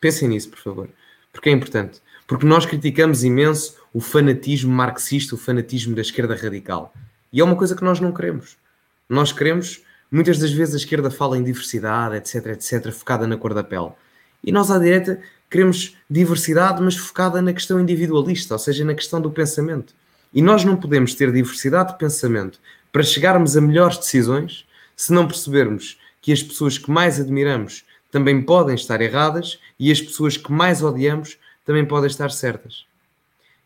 Pensem 0.02 0.28
nisso, 0.28 0.50
por 0.50 0.60
favor, 0.60 0.90
porque 1.32 1.50
é 1.50 1.54
importante. 1.54 2.02
Porque 2.28 2.46
nós 2.46 2.66
criticamos 2.66 3.24
imenso 3.24 3.78
o 3.94 4.02
fanatismo 4.02 4.72
marxista, 4.72 5.36
o 5.36 5.38
fanatismo 5.38 5.96
da 5.96 6.02
esquerda 6.02 6.36
radical. 6.36 6.94
E 7.32 7.40
é 7.40 7.44
uma 7.44 7.56
coisa 7.56 7.76
que 7.76 7.84
nós 7.84 8.00
não 8.00 8.12
queremos. 8.12 8.58
Nós 9.08 9.32
queremos 9.32 9.82
Muitas 10.12 10.40
das 10.40 10.52
vezes 10.52 10.74
a 10.74 10.78
esquerda 10.78 11.12
fala 11.12 11.38
em 11.38 11.44
diversidade, 11.44 12.16
etc, 12.16 12.48
etc, 12.48 12.92
focada 12.92 13.28
na 13.28 13.38
cor 13.38 13.54
da 13.54 13.64
pele. 13.64 13.92
E 14.44 14.52
nós 14.52 14.72
à 14.72 14.80
direita 14.80 15.20
queremos 15.50 15.96
diversidade, 16.10 16.82
mas 16.82 16.98
focada 16.98 17.42
na 17.42 17.54
questão 17.54 17.80
individualista, 17.80 18.56
ou 18.56 18.60
seja, 18.60 18.84
na 18.84 18.96
questão 18.96 19.22
do 19.22 19.30
pensamento. 19.30 19.94
E 20.34 20.42
nós 20.42 20.64
não 20.64 20.76
podemos 20.76 21.14
ter 21.14 21.32
diversidade 21.32 21.92
de 21.92 22.00
pensamento 22.00 22.60
para 22.92 23.04
chegarmos 23.04 23.56
a 23.56 23.62
melhores 23.62 23.98
decisões 23.98 24.66
se 25.00 25.14
não 25.14 25.26
percebermos 25.26 25.98
que 26.22 26.30
as 26.34 26.44
pessoas 26.44 26.78
que 26.78 26.92
mais 26.92 27.22
admiramos 27.22 27.86
também 28.12 28.42
podem 28.42 28.76
estar 28.76 29.00
erradas 29.00 29.58
e 29.80 29.94
as 29.94 30.02
pessoas 30.02 30.36
que 30.36 30.52
mais 30.52 30.84
odiamos 30.84 31.40
também 31.64 31.86
podem 31.86 32.08
estar 32.08 32.30
certas. 32.32 32.86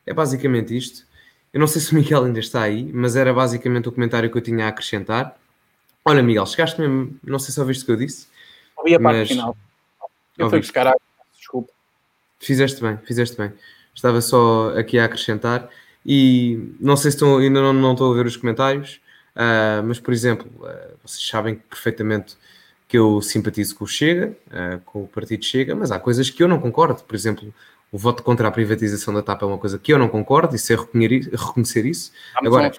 É 0.05 0.13
basicamente 0.13 0.77
isto. 0.77 1.07
Eu 1.51 1.59
não 1.59 1.65
sei 1.65 1.81
se 1.81 1.91
o 1.91 1.95
Miguel 1.95 2.25
ainda 2.25 2.39
está 2.39 2.61
aí, 2.61 2.83
mas 2.93 3.15
era 3.15 3.33
basicamente 3.33 3.89
o 3.89 3.91
comentário 3.91 4.29
que 4.29 4.37
eu 4.37 4.43
tinha 4.43 4.65
a 4.65 4.67
acrescentar. 4.67 5.35
Olha, 6.05 6.21
Miguel, 6.21 6.45
chegaste 6.45 6.79
mesmo, 6.79 7.17
não 7.23 7.39
sei 7.39 7.51
se 7.51 7.59
ouviste 7.59 7.81
o 7.81 7.85
que 7.87 7.91
eu 7.93 7.95
disse. 7.95 8.27
Ouvi 8.77 8.93
a 8.93 8.99
parte 8.99 9.17
mas... 9.17 9.27
final. 9.29 9.57
Eu 10.37 10.51
fui 10.51 10.59
buscar 10.59 10.95
desculpa. 11.35 11.73
Fizeste 12.39 12.79
bem, 12.79 12.97
fizeste 12.97 13.35
bem. 13.35 13.51
Estava 13.95 14.21
só 14.21 14.77
aqui 14.77 14.99
a 14.99 15.05
acrescentar 15.05 15.67
e 16.05 16.75
não 16.79 16.95
sei 16.95 17.09
se 17.09 17.17
estão, 17.17 17.39
ainda 17.39 17.59
não, 17.59 17.73
não 17.73 17.93
estou 17.93 18.11
a 18.11 18.15
ver 18.15 18.27
os 18.27 18.37
comentários, 18.37 19.01
uh, 19.35 19.83
mas 19.85 19.99
por 19.99 20.13
exemplo, 20.13 20.49
uh, 20.59 20.97
vocês 21.03 21.25
sabem 21.27 21.55
perfeitamente 21.55 22.35
que 22.87 22.97
eu 22.97 23.21
simpatizo 23.21 23.75
com 23.75 23.85
o 23.85 23.87
Chega, 23.87 24.35
uh, 24.47 24.79
com 24.85 25.03
o 25.03 25.07
partido 25.07 25.43
Chega, 25.43 25.75
mas 25.75 25.91
há 25.91 25.99
coisas 25.99 26.29
que 26.29 26.43
eu 26.43 26.47
não 26.47 26.59
concordo. 26.59 27.03
Por 27.03 27.15
exemplo, 27.15 27.53
o 27.91 27.97
voto 27.97 28.23
contra 28.23 28.47
a 28.47 28.51
privatização 28.51 29.13
da 29.13 29.21
TAP 29.21 29.41
é 29.43 29.45
uma 29.45 29.57
coisa 29.57 29.79
que 29.79 29.93
eu 29.93 29.97
não 29.97 30.09
concordo 30.09 30.55
e 30.55 30.59
sei 30.59 30.75
reconhecer 30.75 31.85
isso. 31.85 32.11
Agora, 32.35 32.71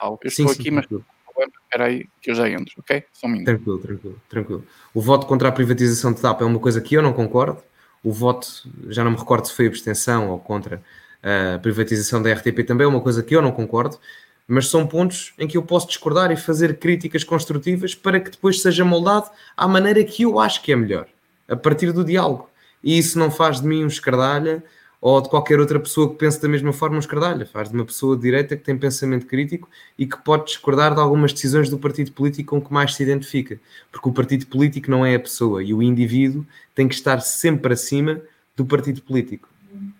eu 0.00 0.18
estou 0.24 0.30
sim, 0.30 0.44
aqui, 0.44 0.64
sim, 0.64 0.70
mas 0.70 0.86
espera 0.86 1.86
aí 1.86 2.06
que 2.20 2.30
eu 2.30 2.34
já 2.34 2.48
entro, 2.48 2.74
ok? 2.78 3.04
Só 3.12 3.26
um 3.26 3.44
Tranquilo, 3.44 3.78
tranquilo, 3.78 4.20
tranquilo. 4.28 4.66
O 4.92 5.00
voto 5.00 5.26
contra 5.26 5.48
a 5.48 5.52
privatização 5.52 6.12
da 6.12 6.20
TAP 6.20 6.42
é 6.42 6.44
uma 6.44 6.58
coisa 6.58 6.80
que 6.80 6.94
eu 6.94 7.02
não 7.02 7.12
concordo 7.12 7.62
o 8.02 8.12
voto, 8.12 8.48
já 8.88 9.04
não 9.04 9.12
me 9.12 9.16
recordo 9.16 9.46
se 9.46 9.54
foi 9.54 9.66
abstenção 9.66 10.30
ou 10.30 10.38
contra 10.38 10.82
a 11.22 11.58
privatização 11.60 12.20
da 12.20 12.32
RTP, 12.32 12.64
também 12.66 12.84
é 12.84 12.88
uma 12.88 13.00
coisa 13.00 13.22
que 13.22 13.34
eu 13.34 13.40
não 13.40 13.52
concordo, 13.52 13.98
mas 14.46 14.68
são 14.68 14.86
pontos 14.86 15.32
em 15.38 15.46
que 15.46 15.56
eu 15.56 15.62
posso 15.62 15.88
discordar 15.88 16.30
e 16.30 16.36
fazer 16.36 16.78
críticas 16.78 17.24
construtivas 17.24 17.94
para 17.94 18.20
que 18.20 18.30
depois 18.30 18.60
seja 18.60 18.84
moldado 18.84 19.30
à 19.56 19.66
maneira 19.66 20.02
que 20.04 20.22
eu 20.22 20.38
acho 20.38 20.62
que 20.62 20.72
é 20.72 20.76
melhor, 20.76 21.06
a 21.48 21.56
partir 21.56 21.92
do 21.92 22.04
diálogo. 22.04 22.50
E 22.82 22.98
isso 22.98 23.18
não 23.18 23.30
faz 23.30 23.60
de 23.60 23.66
mim 23.66 23.84
um 23.84 23.88
escardalha 23.88 24.62
ou 25.00 25.20
de 25.20 25.28
qualquer 25.28 25.58
outra 25.58 25.80
pessoa 25.80 26.08
que 26.08 26.14
pense 26.14 26.40
da 26.40 26.48
mesma 26.48 26.72
forma 26.72 26.96
um 26.96 27.00
escardalha. 27.00 27.44
Faz 27.44 27.68
de 27.68 27.74
uma 27.74 27.84
pessoa 27.84 28.14
de 28.14 28.22
direita 28.22 28.56
que 28.56 28.62
tem 28.62 28.78
pensamento 28.78 29.26
crítico 29.26 29.68
e 29.98 30.06
que 30.06 30.16
pode 30.16 30.46
discordar 30.46 30.94
de 30.94 31.00
algumas 31.00 31.32
decisões 31.32 31.68
do 31.68 31.76
partido 31.76 32.12
político 32.12 32.50
com 32.50 32.64
que 32.64 32.72
mais 32.72 32.94
se 32.94 33.02
identifica. 33.02 33.58
Porque 33.90 34.08
o 34.08 34.12
partido 34.12 34.46
político 34.46 34.90
não 34.90 35.04
é 35.04 35.16
a 35.16 35.20
pessoa 35.20 35.62
e 35.62 35.74
o 35.74 35.82
indivíduo 35.82 36.46
tem 36.72 36.86
que 36.86 36.94
estar 36.94 37.20
sempre 37.20 37.72
acima 37.72 38.20
do 38.56 38.64
partido 38.64 39.02
político. 39.02 39.48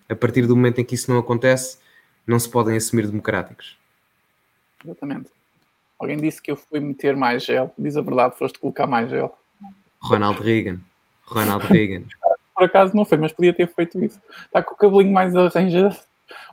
A 0.08 0.14
partir 0.14 0.46
do 0.46 0.54
momento 0.54 0.80
em 0.80 0.84
que 0.84 0.94
isso 0.94 1.10
não 1.10 1.18
acontece, 1.18 1.78
não 2.24 2.38
se 2.38 2.48
podem 2.48 2.76
assumir 2.76 3.06
democráticos. 3.06 3.81
Exatamente. 4.84 5.30
Alguém 5.98 6.16
disse 6.16 6.42
que 6.42 6.50
eu 6.50 6.56
fui 6.56 6.80
meter 6.80 7.16
mais 7.16 7.44
gel. 7.44 7.72
Diz 7.78 7.96
a 7.96 8.02
verdade, 8.02 8.36
foste 8.36 8.58
colocar 8.58 8.86
mais 8.86 9.08
gel. 9.08 9.36
Ronald 10.00 10.40
Reagan. 10.40 10.80
Ronald 11.24 11.64
Reagan. 11.66 12.04
por 12.54 12.64
acaso 12.64 12.94
não 12.94 13.04
foi, 13.04 13.18
mas 13.18 13.32
podia 13.32 13.52
ter 13.52 13.72
feito 13.72 14.02
isso. 14.04 14.20
Está 14.44 14.62
com 14.62 14.74
o 14.74 14.76
cabelinho 14.76 15.12
mais 15.12 15.34
arranjado. 15.34 15.96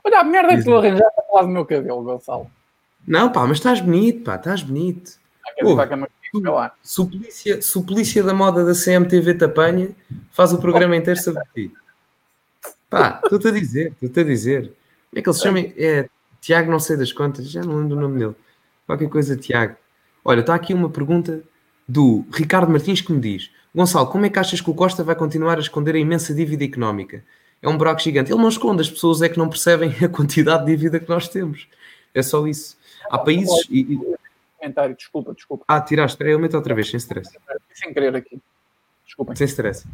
Olha 0.04 0.20
a 0.20 0.24
merda 0.24 0.56
que 0.56 0.64
tu 0.64 0.74
arranjaste 0.74 1.20
falar 1.28 1.42
do 1.42 1.48
meu 1.48 1.64
cabelo, 1.64 2.02
Gonçalo. 2.02 2.50
Não, 3.06 3.30
pá, 3.30 3.46
mas 3.46 3.58
estás 3.58 3.80
bonito, 3.80 4.24
pá, 4.24 4.36
estás 4.36 4.62
bonito. 4.62 5.18
se, 6.82 7.00
o 7.00 7.06
polícia, 7.06 7.62
se 7.62 7.78
o 7.78 7.82
polícia 7.82 8.22
da 8.22 8.34
moda 8.34 8.64
da 8.64 8.72
CMTV 8.72 9.34
te 9.34 9.44
apanha, 9.44 9.90
faz 10.32 10.52
o 10.52 10.58
programa 10.58 10.96
inteiro 10.96 11.20
sobre 11.20 11.42
ti. 11.54 11.72
Pá, 12.88 13.20
estou-te 13.22 13.48
a 13.48 13.50
dizer, 13.50 13.92
estou-te 13.92 14.20
a 14.20 14.24
dizer. 14.24 14.62
Como 14.62 15.18
é 15.18 15.22
que 15.22 15.28
ele 15.28 15.36
se 15.36 15.42
chama? 15.42 15.58
É 15.60 16.08
Tiago, 16.40 16.70
não 16.70 16.80
sei 16.80 16.96
das 16.96 17.12
contas, 17.12 17.50
já 17.50 17.62
não 17.62 17.76
lembro 17.76 17.96
o 17.96 18.00
nome 18.00 18.18
dele. 18.18 18.34
Qualquer 18.86 19.08
coisa, 19.08 19.36
Tiago. 19.36 19.76
Olha, 20.24 20.40
está 20.40 20.54
aqui 20.54 20.74
uma 20.74 20.88
pergunta 20.88 21.42
do 21.86 22.24
Ricardo 22.32 22.70
Martins 22.70 23.00
que 23.00 23.12
me 23.12 23.20
diz: 23.20 23.50
Gonçalo, 23.74 24.06
como 24.08 24.26
é 24.26 24.30
que 24.30 24.38
achas 24.38 24.60
que 24.60 24.70
o 24.70 24.74
Costa 24.74 25.04
vai 25.04 25.14
continuar 25.14 25.58
a 25.58 25.60
esconder 25.60 25.94
a 25.94 25.98
imensa 25.98 26.34
dívida 26.34 26.64
económica? 26.64 27.24
É 27.62 27.68
um 27.68 27.76
buraco 27.76 28.00
gigante. 28.00 28.32
Ele 28.32 28.40
não 28.40 28.48
esconde, 28.48 28.80
as 28.80 28.90
pessoas 28.90 29.20
é 29.22 29.28
que 29.28 29.38
não 29.38 29.48
percebem 29.48 29.90
a 30.04 30.08
quantidade 30.08 30.64
de 30.64 30.74
dívida 30.74 30.98
que 30.98 31.08
nós 31.08 31.28
temos. 31.28 31.68
É 32.14 32.22
só 32.22 32.46
isso. 32.46 32.76
Há 33.10 33.18
países. 33.18 33.66
E... 33.70 33.98
Comentário, 34.58 34.94
desculpa, 34.94 35.34
desculpa. 35.34 35.64
Ah, 35.66 35.80
tiraste, 35.80 36.14
espera, 36.14 36.30
eu 36.30 36.38
meto 36.38 36.54
outra 36.54 36.74
vez, 36.74 36.90
sem 36.90 36.98
stress. 36.98 37.30
Sem 37.72 37.94
querer 37.94 38.14
aqui. 38.14 38.40
Desculpa. 39.06 39.34
Sem 39.34 39.46
stress. 39.46 39.86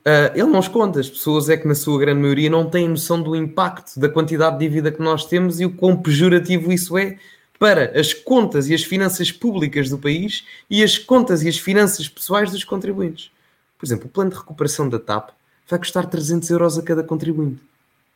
Uh, 0.00 0.32
ele 0.34 0.48
não 0.48 0.60
esconde, 0.60 0.98
as 0.98 1.10
pessoas 1.10 1.50
é 1.50 1.56
que 1.58 1.68
na 1.68 1.74
sua 1.74 1.98
grande 1.98 2.20
maioria 2.20 2.48
não 2.48 2.68
têm 2.68 2.88
noção 2.88 3.22
do 3.22 3.36
impacto 3.36 4.00
da 4.00 4.08
quantidade 4.08 4.58
de 4.58 4.66
dívida 4.66 4.90
que 4.90 5.02
nós 5.02 5.26
temos 5.26 5.60
e 5.60 5.66
o 5.66 5.70
quão 5.70 5.94
pejorativo 5.94 6.72
isso 6.72 6.96
é 6.96 7.18
para 7.58 7.98
as 7.98 8.14
contas 8.14 8.68
e 8.68 8.74
as 8.74 8.82
finanças 8.82 9.30
públicas 9.30 9.90
do 9.90 9.98
país 9.98 10.46
e 10.70 10.82
as 10.82 10.96
contas 10.96 11.42
e 11.42 11.48
as 11.48 11.58
finanças 11.58 12.08
pessoais 12.08 12.50
dos 12.50 12.64
contribuintes. 12.64 13.30
Por 13.78 13.84
exemplo, 13.84 14.06
o 14.06 14.08
plano 14.08 14.30
de 14.30 14.36
recuperação 14.36 14.88
da 14.88 14.98
TAP 14.98 15.30
vai 15.68 15.78
custar 15.78 16.06
300 16.06 16.48
euros 16.48 16.78
a 16.78 16.82
cada 16.82 17.04
contribuinte. 17.04 17.62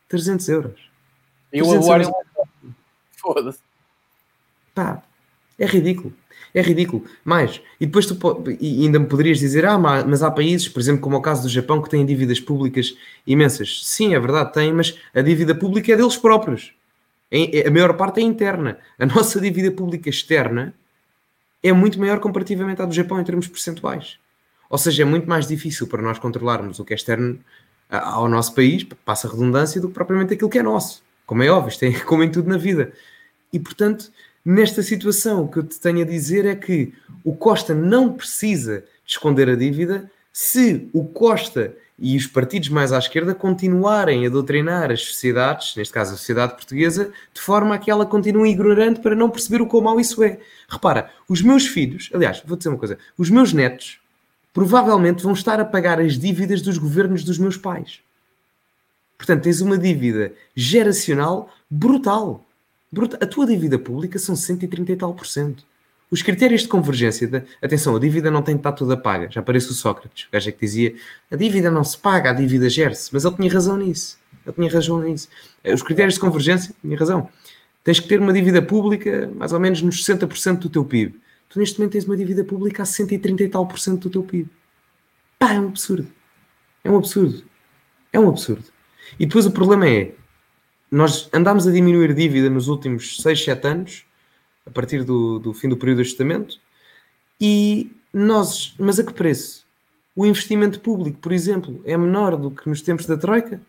300 0.09 0.49
euros. 0.49 0.89
E 1.53 1.61
o 1.61 1.73
euros. 1.73 2.09
Foda-se. 3.11 3.59
Pá, 4.73 5.03
é 5.57 5.65
ridículo. 5.65 6.13
É 6.55 6.61
ridículo. 6.61 7.03
Mais, 7.25 7.61
e 7.81 7.85
depois 7.85 8.05
tu 8.05 8.17
e 8.61 8.85
ainda 8.85 8.97
me 8.97 9.05
poderias 9.07 9.39
dizer, 9.39 9.65
ah, 9.65 9.77
mas 9.77 10.23
há 10.23 10.31
países, 10.31 10.69
por 10.69 10.79
exemplo, 10.79 11.01
como 11.01 11.17
é 11.17 11.19
o 11.19 11.21
caso 11.21 11.43
do 11.43 11.49
Japão, 11.49 11.81
que 11.81 11.89
têm 11.89 12.05
dívidas 12.05 12.39
públicas 12.39 12.95
imensas. 13.27 13.85
Sim, 13.85 14.15
é 14.15 14.19
verdade, 14.19 14.53
têm, 14.53 14.71
mas 14.71 14.97
a 15.13 15.21
dívida 15.21 15.53
pública 15.53 15.91
é 15.91 15.97
deles 15.97 16.15
próprios. 16.15 16.73
É, 17.29 17.67
a 17.67 17.71
maior 17.71 17.97
parte 17.97 18.21
é 18.21 18.23
interna. 18.23 18.79
A 18.97 19.05
nossa 19.05 19.41
dívida 19.41 19.69
pública 19.69 20.09
externa 20.09 20.73
é 21.61 21.73
muito 21.73 21.99
maior 21.99 22.19
comparativamente 22.21 22.81
à 22.81 22.85
do 22.85 22.93
Japão 22.93 23.19
em 23.19 23.23
termos 23.25 23.49
percentuais. 23.49 24.17
Ou 24.69 24.77
seja, 24.77 25.03
é 25.03 25.05
muito 25.05 25.27
mais 25.27 25.45
difícil 25.45 25.87
para 25.87 26.01
nós 26.01 26.17
controlarmos 26.19 26.79
o 26.79 26.85
que 26.85 26.93
é 26.93 26.95
externo 26.95 27.37
ao 27.89 28.29
nosso 28.29 28.55
país, 28.55 28.85
passa 29.03 29.27
redundância, 29.27 29.81
do 29.81 29.89
que 29.89 29.93
propriamente 29.93 30.33
aquilo 30.33 30.49
que 30.49 30.57
é 30.57 30.63
nosso. 30.63 31.03
Como 31.25 31.43
é 31.43 31.49
óbvio, 31.49 31.69
isto 31.69 31.83
é 31.83 31.91
como 32.05 32.23
em 32.23 32.31
tudo 32.31 32.49
na 32.49 32.57
vida. 32.57 32.93
E, 33.51 33.59
portanto, 33.59 34.11
nesta 34.45 34.83
situação, 34.83 35.43
o 35.43 35.47
que 35.47 35.57
eu 35.57 35.63
te 35.63 35.79
tenho 35.79 36.01
a 36.01 36.05
dizer 36.05 36.45
é 36.45 36.55
que 36.55 36.93
o 37.23 37.35
Costa 37.35 37.73
não 37.73 38.13
precisa 38.13 38.83
de 39.05 39.13
esconder 39.13 39.49
a 39.49 39.55
dívida 39.55 40.09
se 40.31 40.89
o 40.93 41.03
Costa 41.03 41.75
e 41.97 42.17
os 42.17 42.27
partidos 42.27 42.69
mais 42.69 42.91
à 42.91 42.99
esquerda 42.99 43.33
continuarem 43.33 44.25
a 44.25 44.29
doutrinar 44.29 44.91
as 44.91 45.01
sociedades, 45.01 45.75
neste 45.75 45.93
caso 45.93 46.13
a 46.13 46.17
sociedade 46.17 46.53
portuguesa, 46.53 47.11
de 47.33 47.41
forma 47.41 47.75
a 47.75 47.77
que 47.77 47.89
ela 47.89 48.05
continue 48.05 48.51
ignorante 48.51 48.99
para 48.99 49.15
não 49.15 49.29
perceber 49.29 49.61
o 49.61 49.67
quão 49.67 49.81
mau 49.81 49.99
isso 49.99 50.21
é. 50.21 50.39
Repara, 50.67 51.09
os 51.27 51.41
meus 51.41 51.65
filhos, 51.65 52.09
aliás, 52.13 52.43
vou 52.45 52.57
dizer 52.57 52.69
uma 52.69 52.77
coisa, 52.77 52.97
os 53.17 53.29
meus 53.29 53.53
netos 53.53 53.99
provavelmente 54.53 55.23
vão 55.23 55.33
estar 55.33 55.59
a 55.59 55.65
pagar 55.65 55.99
as 55.99 56.17
dívidas 56.17 56.61
dos 56.61 56.77
governos 56.77 57.23
dos 57.23 57.37
meus 57.37 57.57
pais. 57.57 57.99
Portanto, 59.17 59.43
tens 59.43 59.61
uma 59.61 59.77
dívida 59.77 60.33
geracional 60.55 61.49
brutal. 61.69 62.44
A 63.21 63.25
tua 63.25 63.45
dívida 63.45 63.77
pública 63.77 64.17
são 64.19 64.35
130 64.35 64.91
e 64.91 64.95
tal 64.95 65.13
por 65.13 65.25
cento. 65.25 65.65
Os 66.09 66.21
critérios 66.21 66.61
de 66.61 66.67
convergência, 66.67 67.27
de, 67.27 67.43
atenção, 67.61 67.95
a 67.95 67.99
dívida 67.99 68.29
não 68.29 68.41
tem 68.41 68.55
de 68.55 68.59
estar 68.59 68.71
toda 68.73 68.95
paga. 68.95 69.29
Já 69.29 69.41
parece 69.41 69.71
o 69.71 69.73
Sócrates, 69.73 70.25
o 70.25 70.31
gajo 70.31 70.49
é 70.49 70.51
que 70.51 70.59
dizia 70.59 70.95
a 71.31 71.35
dívida 71.35 71.71
não 71.71 71.83
se 71.83 71.97
paga, 71.97 72.29
a 72.29 72.33
dívida 72.33 72.69
gera-se. 72.69 73.09
Mas 73.11 73.25
ele 73.25 73.35
tinha 73.35 73.51
razão 73.51 73.77
nisso. 73.77 74.17
Ele 74.45 74.53
tinha 74.53 74.71
razão 74.71 75.01
nisso. 75.01 75.27
Eh, 75.63 75.73
os 75.73 75.81
critérios 75.81 76.13
de 76.13 76.19
convergência, 76.19 76.73
tinha 76.79 76.97
razão. 76.97 77.27
Tens 77.83 77.99
que 77.99 78.07
ter 78.07 78.19
uma 78.19 78.31
dívida 78.31 78.61
pública 78.61 79.31
mais 79.35 79.51
ou 79.51 79.59
menos 79.59 79.81
nos 79.81 80.03
60% 80.03 80.59
do 80.59 80.69
teu 80.69 80.85
PIB. 80.85 81.19
Tu 81.49 81.59
neste 81.59 81.79
momento 81.79 81.93
tens 81.93 82.05
uma 82.05 82.15
dívida 82.15 82.43
pública 82.43 82.83
a 82.83 82.85
130 82.85 83.43
e 83.43 83.49
tal 83.49 83.65
por 83.67 83.79
cento 83.79 84.03
do 84.03 84.09
teu 84.09 84.23
PIB. 84.23 84.49
Pá, 85.39 85.53
é 85.53 85.59
um 85.59 85.67
absurdo. 85.67 86.07
É 86.83 86.89
um 86.89 86.97
absurdo. 86.97 87.43
É 88.13 88.19
um 88.19 88.29
absurdo. 88.29 88.65
E 89.19 89.25
depois 89.25 89.45
o 89.45 89.51
problema 89.51 89.87
é, 89.87 90.13
nós 90.95 91.29
andámos 91.33 91.67
a 91.67 91.71
diminuir 91.73 92.13
dívida 92.13 92.49
nos 92.49 92.69
últimos 92.69 93.17
6, 93.17 93.43
7 93.43 93.67
anos 93.67 94.05
a 94.65 94.71
partir 94.71 95.03
do, 95.03 95.39
do 95.39 95.53
fim 95.53 95.67
do 95.67 95.75
período 95.75 95.97
de 95.97 96.03
ajustamento. 96.03 96.57
E 97.39 97.91
nós, 98.13 98.73
mas 98.79 98.97
a 98.97 99.03
que 99.03 99.11
preço? 99.11 99.65
O 100.15 100.25
investimento 100.25 100.79
público, 100.79 101.19
por 101.19 101.33
exemplo, 101.33 101.81
é 101.83 101.97
menor 101.97 102.37
do 102.37 102.49
que 102.49 102.69
nos 102.69 102.81
tempos 102.81 103.05
da 103.05 103.17
Troika? 103.17 103.59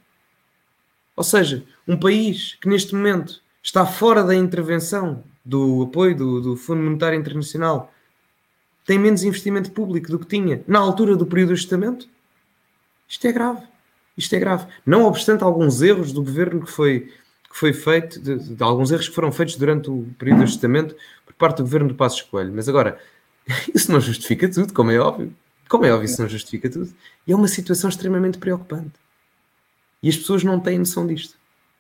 Ou 1.17 1.25
seja, 1.25 1.65
um 1.89 1.99
país 1.99 2.55
que 2.61 2.69
neste 2.69 2.95
momento 2.95 3.43
está 3.61 3.85
fora 3.85 4.23
da 4.23 4.35
intervenção 4.35 5.25
do 5.45 5.83
apoio 5.83 6.17
do, 6.17 6.41
do 6.41 6.57
Fundo 6.57 6.83
Monetário 6.85 7.19
Internacional 7.19 7.93
tem 8.85 9.01
menos 9.01 9.25
investimento 9.25 9.73
público 9.73 10.13
do 10.13 10.21
que 10.21 10.27
tinha 10.27 10.63
na 10.69 10.79
altura 10.79 11.17
do 11.17 11.27
período 11.27 11.49
de 11.49 11.55
ajustamento? 11.55 12.09
Isto 13.09 13.27
é 13.27 13.33
grave. 13.33 13.67
Isto 14.17 14.35
é 14.35 14.39
grave. 14.39 14.67
Não 14.85 15.05
obstante 15.05 15.45
alguns 15.45 15.83
erros 15.83 16.13
do 16.13 16.23
governo 16.23 16.65
que 16.65 16.71
foi 16.71 17.13
que 17.51 17.59
foi 17.59 17.73
feito, 17.73 18.21
de, 18.21 18.55
de, 18.55 18.63
alguns 18.63 18.91
erros 18.91 19.09
que 19.09 19.15
foram 19.15 19.33
feitos 19.33 19.57
durante 19.57 19.89
o 19.89 20.07
período 20.19 20.39
de 20.39 20.45
ajustamento 20.45 20.95
por 21.25 21.33
parte 21.35 21.57
do 21.57 21.63
governo 21.63 21.89
do 21.89 21.95
Passo 21.95 22.17
Escolho. 22.17 22.53
Mas 22.55 22.69
agora, 22.69 22.99
Isso 23.75 23.91
não 23.93 24.01
justifica 24.01 24.49
tudo, 24.49 24.73
como 24.73 24.91
é 24.91 24.99
óbvio. 24.99 25.33
Como 25.69 25.85
é 25.85 25.93
óbvio, 25.93 26.05
isso 26.05 26.21
não 26.23 26.29
justifica 26.29 26.71
tudo. 26.71 26.93
E 27.27 27.33
é 27.33 27.37
uma 27.37 27.49
situação 27.49 27.91
extremamente 27.91 28.39
preocupante. 28.39 28.93
E 30.03 30.09
as 30.09 30.17
pessoas 30.17 30.45
não 30.45 30.61
têm 30.61 30.79
noção 30.79 31.07
disto. 31.07 31.37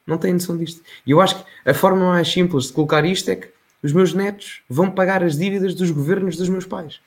Não 0.07 0.19
têm 0.19 0.33
noção 0.33 0.57
disto. 0.57 0.83
E 1.07 1.11
eu 1.11 1.21
acho 1.21 1.37
que 1.37 1.51
a 1.65 1.75
forma 1.75 2.05
mais 2.07 2.29
simples 2.29 2.67
de 2.67 2.73
colocar 2.73 3.05
isto 3.05 3.31
é 3.31 3.37
que 3.37 3.49
os 3.83 3.93
meus 3.93 4.13
netos 4.13 4.63
vão 4.69 4.91
pagar 4.91 5.23
as 5.23 5.37
dívidas 5.37 5.75
dos 5.75 5.91
governos 5.91 6.37
dos 6.37 6.49
meus 6.49 6.65
pais. 6.65 7.01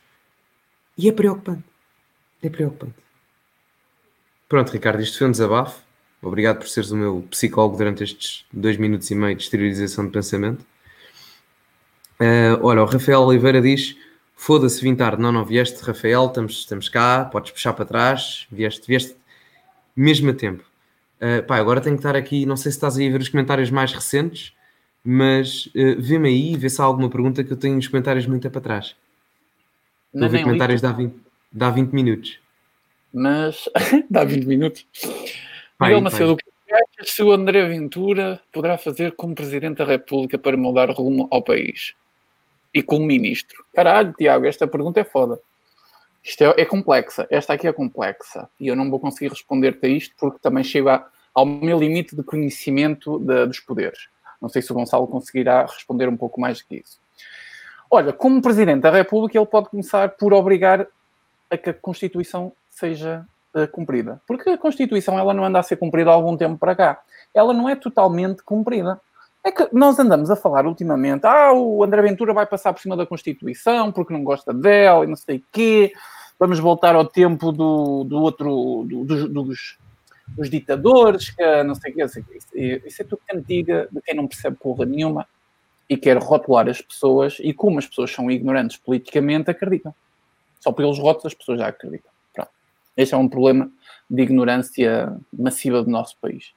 E 0.98 1.10
é 1.10 1.12
preocupante. 1.12 1.64
É 2.42 2.50
preocupante. 2.50 2.96
Pronto, 4.50 4.72
Ricardo, 4.72 5.00
isto 5.00 5.20
foi 5.20 5.28
um 5.28 5.32
desabafo. 5.32 5.80
Obrigado 6.22 6.58
por 6.58 6.68
seres 6.68 6.89
o 6.89 6.97
meu 6.97 7.24
psicólogo 7.30 7.78
durante 7.78 8.04
estes 8.04 8.45
dois 8.52 8.78
minutos 8.78 9.10
e 9.12 9.16
meio 9.16 9.36
de 9.36 9.43
exteriorização 9.43 10.06
de 10.06 10.12
pensamento. 10.12 10.66
Uh, 12.20 12.60
olha, 12.62 12.82
o 12.82 12.86
Rafael 12.86 13.22
Oliveira 13.22 13.62
diz: 13.62 13.95
Foda-se, 14.36 14.82
vim 14.82 14.95
tarde. 14.95 15.22
Não, 15.22 15.32
não 15.32 15.45
vieste, 15.45 15.80
Rafael. 15.84 16.26
Estamos, 16.26 16.54
estamos 16.54 16.89
cá. 16.89 17.26
Podes 17.26 17.52
puxar 17.52 17.74
para 17.74 17.86
trás. 17.86 18.47
Vieste, 18.52 18.88
vieste 18.88 19.16
mesmo 19.95 20.32
a 20.32 20.34
tempo. 20.34 20.64
Uh, 21.22 21.45
pá, 21.45 21.58
agora 21.58 21.80
tenho 21.80 21.95
que 21.95 22.00
estar 22.00 22.16
aqui. 22.16 22.45
Não 22.45 22.58
sei 22.58 22.72
se 22.72 22.78
estás 22.80 22.97
aí 22.97 23.08
a 23.08 23.12
ver 23.12 23.22
os 23.22 23.30
comentários 23.30 23.70
mais 23.70 23.93
recentes, 23.93 24.52
mas 25.04 25.68
uh, 25.68 26.02
vê-me 26.02 26.28
aí 26.28 26.54
e 26.54 26.58
vê 26.58 26.70
se 26.70 26.82
há 26.82 26.86
alguma 26.86 27.10
pergunta 27.10 27.43
que 27.43 27.54
eu 27.54 27.58
tenho 27.58 27.78
os 27.78 27.88
comentários 27.88 28.26
muito 28.26 28.50
para 28.50 28.62
trás. 28.62 28.95
Não, 30.12 30.28
ver 30.28 30.43
comentários 30.43 30.82
dá 30.82 30.91
20, 30.91 31.16
dá 31.52 31.70
20 31.70 31.91
minutos. 31.91 32.39
Mas 33.14 33.70
dá 34.10 34.24
20 34.24 34.45
minutos. 34.45 34.86
Pai, 35.78 35.89
Miguel 35.89 36.01
Macedo, 36.01 36.34
o 36.34 36.38
que 36.38 36.43
achas 36.72 37.14
se 37.14 37.24
o 37.24 37.32
André 37.32 37.66
Ventura 37.68 38.39
poderá 38.51 38.78
fazer 38.78 39.14
como 39.14 39.34
Presidente 39.34 39.78
da 39.78 39.86
República 39.86 40.38
para 40.38 40.57
mudar 40.57 40.89
rumo 40.91 41.28
ao 41.32 41.41
país? 41.41 41.93
E 42.74 42.84
como 42.84 43.05
Ministro? 43.05 43.66
Caralho, 43.74 44.14
Tiago, 44.14 44.45
esta 44.45 44.68
pergunta 44.68 44.99
é 44.99 45.03
foda. 45.03 45.39
Isto 46.24 46.43
é, 46.43 46.62
é, 46.62 46.66
complexa. 46.66 47.28
Esta 47.30 47.53
aqui 47.53 47.68
é 47.68 47.74
complexa. 47.74 48.49
E 48.60 48.68
eu 48.68 48.76
não 48.76 48.89
vou 48.89 48.99
conseguir 48.99 49.30
responder-te 49.30 49.86
a 49.86 49.89
isto 49.89 50.16
porque 50.20 50.39
também 50.39 50.64
chega 50.64 51.05
ao 51.34 51.45
meu 51.45 51.80
limite 51.80 52.16
de 52.16 52.24
conhecimento 52.24 53.20
de, 53.20 53.47
dos 53.47 53.60
poderes. 53.60 54.07
Não 54.41 54.49
sei 54.49 54.62
se 54.62 54.72
o 54.72 54.76
Gonçalo 54.76 55.07
conseguirá 55.07 55.66
responder 55.66 56.07
um 56.07 56.18
pouco 56.18 56.39
mais 56.39 56.60
do 56.60 56.66
que 56.66 56.76
isso. 56.76 56.99
Olha, 57.89 58.14
como 58.14 58.41
Presidente 58.41 58.82
da 58.82 58.91
República, 58.91 59.38
ele 59.38 59.47
pode 59.47 59.70
começar 59.70 60.10
por 60.10 60.34
obrigar 60.34 60.86
a 61.49 61.57
que 61.57 61.72
a 61.72 61.74
Constituição 61.74 62.53
seja 62.80 63.26
uh, 63.54 63.68
cumprida. 63.68 64.22
Porque 64.28 64.50
a 64.50 64.58
Constituição 64.58 65.18
ela 65.20 65.34
não 65.34 65.46
anda 65.46 65.60
a 65.60 65.64
ser 65.64 65.78
cumprida 65.78 66.10
há 66.10 66.14
algum 66.14 66.36
tempo 66.36 66.58
para 66.58 66.76
cá. 66.76 67.02
Ela 67.34 67.54
não 67.54 67.70
é 67.70 67.76
totalmente 67.76 68.42
cumprida. 68.44 69.00
É 69.44 69.52
que 69.52 69.70
nós 69.72 69.98
andamos 70.00 70.30
a 70.30 70.36
falar 70.36 70.66
ultimamente, 70.66 71.26
ah, 71.26 71.54
o 71.54 71.84
André 71.84 72.02
Ventura 72.02 72.34
vai 72.34 72.46
passar 72.46 72.74
por 72.74 72.82
cima 72.82 72.98
da 72.98 73.06
Constituição 73.06 73.92
porque 73.92 74.14
não 74.14 74.24
gosta 74.24 74.54
dela 74.54 75.04
e 75.06 75.08
não 75.08 75.16
sei 75.16 75.44
quê. 75.52 75.94
Vamos 76.38 76.60
voltar 76.60 76.96
ao 76.96 77.06
tempo 77.06 77.52
do, 77.52 78.04
do 78.04 78.18
outro, 78.22 78.86
do, 78.86 79.04
do, 79.06 79.28
dos, 79.44 79.78
dos 80.28 80.50
ditadores, 80.50 81.30
que 81.30 81.64
não 81.64 81.76
sei 81.76 81.92
o 81.92 81.96
quê. 81.96 82.08
Sei. 82.08 82.24
Isso, 82.36 82.48
isso 82.88 83.02
é 83.02 83.06
tudo 83.06 83.22
cantiga 83.28 83.88
de 83.92 84.02
quem 84.02 84.16
não 84.16 84.28
percebe 84.28 84.58
porra 84.58 84.86
nenhuma 84.86 85.26
e 85.90 85.98
quer 85.98 86.18
rotular 86.18 86.70
as 86.70 86.82
pessoas, 86.82 87.38
e 87.40 87.52
como 87.52 87.80
as 87.80 87.88
pessoas 87.88 88.12
são 88.12 88.30
ignorantes 88.30 88.78
politicamente, 88.78 89.50
acreditam. 89.50 89.94
Só 90.60 90.72
pelos 90.72 91.00
rótulos 91.00 91.28
as 91.28 91.34
pessoas 91.34 91.60
já 91.60 91.68
acreditam. 91.68 92.12
Este 93.00 93.16
é 93.16 93.18
um 93.18 93.30
problema 93.30 93.72
de 94.10 94.22
ignorância 94.22 95.18
massiva 95.32 95.82
do 95.82 95.89
nosso 95.89 96.18
país. 96.20 96.52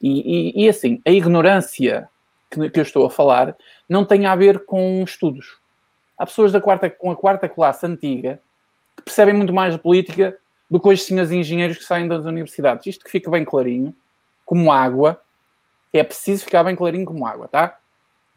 E, 0.00 0.52
e, 0.60 0.64
e 0.64 0.68
assim, 0.68 1.02
a 1.04 1.10
ignorância 1.10 2.08
que, 2.48 2.70
que, 2.70 2.78
eu 2.78 2.84
estou 2.84 3.04
a 3.04 3.10
falar 3.10 3.56
não 3.88 4.04
tem 4.04 4.24
a 4.24 4.36
ver 4.36 4.64
com 4.64 5.02
estudos. 5.02 5.58
Há 6.16 6.24
pessoas 6.24 6.52
da 6.52 6.60
quarta, 6.60 6.88
com 6.88 7.10
a 7.10 7.16
quarta 7.16 7.48
classe 7.48 7.84
antiga 7.84 8.40
que 8.96 9.02
percebem 9.02 9.34
muito 9.34 9.52
mais 9.52 9.74
de 9.74 9.80
política 9.80 10.38
do 10.70 10.78
que 10.78 10.88
os 10.88 11.02
senhores 11.02 11.32
engenheiros 11.32 11.78
que 11.78 11.84
saem 11.84 12.06
das 12.06 12.24
universidades. 12.24 12.86
Isto 12.86 13.04
que 13.04 13.10
fica 13.10 13.28
bem 13.28 13.44
clarinho, 13.44 13.92
como 14.44 14.70
água, 14.70 15.20
é 15.92 16.04
preciso 16.04 16.44
ficar 16.44 16.62
bem 16.62 16.76
clarinho 16.76 17.04
como 17.04 17.26
água, 17.26 17.48
tá? 17.48 17.76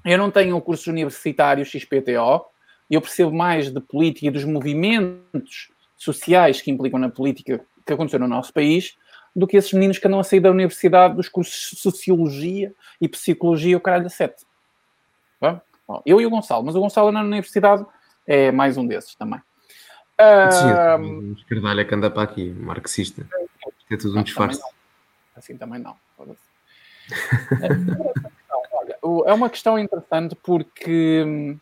Eu 0.03 0.17
não 0.17 0.31
tenho 0.31 0.59
cursos 0.59 0.87
universitários 0.87 1.69
XPTO, 1.69 2.45
eu 2.89 2.99
percebo 2.99 3.31
mais 3.31 3.71
de 3.71 3.79
política 3.79 4.25
e 4.25 4.31
dos 4.31 4.43
movimentos 4.43 5.71
sociais 6.03 6.61
que 6.61 6.71
implicam 6.71 6.99
na 6.99 7.09
política 7.09 7.65
que 7.85 7.93
aconteceu 7.93 8.19
no 8.19 8.27
nosso 8.27 8.53
país 8.53 8.97
do 9.35 9.47
que 9.47 9.57
esses 9.57 9.73
meninos 9.73 9.97
que 9.97 10.07
andam 10.07 10.19
a 10.19 10.23
sair 10.23 10.39
da 10.39 10.51
universidade 10.51 11.15
dos 11.15 11.27
cursos 11.27 11.71
de 11.71 11.77
Sociologia 11.77 12.73
e 13.01 13.07
Psicologia, 13.07 13.75
o 13.75 13.81
caralho 13.81 14.05
a 14.05 14.09
sete. 14.09 14.45
Eu 16.05 16.21
e 16.21 16.25
o 16.25 16.29
Gonçalo, 16.29 16.63
mas 16.63 16.75
o 16.75 16.79
Gonçalo 16.79 17.11
na 17.11 17.21
universidade 17.21 17.85
é 18.25 18.51
mais 18.51 18.77
um 18.77 18.87
desses 18.87 19.15
também. 19.15 19.41
Sim, 20.51 20.67
um 21.03 21.33
escardalha 21.33 21.83
que 21.83 21.93
anda 21.93 22.09
para 22.09 22.23
aqui, 22.23 22.49
marxista. 22.51 23.27
É 23.91 23.97
tudo 23.97 24.17
um 24.17 24.23
disfarce. 24.23 24.61
Assim 25.35 25.57
também 25.57 25.79
não. 25.79 25.97
é 29.25 29.33
uma 29.33 29.49
questão 29.49 29.77
interessante 29.77 30.35
porque 30.35 31.23
hum, 31.25 31.59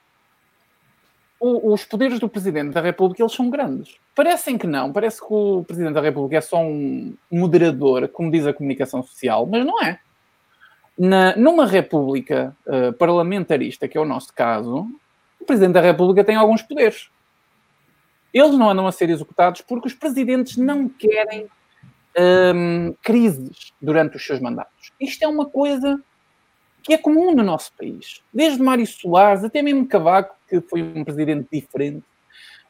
os 1.40 1.84
poderes 1.86 2.20
do 2.20 2.30
Presidente 2.30 2.74
da 2.74 2.82
República 2.82 3.24
eles 3.24 3.34
são 3.34 3.50
grandes. 3.50 3.98
Parecem 4.14 4.58
que 4.58 4.68
não, 4.68 4.92
parece 4.92 5.20
que 5.20 5.34
o 5.34 5.64
Presidente 5.64 5.94
da 5.94 6.02
República 6.02 6.38
é 6.38 6.42
só 6.42 6.62
um 6.62 7.16
moderador, 7.32 8.10
como 8.10 8.30
diz 8.32 8.46
a 8.46 8.54
comunicação 8.54 9.02
social, 9.02 9.46
mas 9.46 9.66
não 9.66 9.82
é. 9.82 10.00
Na, 10.98 11.36
numa 11.38 11.66
república 11.66 12.56
uh, 12.66 12.92
parlamentarista, 12.94 13.88
que 13.88 13.98
é 13.98 14.02
o 14.02 14.06
nosso 14.06 14.34
caso, 14.34 14.88
o 15.40 15.46
Presidente 15.46 15.74
da 15.74 15.82
República 15.82 16.24
tem 16.24 16.36
alguns 16.36 16.62
poderes. 16.62 17.10
Eles 18.34 18.52
não 18.52 18.70
andam 18.70 18.86
a 18.86 18.92
ser 18.92 19.10
executados 19.10 19.62
porque 19.62 19.88
os 19.88 19.94
presidentes 19.94 20.58
não 20.58 20.88
querem 20.88 21.48
um, 22.54 22.94
crises 23.02 23.74
durante 23.82 24.18
os 24.18 24.26
seus 24.26 24.40
mandatos. 24.40 24.92
Isto 25.00 25.24
é 25.24 25.28
uma 25.28 25.46
coisa 25.46 26.02
que 26.84 26.94
é 26.94 26.98
comum 26.98 27.34
no 27.34 27.44
nosso 27.44 27.72
país. 27.78 28.22
Desde 28.34 28.62
Mário 28.62 28.86
Soares 28.88 29.44
até 29.44 29.62
mesmo 29.62 29.88
Cavaco, 29.88 30.36
que 30.50 30.60
foi 30.62 30.82
um 30.82 31.04
presidente 31.04 31.48
diferente. 31.52 32.04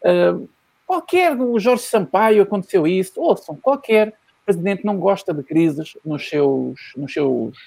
Uh, 0.04 0.48
qualquer, 0.92 1.40
o 1.40 1.58
Jorge 1.58 1.84
Sampaio 1.84 2.44
aconteceu 2.44 2.86
isso. 2.86 3.22
Ouçam, 3.22 3.56
qualquer 3.56 4.14
presidente 4.46 4.86
não 4.86 4.98
gosta 4.98 5.34
de 5.34 5.42
crises 5.42 5.98
nos 6.04 6.28
seus, 6.28 6.94
nos 6.98 7.14
seus 7.14 7.58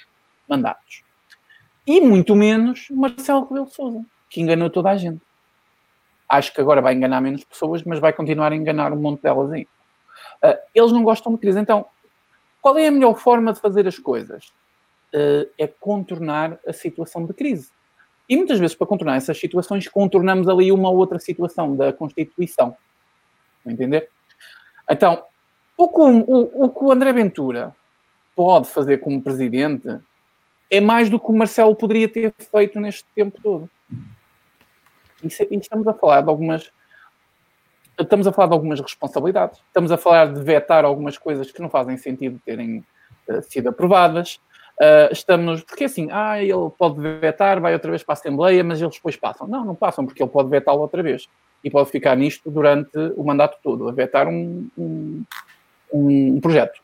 mandatos. 0.48 1.02
E 1.86 2.00
muito 2.00 2.34
menos 2.36 2.88
Marcelo 2.90 3.44
Rebelo 3.44 3.68
Sousa, 3.68 4.04
que 4.28 4.40
enganou 4.40 4.68
toda 4.68 4.90
a 4.90 4.96
gente. 4.96 5.22
Acho 6.28 6.52
que 6.52 6.60
agora 6.60 6.82
vai 6.82 6.94
enganar 6.94 7.20
menos 7.20 7.44
pessoas, 7.44 7.82
mas 7.82 7.98
vai 7.98 8.12
continuar 8.12 8.52
a 8.52 8.56
enganar 8.56 8.92
um 8.92 8.96
monte 8.96 9.22
delas 9.22 9.52
aí. 9.52 9.66
Uh, 10.42 10.58
eles 10.74 10.92
não 10.92 11.02
gostam 11.02 11.32
de 11.32 11.38
crise. 11.38 11.58
Então, 11.58 11.86
qual 12.60 12.76
é 12.76 12.88
a 12.88 12.90
melhor 12.90 13.14
forma 13.16 13.52
de 13.52 13.60
fazer 13.60 13.86
as 13.86 13.98
coisas? 13.98 14.52
uh, 15.14 15.50
é 15.56 15.66
contornar 15.66 16.58
a 16.66 16.72
situação 16.72 17.24
de 17.24 17.32
crise. 17.32 17.70
E 18.28 18.36
muitas 18.36 18.58
vezes, 18.58 18.74
para 18.74 18.86
contornar 18.86 19.16
essas 19.16 19.38
situações, 19.38 19.86
contornamos 19.88 20.48
ali 20.48 20.72
uma 20.72 20.90
outra 20.90 21.18
situação 21.18 21.76
da 21.76 21.92
Constituição. 21.92 22.76
Entender? 23.66 24.08
Então, 24.88 25.24
o 25.76 25.88
que 25.88 26.00
o, 26.00 26.64
o 26.64 26.68
que 26.68 26.84
o 26.84 26.92
André 26.92 27.12
Ventura 27.12 27.74
pode 28.36 28.68
fazer 28.68 28.98
como 28.98 29.22
presidente 29.22 29.98
é 30.70 30.80
mais 30.80 31.08
do 31.08 31.18
que 31.18 31.30
o 31.30 31.32
Marcelo 31.32 31.74
poderia 31.74 32.08
ter 32.08 32.32
feito 32.50 32.80
neste 32.80 33.04
tempo 33.14 33.40
todo. 33.42 33.70
E, 35.22 35.28
e 35.50 35.58
estamos 35.58 35.86
a 35.86 35.94
falar 35.94 36.20
de 36.20 36.28
algumas 36.28 36.70
estamos 37.98 38.26
a 38.26 38.32
falar 38.32 38.48
de 38.48 38.54
algumas 38.54 38.80
responsabilidades. 38.80 39.60
Estamos 39.68 39.92
a 39.92 39.96
falar 39.96 40.32
de 40.32 40.40
vetar 40.42 40.84
algumas 40.84 41.16
coisas 41.16 41.50
que 41.50 41.62
não 41.62 41.70
fazem 41.70 41.96
sentido 41.96 42.40
terem 42.44 42.84
uh, 43.28 43.42
sido 43.42 43.68
aprovadas. 43.68 44.40
Uh, 44.80 45.12
estamos, 45.12 45.62
porque 45.62 45.84
assim, 45.84 46.08
ah, 46.10 46.42
ele 46.42 46.70
pode 46.76 47.00
vetar, 47.00 47.60
vai 47.60 47.72
outra 47.72 47.90
vez 47.90 48.02
para 48.02 48.14
a 48.14 48.18
Assembleia, 48.18 48.64
mas 48.64 48.82
eles 48.82 48.96
depois 48.96 49.16
passam. 49.16 49.46
Não, 49.46 49.64
não 49.64 49.74
passam, 49.74 50.04
porque 50.04 50.22
ele 50.22 50.30
pode 50.30 50.48
vetá-lo 50.48 50.80
outra 50.80 51.02
vez. 51.02 51.28
E 51.64 51.70
pode 51.70 51.90
ficar 51.90 52.14
nisto 52.14 52.50
durante 52.50 52.96
o 53.16 53.24
mandato 53.24 53.58
todo, 53.62 53.88
a 53.88 53.92
vetar 53.92 54.28
um, 54.28 54.68
um, 54.76 55.24
um 55.92 56.40
projeto. 56.40 56.80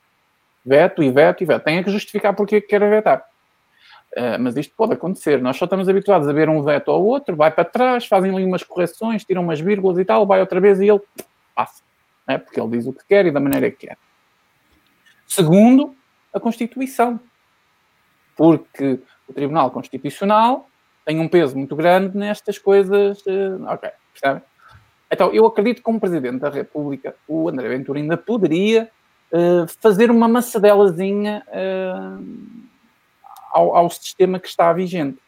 Veto 0.64 1.02
e 1.02 1.10
veto 1.10 1.42
e 1.42 1.46
veto. 1.46 1.64
Tem 1.64 1.82
que 1.84 1.90
justificar 1.90 2.34
porque 2.34 2.56
é 2.56 2.60
quer 2.60 2.80
vetar. 2.80 3.24
Uh, 4.16 4.40
mas 4.40 4.56
isto 4.56 4.74
pode 4.74 4.94
acontecer. 4.94 5.40
Nós 5.40 5.56
só 5.56 5.66
estamos 5.66 5.88
habituados 5.88 6.26
a 6.26 6.32
ver 6.32 6.48
um 6.48 6.62
veto 6.62 6.88
ou 6.88 7.04
outro, 7.04 7.36
vai 7.36 7.50
para 7.50 7.64
trás, 7.64 8.06
fazem 8.06 8.34
ali 8.34 8.44
umas 8.44 8.64
correções, 8.64 9.24
tiram 9.24 9.42
umas 9.42 9.60
vírgulas 9.60 9.98
e 9.98 10.04
tal, 10.04 10.26
vai 10.26 10.40
outra 10.40 10.60
vez 10.60 10.80
e 10.80 10.88
ele 10.88 11.00
passa. 11.54 11.82
É? 12.26 12.38
Porque 12.38 12.60
ele 12.60 12.70
diz 12.70 12.86
o 12.86 12.92
que 12.92 13.04
quer 13.06 13.26
e 13.26 13.30
da 13.30 13.38
maneira 13.38 13.70
que 13.70 13.86
quer. 13.86 13.98
Segundo, 15.26 15.94
a 16.32 16.40
Constituição 16.40 17.20
porque 18.40 18.98
o 19.28 19.34
Tribunal 19.34 19.70
Constitucional 19.70 20.66
tem 21.04 21.20
um 21.20 21.28
peso 21.28 21.54
muito 21.54 21.76
grande 21.76 22.16
nestas 22.16 22.58
coisas. 22.58 23.20
Uh, 23.26 23.62
ok, 23.68 23.90
percebem? 24.12 24.42
Então, 25.10 25.32
eu 25.32 25.44
acredito 25.44 25.78
que 25.78 25.82
como 25.82 26.00
Presidente 26.00 26.38
da 26.38 26.48
República, 26.48 27.16
o 27.26 27.48
André 27.48 27.68
Ventura 27.68 27.98
ainda 27.98 28.16
poderia 28.16 28.88
uh, 29.32 29.66
fazer 29.80 30.10
uma 30.10 30.28
maçadelazinha 30.28 31.42
uh, 31.48 32.24
ao, 33.52 33.76
ao, 33.76 33.90
sistema 33.90 34.38
que 34.38 34.46
está 34.46 34.72
vigente. 34.72 35.18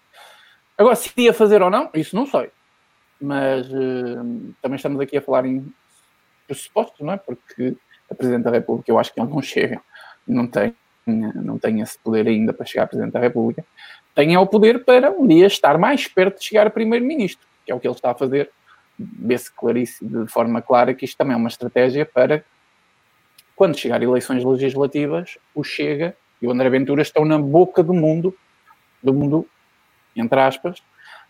Agora, 0.78 0.95
se 0.95 1.12
ia 1.16 1.33
fazer 1.33 1.62
ou 1.62 1.70
não, 1.70 1.91
isso 1.95 2.14
não 2.14 2.26
sei. 2.26 2.51
mas 3.20 3.66
uh, 3.68 4.55
também 4.62 4.76
estamos 4.76 5.01
aqui 5.01 5.16
a 5.16 5.22
falar 5.22 5.47
em 5.47 5.66
pressupostos, 6.47 7.01
não 7.01 7.12
é? 7.12 7.16
Porque 7.16 7.76
a 8.09 8.14
Presidente 8.14 8.45
da 8.45 8.51
República, 8.51 8.91
eu 8.91 8.99
acho 8.99 9.12
que 9.12 9.20
ele 9.20 9.30
não 9.30 9.43
chega, 9.43 9.80
não 10.26 10.47
tem, 10.47 10.74
não 11.07 11.59
tem 11.59 11.80
esse 11.80 11.99
poder 11.99 12.28
ainda 12.28 12.53
para 12.53 12.66
chegar 12.66 12.85
a 12.85 12.87
Presidente 12.87 13.14
da 13.14 13.20
República, 13.20 13.64
tem 14.14 14.37
o 14.37 14.47
poder 14.47 14.85
para 14.85 15.11
um 15.11 15.26
dia 15.26 15.47
estar 15.47 15.78
mais 15.78 16.07
perto 16.07 16.39
de 16.39 16.45
chegar 16.45 16.66
a 16.66 16.70
Primeiro-Ministro, 16.70 17.47
que 17.64 17.72
é 17.72 17.74
o 17.74 17.80
que 17.80 17.89
ele 17.89 17.95
está 17.95 18.11
a 18.11 18.14
fazer. 18.14 18.51
Vê-se 18.99 19.51
de 20.01 20.26
forma 20.28 20.61
clara 20.62 20.95
que 20.95 21.05
isto 21.05 21.16
também 21.16 21.34
é 21.34 21.36
uma 21.36 21.49
estratégia 21.49 22.05
para, 22.07 22.45
quando 23.57 23.78
chegar 23.78 24.03
eleições 24.03 24.45
legislativas, 24.45 25.38
o 25.55 25.64
Chega 25.64 26.16
e 26.40 26.47
o 26.47 26.51
André 26.51 26.68
Ventura 26.70 27.03
estão 27.03 27.24
na 27.24 27.38
boca 27.38 27.82
do 27.82 27.95
mundo, 27.95 28.36
do 29.03 29.12
mundo, 29.12 29.47
entre 30.14 30.38
aspas, 30.40 30.78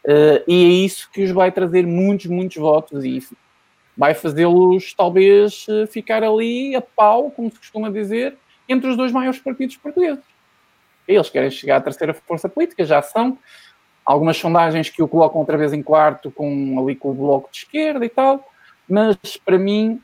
uh, 0.04 0.42
e 0.46 0.64
é 0.64 0.68
isso 0.84 1.10
que 1.12 1.22
os 1.22 1.30
vai 1.30 1.52
trazer 1.52 1.86
muitos, 1.86 2.26
muitos 2.26 2.56
votos 2.56 3.04
e 3.04 3.22
vai 3.96 4.14
fazê-los 4.14 4.94
talvez 4.94 5.66
eh, 5.68 5.86
ficar 5.86 6.24
ali 6.24 6.74
a 6.74 6.80
pau, 6.80 7.30
como 7.30 7.50
se 7.50 7.58
costuma 7.58 7.90
dizer, 7.90 8.36
entre 8.68 8.88
os 8.88 8.96
dois 8.96 9.12
maiores 9.12 9.38
partidos 9.38 9.76
portugueses. 9.76 10.24
Eles 11.06 11.28
querem 11.28 11.50
chegar 11.50 11.76
à 11.76 11.80
terceira 11.80 12.14
força 12.14 12.48
política, 12.48 12.84
já 12.84 13.02
são. 13.02 13.38
Algumas 14.04 14.36
sondagens 14.36 14.90
que 14.90 15.02
o 15.02 15.08
colocam 15.08 15.40
outra 15.40 15.56
vez 15.56 15.72
em 15.72 15.82
quarto, 15.82 16.30
com, 16.30 16.78
ali 16.80 16.96
com 16.96 17.10
o 17.10 17.14
bloco 17.14 17.50
de 17.50 17.58
esquerda 17.58 18.04
e 18.04 18.08
tal, 18.08 18.44
mas 18.88 19.16
para 19.44 19.58
mim, 19.58 20.00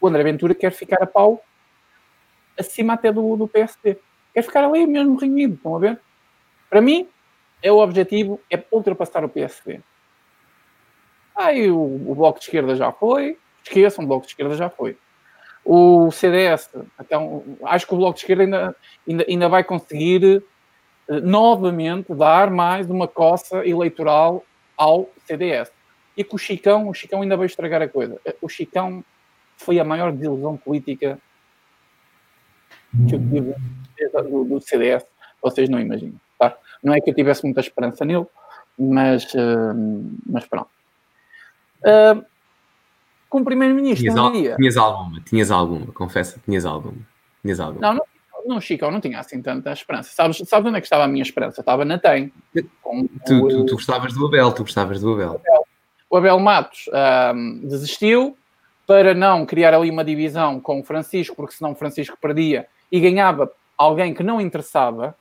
o 0.00 0.06
André 0.06 0.22
Ventura 0.22 0.54
quer 0.54 0.72
ficar 0.72 1.02
a 1.02 1.06
pau 1.06 1.42
acima 2.58 2.94
até 2.94 3.12
do, 3.12 3.36
do 3.36 3.48
PSD. 3.48 3.98
Quer 4.34 4.42
ficar 4.42 4.64
ali 4.64 4.86
mesmo 4.86 5.16
reunido, 5.16 5.54
estão 5.54 5.76
a 5.76 5.78
ver? 5.78 6.00
Para 6.68 6.80
mim, 6.80 7.08
é 7.62 7.72
o 7.72 7.78
objetivo, 7.78 8.40
é 8.50 8.62
ultrapassar 8.70 9.24
o 9.24 9.28
PSD. 9.28 9.80
Aí 11.34 11.70
o, 11.70 11.78
o 11.78 12.14
Bloco 12.14 12.38
de 12.38 12.46
Esquerda 12.46 12.74
já 12.74 12.92
foi, 12.92 13.38
esqueçam, 13.62 14.04
o 14.04 14.08
Bloco 14.08 14.26
de 14.26 14.32
Esquerda 14.32 14.54
já 14.54 14.70
foi. 14.70 14.96
O 15.64 16.10
CDS, 16.10 16.70
então, 17.00 17.42
acho 17.64 17.86
que 17.86 17.94
o 17.94 17.96
Bloco 17.96 18.14
de 18.14 18.20
Esquerda 18.20 18.44
ainda, 18.44 18.76
ainda, 19.08 19.24
ainda 19.28 19.48
vai 19.48 19.64
conseguir 19.64 20.42
novamente 21.08 22.14
dar 22.14 22.50
mais 22.50 22.90
uma 22.90 23.06
coça 23.06 23.66
eleitoral 23.66 24.44
ao 24.76 25.08
CDS. 25.24 25.70
E 26.16 26.24
com 26.24 26.36
o 26.36 26.38
Chicão, 26.38 26.88
o 26.88 26.94
Chicão 26.94 27.22
ainda 27.22 27.36
vai 27.36 27.46
estragar 27.46 27.82
a 27.82 27.88
coisa. 27.88 28.18
O 28.40 28.48
Chicão 28.48 29.04
foi 29.56 29.78
a 29.78 29.84
maior 29.84 30.12
desilusão 30.12 30.56
política 30.56 31.18
que 33.08 33.14
eu 33.14 33.20
tive 33.20 33.54
do, 34.28 34.44
do 34.44 34.60
CDS. 34.60 35.04
Vocês 35.42 35.68
não 35.68 35.78
imaginam. 35.78 36.18
Tá? 36.38 36.56
Não 36.82 36.94
é 36.94 37.00
que 37.00 37.10
eu 37.10 37.14
tivesse 37.14 37.44
muita 37.44 37.60
esperança 37.60 38.04
nele, 38.04 38.26
mas, 38.78 39.24
uh, 39.34 39.74
mas 40.26 40.46
pronto. 40.46 40.70
Uh, 41.80 42.24
como 43.28 43.44
primeiro-ministro, 43.44 44.02
tinhas, 44.02 44.16
al 44.16 44.32
tinhas 44.32 44.76
alguma, 44.76 45.20
tinhas 45.20 45.50
alguma, 45.50 45.86
confessa, 45.92 46.40
tinhas 46.44 46.64
alguma. 46.64 46.96
Tinhas 47.42 47.60
alguma. 47.60 47.80
Não, 47.80 47.94
não, 47.94 48.04
não, 48.46 48.60
Chico, 48.60 48.84
eu 48.84 48.90
não 48.90 49.00
tinha 49.00 49.18
assim 49.18 49.42
tanta 49.42 49.72
esperança. 49.72 50.10
Sabes, 50.12 50.38
sabes 50.46 50.68
onde 50.68 50.78
é 50.78 50.80
que 50.80 50.86
estava 50.86 51.04
a 51.04 51.08
minha 51.08 51.22
esperança? 51.22 51.60
Estava 51.60 51.84
na 51.84 51.98
TEM. 51.98 52.32
Tu, 52.52 52.62
tu, 53.24 53.66
tu, 53.66 53.74
gostavas 53.74 54.12
do 54.14 54.26
Abel, 54.26 54.52
tu 54.52 54.62
gostavas 54.62 55.00
do 55.00 55.12
Abel. 55.12 55.40
O 56.08 56.16
Abel 56.16 56.38
Matos 56.38 56.88
um, 57.34 57.60
desistiu 57.66 58.36
para 58.86 59.14
não 59.14 59.44
criar 59.44 59.74
ali 59.74 59.90
uma 59.90 60.04
divisão 60.04 60.60
com 60.60 60.80
o 60.80 60.84
Francisco, 60.84 61.34
porque 61.34 61.54
senão 61.54 61.72
o 61.72 61.74
Francisco 61.74 62.16
perdia 62.20 62.66
e 62.90 63.00
ganhava 63.00 63.50
alguém 63.76 64.14
que 64.14 64.22
não 64.22 64.40
interessava, 64.40 65.16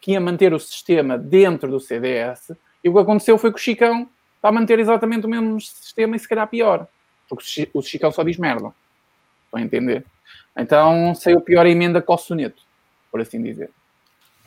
que 0.00 0.12
ia 0.12 0.20
manter 0.20 0.52
o 0.52 0.60
sistema 0.60 1.16
dentro 1.16 1.70
do 1.70 1.80
CDS. 1.80 2.52
E 2.84 2.88
o 2.88 2.92
que 2.92 2.98
aconteceu 2.98 3.38
foi 3.38 3.50
que 3.50 3.58
o 3.58 3.62
Chicão 3.62 4.08
está 4.36 4.48
a 4.48 4.52
manter 4.52 4.78
exatamente 4.78 5.24
o 5.24 5.30
mesmo 5.30 5.60
sistema 5.60 6.16
e 6.16 6.18
se 6.18 6.28
calhar 6.28 6.46
pior. 6.48 6.86
Porque 7.28 7.70
o 7.72 7.80
Chicão 7.80 8.12
só 8.12 8.22
diz 8.22 8.36
merda. 8.36 8.74
Estão 9.52 9.60
a 9.60 9.62
entender? 9.62 10.04
Então 10.56 11.14
saiu 11.14 11.40
pior 11.40 11.66
a 11.66 11.68
emenda 11.68 12.00
com 12.00 12.14
o 12.14 12.18
soneto, 12.18 12.62
por 13.10 13.20
assim 13.20 13.42
dizer. 13.42 13.70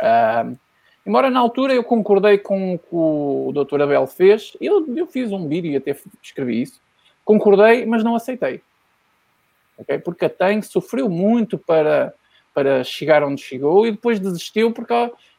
Uh, 0.01 0.58
embora 1.06 1.30
na 1.30 1.39
altura 1.39 1.74
eu 1.74 1.84
concordei 1.84 2.39
com 2.39 2.74
o 2.74 2.80
que 2.80 2.88
o 2.91 3.51
Dr. 3.53 3.84
Abel 3.84 4.08
fez, 4.08 4.58
eu, 4.60 4.86
eu 4.95 5.06
fiz 5.06 5.32
um 5.32 5.47
vídeo 5.47 5.72
e 5.72 5.78
até 5.78 5.95
escrevi 6.24 6.64
isso. 6.64 6.82
Concordei, 7.24 7.86
mas 7.86 8.03
não 8.03 8.16
aceitei. 8.16 8.62
Okay? 9.78 9.99
Porque 9.99 10.26
a 10.26 10.30
TAN 10.30 10.62
sofreu 10.64 11.08
muito 11.08 11.58
para, 11.58 12.14
para 12.53 12.84
chegar 12.84 13.24
onde 13.24 13.41
chegou 13.41 13.86
e 13.86 13.91
depois 13.91 14.20
desistiu 14.20 14.72
porque, 14.72 14.93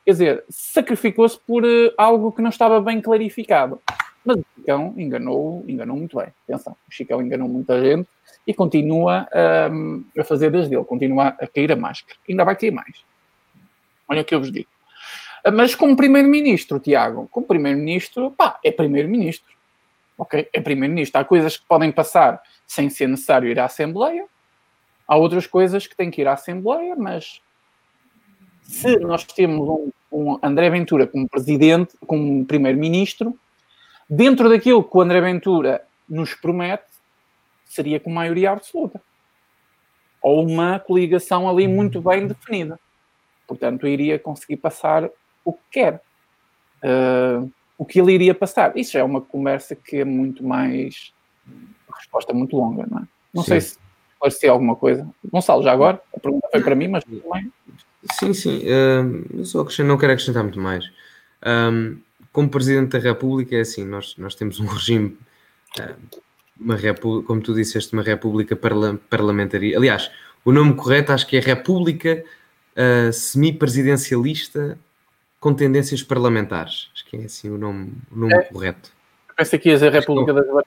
quer 0.04 0.10
dizer, 0.12 0.44
sacrificou-se 0.48 1.38
por 1.40 1.64
uh, 1.64 1.92
algo 1.98 2.30
que 2.30 2.42
não 2.42 2.50
estava 2.50 2.80
bem 2.80 3.00
clarificado. 3.00 3.80
Mas 4.24 4.38
o 4.38 4.46
Chicão 4.56 4.94
enganou, 4.96 5.64
enganou 5.66 5.96
muito 5.96 6.18
bem. 6.18 6.28
Atenção, 6.48 6.76
o 6.88 6.92
Chicão 6.92 7.22
enganou 7.22 7.48
muita 7.48 7.80
gente 7.80 8.08
e 8.46 8.54
continua 8.54 9.28
um, 9.70 10.04
a 10.16 10.22
fazer 10.22 10.50
desde 10.50 10.74
ele, 10.74 10.84
continua 10.84 11.28
a 11.28 11.46
cair 11.46 11.72
a 11.72 11.76
máscara. 11.76 12.16
Ainda 12.28 12.44
vai 12.44 12.54
cair 12.54 12.70
mais. 12.70 13.04
Olha 14.08 14.22
o 14.22 14.24
que 14.24 14.34
eu 14.34 14.38
vos 14.38 14.52
digo. 14.52 14.68
Ah, 15.44 15.50
mas 15.50 15.74
como 15.74 15.96
primeiro-ministro, 15.96 16.78
Tiago, 16.78 17.28
como 17.28 17.46
primeiro-ministro, 17.46 18.30
pá, 18.30 18.58
é 18.64 18.70
primeiro-ministro. 18.70 19.54
Ok? 20.16 20.48
É 20.52 20.60
primeiro-ministro. 20.60 21.20
Há 21.20 21.24
coisas 21.24 21.56
que 21.56 21.66
podem 21.66 21.90
passar 21.90 22.40
sem 22.66 22.88
ser 22.88 23.08
necessário 23.08 23.48
ir 23.48 23.58
à 23.58 23.64
Assembleia. 23.64 24.26
Há 25.06 25.16
outras 25.16 25.46
coisas 25.46 25.86
que 25.86 25.96
têm 25.96 26.10
que 26.10 26.20
ir 26.20 26.28
à 26.28 26.32
Assembleia, 26.32 26.96
mas 26.96 27.40
se 28.62 28.98
nós 28.98 29.24
temos 29.24 29.68
um, 29.68 29.90
um 30.10 30.38
André 30.42 30.70
Ventura 30.70 31.06
como 31.06 31.28
presidente, 31.28 31.96
como 32.06 32.44
primeiro-ministro, 32.44 33.38
dentro 34.08 34.48
daquilo 34.48 34.82
que 34.82 34.96
o 34.96 35.00
André 35.00 35.20
Ventura 35.20 35.84
nos 36.08 36.34
promete, 36.34 36.95
seria 37.66 38.00
com 38.00 38.10
maioria 38.10 38.52
absoluta. 38.52 39.00
Ou 40.22 40.46
uma 40.46 40.78
coligação 40.78 41.48
ali 41.48 41.68
muito 41.68 42.00
bem 42.00 42.26
definida. 42.26 42.78
Portanto, 43.46 43.86
iria 43.86 44.18
conseguir 44.18 44.56
passar 44.56 45.08
o 45.44 45.52
que 45.52 45.60
quer. 45.70 46.02
Uh, 46.82 47.50
o 47.78 47.84
que 47.84 48.00
ele 48.00 48.12
iria 48.12 48.34
passar. 48.34 48.76
Isso 48.76 48.96
é 48.96 49.04
uma 49.04 49.20
conversa 49.20 49.76
que 49.76 49.98
é 49.98 50.04
muito 50.04 50.42
mais. 50.42 51.12
Uma 51.88 51.96
resposta 51.96 52.32
muito 52.32 52.56
longa, 52.56 52.86
não 52.90 52.98
é? 53.00 53.08
Não 53.32 53.42
sim. 53.42 53.50
sei 53.50 53.60
se 53.60 53.78
esclarecer 54.14 54.50
alguma 54.50 54.74
coisa. 54.74 55.08
Gonçalo, 55.30 55.62
já 55.62 55.72
agora, 55.72 56.00
a 56.14 56.18
pergunta 56.18 56.48
foi 56.50 56.62
para 56.62 56.74
mim, 56.74 56.88
mas 56.88 57.04
também. 57.04 57.52
Sim, 58.12 58.34
sim. 58.34 58.58
Uh, 58.58 59.38
eu 59.38 59.44
só 59.44 59.64
não 59.84 59.98
quero 59.98 60.12
acrescentar 60.12 60.42
muito 60.42 60.60
mais. 60.60 60.84
Um, 61.44 61.98
como 62.32 62.50
Presidente 62.50 62.90
da 62.90 62.98
República, 62.98 63.56
é 63.56 63.60
assim, 63.60 63.84
nós, 63.84 64.14
nós 64.18 64.34
temos 64.34 64.60
um 64.60 64.66
regime, 64.66 65.16
eh, 65.80 65.94
uma 66.58 66.76
república, 66.76 67.26
como 67.26 67.40
tu 67.40 67.54
disseste, 67.54 67.92
uma 67.92 68.02
República 68.02 68.56
parla 68.56 68.98
parlamentaria. 69.08 69.76
Aliás, 69.76 70.10
o 70.44 70.52
nome 70.52 70.74
correto 70.74 71.12
acho 71.12 71.26
que 71.26 71.36
é 71.36 71.40
República 71.40 72.24
uh, 72.76 73.12
Semi-Presidencialista 73.12 74.78
com 75.40 75.54
tendências 75.54 76.02
parlamentares. 76.02 76.88
Acho 76.94 77.06
que 77.06 77.16
é 77.16 77.24
assim 77.24 77.50
o 77.50 77.58
nome, 77.58 77.92
o 78.10 78.18
nome 78.18 78.34
é. 78.34 78.42
correto. 78.42 78.90
Pensa 79.36 79.58
que 79.58 79.68
ia 79.68 79.78
ser 79.78 79.92
República 79.92 80.32
das 80.32 80.46
Bananas, 80.46 80.66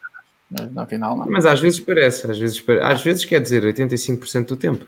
mas 0.50 0.72
no 0.72 0.86
final 0.86 1.18
não. 1.18 1.26
Mas 1.26 1.46
às 1.46 1.60
vezes 1.60 1.80
parece, 1.80 2.30
às 2.30 2.38
vezes, 2.38 2.64
às 2.82 3.04
vezes 3.04 3.26
quer 3.26 3.42
dizer 3.42 3.64
85% 3.64 4.46
do 4.46 4.56
tempo, 4.56 4.86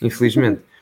infelizmente. 0.00 0.60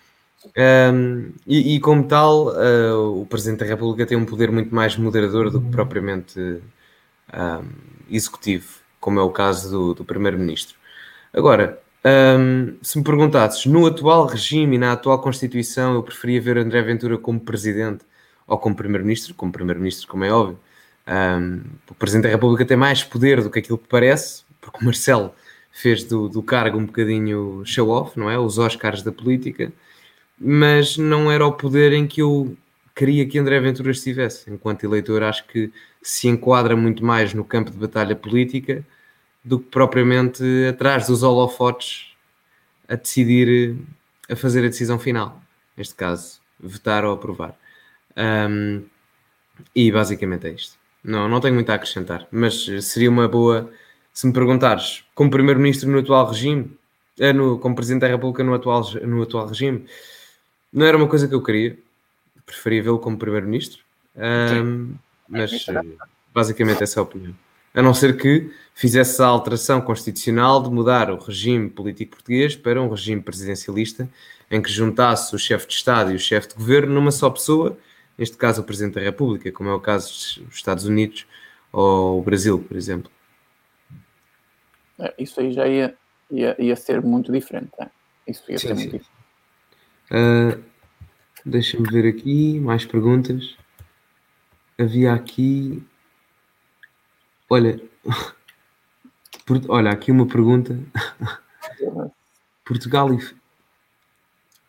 Um, 0.56 1.32
e, 1.46 1.76
e, 1.76 1.80
como 1.80 2.08
tal, 2.08 2.48
uh, 2.48 3.20
o 3.20 3.26
Presidente 3.26 3.58
da 3.58 3.66
República 3.66 4.06
tem 4.06 4.16
um 4.16 4.24
poder 4.24 4.50
muito 4.50 4.74
mais 4.74 4.96
moderador 4.96 5.50
do 5.50 5.60
que 5.60 5.70
propriamente 5.70 6.40
um, 6.40 7.68
executivo, 8.10 8.79
como 9.00 9.18
é 9.18 9.22
o 9.22 9.30
caso 9.30 9.70
do, 9.70 9.94
do 9.94 10.04
Primeiro-Ministro. 10.04 10.76
Agora, 11.32 11.80
um, 12.38 12.76
se 12.82 12.98
me 12.98 13.04
perguntasses, 13.04 13.66
no 13.66 13.86
atual 13.86 14.26
regime 14.26 14.76
e 14.76 14.78
na 14.78 14.92
atual 14.92 15.20
Constituição, 15.20 15.94
eu 15.94 16.02
preferia 16.02 16.40
ver 16.40 16.58
André 16.58 16.82
Ventura 16.82 17.18
como 17.18 17.40
Presidente 17.40 18.04
ou 18.46 18.58
como 18.58 18.74
Primeiro-Ministro, 18.76 19.34
como 19.34 19.52
Primeiro-Ministro, 19.52 20.08
como 20.08 20.24
é 20.24 20.32
óbvio. 20.32 20.58
o 21.88 21.94
Presidente 21.94 22.24
da 22.24 22.30
República 22.30 22.64
tem 22.64 22.76
mais 22.76 23.02
poder 23.02 23.42
do 23.42 23.50
que 23.50 23.58
aquilo 23.60 23.78
que 23.78 23.88
parece, 23.88 24.44
porque 24.60 24.78
o 24.80 24.84
Marcelo 24.84 25.32
fez 25.72 26.04
do, 26.04 26.28
do 26.28 26.42
cargo 26.42 26.78
um 26.78 26.86
bocadinho 26.86 27.62
show-off, 27.64 28.18
não 28.18 28.30
é? 28.30 28.38
Os 28.38 28.58
Oscars 28.58 29.02
da 29.02 29.12
política 29.12 29.72
mas 30.40 30.96
não 30.96 31.30
era 31.30 31.46
o 31.46 31.52
poder 31.52 31.92
em 31.92 32.06
que 32.06 32.22
eu 32.22 32.56
queria 33.00 33.26
que 33.26 33.38
André 33.38 33.58
Ventura 33.60 33.90
estivesse. 33.90 34.50
Enquanto 34.50 34.84
eleitor, 34.84 35.22
acho 35.22 35.46
que 35.46 35.72
se 36.02 36.28
enquadra 36.28 36.76
muito 36.76 37.02
mais 37.02 37.32
no 37.32 37.42
campo 37.42 37.70
de 37.70 37.78
batalha 37.78 38.14
política 38.14 38.84
do 39.42 39.58
que 39.58 39.70
propriamente 39.70 40.44
atrás 40.68 41.06
dos 41.06 41.22
holofotes 41.22 42.14
a 42.86 42.96
decidir, 42.96 43.74
a 44.28 44.36
fazer 44.36 44.66
a 44.66 44.68
decisão 44.68 44.98
final. 44.98 45.40
Neste 45.74 45.94
caso, 45.94 46.42
votar 46.60 47.02
ou 47.06 47.14
aprovar. 47.14 47.58
Um, 48.14 48.84
e 49.74 49.90
basicamente 49.90 50.46
é 50.48 50.50
isto. 50.50 50.78
Não, 51.02 51.26
não 51.26 51.40
tenho 51.40 51.54
muito 51.54 51.70
a 51.70 51.76
acrescentar, 51.76 52.28
mas 52.30 52.66
seria 52.82 53.08
uma 53.08 53.26
boa. 53.26 53.70
Se 54.12 54.26
me 54.26 54.34
perguntares, 54.34 55.04
como 55.14 55.30
Primeiro-Ministro 55.30 55.88
no 55.88 56.00
atual 56.00 56.28
regime, 56.28 56.76
eh, 57.18 57.32
no, 57.32 57.58
como 57.58 57.74
Presidente 57.74 58.02
da 58.02 58.08
República 58.08 58.44
no 58.44 58.52
atual, 58.52 58.82
no 59.06 59.22
atual 59.22 59.46
regime, 59.46 59.86
não 60.70 60.84
era 60.84 60.98
uma 60.98 61.08
coisa 61.08 61.26
que 61.26 61.34
eu 61.34 61.42
queria. 61.42 61.78
Preferia 62.50 62.82
vê-lo 62.82 62.98
como 62.98 63.16
primeiro-ministro. 63.16 63.82
Um, 64.16 64.94
mas, 65.28 65.66
Basicamente 66.34 66.82
essa 66.82 66.98
é 66.98 67.00
a 67.00 67.04
opinião. 67.04 67.34
A 67.72 67.82
não 67.82 67.94
ser 67.94 68.16
que 68.16 68.50
fizesse 68.74 69.22
a 69.22 69.26
alteração 69.26 69.80
constitucional 69.80 70.62
de 70.62 70.70
mudar 70.70 71.10
o 71.10 71.16
regime 71.16 71.70
político 71.70 72.16
português 72.16 72.56
para 72.56 72.82
um 72.82 72.88
regime 72.88 73.22
presidencialista 73.22 74.08
em 74.50 74.60
que 74.60 74.70
juntasse 74.70 75.34
o 75.34 75.38
chefe 75.38 75.68
de 75.68 75.74
Estado 75.74 76.10
e 76.10 76.16
o 76.16 76.18
chefe 76.18 76.48
de 76.48 76.54
governo 76.54 76.92
numa 76.92 77.12
só 77.12 77.30
pessoa, 77.30 77.78
neste 78.18 78.36
caso 78.36 78.62
o 78.62 78.64
Presidente 78.64 78.94
da 78.94 79.00
República, 79.00 79.52
como 79.52 79.68
é 79.68 79.72
o 79.72 79.80
caso 79.80 80.08
dos 80.08 80.42
Estados 80.52 80.84
Unidos 80.84 81.26
ou 81.72 82.18
o 82.18 82.22
Brasil, 82.22 82.58
por 82.58 82.76
exemplo. 82.76 83.10
É, 84.98 85.14
isso 85.18 85.40
aí 85.40 85.52
já 85.52 85.68
ia, 85.68 85.94
ia, 86.30 86.56
ia 86.58 86.74
ser 86.74 87.00
muito 87.00 87.30
diferente. 87.30 87.70
Né? 87.78 87.88
Isso 88.26 88.42
ia 88.50 88.58
sim, 88.58 88.68
ser 88.68 88.76
sim. 88.76 88.82
muito 88.82 88.98
diferente. 88.98 89.20
Uh, 90.10 90.69
Deixa-me 91.44 91.88
ver 91.90 92.08
aqui 92.08 92.60
mais 92.60 92.84
perguntas. 92.84 93.56
Havia 94.78 95.14
aqui. 95.14 95.82
Olha, 97.48 97.80
olha, 99.68 99.90
aqui 99.90 100.12
uma 100.12 100.26
pergunta. 100.26 100.78
Portugal 102.64 103.12
e 103.12 103.18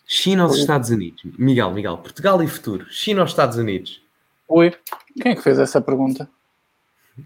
China 0.06 0.44
aos 0.44 0.58
Estados 0.58 0.90
Unidos. 0.90 1.22
Miguel, 1.38 1.72
Miguel, 1.72 1.98
Portugal 1.98 2.42
e 2.44 2.48
futuro. 2.48 2.86
China 2.90 3.22
aos 3.22 3.32
Estados 3.32 3.58
Unidos. 3.58 4.02
Oi, 4.48 4.76
quem 5.22 5.32
é 5.32 5.36
que 5.36 5.42
fez 5.42 5.60
essa 5.60 5.80
pergunta? 5.80 6.30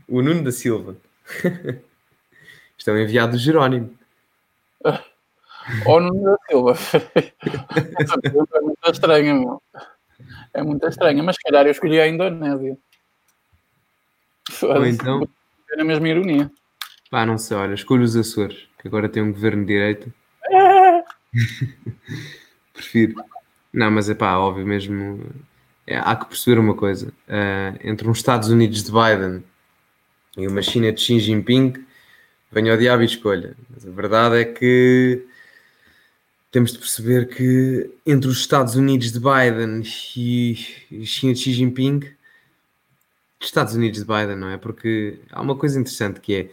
O 0.07 0.21
Nuno 0.21 0.43
da 0.43 0.51
Silva. 0.51 0.95
Isto 2.77 2.89
é 2.89 2.93
um 2.93 2.97
enviado 2.97 3.31
do 3.31 3.37
Jerónimo. 3.37 3.97
Ou 5.85 5.99
Nuno 5.99 6.23
da 6.23 6.37
Silva. 6.47 6.73
é 8.53 8.61
muito 8.61 8.91
estranha, 8.91 9.33
meu. 9.33 9.61
É 10.53 10.63
muito 10.63 10.87
estranha, 10.87 11.23
mas 11.23 11.35
se 11.35 11.41
calhar 11.41 11.65
eu 11.65 11.71
escolhi 11.71 11.99
a 11.99 12.07
Indonésia. 12.07 12.77
Ou 14.61 14.85
então. 14.85 15.27
É 15.71 15.81
a 15.81 15.83
mesma 15.83 16.07
ironia. 16.07 16.51
Pá, 17.09 17.25
não 17.25 17.37
sei, 17.37 17.57
olha, 17.57 17.73
escolho 17.73 18.03
os 18.03 18.15
Açores, 18.15 18.67
que 18.79 18.87
agora 18.87 19.09
tem 19.09 19.21
um 19.23 19.31
governo 19.31 19.65
de 19.65 19.73
direita. 19.73 20.13
Prefiro. 22.73 23.15
Não, 23.73 23.91
mas 23.91 24.09
é 24.09 24.15
pá, 24.15 24.37
óbvio 24.37 24.65
mesmo. 24.65 25.23
É, 25.87 25.97
há 25.97 26.15
que 26.15 26.27
perceber 26.27 26.59
uma 26.59 26.75
coisa. 26.75 27.09
Uh, 27.27 27.77
entre 27.83 28.07
uns 28.07 28.17
Estados 28.17 28.49
Unidos 28.49 28.83
de 28.83 28.91
Biden 28.91 29.43
e 30.37 30.47
uma 30.47 30.61
China 30.61 30.91
de 30.91 31.01
Xi 31.01 31.19
Jinping, 31.19 31.73
venha 32.51 32.71
ao 32.71 32.77
diabo 32.77 33.03
e 33.03 33.05
escolha. 33.05 33.55
Mas 33.69 33.85
a 33.85 33.91
verdade 33.91 34.37
é 34.37 34.45
que 34.45 35.25
temos 36.55 36.71
de 36.71 36.79
perceber 36.79 37.27
que 37.27 37.91
entre 38.05 38.29
os 38.29 38.37
Estados 38.37 38.75
Unidos 38.75 39.11
de 39.11 39.19
Biden 39.19 39.83
e 40.15 40.55
China 41.05 41.33
de 41.33 41.39
Xi 41.41 41.51
Jinping, 41.51 41.99
Estados 43.41 43.73
Unidos 43.73 43.99
de 43.99 44.05
Biden, 44.05 44.37
não 44.37 44.47
é? 44.49 44.55
Porque 44.55 45.19
há 45.33 45.41
uma 45.41 45.57
coisa 45.57 45.77
interessante 45.77 46.21
que 46.21 46.49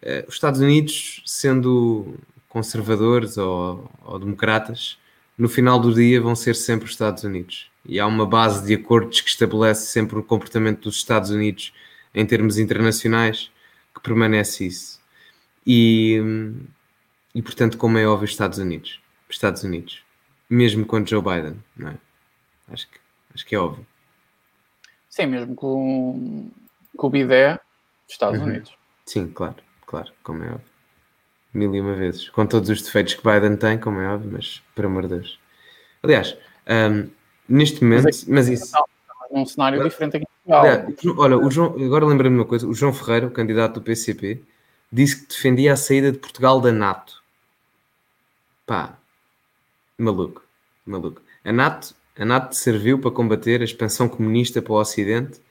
é 0.00 0.22
uh, 0.22 0.28
os 0.28 0.34
Estados 0.34 0.60
Unidos, 0.60 1.24
sendo 1.26 2.14
conservadores 2.48 3.36
ou, 3.38 3.90
ou, 4.04 4.20
democratas, 4.20 4.96
no 5.36 5.48
final 5.48 5.80
do 5.80 5.92
dia 5.92 6.20
vão 6.20 6.36
ser 6.36 6.54
sempre 6.54 6.84
os 6.84 6.92
Estados 6.92 7.24
Unidos. 7.24 7.68
E 7.84 7.98
há 7.98 8.06
uma 8.06 8.26
base 8.26 8.64
de 8.64 8.72
acordos 8.72 9.20
que 9.20 9.30
estabelece 9.30 9.88
sempre 9.88 10.16
o 10.16 10.22
comportamento 10.22 10.82
dos 10.82 10.94
Estados 10.94 11.30
Unidos 11.30 11.72
em 12.14 12.24
termos 12.24 12.56
internacionais 12.56 13.50
que 13.92 14.00
permanece 14.00 14.64
isso. 14.64 15.00
E, 15.66 16.22
e 17.34 17.42
portanto, 17.42 17.76
como 17.76 17.98
é 17.98 18.06
óbvio, 18.06 18.26
Estados 18.26 18.58
Unidos. 18.60 19.00
Estados 19.34 19.62
Unidos, 19.62 20.02
mesmo 20.48 20.84
com 20.86 21.04
Joe 21.04 21.22
Biden, 21.22 21.62
não 21.76 21.90
é? 21.90 21.94
Acho 22.72 22.88
que, 22.88 22.98
acho 23.34 23.46
que 23.46 23.54
é 23.54 23.58
óbvio. 23.58 23.86
Sim, 25.08 25.26
mesmo 25.26 25.54
com, 25.54 26.50
com 26.96 27.06
o 27.06 27.10
Bidé, 27.10 27.58
Estados 28.08 28.40
uhum. 28.40 28.46
Unidos. 28.46 28.76
Sim, 29.06 29.28
claro, 29.28 29.56
claro, 29.86 30.12
como 30.22 30.42
é 30.44 30.48
óbvio. 30.48 30.70
Mil 31.52 31.74
e 31.74 31.80
uma 31.80 31.94
vezes. 31.94 32.28
Com 32.28 32.46
todos 32.46 32.70
os 32.70 32.82
defeitos 32.82 33.14
que 33.14 33.22
Biden 33.22 33.56
tem, 33.56 33.78
como 33.78 34.00
é 34.00 34.08
óbvio, 34.08 34.30
mas 34.32 34.62
por 34.74 34.86
amor 34.86 35.02
de 35.02 35.16
Deus. 35.16 35.38
Aliás, 36.02 36.36
um, 36.68 37.10
neste 37.48 37.82
momento, 37.82 38.04
mas, 38.04 38.24
mas 38.24 38.48
isso. 38.48 38.72
Num 39.32 39.46
cenário 39.46 39.82
diferente 39.82 40.16
aqui 40.16 40.24
em 40.24 40.50
Portugal. 40.52 41.18
Olha, 41.18 41.38
o 41.38 41.50
João, 41.50 41.74
agora 41.84 42.04
lembrei-me 42.06 42.36
de 42.36 42.42
uma 42.42 42.48
coisa: 42.48 42.66
o 42.66 42.74
João 42.74 42.92
Ferreira, 42.92 43.26
o 43.26 43.30
candidato 43.30 43.74
do 43.74 43.82
PCP, 43.82 44.42
disse 44.92 45.22
que 45.22 45.28
defendia 45.28 45.72
a 45.72 45.76
saída 45.76 46.10
de 46.12 46.18
Portugal 46.18 46.60
da 46.60 46.72
NATO. 46.72 47.20
Pá, 48.66 48.96
Maluco, 50.00 50.42
maluco. 50.86 51.20
A 51.44 51.52
NATO, 51.52 51.94
a 52.18 52.24
NATO 52.24 52.56
serviu 52.56 52.98
para 52.98 53.10
combater 53.10 53.60
a 53.60 53.64
expansão 53.64 54.08
comunista 54.08 54.62
para 54.62 54.72
o 54.72 54.80
Ocidente 54.80 55.42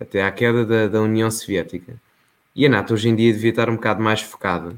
até 0.00 0.22
à 0.22 0.32
queda 0.32 0.64
da, 0.64 0.88
da 0.88 1.02
União 1.02 1.30
Soviética. 1.30 2.00
E 2.56 2.64
a 2.64 2.70
NATO 2.70 2.94
hoje 2.94 3.10
em 3.10 3.14
dia 3.14 3.30
devia 3.34 3.50
estar 3.50 3.68
um 3.68 3.74
bocado 3.74 4.02
mais 4.02 4.22
focada 4.22 4.74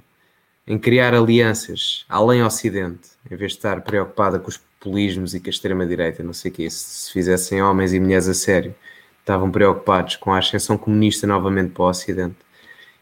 em 0.67 0.77
criar 0.77 1.15
alianças 1.15 2.05
além 2.09 2.43
Ocidente, 2.43 3.11
em 3.31 3.37
vez 3.37 3.53
de 3.53 3.59
estar 3.59 3.81
preocupada 3.83 4.41
com 4.41 4.49
os 4.49 4.57
populismos 4.57 5.33
e 5.33 5.39
com 5.39 5.49
a 5.49 5.51
extrema-direita, 5.51 6.25
não 6.25 6.33
sei 6.33 6.51
o 6.51 6.55
que, 6.55 6.69
se, 6.69 7.05
se 7.07 7.13
fizessem 7.13 7.63
homens 7.63 7.93
e 7.93 8.01
mulheres 8.01 8.27
a 8.27 8.35
sério, 8.35 8.75
estavam 9.21 9.49
preocupados 9.49 10.17
com 10.17 10.35
a 10.35 10.39
ascensão 10.39 10.77
comunista 10.77 11.25
novamente 11.25 11.71
para 11.71 11.85
o 11.85 11.89
Ocidente. 11.89 12.37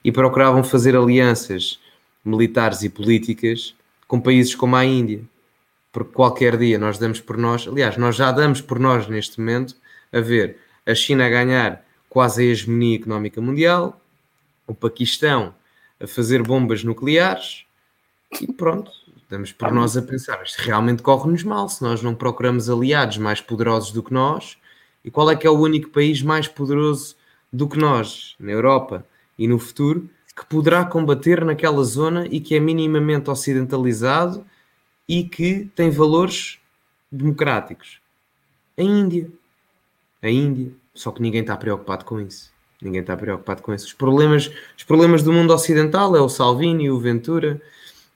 E 0.05 0.12
procuravam 0.12 0.62
fazer 0.62 0.95
alianças 0.95 1.81
militares 2.22 2.83
e 2.83 2.91
políticas 2.91 3.74
com 4.07 4.20
países 4.20 4.55
como 4.55 4.76
a 4.76 4.85
Índia, 4.85 5.22
porque 5.99 6.14
qualquer 6.14 6.57
dia 6.57 6.78
nós 6.78 6.96
damos 6.96 7.20
por 7.20 7.36
nós, 7.36 7.66
aliás, 7.66 7.96
nós 7.96 8.14
já 8.14 8.30
damos 8.30 8.61
por 8.61 8.78
nós 8.78 9.09
neste 9.09 9.40
momento, 9.40 9.74
a 10.12 10.20
ver 10.20 10.57
a 10.86 10.94
China 10.94 11.26
a 11.26 11.28
ganhar 11.28 11.84
quase 12.09 12.40
a 12.40 12.44
hegemonia 12.44 12.96
económica 12.96 13.40
mundial, 13.40 14.01
o 14.64 14.72
Paquistão 14.72 15.53
a 16.01 16.07
fazer 16.07 16.40
bombas 16.44 16.84
nucleares 16.84 17.64
e 18.40 18.46
pronto, 18.46 18.92
damos 19.28 19.51
por 19.51 19.72
nós 19.72 19.96
a 19.96 20.03
pensar, 20.03 20.40
isto 20.44 20.59
realmente 20.61 21.03
corre-nos 21.03 21.42
mal 21.42 21.68
se 21.68 21.82
nós 21.82 22.01
não 22.01 22.14
procuramos 22.14 22.70
aliados 22.70 23.18
mais 23.18 23.40
poderosos 23.40 23.90
do 23.90 24.01
que 24.01 24.14
nós. 24.14 24.57
E 25.05 25.11
qual 25.11 25.28
é 25.28 25.34
que 25.34 25.49
é 25.49 25.51
o 25.51 25.59
único 25.59 25.88
país 25.88 26.22
mais 26.22 26.46
poderoso 26.46 27.16
do 27.53 27.68
que 27.68 27.76
nós, 27.76 28.36
na 28.38 28.53
Europa 28.53 29.05
e 29.36 29.49
no 29.49 29.59
futuro, 29.59 30.09
que 30.36 30.46
poderá 30.46 30.84
combater 30.84 31.44
naquela 31.44 31.82
zona 31.82 32.24
e 32.30 32.38
que 32.38 32.55
é 32.55 32.61
minimamente 32.61 33.30
ocidentalizado 33.30 34.46
e 35.09 35.24
que 35.24 35.64
tem 35.74 35.90
valores 35.90 36.59
democráticos. 37.11 38.00
A 38.76 38.82
Índia. 38.82 39.30
A 40.22 40.28
Índia. 40.28 40.72
Só 40.94 41.11
que 41.11 41.22
ninguém 41.22 41.40
está 41.40 41.56
preocupado 41.56 42.04
com 42.04 42.20
isso. 42.20 42.52
Ninguém 42.82 43.00
está 43.00 43.16
preocupado 43.16 43.62
com 43.62 43.72
isso. 43.72 43.86
Os 43.86 43.92
problemas, 43.92 44.50
os 44.76 44.84
problemas 44.84 45.22
do 45.22 45.32
mundo 45.32 45.52
ocidental 45.52 46.14
é 46.14 46.20
o 46.20 46.28
Salvini, 46.28 46.90
o 46.90 47.00
Ventura, 47.00 47.61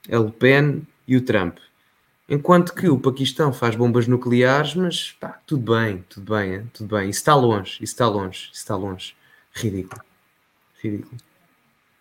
a 0.09 0.17
Le 0.17 0.31
Pen 0.31 0.87
e 1.07 1.17
o 1.17 1.21
Trump. 1.21 1.57
Enquanto 2.29 2.73
que 2.73 2.87
o 2.87 2.97
Paquistão 2.97 3.51
faz 3.51 3.75
bombas 3.75 4.07
nucleares, 4.07 4.75
mas 4.75 5.11
pá, 5.11 5.39
tudo 5.45 5.73
bem, 5.73 6.05
tudo 6.07 6.33
bem, 6.33 6.55
é? 6.55 6.63
tudo 6.73 6.95
bem. 6.95 7.09
Isso 7.09 7.19
está 7.19 7.35
longe, 7.35 7.71
isso 7.81 7.93
está 7.93 8.07
longe, 8.07 8.49
isso 8.51 8.61
está 8.61 8.75
longe. 8.75 9.15
Ridículo. 9.53 10.01
Ridículo. 10.81 11.17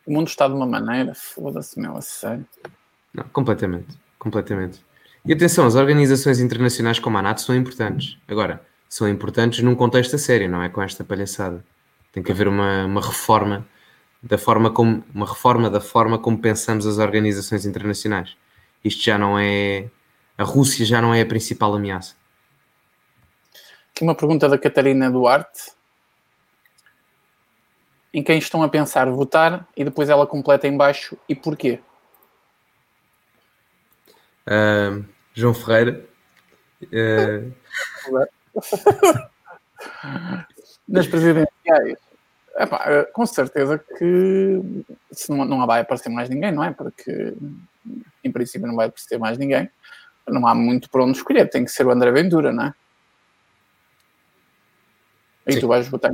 O 0.06 0.12
mundo 0.12 0.28
está 0.28 0.46
de 0.46 0.54
uma 0.54 0.66
maneira, 0.66 1.14
foda-se, 1.14 1.78
meu, 1.78 1.96
a 1.96 2.02
sério. 2.02 2.46
Não, 3.12 3.24
completamente 3.24 4.01
completamente. 4.22 4.80
E 5.24 5.32
atenção, 5.32 5.66
as 5.66 5.74
organizações 5.74 6.38
internacionais 6.38 7.00
como 7.00 7.18
a 7.18 7.22
NATO 7.22 7.42
são 7.42 7.56
importantes. 7.56 8.16
Agora, 8.28 8.64
são 8.88 9.08
importantes 9.08 9.64
num 9.64 9.74
contexto 9.74 10.14
a 10.14 10.18
sério, 10.18 10.48
não 10.48 10.62
é 10.62 10.68
com 10.68 10.80
esta 10.80 11.02
palhaçada. 11.02 11.64
Tem 12.12 12.22
que 12.22 12.30
haver 12.30 12.46
uma, 12.46 12.84
uma 12.84 13.00
reforma 13.00 13.66
da 14.22 14.38
forma 14.38 14.70
como 14.70 15.02
uma 15.12 15.26
reforma 15.26 15.68
da 15.68 15.80
forma 15.80 16.20
como 16.20 16.38
pensamos 16.38 16.86
as 16.86 16.98
organizações 16.98 17.66
internacionais. 17.66 18.36
Isto 18.84 19.02
já 19.02 19.18
não 19.18 19.36
é 19.36 19.90
a 20.38 20.44
Rússia 20.44 20.86
já 20.86 21.02
não 21.02 21.12
é 21.12 21.22
a 21.22 21.26
principal 21.26 21.74
ameaça. 21.74 22.14
Aqui 23.92 24.04
uma 24.04 24.14
pergunta 24.14 24.48
da 24.48 24.56
Catarina 24.56 25.10
Duarte. 25.10 25.72
Em 28.14 28.22
quem 28.22 28.38
estão 28.38 28.62
a 28.62 28.68
pensar 28.68 29.10
votar 29.10 29.66
e 29.76 29.82
depois 29.82 30.08
ela 30.08 30.28
completa 30.28 30.68
em 30.68 30.76
baixo 30.76 31.16
e 31.28 31.34
porquê? 31.34 31.80
Uh, 34.46 35.04
João 35.34 35.54
Ferreira. 35.54 36.04
Uh... 36.82 37.54
Nas 40.88 41.06
presidenciais. 41.06 41.98
Epá, 42.56 43.04
com 43.12 43.24
certeza 43.24 43.78
que 43.78 44.84
se 45.12 45.30
não, 45.30 45.44
não 45.44 45.66
vai 45.66 45.80
aparecer 45.80 46.08
mais 46.08 46.28
ninguém, 46.28 46.52
não 46.52 46.62
é? 46.62 46.72
Porque 46.72 47.34
em 48.22 48.30
princípio 48.30 48.66
não 48.66 48.76
vai 48.76 48.88
aparecer 48.88 49.18
mais 49.18 49.38
ninguém. 49.38 49.70
Não 50.26 50.46
há 50.46 50.54
muito 50.54 50.90
para 50.90 51.04
onde 51.04 51.16
escolher, 51.16 51.48
tem 51.48 51.64
que 51.64 51.70
ser 51.70 51.86
o 51.86 51.90
André 51.90 52.10
Ventura, 52.10 52.52
não 52.52 52.64
é? 52.64 52.74
E 55.46 55.54
Sim. 55.54 55.60
tu 55.60 55.68
vais 55.68 55.88
votar? 55.88 56.12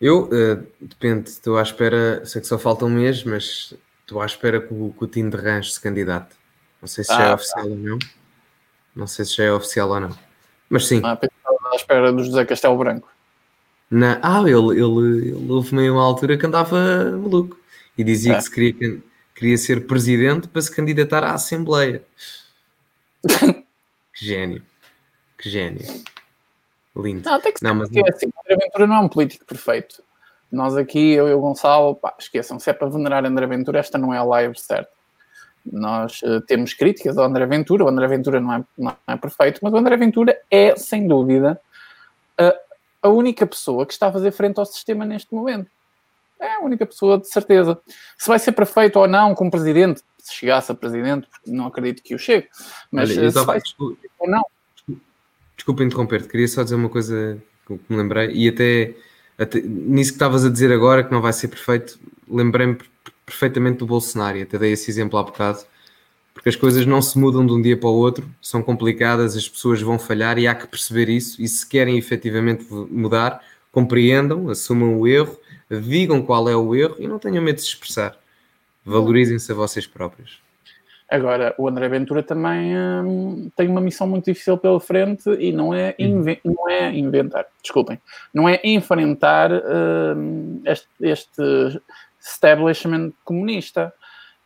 Eu, 0.00 0.24
uh, 0.24 0.66
depende, 0.80 1.30
estou 1.30 1.56
à 1.56 1.62
espera, 1.62 2.24
sei 2.26 2.40
que 2.40 2.46
só 2.46 2.58
falta 2.58 2.84
um 2.84 2.90
mês, 2.90 3.24
mas 3.24 3.74
estou 4.00 4.20
à 4.20 4.26
espera 4.26 4.60
que 4.60 4.72
o, 4.72 4.92
que 4.92 5.04
o 5.04 5.06
Tim 5.08 5.30
de 5.30 5.36
Range 5.36 5.70
se 5.70 5.80
candidate. 5.80 6.36
Não 6.84 6.88
sei 6.88 7.02
se 7.02 7.12
ah, 7.12 7.16
já 7.16 7.22
é 7.22 7.28
tá. 7.28 7.34
oficial 7.34 7.66
ou 7.70 7.76
não. 7.76 7.98
Não 8.94 9.06
sei 9.06 9.24
se 9.24 9.36
já 9.36 9.44
é 9.44 9.52
oficial 9.52 9.88
ou 9.88 10.00
não. 10.00 10.18
Mas 10.68 10.86
sim. 10.86 11.00
Ah, 11.02 11.18
à 11.72 11.76
espera 11.76 12.12
do 12.12 12.22
José 12.22 12.44
Castelo 12.44 12.76
Branco. 12.76 13.10
Na... 13.90 14.20
Ah, 14.22 14.40
ele, 14.40 14.52
ele, 14.52 15.30
ele 15.30 15.50
houve 15.50 15.74
meio 15.74 15.94
uma 15.94 16.04
altura 16.04 16.36
que 16.36 16.44
andava 16.44 16.76
maluco 17.12 17.58
e 17.96 18.04
dizia 18.04 18.34
é. 18.34 18.36
que 18.36 18.42
se 18.42 18.50
queria, 18.50 19.02
queria 19.34 19.56
ser 19.56 19.86
presidente 19.86 20.46
para 20.46 20.60
se 20.60 20.70
candidatar 20.76 21.24
à 21.24 21.32
Assembleia. 21.32 22.02
que 23.24 24.26
gênio, 24.26 24.62
que 25.38 25.48
gênio. 25.48 25.86
Lindo. 26.94 27.26
Não, 27.26 27.40
tem 27.40 27.50
que 27.50 27.60
ser 27.60 27.64
não, 27.64 27.76
mas... 27.76 27.88
É 27.96 28.00
assim, 28.10 28.26
André 28.44 28.62
Ventura 28.62 28.86
não 28.86 28.96
é 28.96 29.00
um 29.00 29.08
político 29.08 29.46
perfeito. 29.46 30.02
Nós 30.52 30.76
aqui, 30.76 31.12
eu 31.12 31.28
e 31.30 31.32
o 31.32 31.40
Gonçalo, 31.40 31.94
pá, 31.94 32.14
esqueçam, 32.18 32.58
se 32.58 32.68
é 32.68 32.74
para 32.74 32.90
venerar 32.90 33.24
André 33.24 33.46
Ventura, 33.46 33.78
esta 33.78 33.96
não 33.96 34.12
é 34.12 34.18
a 34.18 34.22
live 34.22 34.58
certa. 34.58 34.92
Nós 35.64 36.20
uh, 36.22 36.40
temos 36.42 36.74
críticas 36.74 37.16
ao 37.16 37.24
André 37.24 37.46
Ventura, 37.46 37.84
o 37.84 37.88
André 37.88 38.06
Ventura 38.06 38.40
não 38.40 38.52
é, 38.52 38.64
não 38.76 38.96
é 39.06 39.16
perfeito, 39.16 39.60
mas 39.62 39.72
o 39.72 39.76
André 39.76 39.96
Ventura 39.96 40.38
é, 40.50 40.76
sem 40.76 41.08
dúvida, 41.08 41.60
a, 42.38 42.54
a 43.02 43.08
única 43.08 43.46
pessoa 43.46 43.86
que 43.86 43.92
está 43.92 44.08
a 44.08 44.12
fazer 44.12 44.30
frente 44.32 44.58
ao 44.58 44.66
sistema 44.66 45.04
neste 45.04 45.34
momento. 45.34 45.70
É 46.40 46.56
a 46.56 46.60
única 46.60 46.84
pessoa, 46.84 47.18
de 47.18 47.28
certeza. 47.28 47.78
Se 48.18 48.28
vai 48.28 48.38
ser 48.38 48.52
perfeito 48.52 48.98
ou 48.98 49.08
não 49.08 49.34
como 49.34 49.50
presidente, 49.50 50.02
se 50.18 50.34
chegasse 50.34 50.70
a 50.70 50.74
presidente, 50.74 51.26
porque 51.28 51.50
não 51.50 51.66
acredito 51.66 52.02
que 52.02 52.14
o 52.14 52.18
chegue, 52.18 52.48
mas 52.90 53.10
Olha, 53.10 53.30
se 53.30 53.44
vai 53.44 53.60
ou 54.18 54.28
não. 54.28 54.42
Desculpa 55.56 55.84
interromper-te, 55.84 56.28
queria 56.28 56.48
só 56.48 56.62
dizer 56.62 56.74
uma 56.74 56.88
coisa 56.88 57.38
que 57.66 57.80
me 57.88 57.96
lembrei, 57.96 58.30
e 58.32 58.48
até, 58.48 58.94
até 59.38 59.60
nisso 59.60 60.10
que 60.10 60.16
estavas 60.16 60.44
a 60.44 60.50
dizer 60.50 60.72
agora, 60.72 61.04
que 61.04 61.12
não 61.12 61.22
vai 61.22 61.32
ser 61.32 61.48
perfeito, 61.48 61.98
lembrei-me 62.28 62.78
perfeitamente 63.24 63.78
do 63.78 63.86
Bolsonaro, 63.86 64.40
até 64.40 64.58
dei 64.58 64.72
esse 64.72 64.90
exemplo 64.90 65.18
há 65.18 65.22
bocado, 65.22 65.60
porque 66.32 66.48
as 66.48 66.56
coisas 66.56 66.84
não 66.84 67.00
se 67.00 67.18
mudam 67.18 67.46
de 67.46 67.52
um 67.52 67.62
dia 67.62 67.76
para 67.76 67.88
o 67.88 67.94
outro, 67.94 68.28
são 68.40 68.62
complicadas, 68.62 69.36
as 69.36 69.48
pessoas 69.48 69.80
vão 69.80 69.98
falhar 69.98 70.38
e 70.38 70.46
há 70.46 70.54
que 70.54 70.66
perceber 70.66 71.08
isso, 71.08 71.40
e 71.40 71.46
se 71.46 71.66
querem 71.66 71.96
efetivamente 71.96 72.66
mudar, 72.70 73.40
compreendam, 73.70 74.48
assumam 74.50 74.98
o 74.98 75.06
erro, 75.06 75.38
digam 75.70 76.22
qual 76.22 76.48
é 76.48 76.56
o 76.56 76.74
erro 76.74 76.96
e 76.98 77.06
não 77.06 77.18
tenham 77.18 77.42
medo 77.42 77.56
de 77.56 77.62
se 77.62 77.68
expressar. 77.68 78.16
Valorizem-se 78.84 79.50
a 79.50 79.54
vocês 79.54 79.86
próprios. 79.86 80.42
Agora, 81.08 81.54
o 81.58 81.68
André 81.68 81.88
Ventura 81.88 82.22
também 82.22 82.76
hum, 82.76 83.50
tem 83.56 83.68
uma 83.68 83.80
missão 83.80 84.06
muito 84.06 84.24
difícil 84.24 84.56
pela 84.56 84.80
frente 84.80 85.28
e 85.38 85.52
não 85.52 85.72
é, 85.74 85.94
uhum. 86.00 86.24
não 86.44 86.68
é 86.68 86.92
inventar, 86.92 87.46
desculpem, 87.62 88.00
não 88.32 88.48
é 88.48 88.60
enfrentar 88.64 89.50
hum, 89.52 90.62
este, 90.64 90.88
este 91.00 91.80
establishment 92.24 93.12
comunista. 93.24 93.92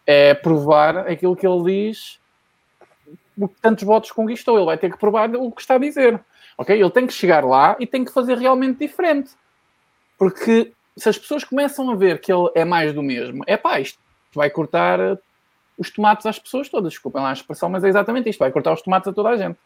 É 0.06 0.34
provar 0.34 0.98
aquilo 0.98 1.36
que 1.36 1.46
ele 1.46 1.62
diz, 1.64 2.18
tantos 3.60 3.84
votos 3.84 4.10
conquistou. 4.10 4.56
Ele 4.56 4.66
vai 4.66 4.78
ter 4.78 4.90
que 4.90 4.98
provar 4.98 5.30
o 5.36 5.52
que 5.52 5.60
está 5.60 5.74
a 5.74 5.78
dizer. 5.78 6.20
Ok? 6.56 6.78
Ele 6.78 6.90
tem 6.90 7.06
que 7.06 7.12
chegar 7.12 7.44
lá 7.44 7.76
e 7.78 7.86
tem 7.86 8.04
que 8.04 8.12
fazer 8.12 8.36
realmente 8.36 8.78
diferente. 8.78 9.30
Porque 10.18 10.72
se 10.96 11.08
as 11.08 11.16
pessoas 11.16 11.44
começam 11.44 11.90
a 11.90 11.94
ver 11.94 12.20
que 12.20 12.32
ele 12.32 12.50
é 12.54 12.64
mais 12.64 12.92
do 12.92 13.02
mesmo, 13.02 13.44
é 13.46 13.56
pá, 13.56 13.80
isto 13.80 13.98
vai 14.34 14.50
cortar 14.50 14.98
os 15.76 15.90
tomates 15.90 16.26
às 16.26 16.38
pessoas 16.38 16.68
todas. 16.68 16.92
Desculpem 16.92 17.22
lá 17.22 17.30
a 17.30 17.34
expressão, 17.34 17.68
mas 17.68 17.84
é 17.84 17.88
exatamente 17.88 18.28
isto. 18.28 18.40
Vai 18.40 18.50
cortar 18.50 18.72
os 18.72 18.82
tomates 18.82 19.08
a 19.08 19.12
toda 19.12 19.28
a 19.28 19.36
gente. 19.36 19.58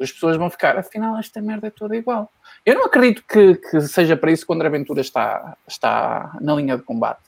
As 0.00 0.10
pessoas 0.10 0.36
vão 0.36 0.48
ficar, 0.48 0.78
afinal, 0.78 1.18
esta 1.18 1.42
merda 1.42 1.66
é 1.66 1.70
toda 1.70 1.94
igual. 1.94 2.32
Eu 2.64 2.74
não 2.74 2.84
acredito 2.86 3.22
que, 3.28 3.56
que 3.56 3.80
seja 3.82 4.16
para 4.16 4.32
isso 4.32 4.46
que 4.46 4.52
o 4.52 4.54
André 4.54 4.68
Ventura 4.70 5.00
está, 5.00 5.56
está 5.68 6.36
na 6.40 6.54
linha 6.54 6.76
de 6.76 6.82
combate. 6.82 7.20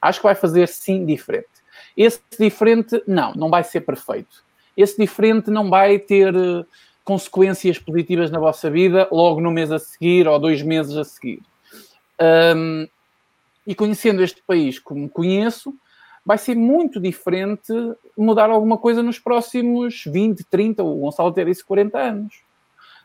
Acho 0.00 0.20
que 0.20 0.26
vai 0.26 0.34
fazer 0.34 0.68
sim 0.68 1.06
diferente. 1.06 1.48
Esse 1.96 2.20
diferente, 2.38 3.02
não, 3.06 3.32
não 3.32 3.48
vai 3.48 3.64
ser 3.64 3.80
perfeito. 3.80 4.44
Esse 4.76 4.96
diferente 4.98 5.50
não 5.50 5.68
vai 5.68 5.98
ter 5.98 6.34
uh, 6.34 6.66
consequências 7.02 7.78
positivas 7.78 8.30
na 8.30 8.38
vossa 8.38 8.70
vida 8.70 9.08
logo 9.10 9.40
no 9.40 9.50
mês 9.50 9.72
a 9.72 9.78
seguir 9.78 10.28
ou 10.28 10.38
dois 10.38 10.62
meses 10.62 10.96
a 10.96 11.04
seguir. 11.04 11.42
Um, 12.20 12.86
e 13.66 13.74
conhecendo 13.74 14.22
este 14.22 14.42
país 14.46 14.78
como 14.78 15.08
conheço, 15.08 15.74
vai 16.28 16.36
ser 16.36 16.54
muito 16.54 17.00
diferente 17.00 17.72
mudar 18.14 18.50
alguma 18.50 18.76
coisa 18.76 19.02
nos 19.02 19.18
próximos 19.18 20.04
20, 20.04 20.44
30, 20.44 20.82
o 20.82 20.96
Gonçalo 20.96 21.32
ter 21.32 21.48
isso 21.48 21.64
40 21.64 21.98
anos. 21.98 22.42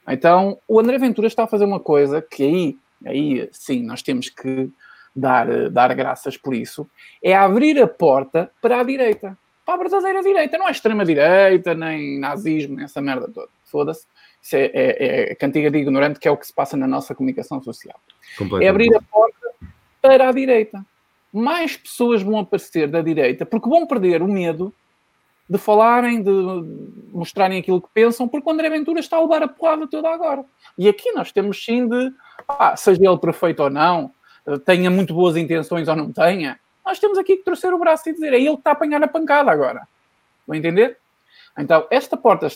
Então, 0.05 0.59
o 0.67 0.77
André 0.77 0.97
Ventura 0.97 1.25
está 1.25 1.45
a 1.45 1.47
fazer 1.47 1.63
uma 1.63 1.79
coisa 1.79 2.21
que 2.21 2.43
aí, 2.43 2.77
aí 3.05 3.49
sim, 3.53 3.81
nós 3.81 4.01
temos 4.01 4.27
que 4.27 4.69
dar, 5.15 5.69
dar 5.69 5.95
graças 5.95 6.35
por 6.35 6.53
isso, 6.53 6.85
é 7.23 7.33
abrir 7.33 7.81
a 7.81 7.87
porta 7.87 8.51
para 8.61 8.81
a 8.81 8.83
direita. 8.83 9.37
Para 9.65 9.75
a 9.75 9.77
verdadeira 9.77 10.21
direita. 10.21 10.57
Não 10.57 10.67
é 10.67 10.71
extrema-direita, 10.71 11.73
nem 11.73 12.19
nazismo, 12.19 12.75
nem 12.75 12.83
essa 12.83 12.99
merda 12.99 13.29
toda. 13.29 13.47
Foda-se. 13.63 14.05
Isso 14.41 14.57
é, 14.57 14.65
é, 14.65 15.31
é 15.31 15.35
cantiga 15.35 15.71
de 15.71 15.77
ignorante, 15.77 16.19
que 16.19 16.27
é 16.27 16.31
o 16.31 16.35
que 16.35 16.45
se 16.45 16.53
passa 16.53 16.75
na 16.75 16.87
nossa 16.87 17.15
comunicação 17.15 17.63
social. 17.63 17.97
É 18.61 18.67
abrir 18.67 18.93
a 18.93 19.01
porta 19.01 19.55
para 20.01 20.27
a 20.27 20.31
direita 20.33 20.85
mais 21.33 21.75
pessoas 21.75 22.21
vão 22.21 22.37
aparecer 22.37 22.87
da 22.87 23.01
direita 23.01 23.45
porque 23.45 23.67
vão 23.67 23.87
perder 23.87 24.21
o 24.21 24.27
medo 24.27 24.73
de 25.49 25.57
falarem, 25.57 26.21
de 26.21 26.31
mostrarem 27.11 27.59
aquilo 27.59 27.81
que 27.81 27.89
pensam, 27.93 28.27
porque 28.27 28.47
o 28.47 28.51
André 28.51 28.69
Ventura 28.69 28.99
está 28.99 29.17
a 29.17 29.21
levar 29.21 29.43
a 29.43 29.47
porrada 29.47 29.87
toda 29.87 30.09
agora. 30.09 30.45
E 30.77 30.87
aqui 30.87 31.11
nós 31.11 31.31
temos 31.31 31.63
sim 31.63 31.87
de, 31.87 32.13
ah, 32.47 32.75
seja 32.77 33.01
ele 33.03 33.17
perfeito 33.17 33.61
ou 33.61 33.69
não, 33.69 34.11
tenha 34.65 34.89
muito 34.89 35.13
boas 35.13 35.35
intenções 35.35 35.87
ou 35.87 35.95
não 35.95 36.11
tenha, 36.11 36.59
nós 36.85 36.99
temos 36.99 37.17
aqui 37.17 37.37
que 37.37 37.43
torcer 37.43 37.73
o 37.73 37.79
braço 37.79 38.09
e 38.09 38.13
dizer, 38.13 38.33
é 38.33 38.37
ele 38.37 38.51
que 38.51 38.55
está 38.55 38.71
a 38.71 38.73
apanhar 38.73 39.01
a 39.03 39.07
pancada 39.07 39.51
agora. 39.51 39.87
Vão 40.45 40.55
entender? 40.55 40.97
Então, 41.57 41.87
esta 41.89 42.17
porta 42.17 42.47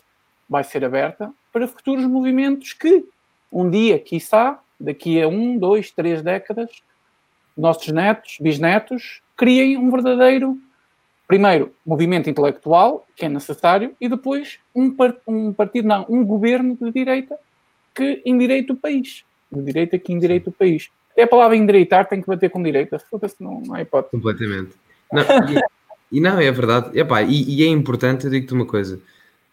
vai 0.49 0.63
ser 0.63 0.83
aberta 0.83 1.31
para 1.51 1.67
futuros 1.67 2.05
movimentos 2.05 2.73
que, 2.73 3.05
um 3.51 3.69
dia, 3.69 3.99
quiçá, 3.99 4.59
daqui 4.79 5.21
a 5.21 5.27
um, 5.27 5.57
dois, 5.57 5.91
três 5.91 6.21
décadas, 6.21 6.69
nossos 7.57 7.87
netos, 7.87 8.37
bisnetos, 8.39 9.21
criem 9.35 9.77
um 9.77 9.89
verdadeiro, 9.91 10.57
primeiro, 11.27 11.73
movimento 11.85 12.29
intelectual, 12.29 13.05
que 13.15 13.25
é 13.25 13.29
necessário, 13.29 13.95
e 13.99 14.07
depois 14.07 14.59
um, 14.73 14.95
um 15.27 15.53
partido, 15.53 15.87
não, 15.87 16.05
um 16.07 16.23
governo 16.23 16.77
de 16.79 16.91
direita 16.91 17.37
que 17.93 18.21
endireita 18.25 18.73
o 18.73 18.75
país. 18.75 19.23
De 19.51 19.61
direita 19.61 19.97
que 19.97 20.13
endireita 20.13 20.49
o 20.49 20.53
país. 20.53 20.89
É 21.15 21.23
a 21.23 21.27
palavra 21.27 21.57
endireitar, 21.57 22.07
tem 22.07 22.21
que 22.21 22.27
bater 22.27 22.49
com 22.49 22.61
direita. 22.61 22.99
Foda-se, 22.99 23.35
não, 23.39 23.61
não 23.61 23.75
é 23.75 23.81
hipótese. 23.81 24.11
Completamente. 24.11 24.75
Não, 25.11 25.23
e, 25.23 26.17
e, 26.17 26.21
não, 26.21 26.39
é 26.39 26.51
verdade. 26.51 26.97
Epá, 26.97 27.23
e, 27.23 27.43
e 27.43 27.63
é 27.63 27.67
importante, 27.67 28.25
eu 28.25 28.31
digo-te 28.31 28.53
uma 28.53 28.65
coisa, 28.65 29.01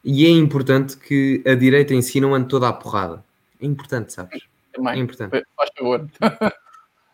e 0.04 0.26
é 0.26 0.28
importante 0.28 0.96
que 0.98 1.42
a 1.46 1.54
direita 1.54 1.94
em 1.94 2.02
si 2.02 2.20
não 2.20 2.34
ande 2.34 2.48
toda 2.48 2.68
à 2.68 2.72
porrada. 2.72 3.24
É 3.60 3.64
importante, 3.64 4.12
sabes? 4.12 4.42
É 4.74 4.98
importante. 4.98 5.42
Faz 5.56 5.70
favor. 5.76 6.06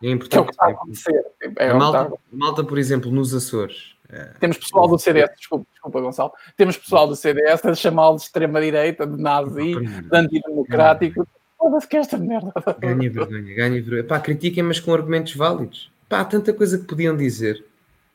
É 0.03 0.11
importante. 0.11 0.31
Que 0.31 0.37
é 0.37 0.41
o 0.41 0.45
que 0.45 0.53
está 0.53 0.67
a 0.67 0.71
acontecer. 0.71 1.25
É 1.59 1.71
a, 1.71 1.75
malta, 1.75 1.99
a 2.01 2.37
malta, 2.37 2.65
por 2.65 2.79
exemplo, 2.79 3.11
nos 3.11 3.35
Açores. 3.35 3.95
Eh, 4.09 4.35
Temos 4.41 4.59
pessoal 4.59 4.89
do 4.89 4.99
CDS, 4.99 5.31
desculpa, 5.37 5.67
desculpa 5.71 6.01
Gonçalo. 6.01 6.33
Temos 6.57 6.77
pessoal 6.77 7.07
do 7.07 7.15
CDS 7.15 7.65
a 7.65 7.75
chamá-lo 7.75 8.17
de 8.17 8.23
extrema-direita, 8.23 9.07
de 9.07 9.21
nazi, 9.21 9.75
de 9.75 10.17
antidemocrático. 10.17 11.27
Foda-se 11.57 11.87
que 11.87 11.97
esta 11.97 12.17
merda. 12.17 12.53
Ganha 12.79 13.11
vergonha, 13.11 13.55
ganha 13.55 13.83
vergonha. 13.83 14.05
Pá, 14.05 14.19
critiquem, 14.19 14.63
mas 14.63 14.81
com 14.81 14.93
argumentos 14.93 15.35
válidos. 15.35 15.93
Pá, 16.09 16.25
tanta 16.25 16.53
coisa 16.53 16.79
que 16.79 16.85
podiam 16.85 17.17
dizer. 17.17 17.65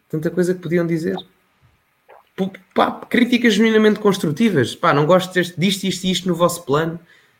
Tanta 0.09 0.29
coisa 0.29 0.53
que 0.53 0.61
podiam 0.61 0.85
dizer. 0.85 1.15
Pá, 2.73 2.91
críticas 3.07 3.53
genuinamente 3.53 3.99
construtivas. 3.99 4.75
Pá, 4.75 4.93
não 4.93 5.05
gosto 5.05 5.33
disto, 5.33 5.59
disto, 5.59 5.83
isto 5.85 6.03
e 6.05 6.11
isto 6.11 6.27
no 6.27 6.35
vosso 6.35 6.63
plano. 6.65 6.99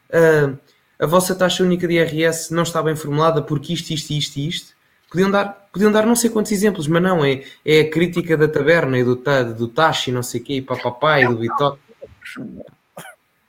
Uh, 0.09 0.57
a 0.99 1.05
vossa 1.05 1.35
taxa 1.35 1.63
única 1.63 1.87
de 1.87 1.95
IRS 1.95 2.53
não 2.53 2.63
está 2.63 2.81
bem 2.81 2.95
formulada 2.95 3.41
porque 3.41 3.73
isto, 3.73 3.91
isto, 3.91 4.11
isto 4.11 4.37
e 4.37 4.47
isto. 4.47 4.75
Podiam 5.09 5.29
dar, 5.29 5.67
podiam 5.71 5.91
dar 5.91 6.05
não 6.05 6.15
sei 6.15 6.29
quantos 6.29 6.51
exemplos, 6.51 6.87
mas 6.87 7.01
não, 7.01 7.23
é, 7.23 7.43
é 7.63 7.81
a 7.81 7.89
crítica 7.89 8.35
da 8.35 8.47
taberna 8.47 8.97
e 8.97 9.03
do, 9.03 9.15
do 9.57 9.67
taxa 9.67 10.09
e 10.09 10.13
não 10.13 10.23
sei 10.23 10.41
o 10.41 10.43
quê, 10.43 10.53
e 10.55 10.61
papapá 10.61 11.21
e 11.21 11.27
do. 11.27 11.37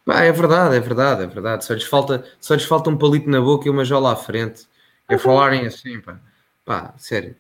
Pá, 0.05 0.23
é 0.23 0.31
verdade, 0.31 0.77
é 0.77 0.81
verdade, 0.81 1.23
é 1.25 1.27
verdade. 1.27 1.65
Só 1.65 1.75
lhes 1.75 1.85
falta, 1.85 2.25
só 2.41 2.55
lhes 2.55 2.65
falta 2.65 2.89
um 2.91 2.97
palito 2.97 3.29
na 3.29 3.41
boca 3.41 3.67
e 3.67 3.71
uma 3.71 3.85
jola 3.85 4.13
à 4.13 4.17
frente. 4.17 4.69
É 5.09 5.19
falarem 5.19 5.67
assim, 5.67 6.01
pá. 6.01 6.21
Pá, 6.65 6.95
sério. 6.99 7.35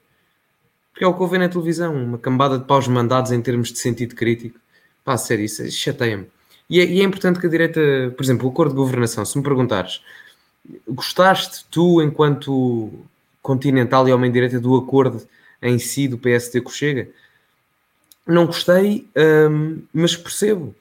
Porque 0.92 1.04
é 1.04 1.06
o 1.06 1.14
que 1.14 1.22
eu 1.22 1.28
vejo 1.28 1.42
na 1.42 1.48
televisão, 1.48 1.94
uma 1.94 2.18
cambada 2.18 2.58
de 2.58 2.64
paus 2.64 2.88
mandados 2.88 3.30
em 3.30 3.40
termos 3.40 3.72
de 3.72 3.78
sentido 3.78 4.14
crítico. 4.14 4.58
Pá, 5.04 5.16
sério, 5.16 5.44
isso 5.44 5.70
chateia-me. 5.70 6.28
E 6.68 6.80
é, 6.80 6.84
e 6.84 7.00
é, 7.00 7.04
importante 7.04 7.38
que 7.38 7.46
a 7.46 7.50
direita, 7.50 7.80
por 8.16 8.22
exemplo, 8.22 8.46
o 8.46 8.50
acordo 8.50 8.70
de 8.70 8.76
governação, 8.76 9.24
se 9.24 9.38
me 9.38 9.44
perguntares, 9.44 10.02
gostaste 10.88 11.64
tu, 11.70 12.02
enquanto 12.02 12.92
continental 13.40 14.08
e 14.08 14.12
homem-direita, 14.12 14.58
do 14.58 14.74
acordo 14.76 15.26
em 15.62 15.78
si 15.78 16.08
do 16.08 16.18
PSD 16.18 16.60
o 16.60 16.68
Chega? 16.68 17.08
Não 18.26 18.46
gostei, 18.46 19.08
hum, 19.16 19.82
mas 19.94 20.16
percebo. 20.16 20.74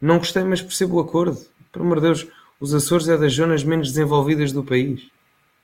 Não 0.00 0.18
gostei, 0.18 0.44
mas 0.44 0.60
percebo 0.60 0.96
o 0.96 1.00
acordo. 1.00 1.38
Por 1.72 1.80
amor 1.80 1.96
de 1.96 2.02
Deus, 2.02 2.26
os 2.60 2.74
Açores 2.74 3.08
é 3.08 3.16
das 3.16 3.32
zonas 3.32 3.64
menos 3.64 3.88
desenvolvidas 3.88 4.52
do 4.52 4.62
país. 4.62 5.10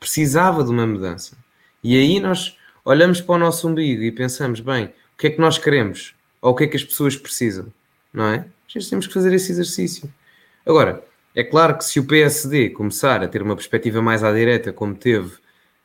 Precisava 0.00 0.64
de 0.64 0.70
uma 0.70 0.86
mudança. 0.86 1.36
E 1.84 1.96
aí 1.96 2.18
nós 2.20 2.56
olhamos 2.84 3.20
para 3.20 3.34
o 3.34 3.38
nosso 3.38 3.68
umbigo 3.68 4.02
e 4.02 4.10
pensamos, 4.10 4.60
bem, 4.60 4.86
o 4.86 5.18
que 5.18 5.26
é 5.26 5.30
que 5.30 5.40
nós 5.40 5.58
queremos? 5.58 6.14
Ou 6.40 6.52
o 6.52 6.54
que 6.54 6.64
é 6.64 6.66
que 6.66 6.76
as 6.76 6.84
pessoas 6.84 7.16
precisam? 7.16 7.66
Não 8.12 8.26
é? 8.28 8.46
Vezes 8.72 8.88
temos 8.90 9.06
que 9.06 9.14
fazer 9.14 9.32
esse 9.32 9.52
exercício. 9.52 10.12
Agora, 10.64 11.02
É 11.38 11.44
claro 11.44 11.76
que 11.76 11.84
se 11.84 12.00
o 12.00 12.06
PSD 12.06 12.70
começar 12.70 13.22
a 13.22 13.28
ter 13.28 13.42
uma 13.42 13.54
perspectiva 13.54 14.00
mais 14.00 14.24
à 14.24 14.32
direita, 14.32 14.72
como 14.72 14.94
teve 14.94 15.34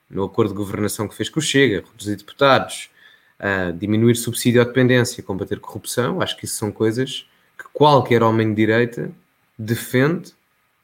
no 0.10 0.24
acordo 0.24 0.52
de 0.52 0.58
governação 0.58 1.10
que 1.10 1.16
fez 1.16 1.28
com 1.30 1.42
o 1.42 1.44
Chega, 1.44 1.84
reduzir 1.92 2.16
deputados, 2.16 2.90
uh, 3.38 3.74
diminuir 3.74 4.16
subsídio 4.16 4.62
à 4.62 4.64
dependência, 4.64 5.22
combater 5.22 5.60
corrupção, 5.60 6.22
acho 6.22 6.38
que 6.38 6.46
isso 6.46 6.56
são 6.56 6.72
coisas 6.72 7.28
que 7.58 7.66
qualquer 7.74 8.24
homem 8.24 8.48
de 8.48 8.56
direita 8.56 9.12
defende 9.60 10.34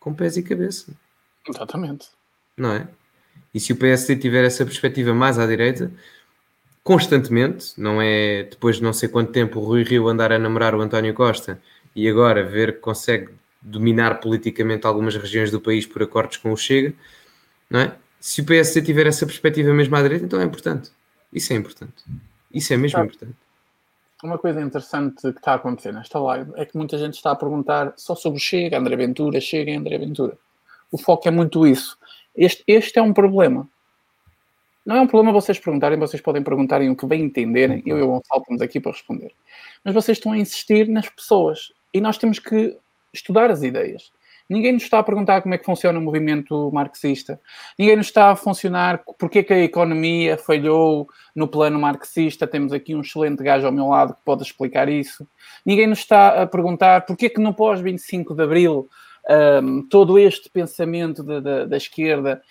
com 0.01 0.13
pés 0.13 0.35
e 0.35 0.43
cabeça. 0.43 0.91
Exatamente. 1.47 2.09
Não 2.57 2.73
é? 2.73 2.87
E 3.53 3.61
se 3.61 3.71
o 3.71 3.77
PSD 3.77 4.17
tiver 4.17 4.43
essa 4.43 4.65
perspectiva 4.65 5.13
mais 5.13 5.39
à 5.39 5.47
direita, 5.47 5.89
constantemente, 6.83 7.71
não 7.77 8.01
é 8.01 8.43
depois 8.43 8.75
de 8.75 8.83
não 8.83 8.91
sei 8.91 9.07
quanto 9.07 9.31
tempo 9.31 9.61
o 9.61 9.63
Rui 9.63 9.83
Rio 9.83 10.09
andar 10.09 10.33
a 10.33 10.37
namorar 10.37 10.75
o 10.75 10.81
António 10.81 11.13
Costa 11.13 11.61
e 11.97 12.07
agora 12.07 12.43
ver 12.43 12.75
que 12.75 12.79
consegue 12.79 13.29
dominar 13.59 14.19
politicamente 14.19 14.85
algumas 14.85 15.15
regiões 15.15 15.49
do 15.49 15.59
país 15.59 15.83
por 15.87 16.03
acordos 16.03 16.37
com 16.37 16.51
o 16.51 16.55
Chega, 16.55 16.93
não 17.67 17.79
é? 17.79 17.95
Se 18.19 18.41
o 18.41 18.45
PSD 18.45 18.83
tiver 18.83 19.07
essa 19.07 19.25
perspectiva 19.25 19.73
mesmo 19.73 19.95
à 19.95 20.01
direita, 20.03 20.23
então 20.23 20.39
é 20.39 20.43
importante. 20.43 20.91
Isso 21.33 21.51
é 21.53 21.55
importante. 21.55 22.05
Isso 22.53 22.71
é 22.71 22.77
mesmo 22.77 23.03
importante. 23.03 23.35
Uma 24.23 24.37
coisa 24.37 24.61
interessante 24.61 25.21
que 25.21 25.39
está 25.39 25.53
a 25.53 25.55
acontecer 25.55 25.91
nesta 25.91 26.19
live 26.19 26.51
é 26.55 26.65
que 26.65 26.77
muita 26.77 26.99
gente 26.99 27.15
está 27.15 27.31
a 27.31 27.35
perguntar 27.35 27.93
só 27.97 28.13
sobre 28.13 28.37
o 28.37 28.39
Chega, 28.41 28.77
André 28.77 28.95
Ventura, 28.95 29.41
Chega 29.41 29.75
André 29.75 29.97
Ventura. 29.97 30.37
O 30.91 30.99
foco 30.99 31.27
é 31.27 31.31
muito 31.31 31.65
isso. 31.65 31.97
Este, 32.35 32.63
este 32.67 32.99
é 32.99 33.01
um 33.01 33.11
problema. 33.11 33.67
Não 34.85 34.97
é 34.97 35.01
um 35.01 35.07
problema 35.07 35.33
vocês 35.33 35.57
perguntarem, 35.57 35.97
vocês 35.97 36.21
podem 36.21 36.43
perguntarem 36.43 36.91
o 36.91 36.95
que 36.95 37.07
bem 37.07 37.23
entenderem, 37.23 37.81
eu 37.87 37.97
e 37.97 38.01
o 38.03 38.07
Gonçalo 38.07 38.41
estamos 38.41 38.61
aqui 38.61 38.79
para 38.79 38.91
responder. 38.91 39.33
Mas 39.83 39.93
vocês 39.95 40.17
estão 40.17 40.31
a 40.31 40.37
insistir 40.37 40.87
nas 40.87 41.09
pessoas 41.09 41.73
e 41.97 42.01
nós 42.01 42.17
temos 42.17 42.37
que 42.37 42.77
estudar 43.11 43.49
as 43.49 43.63
ideias. 43.63 44.11
Ninguém 44.49 44.71
nos 44.71 44.83
está 44.83 44.99
a 44.99 45.03
perguntar 45.03 45.41
como 45.41 45.55
é 45.55 45.57
que 45.57 45.65
funciona 45.65 45.99
o 45.99 46.01
movimento 46.01 46.71
marxista. 46.71 47.39
Ninguém 47.77 47.97
nos 47.97 48.05
está 48.05 48.31
a 48.31 48.35
funcionar 48.35 49.03
porque 49.19 49.39
é 49.39 49.43
que 49.43 49.53
a 49.53 49.63
economia 49.63 50.37
falhou 50.37 51.09
no 51.35 51.47
plano 51.47 51.77
marxista. 51.77 52.47
Temos 52.47 52.71
aqui 52.71 52.95
um 52.95 53.01
excelente 53.01 53.43
gajo 53.43 53.65
ao 53.65 53.73
meu 53.73 53.87
lado 53.87 54.13
que 54.13 54.21
pode 54.23 54.43
explicar 54.43 54.87
isso. 54.87 55.27
Ninguém 55.65 55.87
nos 55.87 55.99
está 55.99 56.43
a 56.43 56.47
perguntar 56.47 57.05
porque 57.05 57.25
é 57.25 57.29
que 57.29 57.41
no 57.41 57.53
pós-25 57.53 58.35
de 58.35 58.43
Abril 58.43 58.87
um, 59.61 59.81
todo 59.81 60.17
este 60.17 60.49
pensamento 60.49 61.21
da, 61.23 61.39
da, 61.39 61.65
da, 61.65 61.77
esquerda 61.77 62.41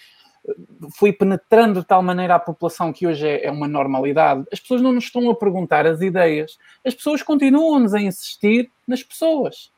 foi 0.96 1.12
penetrando 1.12 1.80
de 1.80 1.86
tal 1.86 2.02
maneira 2.02 2.34
a 2.34 2.38
população 2.38 2.92
que 2.92 3.06
hoje 3.06 3.26
é, 3.26 3.46
é 3.46 3.50
uma 3.50 3.66
normalidade. 3.66 4.44
As 4.52 4.60
pessoas 4.60 4.82
não 4.82 4.92
nos 4.92 5.04
estão 5.04 5.28
a 5.30 5.34
perguntar 5.34 5.86
as 5.86 6.00
ideias. 6.00 6.58
As 6.84 6.94
pessoas 6.94 7.22
continuam-nos 7.22 7.94
a 7.94 8.00
insistir 8.00 8.70
nas 8.86 9.02
pessoas. 9.02 9.72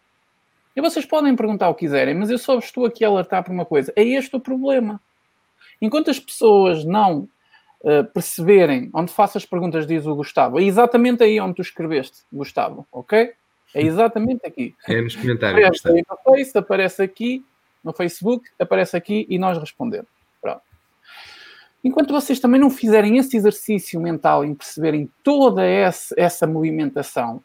E 0.76 0.80
vocês 0.80 1.04
podem 1.04 1.34
perguntar 1.34 1.68
o 1.68 1.74
que 1.74 1.80
quiserem, 1.80 2.14
mas 2.14 2.30
eu 2.30 2.38
só 2.38 2.58
estou 2.58 2.84
aqui 2.84 3.04
a 3.04 3.08
alertar 3.08 3.42
por 3.42 3.52
uma 3.52 3.64
coisa: 3.64 3.92
é 3.96 4.04
este 4.04 4.36
o 4.36 4.40
problema. 4.40 5.00
Enquanto 5.80 6.10
as 6.10 6.20
pessoas 6.20 6.84
não 6.84 7.28
uh, 7.80 8.04
perceberem 8.12 8.90
onde 8.92 9.12
faço 9.12 9.38
as 9.38 9.46
perguntas, 9.46 9.86
diz 9.86 10.06
o 10.06 10.14
Gustavo, 10.14 10.58
é 10.58 10.62
exatamente 10.62 11.22
aí 11.22 11.40
onde 11.40 11.54
tu 11.54 11.62
escreveste, 11.62 12.18
Gustavo, 12.32 12.86
ok? 12.92 13.32
É 13.74 13.82
exatamente 13.82 14.46
aqui. 14.46 14.74
É 14.86 15.00
nos 15.00 15.14
comentários. 15.14 15.80
Aparece 15.84 15.88
aí 15.88 16.04
no 16.08 16.16
Face, 16.16 16.58
aparece 16.58 17.02
aqui 17.02 17.44
no 17.84 17.92
Facebook, 17.92 18.48
aparece 18.58 18.96
aqui 18.96 19.26
e 19.28 19.38
nós 19.38 19.58
respondemos. 19.58 20.17
Enquanto 21.82 22.12
vocês 22.12 22.40
também 22.40 22.60
não 22.60 22.70
fizerem 22.70 23.18
esse 23.18 23.36
exercício 23.36 24.00
mental 24.00 24.44
em 24.44 24.54
perceberem 24.54 25.10
toda 25.22 25.64
essa, 25.64 26.14
essa 26.16 26.46
movimentação 26.46 27.42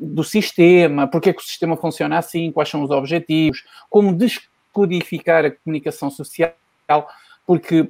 do 0.00 0.24
sistema, 0.24 1.06
porque 1.06 1.30
é 1.30 1.32
que 1.32 1.40
o 1.40 1.44
sistema 1.44 1.76
funciona 1.76 2.18
assim, 2.18 2.50
quais 2.50 2.68
são 2.68 2.82
os 2.82 2.90
objetivos, 2.90 3.64
como 3.88 4.12
descodificar 4.12 5.44
a 5.44 5.50
comunicação 5.50 6.10
social, 6.10 6.52
porque 7.46 7.88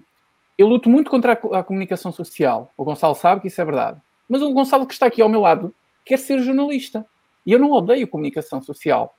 eu 0.58 0.68
luto 0.68 0.90
muito 0.90 1.10
contra 1.10 1.32
a, 1.32 1.60
a 1.60 1.64
comunicação 1.64 2.12
social. 2.12 2.70
O 2.76 2.84
Gonçalo 2.84 3.14
sabe 3.14 3.40
que 3.40 3.48
isso 3.48 3.60
é 3.60 3.64
verdade. 3.64 3.98
Mas 4.28 4.42
o 4.42 4.52
Gonçalo 4.52 4.86
que 4.86 4.92
está 4.92 5.06
aqui 5.06 5.22
ao 5.22 5.28
meu 5.28 5.40
lado 5.40 5.74
quer 6.04 6.18
ser 6.18 6.38
jornalista. 6.40 7.06
E 7.46 7.52
eu 7.52 7.58
não 7.58 7.70
odeio 7.72 8.06
comunicação 8.06 8.60
social. 8.60 9.16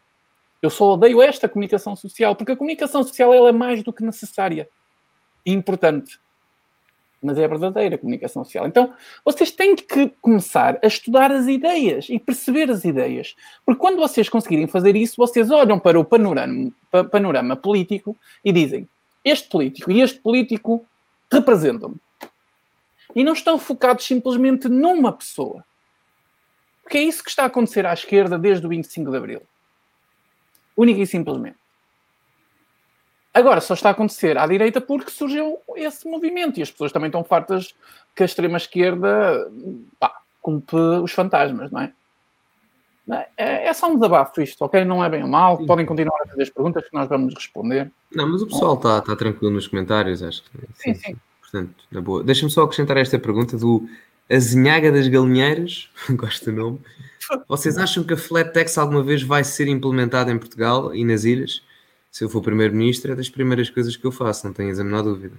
Eu 0.61 0.69
só 0.69 0.93
odeio 0.93 1.19
esta 1.19 1.49
comunicação 1.49 1.95
social, 1.95 2.35
porque 2.35 2.51
a 2.51 2.55
comunicação 2.55 3.01
social 3.01 3.33
ela 3.33 3.49
é 3.49 3.51
mais 3.51 3.81
do 3.81 3.91
que 3.91 4.03
necessária 4.03 4.69
importante 5.45 6.19
mas 7.21 7.37
é 7.37 7.45
a 7.45 7.47
verdadeira 7.47 7.97
comunicação 7.97 8.43
social. 8.43 8.65
Então, 8.65 8.93
vocês 9.23 9.51
têm 9.51 9.75
que 9.75 10.09
começar 10.21 10.79
a 10.83 10.87
estudar 10.87 11.31
as 11.31 11.47
ideias 11.47 12.09
e 12.09 12.17
perceber 12.17 12.71
as 12.71 12.83
ideias. 12.83 13.35
Porque 13.63 13.79
quando 13.79 13.97
vocês 13.97 14.27
conseguirem 14.27 14.65
fazer 14.65 14.95
isso, 14.95 15.17
vocês 15.17 15.51
olham 15.51 15.79
para 15.79 15.99
o 15.99 16.03
panorama, 16.03 16.71
panorama 17.11 17.55
político 17.55 18.17
e 18.43 18.51
dizem: 18.51 18.89
este 19.23 19.47
político 19.49 19.91
e 19.91 20.01
este 20.01 20.19
político 20.19 20.85
representam-me. 21.31 21.97
E 23.15 23.23
não 23.23 23.33
estão 23.33 23.59
focados 23.59 24.05
simplesmente 24.05 24.67
numa 24.67 25.11
pessoa. 25.11 25.63
Porque 26.81 26.97
é 26.97 27.03
isso 27.03 27.23
que 27.23 27.29
está 27.29 27.43
a 27.43 27.47
acontecer 27.47 27.85
à 27.85 27.93
esquerda 27.93 28.39
desde 28.39 28.65
o 28.65 28.69
25 28.69 29.11
de 29.11 29.17
Abril. 29.17 29.41
Única 30.75 31.01
e 31.01 31.05
simplesmente. 31.05 31.60
Agora 33.33 33.61
só 33.61 33.73
está 33.73 33.89
a 33.89 33.91
acontecer 33.91 34.37
à 34.37 34.45
direita 34.45 34.81
porque 34.81 35.09
surgiu 35.09 35.57
esse 35.75 36.07
movimento 36.07 36.59
e 36.59 36.63
as 36.63 36.71
pessoas 36.71 36.91
também 36.91 37.07
estão 37.07 37.23
fartas 37.23 37.73
que 38.15 38.23
a 38.23 38.25
extrema-esquerda 38.25 39.49
culpe 40.41 40.75
os 40.75 41.11
fantasmas, 41.11 41.71
não 41.71 41.81
é? 41.81 41.93
é? 43.37 43.67
É 43.67 43.73
só 43.73 43.89
um 43.89 43.95
desabafo 43.95 44.41
isto, 44.41 44.63
ok? 44.63 44.83
Não 44.83 45.03
é 45.03 45.09
bem 45.09 45.23
ou 45.23 45.29
mal. 45.29 45.57
Sim. 45.57 45.65
Podem 45.65 45.85
continuar 45.85 46.19
a 46.23 46.27
fazer 46.27 46.43
as 46.43 46.49
perguntas 46.49 46.83
que 46.83 46.93
nós 46.93 47.07
vamos 47.07 47.33
responder. 47.33 47.89
Não, 48.13 48.27
mas 48.27 48.41
o 48.41 48.47
pessoal 48.47 48.73
está 48.73 48.99
tá 49.01 49.15
tranquilo 49.15 49.53
nos 49.53 49.67
comentários, 49.67 50.21
acho 50.21 50.43
que. 50.43 50.49
Sim, 50.75 50.93
sim. 50.93 50.95
sim. 50.95 51.15
Portanto, 51.39 51.83
na 51.91 52.01
boa. 52.01 52.23
Deixa-me 52.23 52.51
só 52.51 52.63
acrescentar 52.63 52.97
esta 52.97 53.17
pergunta 53.19 53.57
do 53.57 53.87
Azinhaga 54.29 54.91
das 54.91 55.07
Galinheiras, 55.07 55.89
gosto 56.11 56.45
do 56.45 56.51
nome. 56.51 56.79
Vocês 57.47 57.77
acham 57.77 58.03
que 58.03 58.13
a 58.13 58.17
flat 58.17 58.51
tax 58.53 58.77
alguma 58.77 59.03
vez 59.03 59.23
vai 59.23 59.43
ser 59.43 59.67
implementada 59.67 60.31
em 60.31 60.37
Portugal 60.37 60.93
e 60.93 61.05
nas 61.05 61.23
ilhas? 61.23 61.61
Se 62.11 62.25
eu 62.25 62.29
for 62.29 62.41
primeiro-ministro, 62.41 63.13
é 63.13 63.15
das 63.15 63.29
primeiras 63.29 63.69
coisas 63.69 63.95
que 63.95 64.05
eu 64.05 64.11
faço, 64.11 64.45
não 64.45 64.53
tenhas 64.53 64.79
a 64.79 64.83
menor 64.83 65.03
dúvida. 65.03 65.35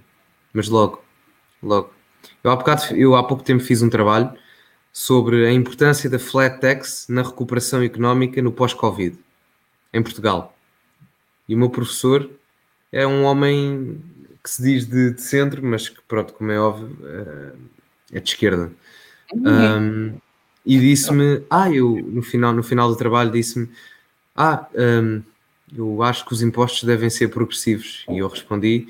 Mas 0.51 0.67
logo, 0.67 1.03
logo. 1.61 1.93
Eu 2.43 2.51
há, 2.51 2.55
bocado, 2.55 2.95
eu 2.95 3.15
há 3.15 3.23
pouco 3.23 3.43
tempo 3.43 3.63
fiz 3.63 3.81
um 3.81 3.89
trabalho 3.89 4.33
sobre 4.91 5.45
a 5.45 5.51
importância 5.51 6.09
da 6.09 6.17
flat 6.17 6.59
tax 6.59 7.07
na 7.07 7.21
recuperação 7.21 7.83
económica 7.83 8.41
no 8.41 8.51
pós-Covid, 8.51 9.17
em 9.93 10.01
Portugal. 10.01 10.57
E 11.47 11.53
o 11.53 11.57
meu 11.57 11.69
professor 11.69 12.29
é 12.91 13.05
um 13.05 13.23
homem 13.23 14.01
que 14.43 14.49
se 14.49 14.61
diz 14.61 14.85
de, 14.87 15.11
de 15.11 15.21
centro, 15.21 15.63
mas 15.63 15.89
que, 15.89 16.01
pronto, 16.07 16.33
como 16.33 16.51
é 16.51 16.59
óbvio, 16.59 16.97
eh, 17.03 17.53
é 18.13 18.19
de 18.19 18.29
esquerda. 18.29 18.71
Um, 19.33 20.15
e 20.65 20.79
disse-me, 20.79 21.43
ah, 21.49 21.71
eu 21.71 21.95
no 22.05 22.21
final, 22.21 22.53
no 22.53 22.63
final 22.63 22.89
do 22.89 22.95
trabalho 22.95 23.31
disse-me, 23.31 23.69
ah, 24.35 24.67
um, 24.75 25.21
eu 25.75 26.01
acho 26.03 26.25
que 26.25 26.33
os 26.33 26.41
impostos 26.41 26.83
devem 26.83 27.09
ser 27.09 27.29
progressivos. 27.29 28.05
E 28.09 28.19
eu 28.19 28.27
respondi, 28.27 28.87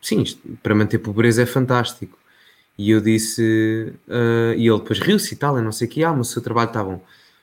sim, 0.00 0.24
para 0.62 0.74
manter 0.74 0.98
pobreza 0.98 1.42
é 1.42 1.46
fantástico. 1.46 2.18
E 2.78 2.90
eu 2.90 3.00
disse, 3.00 3.92
uh, 4.08 4.54
e 4.56 4.66
ele 4.68 4.78
depois 4.78 4.98
riu-se 4.98 5.34
e 5.34 5.36
tal, 5.36 5.56
eu 5.56 5.62
não 5.62 5.72
sei 5.72 5.86
o 5.88 5.90
que, 5.90 6.04
ah, 6.04 6.12
mas 6.12 6.28
o 6.28 6.32
seu 6.32 6.42
trabalho 6.42 6.68
está 6.68 6.84
bom. 6.84 7.02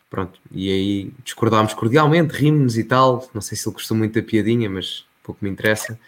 Pronto, 0.09 0.39
e 0.51 0.71
aí 0.71 1.11
discordámos 1.23 1.73
cordialmente, 1.73 2.33
rimos 2.35 2.77
e 2.77 2.83
tal. 2.83 3.27
Não 3.33 3.41
sei 3.41 3.57
se 3.57 3.67
ele 3.67 3.73
gostou 3.73 3.97
muito 3.97 4.13
da 4.13 4.21
piadinha, 4.21 4.69
mas 4.69 5.05
pouco 5.23 5.43
me 5.43 5.49
interessa. 5.49 5.99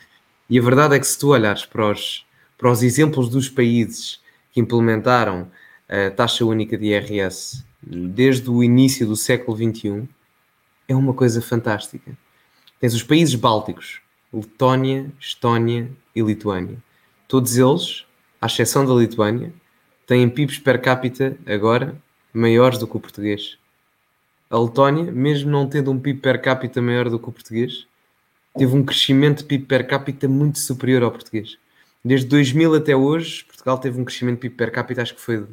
E 0.48 0.60
a 0.60 0.62
verdade 0.62 0.96
é 0.96 1.00
que 1.00 1.08
se 1.08 1.18
tu 1.18 1.30
olhares 1.30 1.66
para 1.66 1.92
os, 1.92 2.24
para 2.56 2.70
os 2.70 2.84
exemplos 2.84 3.30
dos 3.30 3.50
países 3.50 4.22
que 4.52 4.60
implementaram 4.60 5.50
a 5.90 6.12
taxa 6.12 6.46
única 6.46 6.78
de 6.78 6.86
IRS 6.86 7.64
desde 7.82 8.50
o 8.50 8.64
início 8.64 9.08
do 9.08 9.16
século 9.16 9.58
XXI, 9.58 10.08
é 10.88 10.96
uma 10.96 11.14
coisa 11.14 11.42
fantástica. 11.42 12.16
Tens 12.86 12.94
os 12.94 13.02
países 13.02 13.34
bálticos, 13.34 14.00
Letónia, 14.32 15.12
Estónia 15.20 15.90
e 16.16 16.22
Lituânia. 16.22 16.78
Todos 17.28 17.58
eles, 17.58 18.06
à 18.40 18.46
exceção 18.46 18.86
da 18.86 18.94
Lituânia, 18.94 19.52
têm 20.06 20.30
PIBs 20.30 20.60
per 20.60 20.80
capita 20.80 21.36
agora 21.48 22.00
maiores 22.32 22.78
do 22.78 22.86
que 22.86 22.96
o 22.96 23.00
português. 23.00 23.58
A 24.52 24.60
Letónia, 24.60 25.12
mesmo 25.12 25.50
não 25.50 25.68
tendo 25.68 25.90
um 25.90 26.00
PIB 26.00 26.20
per 26.20 26.40
capita 26.40 26.80
maior 26.80 27.10
do 27.10 27.18
que 27.18 27.28
o 27.28 27.32
português, 27.32 27.88
teve 28.56 28.76
um 28.76 28.86
crescimento 28.86 29.40
de 29.40 29.46
PIB 29.46 29.66
per 29.66 29.88
capita 29.88 30.28
muito 30.28 30.60
superior 30.60 31.02
ao 31.02 31.10
português. 31.10 31.58
Desde 32.04 32.28
2000 32.28 32.76
até 32.76 32.96
hoje, 32.96 33.46
Portugal 33.46 33.80
teve 33.80 34.00
um 34.00 34.06
crescimento 34.06 34.36
de 34.36 34.42
PIB 34.42 34.58
per 34.58 34.72
capita, 34.72 35.02
acho 35.02 35.16
que 35.16 35.22
foi 35.22 35.40
de 35.40 35.48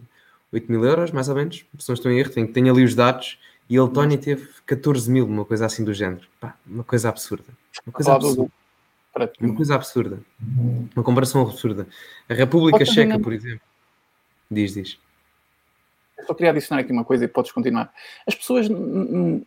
8 0.53 0.71
mil 0.71 0.85
euros, 0.85 1.11
mais 1.11 1.31
ou 1.31 1.35
menos. 1.35 1.65
Se 1.79 1.89
não 1.89 1.95
estou 1.95 2.13
em 2.13 2.19
erro, 2.19 2.29
tenho, 2.29 2.53
tenho 2.53 2.71
ali 2.71 2.85
os 2.85 2.95
dados. 2.95 3.39
E 3.73 3.79
a 3.79 3.85
Letónia 3.85 4.19
teve 4.19 4.51
14 4.67 5.11
mil, 5.11 5.25
uma 5.25 5.47
coisa 5.47 5.65
assim 5.65 5.83
do 5.83 5.95
género. 5.95 6.29
Pá, 6.39 6.55
uma 6.67 6.85
coisa 6.85 7.09
absurda. 7.09 7.47
Uma 7.87 7.93
coisa 7.95 8.15
absurda. 8.15 8.53
Uma 9.41 9.55
coisa 9.57 9.75
absurda. 9.75 10.23
Uma 10.95 11.03
comparação 11.03 11.41
absurda. 11.41 11.87
A 12.29 12.35
República 12.35 12.85
Checa, 12.85 13.19
por 13.19 13.33
exemplo. 13.33 13.63
Diz, 14.51 14.75
diz. 14.75 14.99
Eu 16.19 16.27
só 16.27 16.35
queria 16.35 16.51
adicionar 16.51 16.83
aqui 16.83 16.93
uma 16.93 17.03
coisa 17.03 17.25
e 17.25 17.29
podes 17.29 17.51
continuar. 17.51 17.91
As 18.27 18.35
pessoas 18.35 18.69
não, 18.69 19.43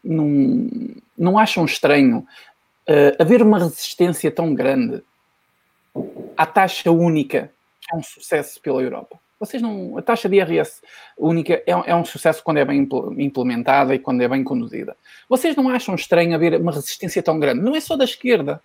não 1.15 1.37
acham 1.37 1.63
estranho 1.63 2.25
uh, 2.89 3.21
haver 3.21 3.43
uma 3.43 3.59
resistência 3.59 4.31
tão 4.31 4.55
grande 4.55 5.03
à 6.35 6.47
taxa 6.47 6.89
única, 6.89 7.51
que 7.79 7.93
é 7.93 7.95
um 7.95 8.01
sucesso 8.01 8.59
pela 8.59 8.81
Europa. 8.81 9.19
Vocês 9.39 9.61
não. 9.61 9.97
A 9.97 10.01
taxa 10.01 10.29
de 10.29 10.37
IRS 10.37 10.81
única 11.17 11.55
é, 11.65 11.71
é, 11.71 11.95
um 11.95 12.05
sucesso 12.05 12.41
quando 12.43 12.57
é 12.57 12.65
bem 12.65 12.87
implementada 13.17 13.93
e 13.93 13.99
quando 13.99 14.21
é 14.21 14.27
bem 14.27 14.43
conduzida. 14.43 14.95
Vocês 15.27 15.55
não 15.55 15.69
acham 15.69 15.95
estranho 15.95 16.33
haver 16.33 16.59
uma 16.59 16.71
resistência 16.71 17.21
tão 17.21 17.39
grande? 17.39 17.61
Não 17.61 17.75
é 17.75 17.79
só 17.79 17.97
da 17.97 18.05
esquerda. 18.05 18.61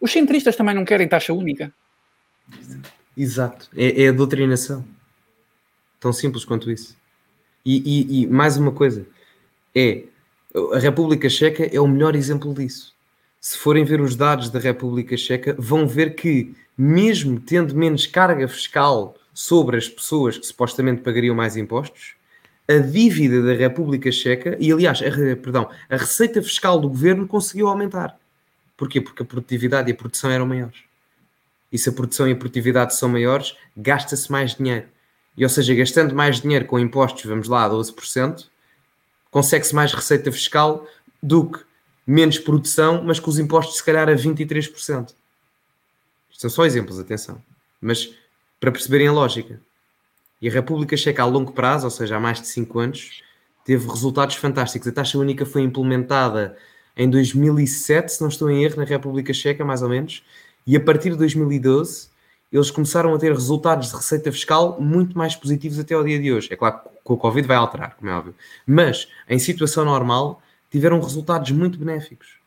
Os 0.00 0.12
centristas 0.12 0.56
também 0.56 0.74
não 0.74 0.84
querem 0.84 1.08
taxa 1.08 1.32
única. 1.32 1.72
Exato. 3.16 3.68
É, 3.76 4.04
é 4.04 4.08
a 4.08 4.12
doutrinação. 4.12 4.84
Tão 6.00 6.12
simples 6.12 6.44
quanto 6.44 6.70
isso. 6.70 6.96
E, 7.64 7.82
e, 7.84 8.22
e, 8.22 8.26
mais 8.26 8.56
uma 8.56 8.72
coisa. 8.72 9.06
É. 9.74 10.04
A 10.72 10.78
República 10.78 11.28
Checa 11.28 11.68
é 11.70 11.80
o 11.80 11.86
melhor 11.86 12.14
exemplo 12.16 12.54
disso. 12.54 12.94
Se 13.40 13.58
forem 13.58 13.84
ver 13.84 14.00
os 14.00 14.16
dados 14.16 14.48
da 14.48 14.58
República 14.58 15.16
Checa, 15.16 15.54
vão 15.58 15.86
ver 15.86 16.14
que, 16.14 16.54
mesmo 16.76 17.38
tendo 17.38 17.74
menos 17.74 18.06
carga 18.06 18.48
fiscal 18.48 19.14
sobre 19.36 19.76
as 19.76 19.86
pessoas 19.86 20.38
que 20.38 20.46
supostamente 20.46 21.02
pagariam 21.02 21.36
mais 21.36 21.58
impostos, 21.58 22.14
a 22.66 22.78
dívida 22.78 23.42
da 23.42 23.52
República 23.52 24.10
Checa, 24.10 24.56
e 24.58 24.72
aliás, 24.72 25.02
a, 25.02 25.36
perdão, 25.36 25.68
a 25.90 25.96
receita 25.98 26.42
fiscal 26.42 26.80
do 26.80 26.88
governo 26.88 27.28
conseguiu 27.28 27.68
aumentar. 27.68 28.18
Porquê? 28.78 28.98
Porque 28.98 29.22
a 29.22 29.26
produtividade 29.26 29.90
e 29.90 29.92
a 29.92 29.94
produção 29.94 30.30
eram 30.30 30.46
maiores. 30.46 30.78
E 31.70 31.76
se 31.76 31.90
a 31.90 31.92
produção 31.92 32.26
e 32.26 32.32
a 32.32 32.36
produtividade 32.36 32.96
são 32.96 33.10
maiores, 33.10 33.54
gasta-se 33.76 34.32
mais 34.32 34.54
dinheiro. 34.54 34.86
E 35.36 35.44
ou 35.44 35.50
seja, 35.50 35.74
gastando 35.74 36.14
mais 36.14 36.40
dinheiro 36.40 36.64
com 36.64 36.78
impostos, 36.78 37.22
vamos 37.26 37.46
lá, 37.46 37.66
a 37.66 37.70
12%, 37.70 38.46
consegue-se 39.30 39.74
mais 39.74 39.92
receita 39.92 40.32
fiscal 40.32 40.88
do 41.22 41.50
que 41.50 41.60
menos 42.06 42.38
produção, 42.38 43.04
mas 43.04 43.20
com 43.20 43.28
os 43.28 43.38
impostos 43.38 43.76
se 43.76 43.84
calhar 43.84 44.08
a 44.08 44.14
23%. 44.14 45.14
Isto 46.30 46.40
são 46.40 46.48
só 46.48 46.64
exemplos, 46.64 46.98
atenção. 46.98 47.42
Mas 47.82 48.14
para 48.60 48.72
perceberem 48.72 49.08
a 49.08 49.12
lógica. 49.12 49.60
E 50.40 50.48
a 50.48 50.52
República 50.52 50.96
Checa 50.96 51.22
a 51.22 51.26
longo 51.26 51.52
prazo, 51.52 51.86
ou 51.86 51.90
seja, 51.90 52.16
há 52.16 52.20
mais 52.20 52.40
de 52.40 52.46
5 52.48 52.78
anos, 52.78 53.22
teve 53.64 53.86
resultados 53.88 54.36
fantásticos. 54.36 54.88
A 54.88 54.92
taxa 54.92 55.18
única 55.18 55.46
foi 55.46 55.62
implementada 55.62 56.56
em 56.96 57.08
2007, 57.08 58.12
se 58.12 58.20
não 58.20 58.28
estou 58.28 58.50
em 58.50 58.64
erro, 58.64 58.76
na 58.76 58.84
República 58.84 59.32
Checa, 59.32 59.64
mais 59.64 59.82
ou 59.82 59.88
menos, 59.88 60.22
e 60.66 60.76
a 60.76 60.80
partir 60.80 61.10
de 61.10 61.16
2012 61.16 62.08
eles 62.52 62.70
começaram 62.70 63.12
a 63.12 63.18
ter 63.18 63.32
resultados 63.32 63.90
de 63.90 63.96
receita 63.96 64.30
fiscal 64.30 64.80
muito 64.80 65.16
mais 65.18 65.34
positivos 65.34 65.78
até 65.78 65.94
ao 65.94 66.04
dia 66.04 66.18
de 66.18 66.32
hoje. 66.32 66.48
É 66.52 66.56
claro 66.56 66.78
que 66.78 66.88
com 67.02 67.14
o 67.14 67.16
Covid 67.16 67.46
vai 67.46 67.56
alterar, 67.56 67.96
como 67.96 68.10
é 68.10 68.14
óbvio. 68.14 68.34
Mas, 68.66 69.08
em 69.28 69.38
situação 69.38 69.84
normal, 69.84 70.40
tiveram 70.70 71.00
resultados 71.00 71.50
muito 71.50 71.78
benéficos. 71.78 72.38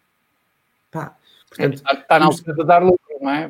Pá, 0.89 1.15
portanto, 1.49 1.75
está, 1.75 1.93
está 1.93 2.19
na 2.19 2.25
altura 2.25 2.53
de 2.53 2.63
dar 2.65 2.81
lucro, 2.81 3.17
não 3.21 3.29
é? 3.29 3.49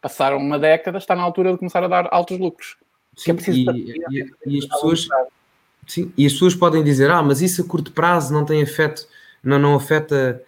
Passaram 0.00 0.38
uma 0.38 0.58
década, 0.58 0.98
está 0.98 1.14
na 1.14 1.22
altura 1.22 1.52
de 1.52 1.58
começar 1.58 1.82
a 1.82 1.88
dar 1.88 2.08
altos 2.10 2.38
lucros. 2.38 2.76
Sim, 3.16 3.32
é 3.32 3.50
e, 3.50 4.02
e, 4.10 4.30
e, 4.46 4.58
as 4.58 4.66
pessoas, 4.66 5.08
sim, 5.86 6.12
e 6.16 6.26
as 6.26 6.32
pessoas 6.32 6.54
podem 6.54 6.84
dizer, 6.84 7.10
ah, 7.10 7.22
mas 7.22 7.40
isso 7.42 7.62
a 7.62 7.64
curto 7.64 7.92
prazo 7.92 8.32
não 8.32 8.44
tem 8.44 8.60
efeito, 8.60 9.06
não, 9.42 9.58
não 9.58 9.74
afeta 9.74 10.42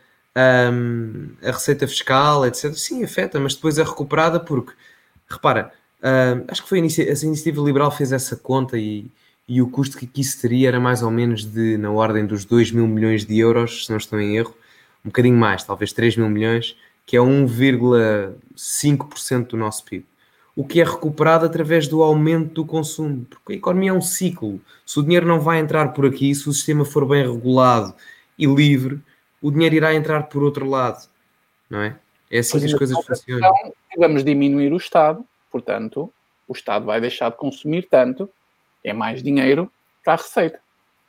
um, 0.73 1.31
a 1.43 1.51
receita 1.51 1.87
fiscal, 1.89 2.47
etc. 2.47 2.73
Sim, 2.75 3.03
afeta, 3.03 3.41
mas 3.41 3.55
depois 3.55 3.79
é 3.79 3.83
recuperada 3.83 4.39
porque, 4.39 4.73
repara, 5.29 5.73
um, 6.03 6.45
acho 6.49 6.63
que 6.63 6.69
foi 6.69 6.79
a, 6.79 6.81
inicia 6.81 7.05
a 7.05 7.27
iniciativa 7.27 7.61
liberal 7.63 7.91
fez 7.91 8.13
essa 8.13 8.37
conta 8.37 8.79
e, 8.79 9.11
e 9.49 9.61
o 9.61 9.69
custo 9.69 9.99
que, 9.99 10.07
que 10.07 10.21
isso 10.21 10.41
teria 10.41 10.69
era 10.69 10.81
mais 10.81 11.03
ou 11.03 11.11
menos 11.11 11.45
de 11.45 11.77
na 11.77 11.91
ordem 11.91 12.25
dos 12.25 12.45
2 12.45 12.71
mil 12.71 12.87
milhões 12.87 13.27
de 13.27 13.39
euros, 13.39 13.87
se 13.87 13.91
não 13.91 13.99
estou 13.99 14.21
em 14.21 14.37
erro, 14.37 14.55
um 15.05 15.09
bocadinho 15.09 15.37
mais, 15.37 15.65
talvez 15.65 15.93
3 15.93 16.17
mil 16.17 16.29
milhões, 16.29 16.77
que 17.11 17.17
é 17.17 17.21
1,5% 17.21 19.49
do 19.49 19.57
nosso 19.57 19.85
PIB. 19.85 20.07
O 20.55 20.65
que 20.65 20.81
é 20.81 20.85
recuperado 20.85 21.45
através 21.45 21.89
do 21.89 22.05
aumento 22.05 22.55
do 22.55 22.65
consumo, 22.65 23.25
porque 23.25 23.55
a 23.55 23.57
economia 23.57 23.91
é 23.91 23.93
um 23.93 24.01
ciclo. 24.01 24.61
Se 24.87 25.01
o 25.01 25.03
dinheiro 25.03 25.27
não 25.27 25.41
vai 25.41 25.59
entrar 25.59 25.93
por 25.93 26.07
aqui, 26.07 26.33
se 26.33 26.49
o 26.49 26.53
sistema 26.53 26.85
for 26.85 27.05
bem 27.05 27.29
regulado 27.29 27.97
e 28.39 28.47
livre, 28.47 29.01
o 29.43 29.51
dinheiro 29.51 29.75
irá 29.75 29.93
entrar 29.93 30.29
por 30.29 30.45
outro 30.45 30.71
lado, 30.71 31.09
não 31.69 31.83
é? 31.83 31.99
É 32.31 32.39
assim 32.39 32.53
pois 32.53 32.63
que 32.63 32.71
as 32.71 32.79
coisas 32.79 33.05
funcionam. 33.05 33.51
Vamos 33.99 34.23
diminuir 34.23 34.73
o 34.73 34.77
Estado, 34.77 35.25
portanto, 35.51 36.13
o 36.47 36.53
Estado 36.53 36.87
vai 36.87 37.01
deixar 37.01 37.31
de 37.31 37.39
consumir 37.39 37.89
tanto, 37.91 38.31
é 38.85 38.93
mais 38.93 39.21
dinheiro 39.21 39.69
para 40.05 40.13
a 40.13 40.17
receita 40.17 40.61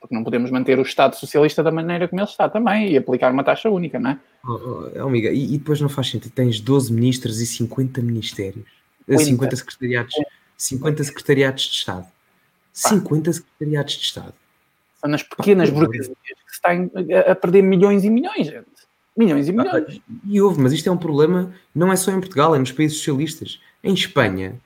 porque 0.01 0.15
não 0.15 0.23
podemos 0.23 0.49
manter 0.49 0.79
o 0.79 0.81
Estado 0.81 1.15
socialista 1.15 1.61
da 1.61 1.71
maneira 1.71 2.07
como 2.07 2.19
ele 2.19 2.27
está 2.27 2.49
também 2.49 2.91
e 2.91 2.97
aplicar 2.97 3.31
uma 3.31 3.43
taxa 3.43 3.69
única, 3.69 3.99
não 3.99 4.09
é? 4.09 4.19
Oh, 4.43 4.89
oh, 4.95 5.07
amiga, 5.07 5.29
e, 5.29 5.53
e, 5.53 5.57
depois 5.59 5.79
não 5.79 5.87
faz 5.87 6.09
sentido, 6.09 6.33
tens 6.33 6.59
12 6.59 6.91
ministros 6.91 7.39
e 7.39 7.45
50 7.45 8.01
ministérios, 8.01 8.65
50, 9.07 9.23
50 9.23 9.55
secretariados, 9.55 10.15
50 10.57 11.03
secretariados 11.03 11.63
de 11.63 11.75
Estado. 11.75 12.07
50 12.73 13.33
secretariados 13.33 13.93
de 13.93 14.03
Estado. 14.03 14.33
São 14.99 15.09
nas 15.09 15.23
pequenas 15.23 15.69
burguesias 15.69 16.15
que 16.17 16.51
se 16.51 16.55
está 16.55 16.69
a 17.31 17.35
perder 17.35 17.61
milhões 17.61 18.03
e 18.03 18.09
milhões, 18.09 18.47
gente. 18.47 18.65
Milhões 19.15 19.47
e 19.47 19.51
milhões. 19.51 19.99
Ah, 19.99 20.13
e 20.25 20.41
houve, 20.41 20.61
mas 20.61 20.73
isto 20.73 20.89
é 20.89 20.91
um 20.91 20.97
problema, 20.97 21.53
não 21.75 21.91
é 21.91 21.95
só 21.95 22.11
em 22.11 22.19
Portugal, 22.19 22.55
é 22.55 22.59
nos 22.59 22.71
países 22.71 22.97
socialistas. 22.97 23.59
Em 23.83 23.93
Espanha, 23.93 24.59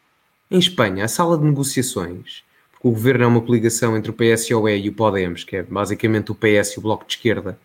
em 0.50 0.60
Espanha, 0.60 1.04
a 1.04 1.08
sala 1.08 1.38
de 1.38 1.44
negociações 1.44 2.44
o 2.86 2.92
governo 2.92 3.24
é 3.24 3.28
uma 3.28 3.42
coligação 3.42 3.98
entre 3.98 4.12
o 4.12 4.14
PSOE 4.14 4.78
e 4.78 4.90
o 4.90 4.94
Podemos, 4.94 5.44
que 5.44 5.56
é 5.56 5.64
basicamente 5.64 6.32
o 6.32 6.36
PS 6.36 6.74
e 6.74 6.78
o 6.78 6.82
Bloco 6.84 7.04
de 7.04 7.14
Esquerda, 7.14 7.58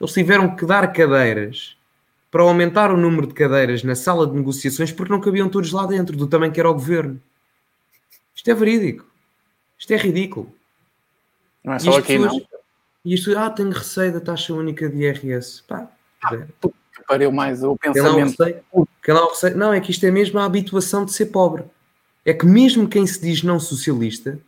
eles 0.00 0.12
tiveram 0.12 0.54
que 0.54 0.64
dar 0.64 0.92
cadeiras 0.92 1.76
para 2.30 2.44
aumentar 2.44 2.92
o 2.92 2.96
número 2.96 3.26
de 3.26 3.34
cadeiras 3.34 3.82
na 3.82 3.96
sala 3.96 4.24
de 4.24 4.36
negociações 4.36 4.92
porque 4.92 5.12
não 5.12 5.20
cabiam 5.20 5.48
todos 5.48 5.72
lá 5.72 5.84
dentro, 5.84 6.16
do 6.16 6.28
tamanho 6.28 6.52
que 6.52 6.60
era 6.60 6.70
o 6.70 6.74
governo. 6.74 7.20
Isto 8.32 8.52
é 8.52 8.54
verídico. 8.54 9.04
Isto 9.76 9.94
é 9.94 9.96
ridículo. 9.96 10.54
Não 11.64 11.74
é 11.74 11.80
só 11.80 11.98
aqui, 11.98 12.16
pessoas, 12.16 12.34
não. 12.34 12.46
E 13.04 13.14
isto, 13.14 13.36
ah, 13.36 13.50
tenho 13.50 13.70
receio 13.70 14.12
da 14.12 14.20
taxa 14.20 14.54
única 14.54 14.88
de 14.88 14.96
IRS. 14.98 15.64
Pá, 15.66 15.90
ah, 16.22 16.38
pareu 17.08 17.32
mais 17.32 17.64
o 17.64 17.76
pensamento. 17.76 18.36
Que 19.02 19.12
não, 19.12 19.28
receio, 19.30 19.56
não, 19.56 19.72
é 19.72 19.80
que 19.80 19.90
isto 19.90 20.06
é 20.06 20.10
mesmo 20.12 20.38
a 20.38 20.44
habituação 20.44 21.04
de 21.04 21.12
ser 21.12 21.26
pobre. 21.26 21.64
É 22.24 22.32
que 22.32 22.46
mesmo 22.46 22.86
quem 22.86 23.04
se 23.08 23.20
diz 23.20 23.42
não 23.42 23.58
socialista 23.58 24.38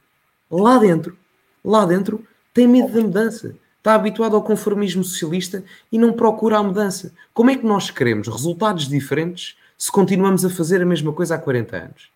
lá 0.50 0.78
dentro, 0.78 1.16
lá 1.64 1.84
dentro, 1.84 2.26
tem 2.52 2.66
medo 2.66 2.92
da 2.92 3.00
mudança. 3.00 3.54
Está 3.78 3.94
habituado 3.94 4.36
ao 4.36 4.42
conformismo 4.42 5.02
socialista 5.02 5.64
e 5.90 5.98
não 5.98 6.12
procura 6.12 6.58
a 6.58 6.62
mudança. 6.62 7.14
Como 7.32 7.50
é 7.50 7.56
que 7.56 7.64
nós 7.64 7.90
queremos 7.90 8.28
resultados 8.28 8.86
diferentes 8.88 9.56
se 9.78 9.90
continuamos 9.90 10.44
a 10.44 10.50
fazer 10.50 10.82
a 10.82 10.86
mesma 10.86 11.12
coisa 11.12 11.36
há 11.36 11.38
40 11.38 11.76
anos? 11.76 12.10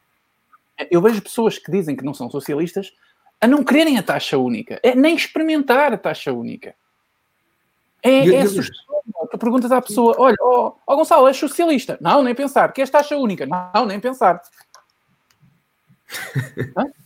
Eu 0.90 1.00
vejo 1.00 1.22
pessoas 1.22 1.56
que 1.56 1.70
dizem 1.70 1.96
que 1.96 2.04
não 2.04 2.12
são 2.12 2.28
socialistas 2.30 2.92
a 3.40 3.46
não 3.46 3.64
quererem 3.64 3.98
a 3.98 4.02
taxa 4.02 4.36
única, 4.36 4.80
é 4.82 4.94
nem 4.94 5.14
experimentar 5.14 5.92
a 5.92 5.98
taxa 5.98 6.32
única. 6.32 6.74
É, 8.02 8.28
é 8.28 8.42
assustador. 8.42 9.28
Tu 9.30 9.38
perguntas 9.38 9.72
à 9.72 9.80
pessoa: 9.80 10.14
olha, 10.18 10.36
ó 10.40 10.68
oh, 10.68 10.76
oh, 10.86 10.96
Gonçalo, 10.96 11.26
és 11.26 11.36
socialista? 11.36 11.96
Não, 12.00 12.22
nem 12.22 12.34
pensar. 12.34 12.72
Queres 12.72 12.90
taxa 12.90 13.16
única? 13.16 13.46
Não, 13.46 13.86
nem 13.86 13.98
pensar. 13.98 14.42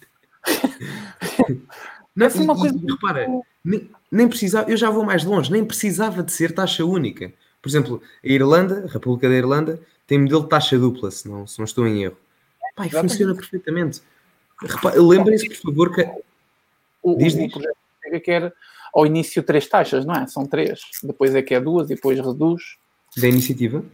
Não, 2.19 2.25
é 2.25 2.27
assim 2.27 2.43
uma 2.43 2.55
e, 2.55 2.59
coisa. 2.59 2.77
E, 2.77 2.91
repara, 2.91 3.29
nem, 3.65 3.91
nem 4.11 4.29
precisava, 4.29 4.69
eu 4.69 4.77
já 4.77 4.91
vou 4.91 5.05
mais 5.05 5.25
longe, 5.25 5.53
nem 5.53 5.65
precisava 5.65 6.21
de 6.23 6.33
ser 6.33 6.53
taxa 6.53 6.85
única. 6.85 7.33
Por 7.63 7.69
exemplo, 7.69 8.03
a 8.25 8.29
Irlanda, 8.29 8.85
a 8.89 8.93
República 8.93 9.29
da 9.29 9.35
Irlanda, 9.37 9.81
tem 10.07 10.19
modelo 10.19 10.43
de 10.43 10.49
taxa 10.49 10.77
dupla, 10.79 11.11
se 11.11 11.29
não, 11.29 11.47
se 11.47 11.59
não 11.59 11.65
estou 11.65 11.87
em 11.87 12.03
erro. 12.03 12.17
Pai, 12.75 12.89
funciona 12.89 13.35
perfeitamente. 13.35 14.01
Lembrem-se, 14.97 15.49
por 15.49 15.57
favor, 15.57 15.95
que. 15.95 16.09
O, 17.03 17.17
diz, 17.17 17.35
o, 17.35 17.39
diz. 17.39 17.53
projeto 17.53 17.77
é 18.05 18.21
quer 18.21 18.53
ao 18.93 19.07
início 19.07 19.43
três 19.43 19.69
taxas, 19.69 20.05
não 20.05 20.15
é? 20.15 20.27
São 20.27 20.45
três. 20.45 20.81
Depois 21.03 21.35
é 21.35 21.43
que 21.43 21.55
é 21.55 21.61
duas 21.61 21.91
e 21.91 21.95
depois 21.95 22.19
reduz. 22.19 22.79
Da 23.17 23.29
iniciativa? 23.29 23.85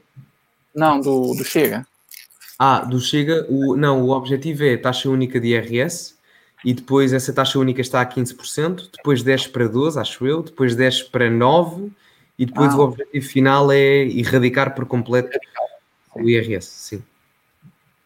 Não, 0.75 1.01
do, 1.01 1.35
do 1.35 1.45
Chega. 1.45 1.87
Ah, 2.59 2.81
do 2.81 3.01
Chega, 3.01 3.47
o, 3.51 3.77
não, 3.77 4.03
o 4.03 4.11
objetivo 4.11 4.65
é 4.65 4.77
taxa 4.77 5.11
única 5.11 5.39
de 5.39 5.49
IRS 5.49 6.14
e 6.65 6.73
depois 6.73 7.12
essa 7.12 7.32
taxa 7.32 7.59
única 7.59 7.81
está 7.81 8.01
a 8.01 8.07
15%, 8.07 8.91
depois 8.97 9.23
desce 9.23 9.49
para 9.49 9.69
12%, 9.69 10.01
acho 10.01 10.27
eu, 10.27 10.43
depois 10.43 10.74
desce 10.74 11.05
para 11.05 11.31
9% 11.31 11.91
e 12.39 12.47
depois 12.47 12.73
ah. 12.73 12.77
o 12.77 12.81
objetivo 12.81 13.27
final 13.27 13.70
é 13.70 14.05
erradicar 14.05 14.74
por 14.74 14.86
completo 14.86 15.39
o 16.15 16.28
IRS, 16.28 16.66
sim. 16.66 17.03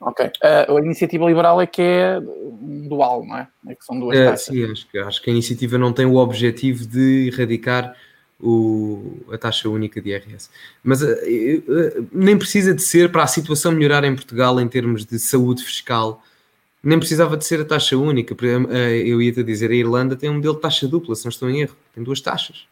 Ok. 0.01 0.27
Uh, 0.27 0.77
a 0.77 0.81
iniciativa 0.81 1.25
liberal 1.25 1.61
é 1.61 1.67
que 1.67 1.83
é 1.83 2.21
dual, 2.89 3.25
não 3.25 3.39
é? 3.39 3.49
É 3.69 3.75
que 3.75 3.85
são 3.85 3.99
duas 3.99 4.17
uh, 4.17 4.25
taxas. 4.25 4.55
Sim, 4.55 4.71
acho 4.71 4.89
que, 4.89 4.99
acho 4.99 5.23
que 5.23 5.31
a 5.31 5.33
iniciativa 5.33 5.79
não 5.79 5.93
tem 5.93 6.07
o 6.07 6.17
objetivo 6.17 6.87
de 6.87 7.29
erradicar 7.29 7.97
o, 8.41 9.19
a 9.33 9.39
taxa 9.39 9.69
única 9.69 10.01
de 10.01 10.11
IRS. 10.11 10.51
Mas 10.85 11.03
uh, 11.03 11.09
nem 12.13 12.39
precisa 12.39 12.75
de 12.75 12.83
ser 12.83 13.11
para 13.11 13.25
a 13.25 13.27
situação 13.27 13.73
melhorar 13.73 14.05
em 14.05 14.15
Portugal 14.15 14.61
em 14.61 14.69
termos 14.69 15.05
de 15.05 15.19
saúde 15.19 15.65
fiscal 15.65 16.23
nem 16.83 16.99
precisava 16.99 17.37
de 17.37 17.45
ser 17.45 17.61
a 17.61 17.65
taxa 17.65 17.97
única. 17.97 18.37
Eh, 18.71 19.03
eu 19.07 19.21
ia-te 19.21 19.43
dizer, 19.43 19.71
a 19.71 19.75
Irlanda 19.75 20.17
tem 20.17 20.31
um 20.31 20.35
modelo 20.35 20.55
de 20.55 20.61
taxa 20.61 20.87
dupla, 20.87 21.15
se 21.15 21.25
não 21.25 21.31
estou 21.31 21.51
em 21.51 21.61
erro. 21.61 21.77
Tem 21.95 22.03
duas 22.03 22.21
taxas. 22.21 22.67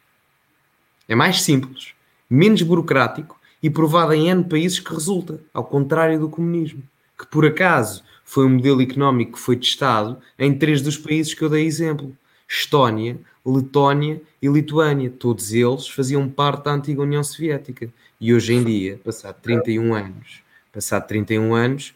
É 1.08 1.14
mais 1.14 1.42
simples, 1.42 1.94
menos 2.28 2.62
burocrático 2.62 3.38
e 3.62 3.70
provado 3.70 4.12
em 4.12 4.28
N 4.28 4.44
países 4.44 4.80
que 4.80 4.92
resulta, 4.92 5.40
ao 5.52 5.64
contrário 5.64 6.18
do 6.18 6.28
comunismo, 6.28 6.82
que 7.18 7.26
por 7.26 7.46
acaso 7.46 8.02
foi 8.24 8.44
um 8.44 8.50
modelo 8.50 8.82
económico 8.82 9.32
que 9.32 9.38
foi 9.38 9.56
testado 9.56 10.18
em 10.38 10.56
três 10.56 10.82
dos 10.82 10.98
países 10.98 11.32
que 11.32 11.42
eu 11.42 11.48
dei 11.48 11.64
exemplo: 11.64 12.16
Estónia, 12.48 13.18
Letónia 13.44 14.20
e 14.42 14.48
Lituânia. 14.48 15.10
Todos 15.10 15.52
eles 15.52 15.88
faziam 15.88 16.28
parte 16.28 16.64
da 16.64 16.72
antiga 16.72 17.02
União 17.02 17.22
Soviética. 17.22 17.88
E 18.20 18.34
hoje 18.34 18.54
em 18.54 18.64
dia, 18.64 18.98
passado 19.04 19.36
31 19.40 19.94
anos, 19.94 20.42
passado 20.72 21.06
31 21.06 21.54
anos, 21.54 21.94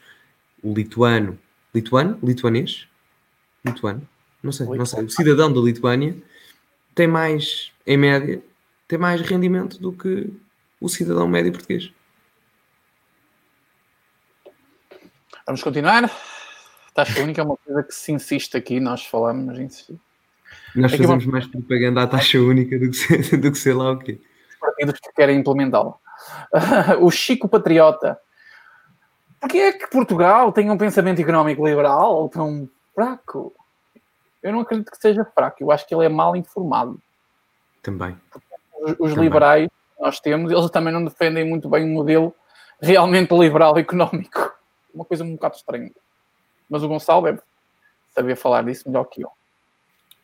o 0.63 0.73
lituano, 0.73 1.37
lituano? 1.73 2.19
Lituanês? 2.23 2.87
Lituano? 3.65 4.07
Não 4.43 4.51
sei, 4.51 4.65
não 4.65 4.85
sei. 4.85 5.03
O 5.03 5.09
cidadão 5.09 5.51
da 5.53 5.59
Lituânia 5.59 6.15
tem 6.95 7.07
mais, 7.07 7.71
em 7.85 7.97
média, 7.97 8.41
tem 8.87 8.97
mais 8.97 9.21
rendimento 9.21 9.79
do 9.79 9.91
que 9.93 10.31
o 10.79 10.89
cidadão 10.89 11.27
médio 11.27 11.51
português. 11.51 11.91
Vamos 15.45 15.61
continuar. 15.63 16.09
Taxa 16.93 17.21
única 17.21 17.41
é 17.41 17.43
uma 17.43 17.57
coisa 17.57 17.83
que 17.83 17.93
se 17.93 18.11
insiste 18.11 18.57
aqui, 18.57 18.79
nós 18.79 19.05
falamos, 19.05 19.45
mas 19.45 19.59
insistimos. 19.59 20.01
Nós 20.75 20.93
aqui 20.93 21.03
fazemos 21.03 21.25
uma... 21.25 21.33
mais 21.33 21.47
propaganda 21.47 22.03
à 22.03 22.07
taxa 22.07 22.39
única 22.39 22.77
do 22.77 22.89
que, 22.89 22.97
ser, 22.97 23.37
do 23.37 23.51
que 23.51 23.57
sei 23.57 23.73
lá 23.73 23.91
o 23.91 23.99
quê. 23.99 24.19
Os 24.49 24.59
partidos 24.59 24.99
que 24.99 25.11
querem 25.13 25.39
implementá-la. 25.39 25.95
o 26.99 27.09
Chico 27.09 27.47
Patriota. 27.47 28.17
Porquê 29.41 29.57
é 29.57 29.73
que 29.73 29.87
Portugal 29.87 30.53
tem 30.53 30.69
um 30.69 30.77
pensamento 30.77 31.21
económico 31.21 31.67
liberal 31.67 32.29
tão 32.29 32.69
fraco? 32.95 33.53
Eu 34.41 34.53
não 34.53 34.61
acredito 34.61 34.91
que 34.91 34.97
seja 34.97 35.25
fraco, 35.25 35.57
eu 35.61 35.71
acho 35.71 35.85
que 35.85 35.93
ele 35.93 36.05
é 36.05 36.09
mal 36.09 36.35
informado. 36.35 36.97
Também. 37.81 38.15
Os, 38.81 38.91
os 38.91 38.97
também. 38.97 39.23
liberais 39.25 39.67
que 39.67 40.01
nós 40.01 40.19
temos, 40.19 40.51
eles 40.51 40.69
também 40.69 40.93
não 40.93 41.03
defendem 41.03 41.43
muito 41.43 41.67
bem 41.67 41.83
um 41.83 41.93
modelo 41.93 42.33
realmente 42.79 43.35
liberal 43.35 43.77
económico 43.77 44.53
uma 44.93 45.05
coisa 45.05 45.23
um 45.23 45.33
bocado 45.33 45.55
estranha. 45.55 45.91
Mas 46.69 46.83
o 46.83 46.87
Gonçalo 46.87 47.23
deve 47.23 47.39
saber 48.13 48.35
falar 48.35 48.63
disso 48.63 48.87
melhor 48.87 49.05
que 49.05 49.23
eu. 49.23 49.31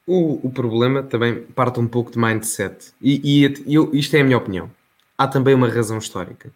O, 0.06 0.48
o 0.48 0.52
problema 0.52 1.04
também 1.04 1.44
parte 1.44 1.80
um 1.80 1.88
pouco 1.88 2.12
de 2.12 2.18
mindset. 2.18 2.94
E, 3.02 3.44
e 3.66 3.74
eu, 3.74 3.94
isto 3.94 4.16
é 4.16 4.22
a 4.22 4.24
minha 4.24 4.38
opinião. 4.38 4.70
Há 5.18 5.28
também 5.28 5.54
uma 5.54 5.68
razão 5.68 5.98
histórica. 5.98 6.50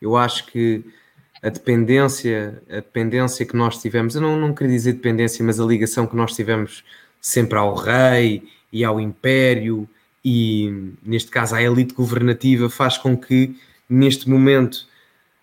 Eu 0.00 0.16
acho 0.16 0.46
que 0.46 0.84
a 1.42 1.48
dependência, 1.48 2.62
a 2.68 2.76
dependência 2.76 3.46
que 3.46 3.56
nós 3.56 3.78
tivemos, 3.80 4.14
eu 4.14 4.20
não, 4.20 4.38
não 4.38 4.54
queria 4.54 4.74
dizer 4.74 4.92
dependência, 4.94 5.44
mas 5.44 5.58
a 5.58 5.64
ligação 5.64 6.06
que 6.06 6.16
nós 6.16 6.34
tivemos 6.34 6.84
sempre 7.20 7.58
ao 7.58 7.74
rei 7.74 8.42
e 8.72 8.84
ao 8.84 9.00
império 9.00 9.88
e, 10.24 10.92
neste 11.02 11.30
caso, 11.30 11.54
à 11.54 11.62
elite 11.62 11.94
governativa, 11.94 12.68
faz 12.68 12.98
com 12.98 13.16
que, 13.16 13.56
neste 13.88 14.28
momento, 14.28 14.86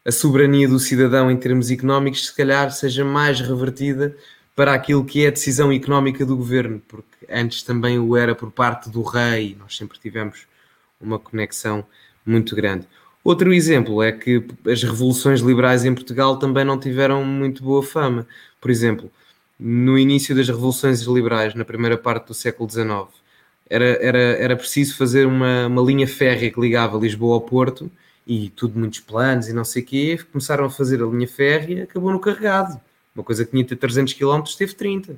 a 0.06 0.12
soberania 0.12 0.68
do 0.68 0.80
cidadão 0.80 1.30
em 1.32 1.38
termos 1.38 1.72
económicos, 1.72 2.28
se 2.28 2.36
calhar, 2.36 2.72
seja 2.72 3.04
mais 3.04 3.42
revertida 3.42 4.16
para 4.56 4.74
aquilo 4.74 5.04
que 5.04 5.26
é 5.26 5.28
a 5.28 5.32
decisão 5.32 5.72
económica 5.72 6.26
do 6.26 6.36
governo, 6.36 6.82
porque 6.88 7.26
antes 7.30 7.62
também 7.62 8.00
o 8.00 8.16
era 8.16 8.34
por 8.34 8.52
parte 8.52 8.90
do 8.90 9.02
rei, 9.02 9.56
nós 9.60 9.76
sempre 9.76 10.00
tivemos 10.00 10.48
uma 11.00 11.20
conexão 11.20 11.86
muito 12.26 12.56
grande. 12.56 12.88
Outro 13.28 13.54
exemplo 13.54 14.02
é 14.02 14.10
que 14.10 14.42
as 14.66 14.82
revoluções 14.84 15.42
liberais 15.42 15.84
em 15.84 15.94
Portugal 15.94 16.40
também 16.40 16.64
não 16.64 16.80
tiveram 16.80 17.26
muito 17.26 17.62
boa 17.62 17.84
fama. 17.84 18.26
Por 18.62 18.72
exemplo, 18.72 19.12
no 19.60 20.00
início 20.00 20.34
das 20.34 20.48
revoluções 20.48 21.02
liberais, 21.02 21.54
na 21.54 21.66
primeira 21.66 21.98
parte 21.98 22.28
do 22.28 22.34
século 22.34 22.70
XIX, 22.70 23.10
era, 23.70 23.84
era, 24.02 24.18
era 24.18 24.56
preciso 24.56 24.96
fazer 24.96 25.28
uma, 25.28 25.68
uma 25.68 25.82
linha 25.82 26.08
férrea 26.08 26.50
que 26.50 26.58
ligava 26.58 26.98
Lisboa 26.98 27.34
ao 27.34 27.42
Porto 27.42 27.92
e 28.26 28.50
tudo 28.52 28.80
muitos 28.80 29.02
planos 29.02 29.50
e 29.50 29.54
não 29.54 29.66
sei 29.66 29.84
o 29.84 29.86
quê, 29.86 30.20
começaram 30.32 30.64
a 30.64 30.70
fazer 30.70 31.04
a 31.04 31.06
linha 31.06 31.28
férrea, 31.28 31.84
acabou 31.84 32.14
no 32.14 32.22
carregado. 32.22 32.80
Uma 33.14 33.26
coisa 33.26 33.44
que 33.44 33.52
tinha 33.52 33.64
de 33.64 33.68
ter 33.68 33.76
300 33.76 34.14
km 34.14 34.42
teve 34.58 34.74
30. 34.74 35.18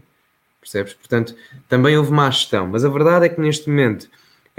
Percebes? 0.60 0.96
Portanto, 0.96 1.36
também 1.68 1.96
houve 1.96 2.12
má 2.12 2.28
gestão. 2.32 2.66
Mas 2.70 2.84
a 2.84 2.90
verdade 2.90 3.28
é 3.28 3.30
que 3.30 3.40
neste 3.40 3.70
momento 3.70 4.10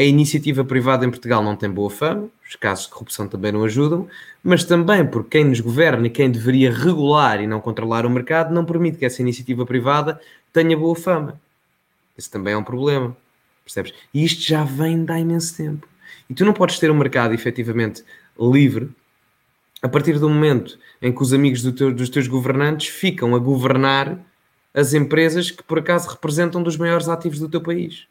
a 0.01 0.02
iniciativa 0.02 0.64
privada 0.64 1.05
em 1.05 1.10
Portugal 1.10 1.43
não 1.44 1.55
tem 1.55 1.70
boa 1.70 1.90
fama, 1.90 2.31
os 2.48 2.56
casos 2.56 2.86
de 2.86 2.90
corrupção 2.90 3.28
também 3.28 3.52
não 3.52 3.64
ajudam, 3.64 4.09
mas 4.43 4.64
também 4.64 5.06
porque 5.06 5.36
quem 5.36 5.44
nos 5.44 5.60
governa 5.60 6.06
e 6.06 6.10
quem 6.10 6.31
deveria 6.31 6.72
regular 6.72 7.39
e 7.43 7.47
não 7.47 7.60
controlar 7.60 8.06
o 8.06 8.10
mercado 8.10 8.55
não 8.55 8.64
permite 8.64 8.97
que 8.97 9.05
essa 9.05 9.20
iniciativa 9.20 9.66
privada 9.66 10.18
tenha 10.55 10.74
boa 10.74 10.97
fama. 10.97 11.39
Esse 12.16 12.31
também 12.31 12.55
é 12.55 12.56
um 12.56 12.64
problema. 12.64 13.14
Percebes? 13.62 13.93
E 14.14 14.24
isto 14.24 14.40
já 14.43 14.64
vem 14.64 15.05
de 15.05 15.12
há 15.12 15.20
imenso 15.20 15.55
tempo. 15.55 15.86
E 16.31 16.35
tu 16.35 16.47
não 16.47 16.55
podes 16.55 16.78
ter 16.78 16.90
um 16.90 16.97
mercado 16.97 17.35
efetivamente 17.35 18.02
livre, 18.39 18.89
a 19.82 19.89
partir 19.89 20.18
do 20.18 20.31
momento 20.31 20.78
em 21.02 21.12
que 21.12 21.22
os 21.22 21.35
amigos 21.35 21.60
do 21.60 21.72
teu, 21.72 21.93
dos 21.93 22.09
teus 22.09 22.27
governantes 22.27 22.89
ficam 22.89 23.35
a 23.35 23.39
governar 23.39 24.18
as 24.72 24.94
empresas 24.94 25.51
que 25.51 25.62
por 25.62 25.78
acaso 25.78 26.09
representam 26.09 26.62
dos 26.62 26.78
maiores 26.78 27.06
ativos 27.06 27.39
do 27.39 27.51
teu 27.51 27.60
país. 27.60 28.09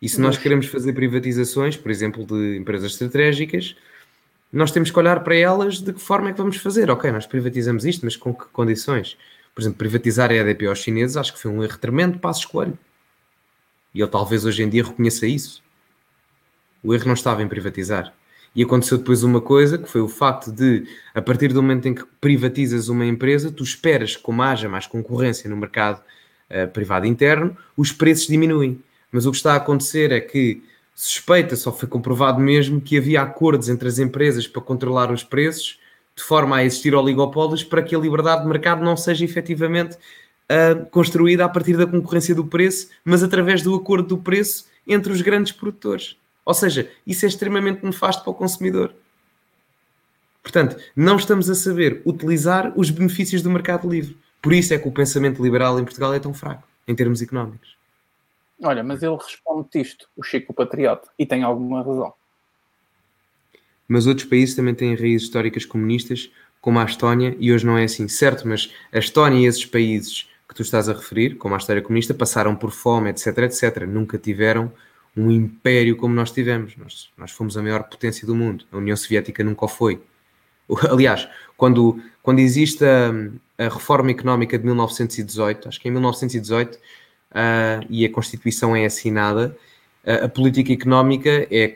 E 0.00 0.08
se 0.08 0.20
nós 0.20 0.38
queremos 0.38 0.66
fazer 0.66 0.92
privatizações, 0.92 1.76
por 1.76 1.90
exemplo, 1.90 2.24
de 2.24 2.56
empresas 2.56 2.92
estratégicas, 2.92 3.76
nós 4.52 4.70
temos 4.70 4.90
que 4.90 4.98
olhar 4.98 5.22
para 5.24 5.36
elas 5.36 5.80
de 5.80 5.92
que 5.92 6.00
forma 6.00 6.30
é 6.30 6.32
que 6.32 6.38
vamos 6.38 6.56
fazer. 6.56 6.90
Ok, 6.90 7.10
nós 7.10 7.26
privatizamos 7.26 7.84
isto, 7.84 8.04
mas 8.04 8.16
com 8.16 8.32
que 8.32 8.46
condições? 8.46 9.16
Por 9.54 9.60
exemplo, 9.60 9.78
privatizar 9.78 10.30
a 10.30 10.34
EDP 10.34 10.66
aos 10.66 10.78
chineses 10.78 11.16
acho 11.16 11.32
que 11.32 11.40
foi 11.40 11.50
um 11.50 11.62
erro 11.62 11.76
tremendo, 11.78 12.18
passo 12.18 12.40
escolho. 12.40 12.78
E 13.92 14.00
ele 14.00 14.10
talvez 14.10 14.44
hoje 14.44 14.62
em 14.62 14.68
dia 14.68 14.84
reconheça 14.84 15.26
isso. 15.26 15.62
O 16.82 16.94
erro 16.94 17.06
não 17.06 17.14
estava 17.14 17.42
em 17.42 17.48
privatizar. 17.48 18.14
E 18.54 18.62
aconteceu 18.62 18.98
depois 18.98 19.22
uma 19.22 19.40
coisa, 19.40 19.76
que 19.78 19.88
foi 19.88 20.00
o 20.00 20.08
facto 20.08 20.50
de, 20.50 20.86
a 21.14 21.20
partir 21.20 21.52
do 21.52 21.62
momento 21.62 21.86
em 21.86 21.94
que 21.94 22.04
privatizas 22.20 22.88
uma 22.88 23.04
empresa, 23.04 23.50
tu 23.50 23.62
esperas 23.62 24.16
que, 24.16 24.22
como 24.22 24.42
haja 24.42 24.68
mais 24.68 24.86
concorrência 24.86 25.50
no 25.50 25.56
mercado 25.56 26.02
uh, 26.50 26.68
privado 26.68 27.06
interno, 27.06 27.56
os 27.76 27.92
preços 27.92 28.26
diminuem. 28.26 28.82
Mas 29.10 29.26
o 29.26 29.30
que 29.30 29.36
está 29.36 29.54
a 29.54 29.56
acontecer 29.56 30.12
é 30.12 30.20
que 30.20 30.62
suspeita, 30.94 31.54
só 31.54 31.72
foi 31.72 31.88
comprovado 31.88 32.40
mesmo, 32.40 32.80
que 32.80 32.98
havia 32.98 33.22
acordos 33.22 33.68
entre 33.68 33.88
as 33.88 33.98
empresas 33.98 34.46
para 34.48 34.60
controlar 34.60 35.12
os 35.12 35.22
preços, 35.22 35.78
de 36.16 36.24
forma 36.24 36.56
a 36.56 36.64
existir 36.64 36.94
oligopólios, 36.94 37.62
para 37.62 37.82
que 37.82 37.94
a 37.94 37.98
liberdade 37.98 38.42
de 38.42 38.48
mercado 38.48 38.82
não 38.82 38.96
seja 38.96 39.24
efetivamente 39.24 39.96
uh, 39.96 40.84
construída 40.90 41.44
a 41.44 41.48
partir 41.48 41.76
da 41.76 41.86
concorrência 41.86 42.34
do 42.34 42.44
preço, 42.44 42.88
mas 43.04 43.22
através 43.22 43.62
do 43.62 43.74
acordo 43.76 44.08
do 44.08 44.18
preço 44.18 44.66
entre 44.86 45.12
os 45.12 45.22
grandes 45.22 45.52
produtores. 45.52 46.16
Ou 46.44 46.54
seja, 46.54 46.90
isso 47.06 47.24
é 47.24 47.28
extremamente 47.28 47.84
nefasto 47.84 48.24
para 48.24 48.32
o 48.32 48.34
consumidor. 48.34 48.92
Portanto, 50.42 50.76
não 50.96 51.16
estamos 51.16 51.48
a 51.48 51.54
saber 51.54 52.02
utilizar 52.04 52.72
os 52.74 52.90
benefícios 52.90 53.40
do 53.40 53.50
mercado 53.50 53.88
livre. 53.88 54.16
Por 54.42 54.52
isso 54.52 54.74
é 54.74 54.78
que 54.78 54.88
o 54.88 54.92
pensamento 54.92 55.42
liberal 55.42 55.78
em 55.78 55.84
Portugal 55.84 56.12
é 56.12 56.18
tão 56.18 56.34
fraco, 56.34 56.66
em 56.88 56.94
termos 56.94 57.22
económicos. 57.22 57.77
Olha, 58.62 58.82
mas 58.82 59.02
ele 59.02 59.16
responde 59.16 59.68
isto, 59.74 60.08
o 60.16 60.22
Chico 60.22 60.52
Patriota, 60.52 61.08
e 61.18 61.24
tem 61.24 61.42
alguma 61.42 61.82
razão. 61.82 62.12
Mas 63.86 64.06
outros 64.06 64.26
países 64.26 64.54
também 64.54 64.74
têm 64.74 64.94
raízes 64.94 65.22
históricas 65.22 65.64
comunistas, 65.64 66.30
como 66.60 66.78
a 66.78 66.84
Estónia, 66.84 67.36
e 67.38 67.52
hoje 67.52 67.64
não 67.64 67.78
é 67.78 67.84
assim, 67.84 68.08
certo? 68.08 68.46
Mas 68.46 68.72
a 68.92 68.98
Estónia 68.98 69.40
e 69.40 69.46
esses 69.46 69.64
países 69.64 70.28
que 70.48 70.54
tu 70.54 70.62
estás 70.62 70.88
a 70.88 70.92
referir, 70.92 71.36
como 71.36 71.54
a 71.54 71.58
história 71.58 71.82
comunista, 71.82 72.12
passaram 72.12 72.56
por 72.56 72.70
fome, 72.70 73.10
etc, 73.10 73.38
etc. 73.38 73.86
Nunca 73.86 74.18
tiveram 74.18 74.72
um 75.16 75.30
império 75.30 75.96
como 75.96 76.14
nós 76.14 76.30
tivemos. 76.30 76.76
Nós, 76.76 77.10
nós 77.16 77.30
fomos 77.30 77.56
a 77.56 77.62
maior 77.62 77.84
potência 77.84 78.26
do 78.26 78.34
mundo. 78.34 78.64
A 78.72 78.78
União 78.78 78.96
Soviética 78.96 79.44
nunca 79.44 79.66
o 79.66 79.68
foi. 79.68 80.00
Aliás, 80.90 81.28
quando, 81.56 82.02
quando 82.22 82.38
existe 82.38 82.84
a, 82.84 83.10
a 83.58 83.68
reforma 83.68 84.10
económica 84.10 84.58
de 84.58 84.64
1918, 84.64 85.68
acho 85.68 85.80
que 85.80 85.88
em 85.88 85.92
1918, 85.92 86.78
uh, 87.32 87.84
e 87.88 88.04
a 88.04 88.12
Constituição 88.12 88.74
é 88.74 88.86
assinada, 88.86 89.56
uh, 90.04 90.24
a 90.24 90.28
política 90.28 90.72
económica 90.72 91.46
é 91.50 91.74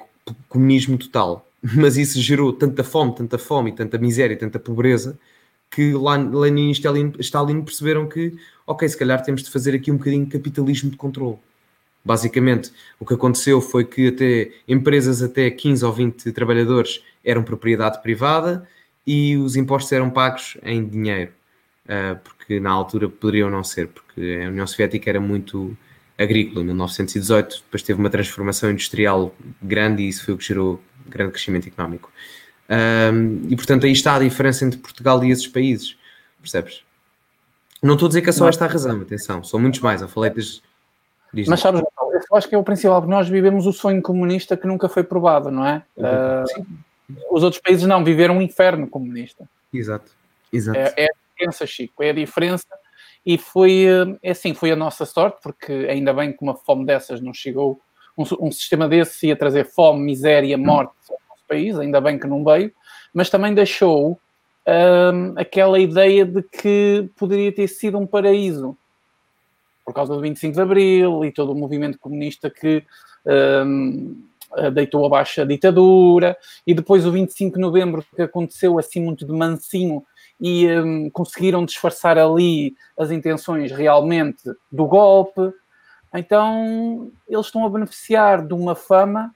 comunismo 0.48 0.98
total. 0.98 1.46
Mas 1.62 1.96
isso 1.96 2.20
gerou 2.20 2.52
tanta 2.52 2.82
fome, 2.82 3.14
tanta 3.14 3.38
fome, 3.38 3.72
tanta 3.72 3.98
miséria, 3.98 4.36
tanta 4.36 4.58
pobreza, 4.58 5.18
que 5.70 5.92
Lenin 5.94 6.68
e 6.68 6.72
Stalin, 6.72 7.12
Stalin 7.18 7.62
perceberam 7.62 8.06
que, 8.06 8.36
ok, 8.66 8.86
se 8.88 8.96
calhar 8.96 9.22
temos 9.22 9.42
de 9.42 9.50
fazer 9.50 9.74
aqui 9.74 9.90
um 9.90 9.96
bocadinho 9.96 10.26
de 10.26 10.30
capitalismo 10.30 10.90
de 10.90 10.96
controle. 10.96 11.38
Basicamente, 12.04 12.72
o 12.98 13.06
que 13.06 13.14
aconteceu 13.14 13.60
foi 13.60 13.84
que 13.84 14.08
até 14.08 14.50
empresas 14.66 15.22
até 15.22 15.50
15 15.50 15.84
ou 15.84 15.92
20 15.92 16.32
trabalhadores 16.32 17.02
eram 17.24 17.42
propriedade 17.42 18.02
privada 18.02 18.68
e 19.06 19.36
os 19.36 19.56
impostos 19.56 19.92
eram 19.92 20.10
pagos 20.10 20.56
em 20.62 20.84
dinheiro, 20.84 21.32
uh, 21.86 22.18
porque 22.52 22.60
na 22.60 22.70
altura 22.70 23.08
poderiam 23.08 23.48
não 23.48 23.64
ser, 23.64 23.88
porque 23.88 24.42
a 24.44 24.48
União 24.48 24.66
Soviética 24.66 25.08
era 25.08 25.20
muito 25.20 25.76
agrícola 26.18 26.60
em 26.60 26.66
1918, 26.66 27.62
depois 27.64 27.82
teve 27.82 27.98
uma 27.98 28.10
transformação 28.10 28.70
industrial 28.70 29.34
grande 29.62 30.02
e 30.02 30.08
isso 30.08 30.24
foi 30.24 30.34
o 30.34 30.36
que 30.36 30.44
gerou 30.44 30.80
grande 31.08 31.32
crescimento 31.32 31.66
económico. 31.66 32.10
Um, 32.68 33.48
e 33.48 33.56
portanto 33.56 33.86
aí 33.86 33.92
está 33.92 34.16
a 34.16 34.18
diferença 34.18 34.64
entre 34.64 34.78
Portugal 34.78 35.22
e 35.24 35.30
esses 35.30 35.46
países, 35.46 35.96
percebes? 36.40 36.84
Não 37.82 37.94
estou 37.94 38.06
a 38.06 38.08
dizer 38.10 38.22
que 38.22 38.28
é 38.28 38.32
só 38.32 38.48
esta 38.48 38.66
a 38.66 38.68
razão, 38.68 39.00
atenção, 39.00 39.42
são 39.42 39.58
muitos 39.58 39.80
mais. 39.80 40.02
Eu 40.02 40.08
falei 40.08 40.30
das, 40.30 40.62
Mas 41.48 41.60
sabes, 41.60 41.80
eu 41.80 42.36
acho 42.36 42.48
que 42.48 42.54
é 42.54 42.58
o 42.58 42.62
principal, 42.62 43.00
nós 43.06 43.28
vivemos 43.28 43.66
o 43.66 43.72
sonho 43.72 44.02
comunista 44.02 44.56
que 44.56 44.66
nunca 44.66 44.88
foi 44.88 45.02
provado, 45.02 45.50
não 45.50 45.66
é? 45.66 45.82
Uh, 45.96 46.66
os 47.30 47.42
outros 47.42 47.60
países 47.60 47.86
não 47.86 48.04
viveram 48.04 48.36
um 48.36 48.42
inferno 48.42 48.86
comunista. 48.86 49.48
Exato, 49.72 50.12
exato. 50.52 50.78
É, 50.78 50.94
é, 50.96 51.08
diferença, 51.42 51.66
Chico, 51.66 52.02
é 52.02 52.10
a 52.10 52.14
diferença. 52.14 52.66
E 53.24 53.38
foi, 53.38 53.84
eh, 53.84 54.18
é 54.22 54.30
assim, 54.32 54.54
foi 54.54 54.70
a 54.70 54.76
nossa 54.76 55.04
sorte, 55.04 55.38
porque 55.42 55.72
ainda 55.88 56.12
bem 56.12 56.32
que 56.32 56.42
uma 56.42 56.54
fome 56.54 56.84
dessas 56.84 57.20
não 57.20 57.32
chegou, 57.32 57.80
um, 58.16 58.24
um 58.46 58.52
sistema 58.52 58.88
desse 58.88 59.28
ia 59.28 59.36
trazer 59.36 59.64
fome, 59.64 60.04
miséria, 60.04 60.58
morte 60.58 60.92
ao 61.08 61.18
nosso 61.28 61.42
país, 61.48 61.78
ainda 61.78 62.00
bem 62.00 62.18
que 62.18 62.26
não 62.26 62.44
veio, 62.44 62.72
mas 63.14 63.30
também 63.30 63.54
deixou 63.54 64.18
hum, 64.66 65.34
aquela 65.36 65.78
ideia 65.78 66.24
de 66.24 66.42
que 66.42 67.08
poderia 67.16 67.52
ter 67.52 67.68
sido 67.68 67.98
um 67.98 68.06
paraíso. 68.06 68.76
Por 69.84 69.94
causa 69.94 70.14
do 70.14 70.20
25 70.20 70.54
de 70.54 70.60
Abril 70.60 71.24
e 71.24 71.32
todo 71.32 71.52
o 71.52 71.54
movimento 71.54 71.98
comunista 71.98 72.48
que 72.50 72.84
um, 73.66 74.22
deitou 74.72 75.04
abaixo 75.04 75.40
a 75.40 75.44
ditadura, 75.44 76.36
e 76.66 76.74
depois 76.74 77.06
o 77.06 77.12
25 77.12 77.54
de 77.54 77.60
Novembro, 77.60 78.04
que 78.14 78.22
aconteceu 78.22 78.78
assim 78.78 79.00
muito 79.00 79.26
de 79.26 79.32
mansinho, 79.32 80.04
e 80.40 80.66
um, 80.78 81.10
conseguiram 81.10 81.64
disfarçar 81.64 82.18
ali 82.18 82.74
as 82.98 83.10
intenções 83.10 83.70
realmente 83.70 84.42
do 84.70 84.86
golpe. 84.86 85.52
Então, 86.14 87.10
eles 87.28 87.46
estão 87.46 87.64
a 87.64 87.70
beneficiar 87.70 88.46
de 88.46 88.52
uma 88.54 88.74
fama 88.74 89.34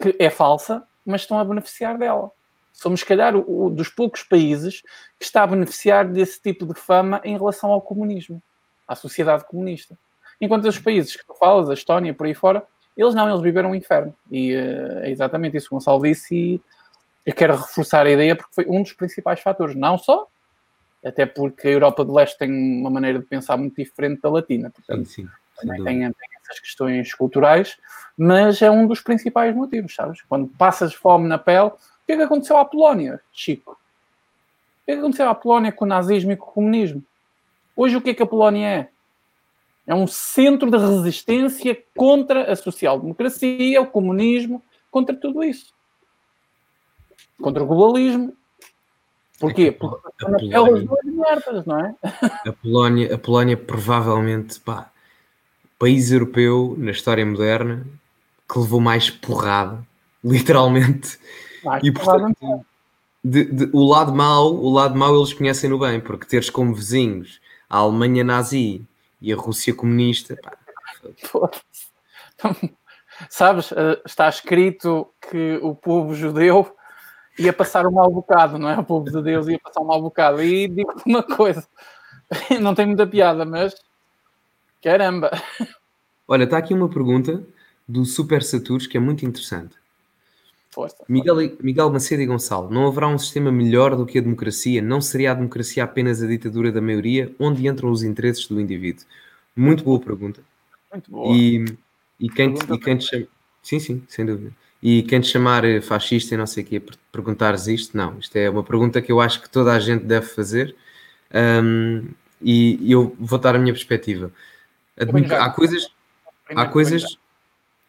que 0.00 0.14
é 0.18 0.30
falsa, 0.30 0.82
mas 1.04 1.22
estão 1.22 1.38
a 1.38 1.44
beneficiar 1.44 1.96
dela. 1.98 2.30
Somos, 2.72 3.00
se 3.00 3.06
calhar, 3.06 3.34
o, 3.34 3.70
dos 3.70 3.88
poucos 3.88 4.22
países 4.22 4.82
que 5.18 5.24
está 5.24 5.42
a 5.42 5.46
beneficiar 5.46 6.06
desse 6.06 6.40
tipo 6.42 6.66
de 6.66 6.78
fama 6.78 7.20
em 7.24 7.36
relação 7.36 7.70
ao 7.70 7.80
comunismo 7.80 8.42
à 8.86 8.94
sociedade 8.94 9.46
comunista. 9.46 9.98
Enquanto 10.40 10.66
os 10.66 10.78
países 10.78 11.16
que 11.16 11.26
tu 11.26 11.34
falas, 11.34 11.70
a 11.70 11.74
Estónia 11.74 12.12
por 12.12 12.26
aí 12.26 12.34
fora, 12.34 12.62
eles 12.96 13.14
não, 13.14 13.28
eles 13.28 13.40
viveram 13.40 13.70
um 13.70 13.74
inferno. 13.74 14.14
E 14.30 14.54
uh, 14.54 14.98
é 15.00 15.10
exatamente 15.10 15.56
isso 15.56 15.68
que 15.68 15.74
o 15.74 15.78
Gonçalo 15.78 16.02
disse 16.02 16.34
e 16.34 16.60
eu 17.26 17.34
quero 17.34 17.56
reforçar 17.56 18.06
a 18.06 18.10
ideia 18.10 18.36
porque 18.36 18.54
foi 18.54 18.66
um 18.68 18.82
dos 18.82 18.92
principais 18.92 19.40
fatores, 19.40 19.74
não 19.74 19.98
só, 19.98 20.28
até 21.04 21.26
porque 21.26 21.66
a 21.66 21.72
Europa 21.72 22.04
do 22.04 22.14
Leste 22.14 22.38
tem 22.38 22.50
uma 22.50 22.88
maneira 22.88 23.18
de 23.18 23.24
pensar 23.24 23.56
muito 23.56 23.74
diferente 23.74 24.22
da 24.22 24.30
Latina. 24.30 24.70
Portanto, 24.70 25.06
sim, 25.08 25.28
sim, 25.60 25.68
tem, 25.68 25.82
tem, 25.82 26.04
essas 26.04 26.60
questões 26.60 27.12
culturais, 27.12 27.76
mas 28.16 28.62
é 28.62 28.70
um 28.70 28.86
dos 28.86 29.00
principais 29.00 29.54
motivos, 29.54 29.92
sabes? 29.92 30.22
Quando 30.22 30.46
passas 30.46 30.94
fome 30.94 31.26
na 31.26 31.36
pele, 31.36 31.66
o 31.66 32.06
que 32.06 32.12
é 32.12 32.16
que 32.16 32.22
aconteceu 32.22 32.56
à 32.56 32.64
Polónia, 32.64 33.20
Chico? 33.32 33.72
O 33.72 34.84
que 34.86 34.92
é 34.92 34.94
que 34.94 35.00
aconteceu 35.00 35.28
à 35.28 35.34
Polónia 35.34 35.72
com 35.72 35.84
o 35.84 35.88
nazismo 35.88 36.30
e 36.30 36.36
com 36.36 36.48
o 36.48 36.54
comunismo? 36.54 37.02
Hoje, 37.74 37.96
o 37.96 38.00
que 38.00 38.10
é 38.10 38.14
que 38.14 38.22
a 38.22 38.26
Polónia 38.26 38.66
é? 38.66 38.88
É 39.88 39.94
um 39.94 40.06
centro 40.06 40.70
de 40.70 40.78
resistência 40.78 41.76
contra 41.96 42.50
a 42.50 42.56
social-democracia, 42.56 43.80
o 43.80 43.86
comunismo, 43.86 44.62
contra 44.90 45.14
tudo 45.14 45.44
isso. 45.44 45.75
Contra 47.40 47.62
o 47.62 47.66
globalismo. 47.66 48.32
Porquê? 49.38 49.64
É 49.64 49.72
Porque 49.72 50.54
a, 50.54 50.60
Polónia, 50.60 50.88
merdas, 51.04 51.66
não 51.66 51.78
é? 51.78 51.94
A 52.46 52.52
Polónia, 52.52 53.14
a 53.14 53.18
Polónia 53.18 53.56
provavelmente, 53.56 54.58
pá, 54.60 54.90
país 55.78 56.10
europeu 56.10 56.74
na 56.78 56.90
história 56.90 57.24
moderna 57.24 57.86
que 58.50 58.58
levou 58.58 58.80
mais 58.80 59.10
porrada, 59.10 59.86
literalmente. 60.24 61.18
Mais 61.64 61.82
e 61.84 61.92
portanto, 61.92 62.64
de, 63.22 63.44
de, 63.44 63.70
o 63.72 63.84
lado 63.84 64.12
mau, 64.14 64.54
o 64.54 64.72
lado 64.72 64.96
mau 64.96 65.14
eles 65.14 65.34
conhecem 65.34 65.68
no 65.68 65.78
bem, 65.78 66.00
porque 66.00 66.26
teres 66.26 66.48
como 66.48 66.74
vizinhos 66.74 67.40
a 67.68 67.78
Alemanha 67.78 68.24
nazi 68.24 68.86
e 69.20 69.32
a 69.32 69.36
Rússia 69.36 69.74
comunista. 69.74 70.36
Pá. 70.36 70.56
Sabes, 73.30 73.72
eh, 73.72 74.00
está 74.04 74.28
escrito 74.28 75.08
que 75.30 75.58
o 75.62 75.74
povo 75.74 76.14
judeu 76.14 76.75
ia 77.38 77.52
passar 77.52 77.86
um 77.86 77.92
mau 77.92 78.10
bocado, 78.10 78.58
não 78.58 78.68
é? 78.68 78.78
O 78.78 78.84
povo 78.84 79.10
de 79.10 79.22
Deus 79.22 79.46
ia 79.48 79.58
passar 79.58 79.80
um 79.80 79.86
mau 79.86 80.00
bocado. 80.00 80.42
E 80.42 80.68
digo-te 80.68 81.02
uma 81.06 81.22
coisa, 81.22 81.66
não 82.60 82.74
tem 82.74 82.86
muita 82.86 83.06
piada, 83.06 83.44
mas 83.44 83.74
caramba. 84.82 85.30
Olha, 86.26 86.44
está 86.44 86.58
aqui 86.58 86.74
uma 86.74 86.88
pergunta 86.88 87.42
do 87.86 88.04
Super 88.04 88.42
Saturus 88.42 88.86
que 88.86 88.96
é 88.96 89.00
muito 89.00 89.24
interessante. 89.24 89.76
Força, 90.70 91.04
Miguel, 91.08 91.36
Miguel 91.60 91.90
Macedo 91.90 92.20
e 92.20 92.26
Gonçalo, 92.26 92.70
não 92.70 92.86
haverá 92.86 93.08
um 93.08 93.16
sistema 93.16 93.50
melhor 93.50 93.96
do 93.96 94.04
que 94.04 94.18
a 94.18 94.20
democracia? 94.20 94.82
Não 94.82 95.00
seria 95.00 95.30
a 95.30 95.34
democracia 95.34 95.82
apenas 95.82 96.22
a 96.22 96.26
ditadura 96.26 96.70
da 96.70 96.82
maioria? 96.82 97.34
Onde 97.38 97.66
entram 97.66 97.90
os 97.90 98.02
interesses 98.02 98.46
do 98.46 98.60
indivíduo? 98.60 99.04
Muito 99.54 99.82
boa 99.82 99.98
pergunta. 99.98 100.42
Muito 100.92 101.10
boa. 101.10 101.34
E, 101.34 101.64
e, 102.20 102.28
quem, 102.28 102.52
te, 102.52 102.72
e 102.72 102.78
quem 102.78 102.98
te 102.98 103.04
chama... 103.04 103.26
Sim, 103.62 103.80
sim, 103.80 104.02
sem 104.06 104.26
dúvida. 104.26 104.52
E 104.82 105.02
quem 105.02 105.20
te 105.20 105.28
chamar 105.28 105.62
fascista 105.82 106.34
e 106.34 106.38
não 106.38 106.46
sei 106.46 106.62
o 106.62 106.66
quê, 106.66 106.82
perguntares 107.10 107.66
isto, 107.66 107.96
não. 107.96 108.18
Isto 108.18 108.36
é 108.36 108.48
uma 108.48 108.62
pergunta 108.62 109.00
que 109.02 109.10
eu 109.10 109.20
acho 109.20 109.42
que 109.42 109.48
toda 109.48 109.72
a 109.72 109.80
gente 109.80 110.04
deve 110.04 110.26
fazer. 110.26 110.76
Um, 111.34 112.08
e 112.42 112.92
eu 112.92 113.16
vou 113.18 113.38
dar 113.38 113.56
a 113.56 113.58
minha 113.58 113.72
perspectiva. 113.72 114.30
Há 114.96 115.50
coisas... 115.50 115.88
Há 116.48 116.66
coisas... 116.66 117.18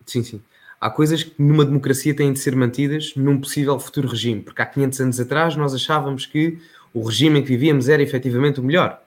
Sim, 0.05 0.23
sim 0.23 0.41
há 0.80 0.89
coisas 0.89 1.23
que 1.23 1.34
numa 1.38 1.65
democracia 1.65 2.15
têm 2.15 2.31
de 2.31 2.39
ser 2.39 2.55
mantidas 2.55 3.14
num 3.15 3.39
possível 3.39 3.80
futuro 3.80 4.07
regime, 4.07 4.41
porque 4.41 4.61
há 4.61 4.65
500 4.65 5.01
anos 5.01 5.19
atrás 5.19 5.55
nós 5.55 5.73
achávamos 5.73 6.26
que 6.26 6.59
o 6.93 7.03
regime 7.03 7.39
em 7.39 7.41
que 7.41 7.49
vivíamos 7.49 7.89
era 7.89 8.01
efetivamente 8.01 8.59
o 8.59 8.64
melhor. 8.64 9.01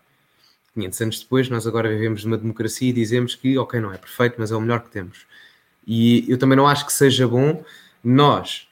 500 0.75 1.01
anos 1.01 1.21
depois, 1.21 1.49
nós 1.49 1.67
agora 1.67 1.89
vivemos 1.89 2.25
numa 2.25 2.39
democracia 2.39 2.91
e 2.91 2.93
dizemos 2.93 3.35
que, 3.35 3.59
ok, 3.59 3.81
não 3.81 3.93
é 3.93 3.99
perfeito, 3.99 4.37
mas 4.39 4.53
é 4.53 4.57
o 4.57 4.61
melhor 4.61 4.81
que 4.81 4.91
temos. 4.91 5.27
E 5.87 6.25
eu 6.29 6.39
também 6.39 6.57
não 6.57 6.67
acho 6.67 6.87
que 6.87 6.93
seja 6.93 7.27
bom 7.27 7.63
nós 8.03 8.69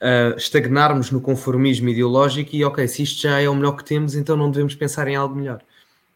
uh, 0.00 0.36
estagnarmos 0.36 1.10
no 1.10 1.20
conformismo 1.20 1.88
ideológico 1.88 2.54
e, 2.54 2.64
ok, 2.64 2.86
se 2.88 3.02
isto 3.02 3.22
já 3.22 3.40
é 3.40 3.48
o 3.48 3.54
melhor 3.54 3.72
que 3.72 3.84
temos, 3.84 4.14
então 4.14 4.36
não 4.36 4.50
devemos 4.50 4.74
pensar 4.74 5.08
em 5.08 5.16
algo 5.16 5.34
melhor 5.34 5.62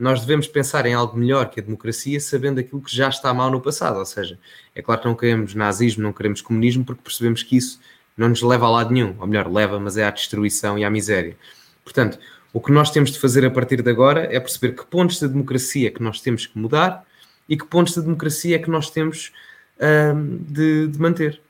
nós 0.01 0.23
devemos 0.23 0.49
pensar 0.49 0.87
em 0.87 0.95
algo 0.95 1.17
melhor 1.17 1.51
que 1.51 1.61
a 1.61 1.63
democracia, 1.63 2.19
sabendo 2.19 2.59
aquilo 2.59 2.81
que 2.81 2.95
já 2.95 3.11
está 3.11 3.35
mal 3.35 3.51
no 3.51 3.61
passado. 3.61 3.99
Ou 3.99 4.07
seja, 4.07 4.39
é 4.75 4.81
claro 4.81 5.03
que 5.03 5.07
não 5.07 5.15
queremos 5.15 5.55
nazismo, 5.55 6.03
não 6.03 6.13
queremos 6.13 6.41
comunismo, 6.41 6.83
porque 6.87 7.03
percebemos 7.03 7.43
que 7.43 7.55
isso 7.55 7.79
não 8.17 8.31
nos 8.31 8.41
leva 8.41 8.65
a 8.65 8.71
lado 8.71 8.95
nenhum. 8.95 9.15
Ou 9.21 9.27
melhor, 9.27 9.53
leva, 9.53 9.79
mas 9.79 9.99
é 9.99 10.05
à 10.05 10.11
destruição 10.11 10.79
e 10.79 10.85
à 10.85 10.91
miséria. 10.91 11.37
Portanto, 11.85 12.19
o 12.51 12.61
que 12.61 12.73
nós 12.73 12.91
temos 12.91 13.11
de 13.11 13.19
fazer 13.19 13.45
a 13.45 13.51
partir 13.51 13.83
de 13.83 13.91
agora 13.91 14.27
é 14.35 14.41
perceber 14.41 14.75
que 14.75 14.87
pontos 14.87 15.21
da 15.21 15.27
democracia 15.27 15.91
que 15.91 16.03
nós 16.03 16.19
temos 16.23 16.47
que 16.47 16.59
mudar 16.59 17.05
e 17.47 17.55
que 17.55 17.67
pontos 17.67 17.95
da 17.95 18.01
democracia 18.01 18.57
é 18.57 18.59
que 18.59 18.71
nós 18.71 18.89
temos 18.89 19.33
hum, 19.81 20.39
de, 20.49 20.89
de, 20.89 20.99
manter. 20.99 21.41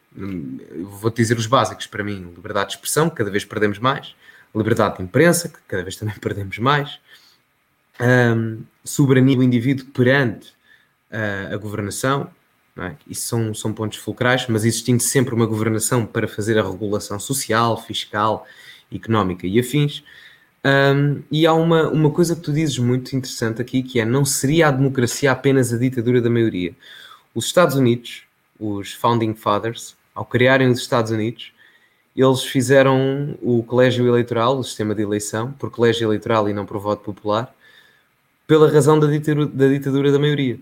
Vou-te 1.00 1.16
dizer 1.16 1.38
os 1.38 1.46
básicos 1.46 1.86
para 1.86 2.04
mim: 2.04 2.32
liberdade 2.34 2.70
de 2.70 2.76
expressão, 2.76 3.08
que 3.08 3.16
cada 3.16 3.30
vez 3.30 3.44
perdemos 3.44 3.78
mais, 3.78 4.14
liberdade 4.54 4.96
de 4.96 5.02
imprensa, 5.02 5.48
que 5.48 5.58
cada 5.68 5.82
vez 5.82 5.96
também 5.96 6.14
perdemos 6.20 6.58
mais, 6.58 6.98
um, 8.00 8.62
soberania 8.84 9.36
do 9.36 9.42
indivíduo 9.42 9.86
perante 9.86 10.48
uh, 11.10 11.54
a 11.54 11.56
governação, 11.56 12.30
é? 12.78 12.94
isso 13.08 13.26
são, 13.26 13.52
são 13.52 13.72
pontos 13.72 13.98
fulcrais, 13.98 14.46
mas 14.48 14.64
existindo 14.64 15.02
sempre 15.02 15.34
uma 15.34 15.46
governação 15.46 16.06
para 16.06 16.26
fazer 16.26 16.58
a 16.58 16.62
regulação 16.62 17.18
social, 17.20 17.76
fiscal, 17.82 18.46
económica 18.92 19.46
e 19.46 19.58
afins. 19.58 20.02
Um, 20.64 21.22
e 21.30 21.46
há 21.46 21.54
uma, 21.54 21.88
uma 21.88 22.10
coisa 22.10 22.36
que 22.36 22.42
tu 22.42 22.52
dizes 22.52 22.78
muito 22.78 23.14
interessante 23.16 23.60
aqui, 23.62 23.82
que 23.82 23.98
é 23.98 24.04
não 24.04 24.24
seria 24.24 24.68
a 24.68 24.70
democracia 24.70 25.32
apenas 25.32 25.72
a 25.72 25.78
ditadura 25.78 26.20
da 26.20 26.30
maioria. 26.30 26.74
Os 27.34 27.46
Estados 27.46 27.76
Unidos, 27.76 28.24
os 28.58 28.92
Founding 28.92 29.34
Fathers, 29.34 29.96
ao 30.14 30.24
criarem 30.24 30.68
os 30.68 30.80
Estados 30.80 31.10
Unidos, 31.10 31.52
eles 32.16 32.42
fizeram 32.42 33.38
o 33.40 33.62
colégio 33.62 34.06
eleitoral, 34.06 34.58
o 34.58 34.64
sistema 34.64 34.94
de 34.94 35.02
eleição, 35.02 35.52
por 35.52 35.70
colégio 35.70 36.06
eleitoral 36.06 36.48
e 36.48 36.52
não 36.52 36.66
por 36.66 36.78
voto 36.78 37.02
popular, 37.04 37.54
pela 38.46 38.70
razão 38.70 38.98
da 38.98 39.06
ditadura, 39.06 39.46
da 39.46 39.68
ditadura 39.68 40.10
da 40.10 40.18
maioria, 40.18 40.58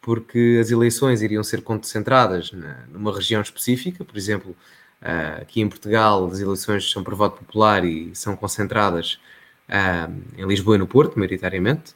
porque 0.00 0.58
as 0.60 0.70
eleições 0.70 1.20
iriam 1.20 1.44
ser 1.44 1.62
concentradas 1.62 2.50
numa 2.90 3.14
região 3.14 3.42
específica, 3.42 4.02
por 4.02 4.16
exemplo, 4.16 4.56
uh, 5.02 5.42
aqui 5.42 5.60
em 5.60 5.68
Portugal 5.68 6.26
as 6.26 6.40
eleições 6.40 6.90
são 6.90 7.04
por 7.04 7.14
voto 7.14 7.44
popular 7.44 7.84
e 7.84 8.14
são 8.14 8.34
concentradas 8.34 9.20
uh, 9.68 10.12
em 10.38 10.46
Lisboa 10.46 10.76
e 10.76 10.78
no 10.78 10.86
Porto, 10.86 11.18
maioritariamente, 11.18 11.94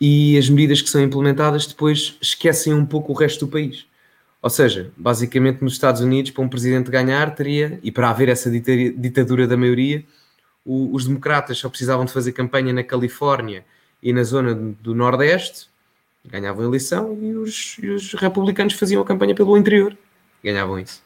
e 0.00 0.36
as 0.36 0.48
medidas 0.48 0.82
que 0.82 0.90
são 0.90 1.02
implementadas 1.02 1.66
depois 1.66 2.16
esquecem 2.20 2.74
um 2.74 2.84
pouco 2.84 3.12
o 3.12 3.16
resto 3.16 3.46
do 3.46 3.52
país. 3.52 3.86
Ou 4.42 4.50
seja, 4.50 4.92
basicamente 4.96 5.62
nos 5.62 5.72
Estados 5.72 6.00
Unidos, 6.00 6.30
para 6.30 6.44
um 6.44 6.48
presidente 6.48 6.90
ganhar, 6.90 7.34
teria, 7.34 7.80
e 7.82 7.90
para 7.90 8.10
haver 8.10 8.28
essa 8.28 8.50
ditadura 8.50 9.46
da 9.46 9.56
maioria, 9.56 10.04
o, 10.64 10.94
os 10.94 11.06
democratas 11.06 11.58
só 11.58 11.68
precisavam 11.68 12.04
de 12.04 12.12
fazer 12.12 12.32
campanha 12.32 12.72
na 12.72 12.84
Califórnia 12.84 13.64
e 14.02 14.12
na 14.12 14.22
zona 14.22 14.54
do 14.54 14.94
Nordeste 14.94 15.68
ganhavam 16.24 16.64
a 16.64 16.68
eleição 16.68 17.16
e 17.20 17.34
os, 17.34 17.76
e 17.80 17.88
os 17.88 18.14
republicanos 18.14 18.74
faziam 18.74 19.00
a 19.00 19.04
campanha 19.04 19.34
pelo 19.34 19.56
interior, 19.56 19.96
ganhavam 20.42 20.78
isso. 20.78 21.02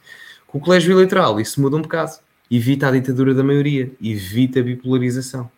Com 0.47 0.57
o 0.57 0.61
colégio 0.61 0.91
eleitoral, 0.91 1.39
isso 1.39 1.61
muda 1.61 1.77
um 1.77 1.81
bocado. 1.81 2.11
Evita 2.49 2.87
a 2.87 2.91
ditadura 2.91 3.33
da 3.33 3.43
maioria, 3.43 3.89
evita 4.01 4.59
a 4.59 4.63
bipolarização. 4.63 5.49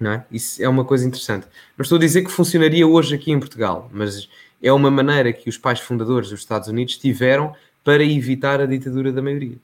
Não 0.00 0.12
é? 0.12 0.26
Isso 0.30 0.62
é 0.62 0.68
uma 0.68 0.84
coisa 0.84 1.06
interessante. 1.06 1.46
Não 1.76 1.82
estou 1.82 1.96
a 1.96 2.00
dizer 2.00 2.24
que 2.24 2.30
funcionaria 2.30 2.86
hoje 2.86 3.14
aqui 3.14 3.30
em 3.30 3.38
Portugal, 3.38 3.90
mas 3.92 4.30
é 4.62 4.72
uma 4.72 4.90
maneira 4.90 5.30
que 5.32 5.48
os 5.48 5.58
pais 5.58 5.78
fundadores 5.78 6.30
dos 6.30 6.40
Estados 6.40 6.68
Unidos 6.68 6.96
tiveram 6.96 7.54
para 7.84 8.02
evitar 8.02 8.60
a 8.60 8.66
ditadura 8.66 9.12
da 9.12 9.22
maioria. 9.22 9.58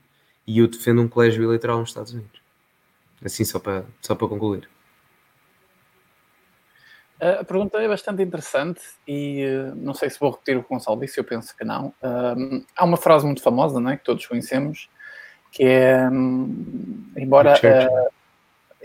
e 0.46 0.58
eu 0.60 0.68
defendo 0.68 1.02
um 1.02 1.08
colégio 1.08 1.42
eleitoral 1.42 1.80
nos 1.80 1.88
Estados 1.88 2.12
Unidos. 2.12 2.40
Assim, 3.24 3.44
só 3.44 3.58
para, 3.58 3.84
só 4.00 4.14
para 4.14 4.28
concluir. 4.28 4.68
A 7.18 7.42
pergunta 7.42 7.78
é 7.78 7.88
bastante 7.88 8.22
interessante 8.22 8.80
e 9.08 9.44
uh, 9.44 9.74
não 9.74 9.94
sei 9.94 10.10
se 10.10 10.20
vou 10.20 10.30
repetir 10.30 10.56
o 10.56 10.60
que 10.60 10.66
o 10.66 10.76
Gonçalo 10.76 11.00
disse, 11.00 11.18
eu 11.18 11.24
penso 11.24 11.56
que 11.56 11.64
não. 11.64 11.88
Uh, 12.02 12.64
há 12.76 12.84
uma 12.84 12.98
frase 12.98 13.24
muito 13.24 13.42
famosa, 13.42 13.80
não 13.80 13.90
é, 13.90 13.96
que 13.96 14.04
todos 14.04 14.26
conhecemos, 14.26 14.90
que 15.50 15.64
é, 15.64 16.08
um, 16.10 17.10
embora 17.16 17.54
uh, 17.54 18.12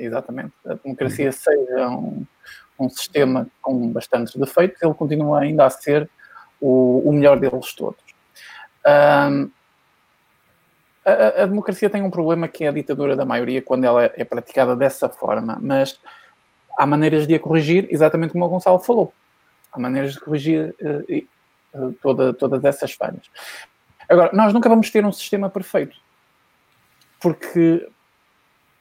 exatamente, 0.04 0.54
a 0.66 0.74
democracia 0.76 1.28
uhum. 1.28 1.32
seja 1.32 1.90
um, 1.90 2.26
um, 2.80 2.90
sistema 2.90 3.48
com 3.62 3.92
bastantes 3.92 4.36
defeitos, 4.36 4.82
ele 4.82 4.94
continua 4.94 5.42
ainda 5.42 5.66
a 5.66 5.70
ser 5.70 6.10
o, 6.60 7.02
o 7.10 7.14
melhor 7.14 7.40
deles 7.40 7.74
todos. 7.74 8.04
Um, 8.86 9.50
a, 11.06 11.44
a, 11.44 11.46
democracia 11.46 11.90
tem 11.90 12.02
um 12.02 12.12
problema 12.12 12.48
que 12.48 12.64
é 12.64 12.68
a 12.68 12.72
ditadura 12.72 13.16
da 13.16 13.26
maioria 13.26 13.62
quando 13.62 13.86
ela 13.86 14.06
é 14.06 14.24
praticada 14.24 14.76
dessa 14.76 15.10
forma, 15.10 15.58
mas 15.62 16.00
há 16.78 16.86
maneiras 16.86 17.28
de 17.28 17.36
a 17.36 17.40
corrigir, 17.40 17.88
exatamente 17.90 18.32
como 18.32 18.46
o 18.46 18.50
Gonçalo 18.50 18.80
falou. 18.80 19.14
Há 19.72 19.80
maneiras 19.80 20.14
de 20.14 20.20
corrigir 20.20 20.76
uh, 20.82 21.80
uh, 21.80 21.94
toda, 22.02 22.34
todas 22.34 22.64
essas 22.64 22.94
falhas. 22.94 23.30
Agora, 24.08 24.32
nós 24.34 24.54
nunca 24.54 24.68
vamos 24.68 24.90
ter 24.90 25.06
um 25.06 25.12
sistema 25.12 25.50
perfeito, 25.50 25.96
porque 27.20 27.88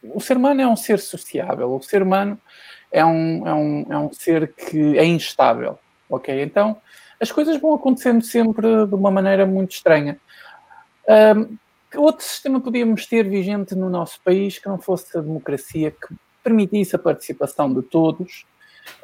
o 0.03 0.21
ser 0.21 0.37
humano 0.37 0.61
é 0.61 0.67
um 0.67 0.77
ser 0.77 0.99
sociável, 0.99 1.75
o 1.75 1.83
ser 1.83 2.03
humano 2.03 2.39
é 2.91 3.05
um, 3.05 3.47
é 3.47 3.55
um, 3.55 3.87
é 3.91 3.99
um 3.99 4.13
ser 4.13 4.53
que 4.55 4.99
é 4.99 5.05
instável, 5.05 5.79
ok? 6.09 6.43
Então, 6.43 6.77
as 7.21 7.31
coisas 7.31 7.61
vão 7.61 7.75
acontecendo 7.75 8.23
sempre 8.25 8.87
de 8.87 8.95
uma 8.95 9.11
maneira 9.11 9.45
muito 9.45 9.73
estranha. 9.73 10.19
Um, 11.37 11.57
que 11.91 11.99
outro 11.99 12.25
sistema 12.25 12.61
podíamos 12.61 13.07
ter 13.07 13.29
vigente 13.29 13.75
no 13.75 13.91
nosso 13.91 14.21
país 14.23 14.59
que 14.59 14.69
não 14.69 14.79
fosse 14.79 15.19
a 15.19 15.21
democracia, 15.21 15.91
que 15.91 16.15
permitisse 16.43 16.95
a 16.95 16.99
participação 16.99 17.73
de 17.73 17.83
todos 17.83 18.47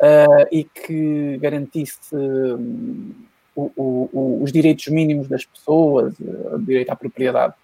uh, 0.00 0.46
e 0.52 0.64
que 0.64 1.36
garantisse 1.38 2.14
um, 2.14 3.12
o, 3.54 3.70
o, 3.76 4.42
os 4.42 4.52
direitos 4.52 4.86
mínimos 4.88 5.28
das 5.28 5.44
pessoas, 5.44 6.14
o 6.20 6.58
direito 6.58 6.90
à 6.90 6.96
propriedade. 6.96 7.54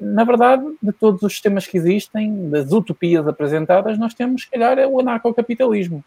Na 0.00 0.24
verdade, 0.24 0.64
de 0.82 0.92
todos 0.92 1.22
os 1.22 1.32
sistemas 1.32 1.66
que 1.66 1.76
existem, 1.76 2.50
das 2.50 2.72
utopias 2.72 3.26
apresentadas, 3.26 3.98
nós 3.98 4.14
temos, 4.14 4.42
se 4.42 4.50
calhar, 4.50 4.78
o 4.88 5.00
anarcocapitalismo. 5.00 6.04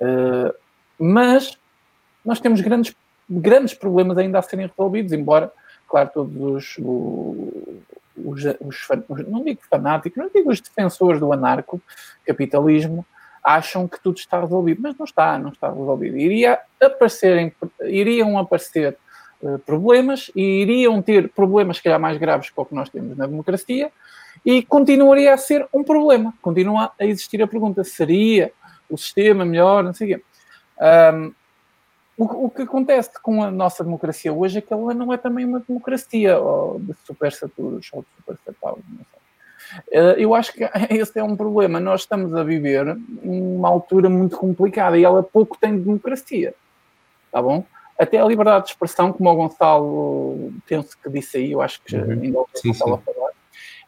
Uh, 0.00 0.54
mas 0.98 1.58
nós 2.24 2.40
temos 2.40 2.60
grandes, 2.60 2.94
grandes 3.28 3.74
problemas 3.74 4.18
ainda 4.18 4.38
a 4.38 4.42
serem 4.42 4.66
resolvidos, 4.66 5.12
embora, 5.12 5.52
claro, 5.88 6.10
todos 6.12 6.36
os, 6.36 6.78
os, 8.16 8.44
os, 8.60 9.28
não 9.28 9.44
digo 9.44 9.60
fanáticos, 9.70 10.22
não 10.22 10.30
digo 10.34 10.50
os 10.50 10.60
defensores 10.60 11.20
do 11.20 11.32
anarco-capitalismo, 11.32 13.06
acham 13.42 13.86
que 13.86 14.00
tudo 14.00 14.18
está 14.18 14.40
resolvido, 14.40 14.82
mas 14.82 14.98
não 14.98 15.04
está, 15.04 15.38
não 15.38 15.50
está 15.50 15.70
resolvido. 15.70 16.16
Iria 16.16 16.58
aparecerem, 16.80 17.52
iriam 17.82 18.36
aparecer 18.38 18.96
problemas 19.64 20.30
e 20.34 20.62
iriam 20.62 21.00
ter 21.02 21.28
problemas, 21.30 21.80
que 21.80 21.98
mais 21.98 22.18
graves 22.18 22.50
que 22.50 22.60
o 22.60 22.64
que 22.64 22.74
nós 22.74 22.88
temos 22.88 23.16
na 23.16 23.26
democracia, 23.26 23.90
e 24.44 24.62
continuaria 24.62 25.34
a 25.34 25.38
ser 25.38 25.66
um 25.72 25.82
problema. 25.82 26.34
Continua 26.42 26.92
a 26.98 27.04
existir 27.04 27.42
a 27.42 27.46
pergunta: 27.46 27.84
seria 27.84 28.52
o 28.88 28.96
sistema 28.96 29.44
melhor? 29.44 29.82
Não 29.82 29.94
sei 29.94 30.14
o 30.14 30.16
quê. 30.16 30.24
Um, 31.14 31.32
o, 32.18 32.46
o, 32.46 32.50
que 32.50 32.62
acontece 32.62 33.10
com 33.22 33.42
a 33.42 33.50
nossa 33.50 33.84
democracia 33.84 34.32
hoje 34.32 34.58
é 34.58 34.60
que 34.60 34.72
ela 34.72 34.94
não 34.94 35.12
é 35.12 35.18
também 35.18 35.44
uma 35.44 35.60
democracia 35.60 36.38
ou 36.38 36.80
de 36.80 36.94
super 37.04 37.30
saturos 37.30 37.88
ou 37.92 38.02
de 38.02 38.08
super 38.16 38.38
sataus, 38.44 38.78
eh, 39.90 40.14
Eu 40.16 40.34
acho 40.34 40.52
que 40.52 40.64
esse 40.90 41.18
é 41.18 41.22
um 41.22 41.36
problema. 41.36 41.78
Nós 41.78 42.02
estamos 42.02 42.34
a 42.34 42.42
viver 42.42 42.96
uma 43.22 43.68
altura 43.68 44.08
muito 44.08 44.36
complicada 44.36 44.96
e 44.98 45.04
ela 45.04 45.22
pouco 45.22 45.58
tem 45.58 45.78
democracia. 45.78 46.54
Tá 47.30 47.42
bom? 47.42 47.64
Até 47.98 48.20
a 48.20 48.24
liberdade 48.26 48.66
de 48.66 48.70
expressão, 48.72 49.12
como 49.12 49.30
o 49.30 49.34
Gonçalo 49.34 50.52
penso 50.66 50.96
que 51.02 51.08
disse 51.08 51.38
aí, 51.38 51.52
eu 51.52 51.62
acho 51.62 51.80
que 51.82 51.96
uhum. 51.96 52.10
ainda 52.10 52.38
o 52.40 52.48
Gonçalo 52.64 52.94
a 52.94 52.98
falar, 52.98 53.30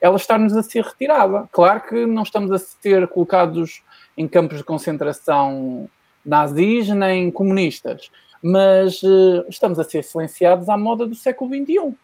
ela 0.00 0.16
está-nos 0.16 0.56
a 0.56 0.62
ser 0.62 0.84
retirada. 0.84 1.48
Claro 1.52 1.80
que 1.82 2.06
não 2.06 2.22
estamos 2.22 2.50
a 2.50 2.58
ser 2.58 3.06
colocados 3.08 3.82
em 4.16 4.26
campos 4.26 4.58
de 4.58 4.64
concentração 4.64 5.88
nazis 6.24 6.88
nem 6.88 7.30
comunistas, 7.30 8.10
mas 8.42 9.02
uh, 9.02 9.44
estamos 9.48 9.78
a 9.78 9.84
ser 9.84 10.04
silenciados 10.04 10.68
à 10.68 10.76
moda 10.76 11.06
do 11.06 11.14
século 11.14 11.54
XXI. 11.54 11.94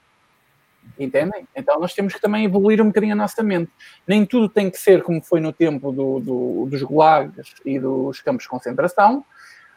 Entendem? 0.99 1.47
Então 1.57 1.81
nós 1.81 1.95
temos 1.95 2.13
que 2.13 2.21
também 2.21 2.45
evoluir 2.45 2.81
um 2.81 2.87
bocadinho 2.87 3.15
a 3.15 3.17
nossa 3.17 3.43
mente. 3.43 3.71
Nem 4.07 4.25
tudo 4.25 4.49
tem 4.49 4.71
que 4.71 4.79
ser 4.79 5.03
como 5.03 5.23
foi 5.23 5.41
no 5.41 5.53
tempo 5.53 5.91
do, 5.91 6.21
do, 6.21 6.67
dos 6.71 6.83
gulags 6.83 7.55
e 7.65 7.79
dos 7.79 8.21
campos 8.21 8.45
de 8.45 8.51
concentração, 8.51 9.25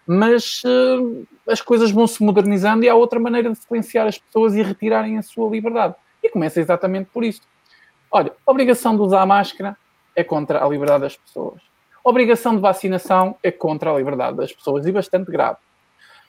mas 0.07 0.61
uh, 0.63 1.27
as 1.47 1.59
coisas 1.59 1.91
vão 1.91 2.07
se 2.07 2.23
modernizando 2.23 2.85
e 2.85 2.89
há 2.89 2.95
outra 2.95 3.19
maneira 3.19 3.51
de 3.51 3.57
silenciar 3.57 4.07
as 4.07 4.17
pessoas 4.17 4.55
e 4.55 4.63
retirarem 4.63 5.17
a 5.17 5.21
sua 5.21 5.49
liberdade. 5.49 5.95
E 6.23 6.29
começa 6.29 6.61
exatamente 6.61 7.09
por 7.11 7.25
isso. 7.25 7.41
Olha, 8.09 8.31
obrigação 8.45 8.95
de 8.95 9.01
usar 9.01 9.25
máscara 9.25 9.75
é 10.15 10.23
contra 10.23 10.63
a 10.63 10.69
liberdade 10.69 11.01
das 11.01 11.17
pessoas. 11.17 11.61
Obrigação 12.03 12.55
de 12.55 12.61
vacinação 12.61 13.35
é 13.43 13.51
contra 13.51 13.91
a 13.91 13.97
liberdade 13.97 14.37
das 14.37 14.53
pessoas 14.53 14.85
e 14.85 14.91
bastante 14.93 15.29
grave. 15.29 15.57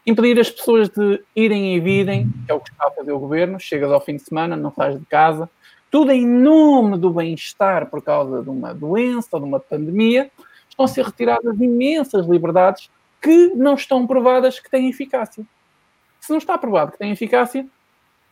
Impedir 0.05 0.41
as 0.41 0.51
pessoas 0.51 0.89
de 0.89 1.23
irem 1.37 1.77
e 1.77 1.81
virem, 1.81 2.33
que 2.45 2.51
é 2.51 2.55
o 2.55 2.61
que 2.61 2.71
está 2.71 2.89
a 2.89 2.91
fazer 2.91 3.13
o 3.13 3.19
governo, 3.19 3.61
chegas 3.61 3.93
ao 3.93 4.01
fim 4.01 4.17
de 4.17 4.23
semana, 4.23 4.57
não 4.57 4.73
sais 4.73 4.99
de 4.99 5.07
casa, 5.07 5.49
tudo 5.89 6.11
em 6.11 6.27
nome 6.27 6.99
do 6.99 7.11
bem-estar 7.11 7.87
por 7.87 8.03
causa 8.03 8.43
de 8.43 8.51
uma 8.51 8.75
doença 8.75 9.29
ou 9.33 9.41
de 9.41 9.47
uma 9.47 9.61
pandemia, 9.61 10.31
estão 10.69 10.85
a 10.85 10.89
ser 10.89 11.05
retiradas 11.05 11.61
imensas 11.61 12.27
liberdades 12.27 12.91
que 13.21 13.49
não 13.55 13.75
estão 13.75 14.07
provadas 14.07 14.61
que 14.61 14.71
têm 14.71 14.89
eficácia. 14.89 15.45
Se 16.21 16.31
não 16.31 16.39
está 16.39 16.57
provado 16.59 16.93
que 16.93 16.99
têm 16.99 17.11
eficácia, 17.11 17.67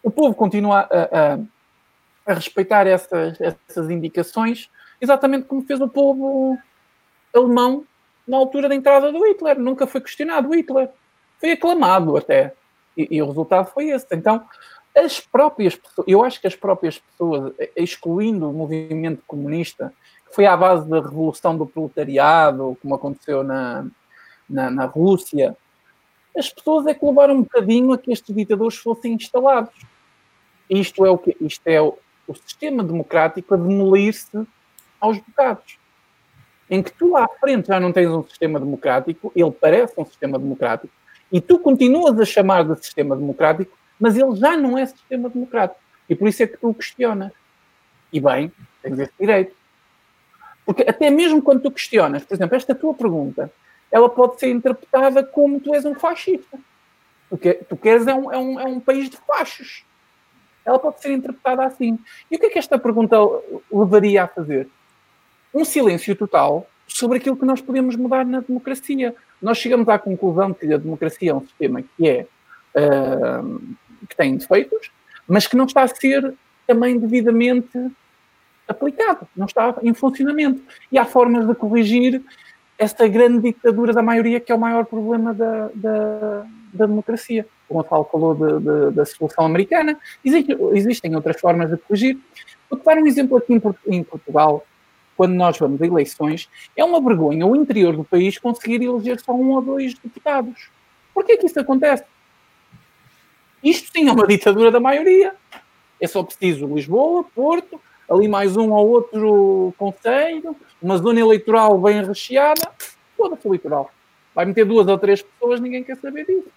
o 0.03 0.11
povo 0.11 0.35
continua 0.35 0.89
a, 0.91 1.35
a, 1.35 1.39
a 2.27 2.35
respeitar 2.35 2.87
essas, 2.87 3.39
essas 3.41 3.91
indicações, 3.91 4.71
exatamente 5.01 5.47
como 5.47 5.63
fez 5.63 5.81
o 5.81 5.89
povo 5.89 6.57
alemão 7.35 7.85
na 8.27 8.37
altura 8.37 8.69
da 8.69 8.75
entrada 8.75 9.13
do 9.13 9.25
Hitler. 9.25 9.59
Nunca 9.59 9.87
foi 9.87 10.01
questionado 10.01 10.49
o 10.49 10.55
Hitler. 10.55 10.91
Foi 11.39 11.53
aclamado 11.53 12.17
até. 12.17 12.55
E, 12.97 13.17
e, 13.17 13.23
o 13.23 13.27
resultado 13.27 13.71
foi 13.71 13.91
esse. 13.91 14.07
Então, 14.13 14.45
as 14.97 15.21
próprias 15.21 15.77
pessoas, 15.77 16.09
eu 16.09 16.25
acho 16.25 16.41
que 16.41 16.47
as 16.47 16.57
próprias 16.57 16.99
pessoas, 16.99 17.53
excluindo 17.77 18.49
o 18.49 18.53
movimento 18.53 19.23
comunista, 19.27 19.93
que 20.29 20.35
foi 20.35 20.47
à 20.47 20.57
base 20.57 20.89
da 20.89 21.01
revolução 21.01 21.57
do 21.57 21.67
proletariado, 21.67 22.77
como 22.81 22.95
aconteceu 22.95 23.43
na, 23.43 23.87
na, 24.49 24.71
na 24.71 24.85
Rússia, 24.87 25.57
as 26.37 26.51
pessoas 26.51 26.87
é 26.87 26.95
que 26.95 27.05
levaram 27.05 27.35
um 27.35 27.43
bocadinho 27.43 27.93
a 27.93 27.99
que 27.99 28.13
estes 28.13 28.35
ditadores 28.35 28.77
fossem 28.77 29.15
instalados. 29.15 29.75
Isto 30.69 31.07
é 31.07 31.11
o 31.11 31.19
que 31.19 31.37
isto 31.41 31.67
é 31.67 31.81
o, 31.81 31.97
o 32.27 32.35
sistema 32.35 32.83
democrático 32.83 33.55
a 33.55 33.57
demolir-se 33.57 34.47
aos 35.01 35.19
bocados 35.19 35.79
em 36.69 36.83
que 36.83 36.93
tu 36.93 37.13
lá 37.13 37.25
à 37.25 37.29
frente 37.41 37.69
já 37.69 37.79
não 37.79 37.93
tens 37.93 38.09
um 38.11 38.25
sistema 38.25 38.59
democrático, 38.59 39.33
ele 39.35 39.51
parece 39.53 39.95
um 39.99 40.05
sistema 40.05 40.39
democrático, 40.39 40.93
e 41.31 41.41
tu 41.41 41.59
continuas 41.59 42.19
a 42.19 42.25
chamar 42.25 42.65
de 42.65 42.85
sistema 42.85 43.17
democrático, 43.17 43.77
mas 43.99 44.17
ele 44.17 44.37
já 44.37 44.57
não 44.57 44.77
é 44.77 44.87
sistema 44.87 45.29
democrático. 45.29 45.81
E 46.09 46.15
por 46.15 46.29
isso 46.29 46.43
é 46.43 46.47
que 46.47 46.57
tu 46.57 46.69
o 46.69 46.75
questionas. 46.75 47.33
E 48.13 48.21
bem, 48.21 48.53
tens 48.83 48.99
esse 48.99 49.13
direito. 49.19 49.55
Porque 50.65 50.85
até 50.87 51.11
mesmo 51.11 51.43
quando 51.43 51.63
tu 51.63 51.71
questionas, 51.71 52.25
por 52.25 52.35
exemplo, 52.35 52.57
esta 52.57 52.75
tua 52.75 52.95
pergunta, 52.95 53.51
ela 53.91 54.09
pode 54.09 54.39
ser 54.39 54.51
interpretada 54.51 55.23
como 55.25 55.61
tu 55.61 55.75
és 55.75 55.85
um 55.85 55.95
fascista. 55.95 56.59
O 57.31 57.37
que 57.37 57.55
tu 57.55 57.77
queres 57.77 58.07
é 58.07 58.15
um, 58.15 58.33
é 58.33 58.39
um, 58.39 58.61
é 58.61 58.65
um 58.65 58.81
país 58.81 59.11
de 59.11 59.17
fachos. 59.19 59.85
Ela 60.65 60.79
pode 60.79 61.01
ser 61.01 61.13
interpretada 61.13 61.65
assim. 61.65 61.99
E 62.31 62.37
o 62.37 62.39
que 62.39 62.47
é 62.47 62.51
que 62.51 62.59
esta 62.59 62.79
pergunta 62.79 63.17
levaria 63.71 64.25
a 64.25 64.29
fazer? 64.29 64.69
um 65.57 65.65
silêncio 65.65 66.15
total 66.15 66.67
sobre 66.87 67.17
aquilo 67.17 67.37
que 67.37 67.47
nós 67.47 67.61
podemos 67.61 67.97
mudar 67.97 68.27
na 68.27 68.41
democracia. 68.41 69.15
Nós 69.41 69.59
chegamos 69.59 69.89
à 69.89 69.99
conclusão 69.99 70.53
que 70.53 70.73
a 70.73 70.77
democracia 70.77 71.31
é 71.31 71.35
um 71.35 71.41
sistema 71.41 71.83
que 71.83 72.09
é 72.09 72.27
uh, 72.77 73.61
que 74.09 74.15
tem 74.15 74.37
defeitos, 74.37 74.91
mas 75.27 75.47
que 75.47 75.57
não 75.57 75.65
está 75.65 75.83
a 75.83 75.89
ser 75.89 76.35
também 76.67 76.99
devidamente 76.99 77.91
aplicado, 78.69 79.27
não 79.35 79.47
está 79.47 79.75
em 79.83 79.95
funcionamento. 79.95 80.63
E 80.93 80.99
há 80.99 81.05
formas 81.05 81.47
de 81.47 81.55
corrigir 81.55 82.23
esta 82.79 83.09
grande 83.09 83.41
ditadura 83.41 83.93
da 83.93 84.03
maioria, 84.03 84.41
que 84.41 84.53
é 84.53 84.55
o 84.55 84.59
maior 84.59 84.85
problema 84.85 85.33
da, 85.33 85.71
da, 85.75 86.47
da 86.73 86.87
democracia. 86.87 87.47
O 87.69 87.75
Gonçalo 87.75 88.09
falou 88.11 88.35
de, 88.35 88.61
de, 88.61 88.91
da 88.95 89.05
solução 89.05 89.45
americana, 89.45 89.99
Existe, 90.25 90.57
existem 90.73 91.15
outras 91.17 91.41
formas 91.41 91.71
de 91.71 91.77
corrigir. 91.79 92.19
Vou 92.71 92.79
dar 92.79 92.99
um 92.99 93.07
exemplo 93.07 93.37
aqui 93.37 93.55
em, 93.55 93.63
em 93.89 94.05
Portugal, 94.05 94.65
quando 95.17 95.33
nós 95.33 95.59
vamos 95.59 95.81
a 95.81 95.87
eleições, 95.87 96.49
é 96.77 96.85
uma 96.85 97.01
vergonha 97.01 97.47
o 97.47 97.57
interior 97.57 97.97
do 97.97 98.05
país 98.05 98.39
conseguir 98.39 98.83
eleger 98.83 99.19
só 99.21 99.33
um 99.33 99.53
ou 99.53 99.63
dois 99.63 99.95
deputados. 99.95 100.69
Por 101.15 101.25
que 101.25 101.39
que 101.39 101.47
isso 101.47 101.59
acontece? 101.59 102.05
Isto 103.65 103.91
sim 103.91 104.09
é 104.09 104.13
uma 104.13 104.27
ditadura 104.27 104.71
da 104.71 104.79
maioria. 104.79 105.35
É 105.99 106.07
só 106.07 106.23
preciso 106.23 106.67
Lisboa, 106.67 107.25
Porto, 107.35 107.81
ali 108.09 108.29
mais 108.29 108.57
um 108.57 108.73
ou 108.73 108.89
outro 108.89 109.75
conselho, 109.77 110.57
uma 110.81 110.97
zona 110.99 111.21
eleitoral 111.21 111.79
bem 111.81 112.05
recheada, 112.05 112.63
foda-se 113.17 113.47
o 113.47 113.53
litoral. 113.53 113.91
Vai 114.35 114.45
meter 114.45 114.65
duas 114.65 114.87
ou 114.87 114.99
três 114.99 115.23
pessoas, 115.23 115.61
ninguém 115.61 115.83
quer 115.83 115.97
saber 115.97 116.25
disso. 116.27 116.49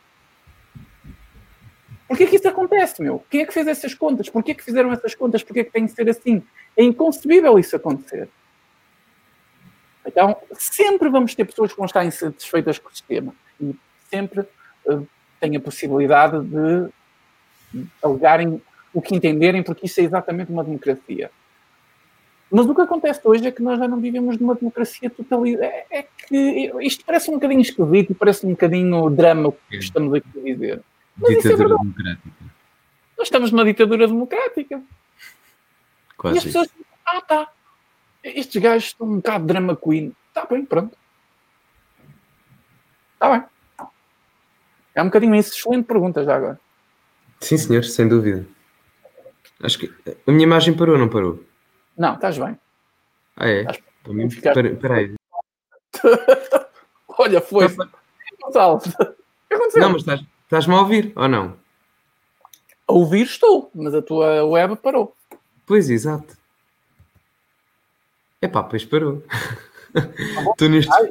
Porquê 2.07 2.25
que 2.25 2.35
isso 2.35 2.47
acontece, 2.47 3.01
meu? 3.01 3.23
Quem 3.29 3.41
é 3.41 3.45
que 3.45 3.53
fez 3.53 3.67
essas 3.67 3.93
contas? 3.93 4.29
Porquê 4.29 4.55
que 4.55 4.63
fizeram 4.63 4.91
essas 4.91 5.13
contas? 5.13 5.43
Porquê 5.43 5.63
que 5.63 5.71
tem 5.71 5.85
que 5.85 5.93
ser 5.93 6.09
assim? 6.09 6.41
É 6.75 6.83
inconcebível 6.83 7.57
isso 7.59 7.75
acontecer. 7.75 8.27
Então, 10.05 10.35
sempre 10.53 11.07
vamos 11.07 11.35
ter 11.35 11.45
pessoas 11.45 11.71
que 11.71 11.77
vão 11.77 11.85
estar 11.85 12.03
insatisfeitas 12.03 12.79
com 12.79 12.89
o 12.89 12.91
sistema. 12.91 13.33
E 13.61 13.75
sempre 14.09 14.41
uh, 14.41 15.07
têm 15.39 15.55
a 15.55 15.59
possibilidade 15.59 16.41
de 16.43 16.89
alegarem 18.01 18.59
o 18.93 19.01
que 19.01 19.15
entenderem, 19.15 19.63
porque 19.63 19.85
isso 19.85 19.99
é 19.99 20.03
exatamente 20.03 20.51
uma 20.51 20.63
democracia. 20.63 21.31
Mas 22.51 22.65
o 22.65 22.73
que 22.73 22.81
acontece 22.81 23.21
hoje 23.23 23.45
é 23.45 23.51
que 23.51 23.61
nós 23.61 23.77
já 23.77 23.87
não 23.87 23.99
vivemos 23.99 24.37
numa 24.39 24.55
democracia 24.55 25.09
totalidade. 25.09 25.71
É, 25.71 25.85
é, 25.99 26.07
que 26.27 26.71
isto 26.81 27.05
parece 27.05 27.29
um 27.29 27.35
bocadinho 27.35 27.61
esquisito 27.61 28.11
e 28.11 28.15
parece 28.15 28.45
um 28.45 28.51
bocadinho 28.51 29.09
drama 29.11 29.49
o 29.49 29.51
que 29.51 29.77
estamos 29.77 30.13
aqui 30.13 30.27
a 30.35 30.41
dizer. 30.41 30.81
Mas 31.15 31.35
ditadura 31.35 31.75
é 31.75 31.77
democrática. 31.77 32.29
Nós 33.17 33.27
estamos 33.27 33.51
numa 33.51 33.65
ditadura 33.65 34.07
democrática. 34.07 34.81
Quase 36.17 36.35
e 36.35 36.39
as 36.39 36.43
pessoas 36.43 36.67
dizem, 36.69 36.85
ah 37.05 37.21
tá, 37.21 37.51
estes 38.23 38.61
gajos 38.61 38.85
estão 38.85 39.07
um 39.07 39.17
bocado 39.17 39.45
drama 39.45 39.75
queen. 39.75 40.15
Está 40.29 40.45
bem, 40.45 40.65
pronto. 40.65 40.97
Está 43.13 43.31
bem. 43.31 43.43
É 44.95 45.01
um 45.03 45.05
bocadinho 45.05 45.35
isso. 45.35 45.53
Excelente 45.53 45.85
pergunta 45.85 46.23
já 46.23 46.35
agora. 46.35 46.59
Sim, 47.39 47.57
senhor, 47.57 47.83
sem 47.83 48.07
dúvida. 48.07 48.45
Acho 49.61 49.79
que 49.79 49.93
a 50.25 50.31
minha 50.31 50.43
imagem 50.43 50.73
parou, 50.73 50.97
não 50.97 51.09
parou? 51.09 51.43
Não, 51.97 52.13
estás 52.13 52.37
bem. 52.37 52.57
Ah, 53.35 53.49
é? 53.49 53.65
Espera 53.65 54.95
aí. 54.95 55.15
Olha, 57.17 57.41
foi. 57.41 57.67
Gonçalo, 58.41 58.81
Não, 59.75 59.91
mas 59.91 60.01
estás, 60.01 60.23
estás-me 60.43 60.73
a 60.73 60.79
ouvir 60.79 61.11
ou 61.15 61.27
não? 61.27 61.57
A 62.87 62.93
ouvir 62.93 63.23
estou, 63.23 63.69
mas 63.75 63.93
a 63.93 64.01
tua 64.01 64.45
web 64.45 64.77
parou. 64.77 65.15
Pois, 65.65 65.89
exato. 65.89 66.37
Epá, 68.41 68.63
pois 68.63 68.85
parou. 68.85 69.21
tu 70.57 70.69
neste... 70.69 70.89
sai, 70.89 71.09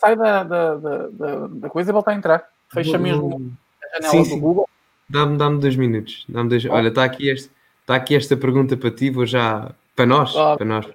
sai 0.00 0.16
da, 0.16 0.42
da, 0.42 0.74
da, 0.76 1.46
da, 1.46 1.70
coisa 1.70 1.90
e 1.90 1.92
volta 1.92 2.10
a 2.10 2.14
entrar. 2.14 2.50
Fecha 2.72 2.98
mesmo 2.98 3.56
a 3.82 4.02
janela 4.02 4.24
sim, 4.24 4.34
do 4.34 4.40
Google. 4.40 4.68
Dá-me 5.08 5.38
dá 5.38 5.48
dois 5.48 5.76
minutos. 5.76 6.24
Dá 6.28 6.42
dois... 6.42 6.64
Olha, 6.66 6.88
está 6.88 7.04
aqui, 7.04 7.28
este, 7.28 7.50
está 7.84 7.96
aqui 7.96 8.16
esta 8.16 8.36
pergunta 8.36 8.76
para 8.76 8.90
ti, 8.90 9.10
vou 9.10 9.26
já. 9.26 9.74
Para 9.94 10.06
nós, 10.06 10.34
oh, 10.34 10.56
para 10.56 10.66
nós. 10.66 10.86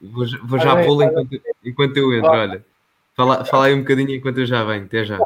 Vou, 0.00 0.24
vou 0.44 0.58
já 0.58 0.82
pô-la 0.82 1.04
enquanto, 1.04 1.42
enquanto 1.62 1.96
eu 1.98 2.14
entro. 2.14 2.30
Olha, 2.30 2.64
fala, 3.14 3.44
fala 3.44 3.66
aí 3.66 3.74
um 3.74 3.80
bocadinho 3.80 4.14
enquanto 4.14 4.38
eu 4.38 4.46
já 4.46 4.64
venho. 4.64 4.86
Até 4.86 5.04
já. 5.04 5.18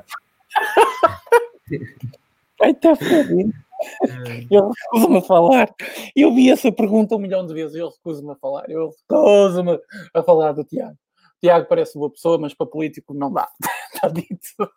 Vai 2.58 2.72
estar 2.72 2.96
fodido. 2.96 3.52
Eu 4.50 4.70
recuso-me 4.70 5.18
a 5.18 5.22
falar. 5.22 5.74
Eu 6.14 6.34
vi 6.34 6.50
essa 6.50 6.70
pergunta 6.70 7.16
um 7.16 7.18
milhão 7.18 7.46
de 7.46 7.54
vezes. 7.54 7.74
Eu 7.76 7.88
recuso-me 7.88 8.32
a 8.32 8.36
falar. 8.36 8.68
Eu 8.68 8.90
recuso-me 9.08 9.80
a 10.12 10.22
falar 10.22 10.52
do 10.52 10.64
Tiago. 10.64 10.92
O 10.92 11.40
Tiago 11.40 11.66
parece 11.66 11.96
boa 11.96 12.10
pessoa, 12.10 12.36
mas 12.36 12.52
para 12.52 12.66
político 12.66 13.14
não 13.14 13.32
dá. 13.32 13.48
Está 13.94 14.08
dito. 14.12 14.70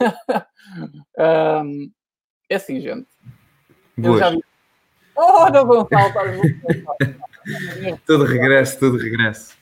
um, 1.62 1.90
é 2.48 2.54
assim, 2.54 2.80
gente. 2.80 3.06
Eu 3.98 4.18
já 4.18 4.30
vi. 4.30 4.42
Oh, 5.16 5.48
não 5.50 5.66
vou 5.66 5.86
falar. 5.86 6.12
tudo 8.06 8.24
regresso, 8.24 8.78
tudo 8.78 8.98
regresso. 8.98 9.56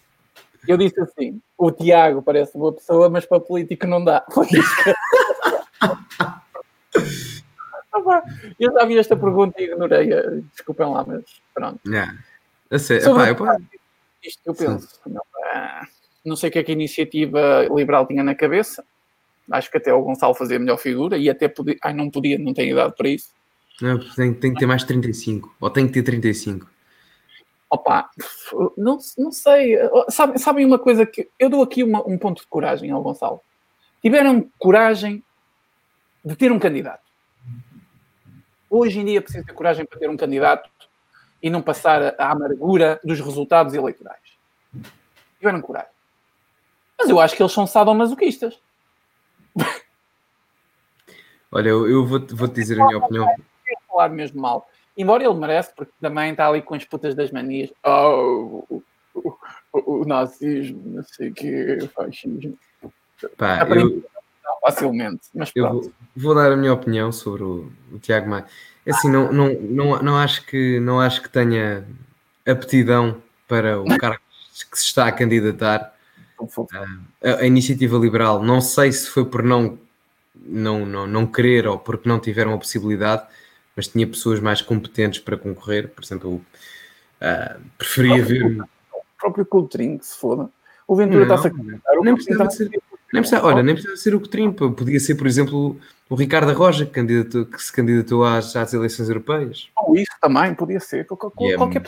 Eu 0.67 0.77
disse 0.77 1.01
assim: 1.01 1.41
o 1.57 1.71
Tiago 1.71 2.23
parece 2.23 2.57
boa 2.57 2.73
pessoa, 2.73 3.09
mas 3.09 3.27
para 3.27 3.41
político 3.41 3.87
não 3.87 4.05
dá. 4.05 4.25
Que... 4.49 4.61
Eu 8.59 8.73
já 8.73 8.85
vi 8.85 8.99
esta 8.99 9.17
pergunta 9.17 9.61
e 9.61 9.65
ignorei-a. 9.65 10.23
Desculpem 10.53 10.87
lá, 10.87 11.05
mas 11.07 11.23
pronto. 11.55 11.81
Yeah. 11.87 12.13
Epá, 12.71 13.29
eu... 13.29 13.37
Isto 14.23 14.41
eu 14.47 14.55
penso. 14.55 15.01
Não, 15.07 15.23
ah, 15.55 15.87
não, 16.25 16.35
sei 16.35 16.49
o 16.49 16.53
que 16.53 16.59
é 16.59 16.65
que 16.65 16.73
a 16.73 16.75
iniciativa 16.75 17.67
liberal 17.75 18.07
tinha 18.07 18.25
na 18.25 18.35
cabeça. 18.35 18.85
Acho 19.51 19.71
que 19.71 19.77
até 19.77 19.93
o 19.93 20.03
Gonçalo 20.03 20.35
fazia 20.35 20.59
melhor 20.59 20.79
figura 20.79 21.19
e 21.19 21.29
até 21.29 21.47
podia. 21.47 21.77
Ai, 21.83 21.93
não 21.93 22.11
podia, 22.11 22.39
não 22.39 22.55
tem 22.55 22.71
idade 22.71 22.95
para 22.97 23.09
isso. 23.09 23.34
Não, 23.81 23.99
tem, 24.15 24.33
tem 24.33 24.55
que 24.55 24.61
ter 24.61 24.67
mais 24.67 24.83
de 24.83 24.89
35. 24.89 25.55
Ou 25.61 25.71
tem 25.71 25.87
que 25.87 25.93
ter 25.93 26.03
35. 26.03 26.69
Opa, 27.69 28.09
não, 28.77 28.99
não 29.19 29.33
sei. 29.33 29.77
Sabem 30.09 30.39
sabe 30.39 30.65
uma 30.65 30.79
coisa 30.79 31.05
que. 31.05 31.29
Eu 31.39 31.51
dou 31.51 31.63
aqui 31.63 31.83
uma, 31.83 32.07
um 32.09 32.17
ponto 32.17 32.41
de 32.41 32.47
coragem 32.47 32.91
ao 32.91 33.03
Gonçalo. 33.03 33.41
Tiveram 34.01 34.49
coragem 34.59 35.25
de 36.25 36.37
ter 36.37 36.53
um 36.53 36.59
candidato. 36.59 37.03
Hoje 38.71 39.01
em 39.01 39.05
dia 39.05 39.21
precisa 39.21 39.45
ter 39.45 39.53
coragem 39.53 39.85
para 39.85 39.99
ter 39.99 40.09
um 40.09 40.17
candidato 40.17 40.71
e 41.43 41.51
não 41.51 41.61
passar 41.61 42.15
a 42.19 42.31
amargura 42.31 43.01
dos 43.05 43.21
resultados 43.21 43.75
eleitorais. 43.75 44.21
Tiveram 45.39 45.61
coragem. 45.61 45.91
Mas 46.99 47.09
eu 47.09 47.21
acho 47.21 47.37
que 47.37 47.43
eles 47.43 47.53
são 47.53 47.67
sadomasoquistas. 47.67 48.59
Olha, 51.51 51.69
eu, 51.69 51.89
eu 51.89 52.07
vou-te 52.07 52.35
vou 52.35 52.49
dizer 52.49 52.81
a 52.81 52.87
minha 52.87 52.99
opinião. 52.99 53.29
Falar 53.95 54.09
mesmo 54.09 54.41
mal. 54.41 54.69
Embora 54.97 55.25
ele 55.25 55.35
merece, 55.35 55.73
porque 55.75 55.93
também 56.01 56.33
está 56.33 56.49
ali 56.49 56.62
com 56.62 56.75
as 56.75 56.85
putas 56.85 57.15
das 57.15 57.31
manias. 57.31 57.73
Oh, 57.85 58.65
o, 58.69 58.83
o, 59.15 59.37
o, 59.73 60.03
o 60.03 60.05
nazismo, 60.05 60.83
não 60.85 61.03
sei 61.05 61.31
o 61.31 61.35
que, 61.35 61.79
o 61.83 61.89
fascismo. 61.89 62.59
Pá, 63.37 63.66
eu, 63.69 64.05
facilmente. 64.61 65.23
Mas 65.35 65.51
eu 65.55 65.69
vou, 65.69 65.93
vou, 66.16 66.35
dar 66.35 66.53
a 66.53 66.57
minha 66.57 66.73
opinião 66.73 67.12
sobre 67.12 67.43
o, 67.43 67.71
o 67.93 67.99
Tiago 67.99 68.29
Maia. 68.29 68.47
É 68.87 68.91
assim, 68.91 69.11
não, 69.11 69.33
não, 69.33 69.53
não, 69.55 70.03
não, 70.03 70.16
acho 70.16 70.45
que, 70.47 70.79
não 70.81 71.01
acho 71.01 71.23
que 71.23 71.29
tenha 71.29 71.87
aptidão 72.47 73.23
para 73.49 73.81
o 73.81 73.85
cargo 73.99 74.21
que 74.71 74.79
se 74.79 74.85
está 74.85 75.07
a 75.07 75.12
candidatar. 75.12 75.93
A, 77.23 77.41
a, 77.41 77.47
iniciativa 77.47 77.97
liberal, 77.97 78.43
não 78.43 78.61
sei 78.61 78.93
se 78.93 79.09
foi 79.09 79.25
por 79.25 79.43
não, 79.43 79.79
não, 80.35 80.85
não, 80.85 81.07
não 81.07 81.27
querer 81.27 81.66
ou 81.66 81.79
porque 81.79 82.09
não 82.09 82.19
tiveram 82.19 82.53
a 82.53 82.59
possibilidade, 82.59 83.25
mas 83.77 83.89
tinha 83.89 84.07
pessoas 84.07 84.41
mais 84.41 84.63
competentes 84.63 85.21
para 85.21 85.37
concorrer. 85.37 85.89
Por 85.89 86.05
exemplo, 86.05 86.35
uh, 86.35 87.61
preferia 87.79 88.25
ver. 88.25 88.61
O 88.61 89.05
próprio 89.19 89.47
Coutrinho, 89.47 89.99
que 89.99 90.07
se 90.07 90.17
foda. 90.17 90.49
O 90.87 90.95
Ventura 90.95 91.23
está-se 91.23 91.49
a 91.49 91.51
candidatar. 91.51 91.95
Nem 92.03 92.15
precisava 92.15 92.51
ser 92.51 92.71
nem 93.15 93.23
precisa, 93.23 93.45
olha, 93.45 93.63
nem 93.63 93.77
precisa 93.77 93.97
ser 93.97 94.13
o 94.13 94.19
Coutinho, 94.19 94.53
podia 94.53 94.99
ser, 94.99 95.15
por 95.15 95.29
exemplo, 95.29 95.79
o 96.11 96.17
Ricardo 96.17 96.53
Roja, 96.53 96.85
que, 96.85 97.01
que 97.05 97.63
se 97.63 97.73
candidatou 97.73 98.25
às, 98.25 98.57
às, 98.57 98.75
eleições 98.75 99.09
europeias. 99.09 99.69
Ou 99.77 99.95
isso 99.95 100.11
também, 100.21 100.53
podia 100.53 100.81
ser, 100.81 101.07
qualquer, 101.07 101.31
yeah. 101.41 101.57
qualquer 101.57 101.85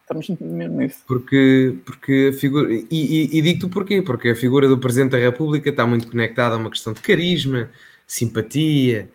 Estamos 0.00 0.28
mesmo 0.40 0.78
nisso. 0.80 0.98
Porque, 1.06 1.76
porque 1.84 2.30
a 2.34 2.38
figura. 2.38 2.72
E, 2.72 2.86
e, 2.90 3.38
e 3.38 3.42
digo-te 3.42 3.68
porquê? 3.68 4.02
Porque 4.02 4.30
a 4.30 4.36
figura 4.36 4.68
do 4.68 4.78
Presidente 4.78 5.12
da 5.12 5.18
República 5.18 5.68
está 5.68 5.86
muito 5.86 6.10
conectada 6.10 6.54
a 6.54 6.58
uma 6.58 6.70
questão 6.70 6.92
de 6.92 7.00
carisma, 7.00 7.70
simpatia, 8.06 9.10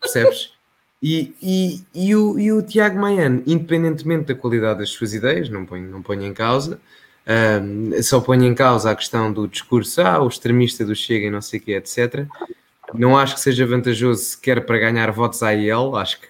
percebes? 0.00 0.52
E, 1.02 1.34
e, 1.40 1.84
e, 1.94 2.14
o, 2.14 2.38
e 2.38 2.52
o 2.52 2.62
Tiago 2.62 2.98
Maiano, 2.98 3.42
independentemente 3.46 4.26
da 4.26 4.34
qualidade 4.34 4.80
das 4.80 4.90
suas 4.90 5.14
ideias, 5.14 5.48
não 5.48 5.64
ponho, 5.64 5.90
não 5.90 6.02
ponho 6.02 6.24
em 6.24 6.34
causa, 6.34 6.78
um, 7.62 8.02
só 8.02 8.20
põe 8.20 8.44
em 8.44 8.54
causa 8.54 8.90
a 8.90 8.96
questão 8.96 9.32
do 9.32 9.46
discurso, 9.46 10.02
ah, 10.02 10.22
o 10.22 10.28
extremista 10.28 10.84
do 10.84 10.94
Chega 10.94 11.26
e 11.26 11.30
não 11.30 11.40
sei 11.40 11.60
o 11.60 11.62
que, 11.62 11.72
etc. 11.72 12.26
Não 12.92 13.16
acho 13.16 13.34
que 13.34 13.40
seja 13.40 13.66
vantajoso 13.66 14.22
sequer 14.22 14.66
para 14.66 14.78
ganhar 14.78 15.10
votos 15.12 15.42
à 15.42 15.52
IEL, 15.52 15.96
acho 15.96 16.20
que 16.20 16.28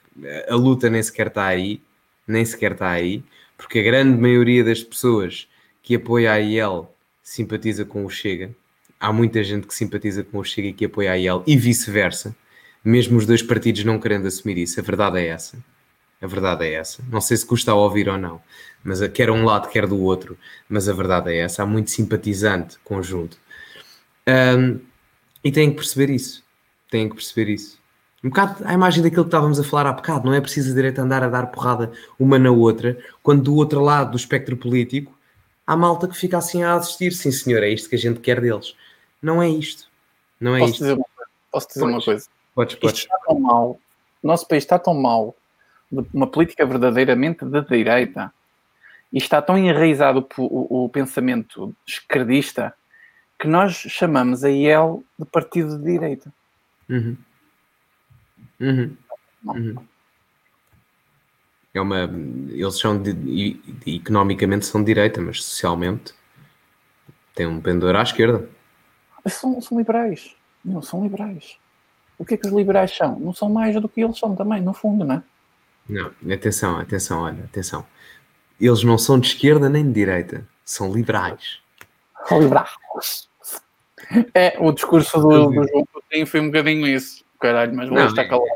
a 0.48 0.55
luta 0.55 0.90
nem 0.90 1.02
sequer 1.02 1.28
está 1.28 1.47
aí, 1.47 1.80
nem 2.26 2.44
sequer 2.44 2.72
está 2.72 2.90
aí, 2.90 3.24
porque 3.56 3.78
a 3.78 3.82
grande 3.82 4.20
maioria 4.20 4.62
das 4.62 4.82
pessoas 4.82 5.48
que 5.82 5.97
apoia 5.97 6.32
a 6.32 6.36
IEL 6.36 6.94
simpatiza 7.22 7.84
com 7.84 8.05
o 8.05 8.10
Chega. 8.10 8.51
Há 8.98 9.12
muita 9.12 9.42
gente 9.42 9.66
que 9.66 9.74
simpatiza 9.74 10.22
com 10.22 10.38
o 10.38 10.44
Chega 10.44 10.68
e 10.68 10.72
que 10.72 10.84
apoia 10.84 11.12
a 11.12 11.18
IEL 11.18 11.42
e 11.47 11.56
vice-versa, 11.56 12.36
mesmo 12.85 13.19
os 13.19 13.27
dois 13.27 13.43
partidos 13.43 13.85
não 13.85 13.98
querendo 13.98 14.27
assumir 14.27 14.59
isso, 14.59 14.81
a 14.81 14.82
verdade 14.82 15.19
é 15.19 15.27
essa. 15.27 15.59
A 16.20 16.27
verdade 16.27 16.65
é 16.65 16.74
essa. 16.74 17.02
Não 17.09 17.20
sei 17.20 17.36
se 17.36 17.47
custa 17.47 17.73
a 17.73 17.74
ouvir 17.74 18.09
ou 18.09 18.19
não, 18.19 18.43
mas 18.85 19.07
quer 19.09 19.31
um 19.31 19.44
lado, 19.44 19.69
quer 19.70 19.86
do 19.86 19.98
outro. 19.98 20.36
Mas 20.69 20.89
a 20.89 20.93
verdade 20.93 21.32
é 21.32 21.39
essa. 21.39 21.62
Há 21.62 21.66
muito 21.66 21.90
simpatizante 21.90 22.78
conjunto. 22.85 23.39
Um, 24.28 24.81
e 25.43 25.51
têm 25.51 25.70
que 25.70 25.77
perceber 25.77 26.11
isso. 26.11 26.44
Têm 26.90 27.09
que 27.09 27.15
perceber 27.15 27.51
isso. 27.51 27.81
Um 28.23 28.28
bocado 28.28 28.62
a 28.66 28.74
imagem 28.74 29.02
daquilo 29.02 29.24
que 29.24 29.28
estávamos 29.28 29.59
a 29.59 29.65
falar 29.65 29.89
há 29.89 29.93
bocado. 29.94 30.27
Não 30.27 30.35
é 30.35 30.40
preciso 30.43 30.73
a 30.73 30.74
direita 30.74 31.01
andar 31.01 31.23
a 31.23 31.28
dar 31.28 31.47
porrada 31.47 31.90
uma 32.19 32.39
na 32.39 32.51
outra, 32.51 32.98
quando 33.23 33.43
do 33.43 33.55
outro 33.55 33.81
lado 33.81 34.11
do 34.11 34.16
espectro 34.19 34.57
político 34.59 35.19
há 35.66 35.77
malta 35.77 36.07
que 36.07 36.16
fica 36.16 36.36
assim 36.36 36.62
a 36.62 36.74
assistir. 36.74 37.12
Sim, 37.12 37.31
senhor, 37.31 37.62
é 37.62 37.70
isto 37.70 37.89
que 37.89 37.94
a 37.94 37.98
gente 37.98 38.20
quer 38.20 38.40
deles. 38.40 38.74
Não 39.23 39.43
é 39.43 39.48
isto. 39.48 39.89
Não 40.39 40.55
é 40.55 40.59
posso 40.61 40.73
isto. 40.73 40.85
Dizer 40.85 40.98
posso 41.51 41.69
dizer 41.69 41.85
uma 41.85 42.02
coisa? 42.02 42.27
Podes. 42.55 42.74
Isto 42.74 42.86
está 42.89 43.18
tão 43.27 43.39
mal. 43.39 43.78
O 44.22 44.27
nosso 44.27 44.47
país 44.47 44.64
está 44.64 44.78
tão 44.78 44.94
mal 44.94 45.35
uma 46.14 46.27
política 46.27 46.64
verdadeiramente 46.64 47.44
de 47.44 47.60
direita 47.62 48.32
e 49.12 49.18
está 49.18 49.43
tão 49.43 49.59
enraizado 49.59 50.27
o, 50.39 50.43
o, 50.44 50.85
o 50.85 50.89
pensamento 50.89 51.74
esquerdista 51.86 52.74
que 53.39 53.48
nós 53.48 53.74
chamamos 53.74 54.44
a 54.44 54.51
IEL 54.51 55.02
de 55.18 55.24
partido 55.24 55.78
de 55.78 55.85
direita. 55.85 56.32
Uhum. 56.89 57.16
Uhum. 58.60 58.97
Uhum. 59.44 59.86
É 61.72 61.81
uma, 61.81 62.02
eles 62.51 62.78
são 62.78 63.01
de, 63.01 63.12
de, 63.12 63.97
economicamente 63.97 64.66
são 64.66 64.82
de 64.82 64.86
direita, 64.86 65.20
mas 65.20 65.43
socialmente 65.43 66.12
tem 67.35 67.47
um 67.47 67.60
pendor 67.60 67.97
à 67.97 68.02
esquerda. 68.02 68.48
São, 69.27 69.60
são 69.60 69.78
liberais. 69.78 70.36
Não, 70.64 70.82
são 70.82 71.02
liberais. 71.02 71.59
O 72.20 72.24
que 72.26 72.34
é 72.34 72.36
que 72.36 72.47
os 72.47 72.52
liberais 72.52 72.94
são? 72.94 73.18
Não 73.18 73.32
são 73.32 73.48
mais 73.48 73.74
do 73.80 73.88
que 73.88 74.02
eles 74.02 74.18
são 74.18 74.36
também, 74.36 74.60
no 74.60 74.74
fundo, 74.74 75.06
não 75.06 75.14
é? 75.14 75.22
Não, 75.88 76.12
atenção, 76.30 76.78
atenção, 76.78 77.22
olha, 77.22 77.44
atenção. 77.44 77.86
Eles 78.60 78.84
não 78.84 78.98
são 78.98 79.18
de 79.18 79.28
esquerda 79.28 79.70
nem 79.70 79.86
de 79.86 79.92
direita, 79.94 80.47
são 80.62 80.92
liberais. 80.92 81.60
São 82.26 82.38
liberais. 82.38 82.68
É, 84.34 84.55
o 84.59 84.70
discurso 84.70 85.18
do, 85.18 85.47
do 85.47 85.66
João 85.66 85.86
Coutinho 85.90 86.26
foi 86.26 86.40
um 86.40 86.48
bocadinho 86.48 86.86
isso. 86.86 87.24
Caralho, 87.40 87.74
mas 87.74 87.88
vou 87.88 87.98
estar 87.98 88.22
é, 88.22 88.28
calado. 88.28 88.51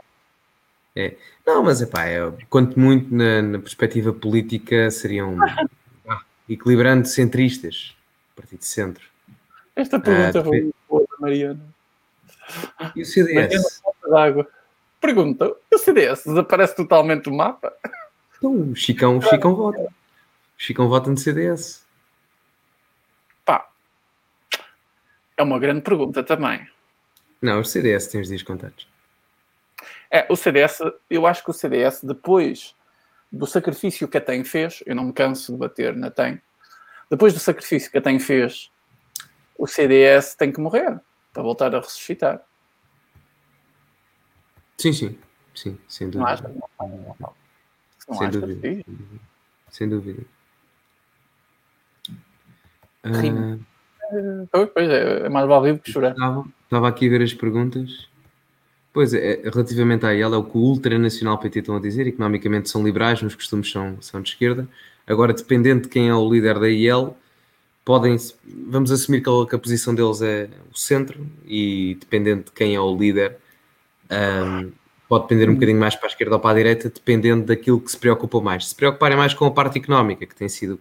É. 0.94 1.16
Não, 1.46 1.62
mas 1.62 1.80
epá, 1.80 2.04
é, 2.04 2.30
quanto 2.50 2.78
muito 2.78 3.14
na, 3.14 3.40
na 3.40 3.58
perspectiva 3.58 4.12
política 4.12 4.90
seriam 4.90 5.38
ah, 6.06 6.20
equilibrando 6.46 7.08
centristas, 7.08 7.96
partido 8.36 8.58
de 8.58 8.66
centro. 8.66 9.06
Esta 9.74 9.98
pergunta 9.98 10.40
ah, 10.40 10.44
foi 10.44 10.70
boa 10.86 11.06
da 11.10 11.16
Mariana. 11.18 11.73
E 12.94 13.02
o 13.02 13.04
CDS? 13.04 13.82
D'água. 14.08 14.46
Pergunta, 15.00 15.54
o 15.70 15.78
CDS 15.78 16.24
desaparece 16.24 16.74
totalmente 16.76 17.24
do 17.24 17.32
mapa? 17.32 17.74
Então, 18.38 18.70
o 18.70 18.74
Chicão, 18.74 19.18
o 19.18 19.22
Chicão 19.22 19.54
vota. 19.54 19.80
O 19.80 19.92
Chicão 20.56 20.88
vota 20.88 21.10
no 21.10 21.16
CDS. 21.16 21.84
Pá, 23.44 23.68
é 25.36 25.42
uma 25.42 25.58
grande 25.58 25.82
pergunta 25.82 26.22
também. 26.22 26.66
Não, 27.42 27.60
o 27.60 27.64
CDS 27.64 28.06
tem 28.06 28.20
os 28.20 28.28
dias 28.28 28.42
contados. 28.42 28.88
É, 30.10 30.26
o 30.30 30.36
CDS, 30.36 30.80
eu 31.10 31.26
acho 31.26 31.44
que 31.44 31.50
o 31.50 31.54
CDS, 31.54 32.02
depois 32.02 32.74
do 33.30 33.46
sacrifício 33.46 34.08
que 34.08 34.16
a 34.16 34.20
TEM 34.20 34.44
fez, 34.44 34.82
eu 34.86 34.94
não 34.94 35.04
me 35.04 35.12
canso 35.12 35.52
de 35.52 35.58
bater 35.58 35.94
na 35.94 36.10
TEM, 36.10 36.40
depois 37.10 37.34
do 37.34 37.40
sacrifício 37.40 37.90
que 37.90 37.98
a 37.98 38.00
TEM 38.00 38.18
fez, 38.18 38.70
o 39.58 39.66
CDS 39.66 40.34
tem 40.34 40.50
que 40.52 40.60
morrer 40.60 41.00
para 41.34 41.42
voltar 41.42 41.74
a 41.74 41.80
ressuscitar. 41.80 42.40
Sim, 44.78 44.92
sim, 44.92 45.18
sim, 45.54 45.78
sem 45.88 46.08
dúvida. 46.08 46.24
Não 46.24 46.32
acha? 46.32 46.48
Não, 46.48 46.88
não, 46.88 47.16
não. 47.20 47.34
Sem, 48.18 48.30
dúvida. 48.30 48.84
sem 49.70 49.88
dúvida. 49.88 50.22
Rima. 53.04 53.60
Uh, 54.12 54.66
pois 54.72 54.88
é, 54.88 55.26
é 55.26 55.28
mais 55.28 55.46
vale 55.48 55.78
que 55.78 55.90
chorar. 55.90 56.12
Estava, 56.12 56.44
estava 56.64 56.88
aqui 56.88 57.06
a 57.06 57.10
ver 57.10 57.22
as 57.22 57.34
perguntas. 57.34 58.08
Pois 58.92 59.12
é, 59.12 59.42
relativamente 59.42 60.06
a 60.06 60.14
ela, 60.14 60.36
é 60.36 60.38
o 60.38 60.44
que 60.44 60.56
o 60.56 60.60
ultranacional 60.60 61.38
PT 61.38 61.58
estão 61.60 61.76
a 61.76 61.80
dizer, 61.80 62.06
economicamente 62.06 62.70
são 62.70 62.84
liberais, 62.84 63.20
nos 63.20 63.34
costumes 63.34 63.68
são, 63.70 64.00
são 64.00 64.22
de 64.22 64.28
esquerda. 64.28 64.68
Agora, 65.04 65.32
dependendo 65.32 65.82
de 65.82 65.88
quem 65.88 66.08
é 66.08 66.14
o 66.14 66.30
líder 66.30 66.60
da 66.60 66.68
IEL, 66.68 67.16
podem, 67.84 68.16
vamos 68.44 68.90
assumir 68.90 69.22
que 69.22 69.28
a, 69.28 69.58
posição 69.58 69.94
deles 69.94 70.22
é 70.22 70.48
o 70.72 70.76
centro 70.76 71.26
e 71.44 71.96
dependendo 72.00 72.44
de 72.44 72.52
quem 72.52 72.74
é 72.74 72.80
o 72.80 72.96
líder, 72.96 73.36
um, 74.10 74.72
pode 75.08 75.24
depender 75.24 75.50
um 75.50 75.54
bocadinho 75.54 75.78
mais 75.78 75.94
para 75.94 76.06
a 76.06 76.10
esquerda 76.10 76.34
ou 76.34 76.40
para 76.40 76.50
a 76.50 76.54
direita, 76.54 76.88
dependendo 76.88 77.44
daquilo 77.44 77.80
que 77.80 77.90
se 77.90 77.98
preocupa 77.98 78.40
mais. 78.40 78.68
Se 78.68 78.74
preocuparem 78.74 79.16
mais 79.16 79.34
com 79.34 79.44
a 79.44 79.50
parte 79.50 79.78
económica, 79.78 80.26
que 80.26 80.34
tem 80.34 80.48
sido 80.48 80.80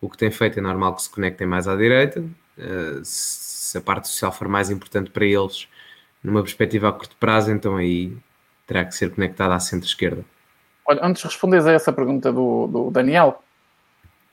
o 0.00 0.08
que 0.08 0.18
tem 0.18 0.30
feito, 0.30 0.58
é 0.58 0.62
normal 0.62 0.96
que 0.96 1.02
se 1.02 1.10
conectem 1.10 1.46
mais 1.46 1.68
à 1.68 1.76
direita. 1.76 2.20
Uh, 2.20 3.00
se 3.02 3.78
a 3.78 3.80
parte 3.80 4.08
social 4.08 4.32
for 4.32 4.48
mais 4.48 4.68
importante 4.68 5.10
para 5.10 5.24
eles, 5.24 5.68
numa 6.22 6.42
perspectiva 6.42 6.88
a 6.88 6.92
curto 6.92 7.16
prazo, 7.16 7.52
então 7.52 7.76
aí 7.76 8.16
terá 8.66 8.84
que 8.84 8.94
ser 8.94 9.14
conectada 9.14 9.54
à 9.54 9.60
centro-esquerda. 9.60 10.24
Olha, 10.84 11.00
antes 11.04 11.22
de 11.22 11.28
responderes 11.28 11.66
a 11.66 11.72
essa 11.72 11.92
pergunta 11.92 12.32
do, 12.32 12.66
do 12.66 12.90
Daniel, 12.90 13.42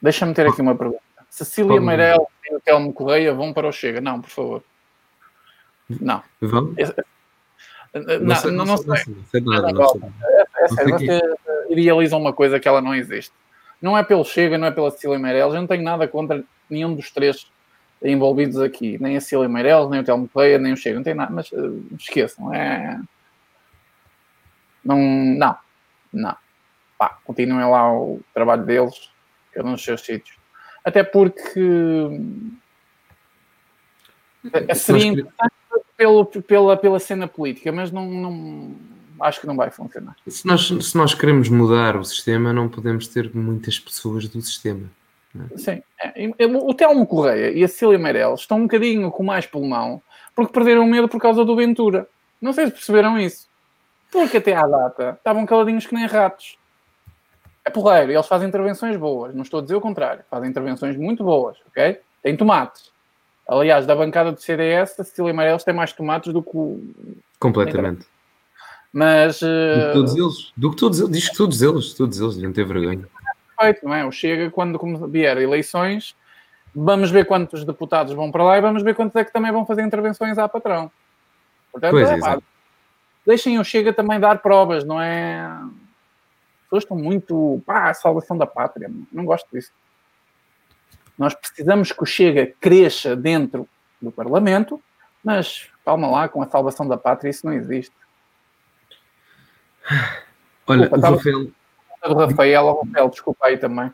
deixa-me 0.01 0.33
ter 0.33 0.47
aqui 0.47 0.61
uma 0.61 0.75
pergunta. 0.75 1.08
Cecília 1.29 1.79
Meirelles 1.79 2.27
e 2.49 2.55
o 2.55 2.59
Telmo 2.59 2.91
Correia 2.93 3.33
vão 3.33 3.53
para 3.53 3.67
o 3.67 3.71
Chega? 3.71 4.01
Não, 4.01 4.19
por 4.21 4.29
favor. 4.29 4.63
Não. 5.89 6.21
Vão? 6.41 6.73
Não, 7.93 8.19
não, 8.21 8.35
sei, 8.35 8.51
não, 8.51 8.65
não, 8.65 8.77
sei. 8.77 8.95
sei. 8.97 9.15
sei 9.31 9.41
nada, 9.41 9.71
não 9.71 9.89
sei. 9.89 10.01
É, 10.23 10.43
é 10.63 10.67
você 10.67 11.21
idealiza 11.69 12.17
uma 12.17 12.33
coisa 12.33 12.59
que 12.59 12.67
ela 12.67 12.81
não 12.81 12.93
existe. 12.93 13.33
Não 13.81 13.97
é 13.97 14.03
pelo 14.03 14.25
Chega, 14.25 14.57
não 14.57 14.67
é 14.67 14.71
pela 14.71 14.91
Cecília 14.91 15.17
Meirelles. 15.17 15.53
Eu 15.53 15.61
não 15.61 15.67
tenho 15.67 15.83
nada 15.83 16.07
contra 16.07 16.43
nenhum 16.69 16.93
dos 16.93 17.09
três 17.11 17.49
envolvidos 18.03 18.59
aqui. 18.59 18.97
Nem 19.01 19.17
a 19.17 19.21
Cecília 19.21 19.47
Meirelles, 19.47 19.89
nem 19.89 20.01
o 20.01 20.03
Telmo 20.03 20.27
Correia, 20.27 20.57
nem 20.57 20.73
o 20.73 20.77
Chega. 20.77 20.97
Não 20.97 21.03
tem 21.03 21.15
nada, 21.15 21.31
mas 21.31 21.51
uh, 21.51 21.83
esqueçam. 21.97 22.53
É... 22.53 22.99
Não, 24.83 24.97
não, 24.97 25.57
não. 26.13 26.35
Pá, 26.97 27.17
continuem 27.23 27.69
lá 27.69 27.93
o 27.93 28.19
trabalho 28.33 28.65
deles, 28.65 29.09
cada 29.53 29.67
um 29.67 29.71
nos 29.71 29.83
seus 29.83 30.01
sítios. 30.01 30.38
Até 30.83 31.03
porque 31.03 31.59
eh, 34.53 34.75
seria 34.75 35.07
interessante 35.07 35.53
pelo, 35.97 36.25
pela, 36.25 36.77
pela 36.77 36.99
cena 36.99 37.27
política, 37.27 37.71
mas 37.71 37.91
não, 37.91 38.09
não 38.09 38.75
acho 39.19 39.41
que 39.41 39.47
não 39.47 39.55
vai 39.55 39.69
funcionar. 39.69 40.15
Se 40.27 40.45
nós, 40.45 40.67
se 40.67 40.97
nós 40.97 41.13
queremos 41.13 41.49
mudar 41.49 41.97
o 41.97 42.03
sistema, 42.03 42.53
não 42.53 42.69
podemos 42.69 43.07
ter 43.07 43.33
muitas 43.35 43.79
pessoas 43.79 44.27
do 44.27 44.41
sistema. 44.41 44.89
É? 45.35 45.57
Sim. 45.57 45.83
É, 46.01 46.45
o 46.45 46.73
Telmo 46.73 47.05
Correia 47.05 47.51
e 47.51 47.63
a 47.63 47.67
Cecília 47.67 47.99
Meirelles 47.99 48.41
estão 48.41 48.57
um 48.57 48.63
bocadinho 48.63 49.11
com 49.11 49.23
mais 49.23 49.45
pulmão 49.45 50.01
porque 50.35 50.53
perderam 50.53 50.87
medo 50.87 51.07
por 51.07 51.19
causa 51.19 51.43
do 51.43 51.55
Ventura. 51.55 52.07
Não 52.41 52.53
sei 52.53 52.67
se 52.67 52.71
perceberam 52.71 53.19
isso. 53.19 53.47
Porque 54.11 54.37
até 54.37 54.55
à 54.55 54.65
data 54.65 55.15
estavam 55.17 55.45
caladinhos 55.45 55.85
que 55.85 55.93
nem 55.93 56.07
ratos. 56.07 56.57
É 57.69 57.71
porreiro, 57.71 58.11
eles 58.11 58.27
fazem 58.27 58.47
intervenções 58.47 58.97
boas. 58.97 59.33
Não 59.33 59.43
estou 59.43 59.59
a 59.59 59.63
dizer 59.63 59.75
o 59.75 59.81
contrário. 59.81 60.23
Fazem 60.29 60.49
intervenções 60.49 60.97
muito 60.97 61.23
boas, 61.23 61.57
ok? 61.67 61.99
Tem 62.23 62.35
tomates. 62.35 62.91
Aliás, 63.47 63.85
da 63.85 63.95
bancada 63.95 64.31
do 64.31 64.39
CDS, 64.39 64.99
a 64.99 65.03
Cecília 65.03 65.33
Meirelles 65.33 65.63
tem 65.63 65.73
mais 65.73 65.91
tomates 65.93 66.31
do 66.31 66.43
que 66.43 66.55
o... 66.55 66.81
Completamente. 67.39 68.05
Mas... 68.93 69.41
Uh... 69.41 69.45
Do 69.45 69.87
que 69.87 69.93
todos 69.93 70.15
eles. 70.15 70.53
Do 70.55 70.69
que 70.71 70.77
todos 70.77 70.99
eles. 70.99 71.11
Diz 71.11 71.29
que 71.29 71.37
todos 71.37 71.61
eles. 71.61 71.93
Todos 71.93 72.19
eles 72.19 72.35
deviam 72.35 72.53
ter 72.53 72.65
vergonha 72.65 73.07
feito, 73.59 73.85
não 73.85 73.93
é? 73.93 74.05
O 74.05 74.11
Chega, 74.11 74.49
quando 74.49 74.79
vier 75.07 75.37
eleições, 75.37 76.15
vamos 76.73 77.11
ver 77.11 77.25
quantos 77.25 77.65
deputados 77.65 78.13
vão 78.13 78.31
para 78.31 78.43
lá 78.43 78.57
e 78.57 78.61
vamos 78.61 78.81
ver 78.81 78.95
quantos 78.95 79.15
é 79.15 79.25
que 79.25 79.33
também 79.33 79.51
vão 79.51 79.65
fazer 79.65 79.83
intervenções 79.83 80.37
à 80.37 80.47
patrão. 80.47 80.89
Portanto, 81.71 81.91
pois 81.91 82.09
é, 82.09 82.19
pá, 82.19 82.39
deixem 83.25 83.59
o 83.59 83.63
Chega 83.63 83.93
também 83.93 84.19
dar 84.19 84.39
provas, 84.39 84.83
não 84.83 85.01
é? 85.01 85.47
As 86.69 86.71
pessoas 86.71 86.83
estão 86.83 86.97
muito. 86.97 87.61
pá, 87.65 87.89
a 87.89 87.93
salvação 87.95 88.37
da 88.37 88.45
pátria. 88.45 88.91
Não 89.11 89.25
gosto 89.25 89.47
disso. 89.51 89.71
Nós 91.17 91.33
precisamos 91.33 91.91
que 91.91 92.03
o 92.03 92.05
Chega 92.05 92.53
cresça 92.61 93.15
dentro 93.15 93.67
do 93.99 94.11
Parlamento, 94.11 94.79
mas 95.23 95.67
calma 95.83 96.07
lá, 96.07 96.29
com 96.29 96.43
a 96.43 96.47
salvação 96.47 96.87
da 96.87 96.95
pátria 96.95 97.31
isso 97.31 97.45
não 97.45 97.53
existe. 97.53 97.91
Olha, 100.67 100.81
Desculpa, 100.81 101.07
o 101.07 101.15
Rafael, 101.15 101.51
do 102.07 102.13
Rafael, 102.13 102.65
o 102.65 102.83
Rafael, 102.83 103.09
desculpa 103.09 103.47
aí 103.47 103.57
também. 103.57 103.91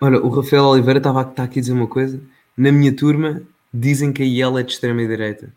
Olha, 0.00 0.18
o 0.20 0.28
Rafael 0.28 0.64
Oliveira 0.64 0.98
estava 0.98 1.24
tá 1.24 1.44
aqui 1.44 1.60
a 1.60 1.62
dizer 1.62 1.72
uma 1.72 1.86
coisa. 1.86 2.20
Na 2.56 2.72
minha 2.72 2.94
turma 2.94 3.42
dizem 3.72 4.12
que 4.12 4.22
a 4.22 4.26
IEL 4.26 4.58
é 4.58 4.64
de 4.64 4.72
extrema 4.72 5.06
direita. 5.06 5.54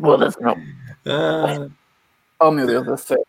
Foda-se, 0.00 0.40
não. 0.40 0.56
Ah. 1.04 1.68
Oh 2.40 2.50
meu 2.50 2.66
Deus, 2.66 2.88
é 2.88 2.96
sério. 2.96 3.26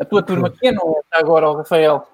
A 0.00 0.04
tua 0.04 0.20
turma, 0.20 0.50
quem 0.50 0.72
não 0.72 0.98
está 1.00 1.20
agora, 1.20 1.48
o 1.48 1.56
Rafael? 1.56 2.08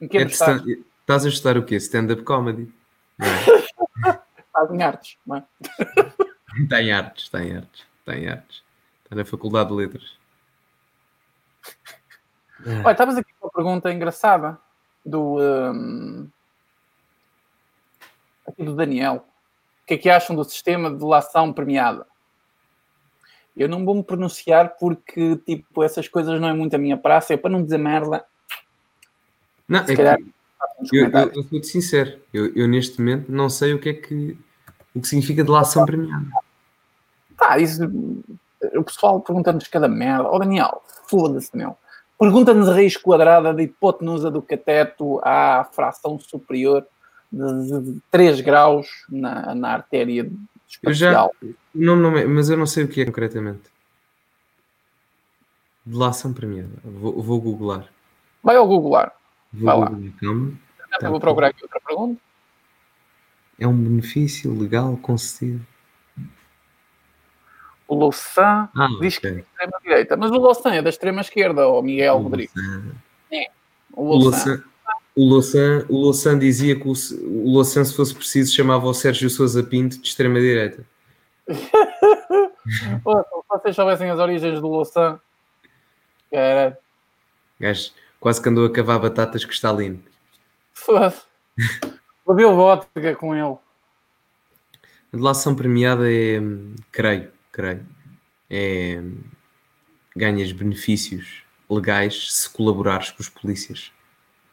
Em 0.00 0.08
que 0.08 0.18
é 0.18 0.22
estás? 0.22 0.60
estás 0.66 1.24
a 1.24 1.28
estudar 1.28 1.56
o 1.56 1.64
quê? 1.64 1.76
Stand-up 1.76 2.24
comedy? 2.24 2.72
Estás 4.52 4.70
em 4.70 4.82
artes, 4.82 5.16
não 5.24 5.36
é? 5.36 5.44
Está 6.62 6.82
em 6.82 6.92
artes, 6.92 7.24
está 7.24 7.42
em 7.42 7.56
artes, 7.56 7.86
está 8.00 8.14
em 8.14 8.28
artes. 8.28 8.62
Está 9.02 9.16
na 9.16 9.24
Faculdade 9.24 9.70
de 9.70 9.74
Letras. 9.74 10.18
Olha, 12.84 12.92
estavas 12.92 13.16
aqui 13.16 13.32
com 13.40 13.46
uma 13.46 13.52
pergunta 13.52 13.90
engraçada 13.90 14.58
do, 15.04 15.38
um, 15.40 16.28
aqui 18.46 18.62
do 18.62 18.74
Daniel. 18.74 19.26
O 19.82 19.86
que 19.86 19.94
é 19.94 19.96
que 19.98 20.10
acham 20.10 20.36
do 20.36 20.44
sistema 20.44 20.90
de 20.90 20.98
delação 20.98 21.54
premiada? 21.54 22.06
Eu 23.56 23.68
não 23.68 23.84
vou 23.84 23.94
me 23.94 24.02
pronunciar 24.02 24.76
porque, 24.78 25.36
tipo, 25.36 25.82
essas 25.82 26.08
coisas 26.08 26.40
não 26.40 26.48
é 26.48 26.52
muito 26.52 26.74
a 26.74 26.78
minha 26.78 26.96
praça. 26.96 27.34
É 27.34 27.36
para 27.36 27.50
não 27.50 27.62
dizer 27.62 27.78
merda. 27.78 28.24
Não, 29.68 29.84
Se 29.84 29.92
é 29.92 29.96
calhar, 29.96 30.18
que 30.88 30.96
eu, 30.96 31.10
eu, 31.10 31.32
eu 31.34 31.44
sou 31.44 31.62
sincero. 31.62 32.18
Eu, 32.32 32.54
eu, 32.54 32.66
neste 32.66 32.98
momento, 32.98 33.30
não 33.30 33.48
sei 33.48 33.74
o 33.74 33.78
que 33.78 33.90
é 33.90 33.94
que, 33.94 34.38
o 34.94 35.00
que 35.00 35.08
significa 35.08 35.44
delação 35.44 35.84
premiada. 35.84 36.26
Tá, 37.36 37.58
isso 37.58 37.82
o 38.74 38.84
pessoal 38.84 39.20
perguntando-nos 39.20 39.68
cada 39.68 39.88
merda. 39.88 40.24
Ó 40.24 40.36
oh, 40.36 40.38
Daniel, 40.38 40.82
foda-se, 41.08 41.54
meu. 41.56 41.76
Pergunta-nos 42.18 42.68
a 42.68 42.74
raiz 42.74 42.96
quadrada 42.96 43.52
da 43.52 43.62
hipotenusa 43.62 44.30
do 44.30 44.40
cateto 44.40 45.20
à 45.24 45.68
fração 45.72 46.18
superior 46.18 46.86
de, 47.30 47.80
de 47.80 48.00
3 48.10 48.40
graus 48.40 48.88
na, 49.08 49.54
na 49.54 49.72
artéria 49.72 50.30
espacial. 50.72 51.34
Eu 51.42 51.48
já, 51.48 51.56
não, 51.74 51.96
não, 51.96 52.10
mas 52.28 52.50
eu 52.50 52.56
não 52.56 52.66
sei 52.66 52.84
o 52.84 52.88
que 52.88 53.00
é 53.00 53.04
concretamente. 53.04 53.70
Delação 55.84 56.32
premiada. 56.32 56.70
Vou, 56.84 57.22
vou 57.22 57.40
googlar. 57.40 57.88
Vai 58.42 58.56
ao 58.56 58.66
googlar. 58.66 59.12
Vou 59.52 59.66
Vai 59.66 59.78
lá. 59.78 59.86
calma. 60.20 60.52
Tá, 61.00 61.08
vou 61.10 61.18
procurar 61.20 61.48
aqui 61.48 61.62
outra 61.62 61.80
pergunta. 61.80 62.20
É 63.58 63.66
um 63.66 63.76
benefício 63.76 64.56
legal 64.58 64.96
concedido. 64.98 65.64
O 67.88 67.94
Louçã 67.94 68.68
Ah, 68.74 68.88
diz 69.00 69.18
que 69.18 69.26
é 69.26 69.30
da 69.30 69.36
ok. 69.38 69.44
extrema 69.50 69.78
direita, 69.82 70.16
mas 70.16 70.30
o 70.30 70.34
Louçã 70.38 70.74
é 70.74 70.82
da 70.82 70.88
extrema 70.90 71.20
esquerda, 71.20 71.68
o 71.68 71.82
Miguel 71.82 72.16
O 72.16 72.22
Rodrigues. 72.22 72.54
Louçã. 72.54 72.82
O 73.92 74.02
O 74.02 74.16
Louçã. 74.16 74.48
Louçã, 74.50 74.64
o 75.14 75.24
Louçã, 75.24 75.84
o 75.88 75.96
Louçã 75.96 76.38
dizia 76.38 76.74
que 76.74 76.86
o, 76.86 76.92
o 76.92 77.52
Louçã, 77.52 77.84
se 77.84 77.94
fosse 77.94 78.14
preciso, 78.14 78.54
chamava 78.54 78.86
o 78.86 78.94
Sérgio 78.94 79.28
Sousa 79.28 79.62
Pinto 79.62 79.98
de 79.98 80.08
extrema-direita. 80.08 80.84
Se 82.64 83.02
vocês 83.48 83.74
soubessem 83.74 84.08
as 84.08 84.20
origens 84.20 84.60
do 84.60 84.68
Louçã, 84.68 85.20
era. 86.30 86.78
Gajo 87.58 87.90
quase 88.22 88.40
que 88.40 88.48
andou 88.48 88.64
a 88.64 88.72
cavar 88.72 89.00
batatas 89.00 89.44
com 89.44 89.50
Stalin. 89.50 90.00
Foda-se. 90.72 91.22
Bebeu 92.26 92.54
vodka 92.54 93.16
com 93.16 93.34
ele. 93.34 93.58
A 95.12 95.16
delação 95.16 95.56
premiada 95.56 96.10
é, 96.10 96.40
hum, 96.40 96.76
creio, 96.92 97.32
creio, 97.50 97.84
é 98.48 99.00
hum, 99.02 99.18
ganhas 100.16 100.52
benefícios 100.52 101.42
legais 101.68 102.32
se 102.32 102.48
colaborares 102.48 103.10
com 103.10 103.20
os 103.20 103.28
polícias. 103.28 103.92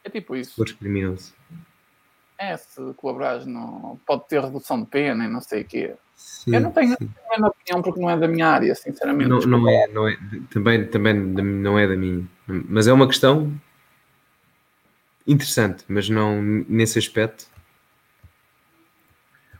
É 0.04 0.10
tipo 0.10 0.36
isso. 0.36 0.56
fores 0.56 0.74
criminoso. 0.74 1.34
É, 2.38 2.56
se 2.56 2.82
colaborares, 2.96 3.46
não... 3.46 4.00
pode 4.06 4.28
ter 4.28 4.42
redução 4.42 4.82
de 4.82 4.88
pena 4.88 5.26
e 5.26 5.28
não 5.28 5.42
sei 5.42 5.62
o 5.62 5.66
quê. 5.66 5.96
Sim, 6.16 6.56
Eu 6.56 6.62
não 6.62 6.72
tenho 6.72 6.96
sim. 6.98 7.10
a 7.28 7.30
mesma 7.32 7.48
opinião 7.50 7.82
porque 7.82 8.00
não 8.00 8.10
é 8.10 8.18
da 8.18 8.28
minha 8.28 8.48
área, 8.48 8.74
sinceramente. 8.76 9.30
Não, 9.30 9.40
não 9.40 9.70
é, 9.70 9.88
não 9.88 10.08
é, 10.08 10.18
também, 10.50 10.86
também 10.88 11.14
não 11.14 11.78
é 11.78 11.88
da 11.88 11.96
minha. 11.96 12.26
Mas 12.48 12.88
é 12.88 12.94
uma 12.94 13.08
questão 13.08 13.54
interessante, 15.28 15.84
mas 15.88 16.10
não 16.10 16.42
nesse 16.42 16.98
aspecto. 16.98 17.48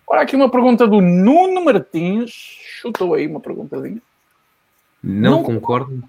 Ora, 0.08 0.22
aqui 0.24 0.36
uma 0.36 0.50
pergunta 0.50 0.88
do 0.88 1.00
Nuno 1.02 1.64
Martins. 1.64 2.32
Chutou 2.32 3.14
aí 3.14 3.28
uma 3.28 3.40
perguntazinha. 3.40 4.02
Não, 5.04 5.32
Não- 5.32 5.44
concordo. 5.44 6.04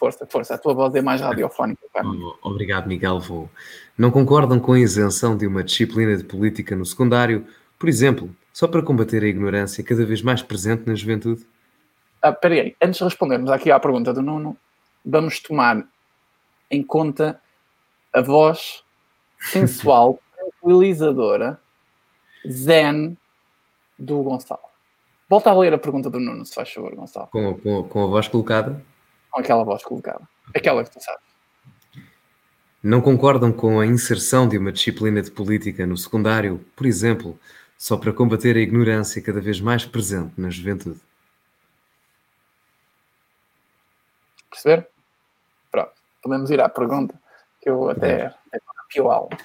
Força, 0.00 0.26
força. 0.26 0.54
A 0.54 0.58
tua 0.58 0.72
voz 0.72 0.94
é 0.94 1.02
mais 1.02 1.20
radiofónica. 1.20 1.82
Oh, 1.94 2.48
Obrigado, 2.48 2.86
Miguel. 2.86 3.20
Vou. 3.20 3.50
Não 3.98 4.10
concordam 4.10 4.58
com 4.58 4.72
a 4.72 4.80
isenção 4.80 5.36
de 5.36 5.46
uma 5.46 5.62
disciplina 5.62 6.16
de 6.16 6.24
política 6.24 6.74
no 6.74 6.86
secundário, 6.86 7.46
por 7.78 7.86
exemplo, 7.86 8.34
só 8.50 8.66
para 8.66 8.82
combater 8.82 9.22
a 9.22 9.26
ignorância 9.26 9.84
cada 9.84 10.06
vez 10.06 10.22
mais 10.22 10.42
presente 10.42 10.86
na 10.86 10.94
juventude? 10.94 11.46
Ah, 12.22 12.30
espera 12.30 12.54
aí. 12.54 12.74
Antes 12.80 12.96
de 12.96 13.04
respondermos 13.04 13.50
aqui 13.50 13.70
à 13.70 13.78
pergunta 13.78 14.14
do 14.14 14.22
Nuno, 14.22 14.56
vamos 15.04 15.38
tomar 15.38 15.86
em 16.70 16.82
conta 16.82 17.38
a 18.10 18.22
voz 18.22 18.82
sensual, 19.38 20.18
tranquilizadora, 20.34 21.60
zen 22.48 23.18
do 23.98 24.22
Gonçalo. 24.22 24.60
Volta 25.28 25.50
a 25.50 25.58
ler 25.58 25.74
a 25.74 25.78
pergunta 25.78 26.08
do 26.08 26.18
Nuno, 26.18 26.46
se 26.46 26.54
faz 26.54 26.72
favor, 26.72 26.94
Gonçalo. 26.94 27.28
Com, 27.30 27.54
com, 27.58 27.84
com 27.84 28.04
a 28.04 28.06
voz 28.06 28.28
colocada? 28.28 28.82
Com 29.30 29.40
aquela 29.40 29.64
voz 29.64 29.82
colocada. 29.82 30.20
Aquela 30.54 30.84
que 30.84 30.90
tu 30.90 31.00
sabes. 31.02 31.20
Não 32.82 33.00
concordam 33.00 33.52
com 33.52 33.78
a 33.78 33.86
inserção 33.86 34.48
de 34.48 34.56
uma 34.56 34.72
disciplina 34.72 35.20
de 35.20 35.30
política 35.30 35.86
no 35.86 35.96
secundário, 35.96 36.64
por 36.74 36.86
exemplo, 36.86 37.38
só 37.76 37.96
para 37.96 38.12
combater 38.12 38.56
a 38.56 38.60
ignorância 38.60 39.22
cada 39.22 39.40
vez 39.40 39.60
mais 39.60 39.84
presente 39.84 40.32
na 40.40 40.48
juventude? 40.50 40.98
Perceber? 44.50 44.88
Pronto. 45.70 45.92
Podemos 46.22 46.50
ir 46.50 46.60
à 46.60 46.68
pergunta, 46.68 47.14
que 47.60 47.70
eu 47.70 47.90
até 47.90 48.26
a 48.26 49.12
alma. 49.12 49.28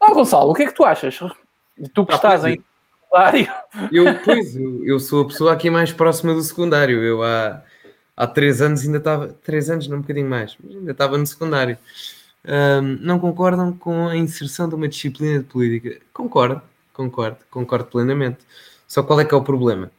Ah, 0.00 0.12
Gonçalo, 0.14 0.50
o 0.50 0.54
que 0.54 0.62
é 0.62 0.66
que 0.66 0.72
tu 0.74 0.84
achas? 0.84 1.18
Tu 1.18 2.06
que 2.06 2.12
Ah, 2.12 2.16
estás 2.16 2.44
é. 2.44 2.52
em 2.52 2.64
secundário. 3.08 3.48
Eu, 3.90 4.04
pois, 4.24 4.56
eu, 4.56 4.84
eu 4.84 5.00
sou 5.00 5.22
a 5.22 5.26
pessoa 5.26 5.52
aqui 5.52 5.70
mais 5.70 5.92
próxima 5.92 6.34
do 6.34 6.42
secundário. 6.42 7.02
Eu 7.02 7.22
há, 7.22 7.62
há 8.16 8.26
três 8.26 8.60
anos 8.60 8.82
ainda 8.82 8.98
estava. 8.98 9.28
Três 9.28 9.70
anos, 9.70 9.88
não 9.88 9.98
um 9.98 10.00
bocadinho 10.02 10.28
mais, 10.28 10.56
mas 10.62 10.76
ainda 10.76 10.92
estava 10.92 11.16
no 11.18 11.26
secundário. 11.26 11.78
Ahm, 12.46 12.98
não 13.00 13.18
concordam 13.18 13.72
com 13.72 14.08
a 14.08 14.16
inserção 14.16 14.68
de 14.68 14.74
uma 14.74 14.88
disciplina 14.88 15.38
de 15.38 15.44
política? 15.44 16.00
Concordo, 16.12 16.62
concordo, 16.92 17.38
concordo 17.50 17.86
plenamente. 17.86 18.38
Só 18.86 19.02
qual 19.02 19.20
é 19.20 19.24
que 19.24 19.34
é 19.34 19.36
o 19.36 19.42
problema? 19.42 19.90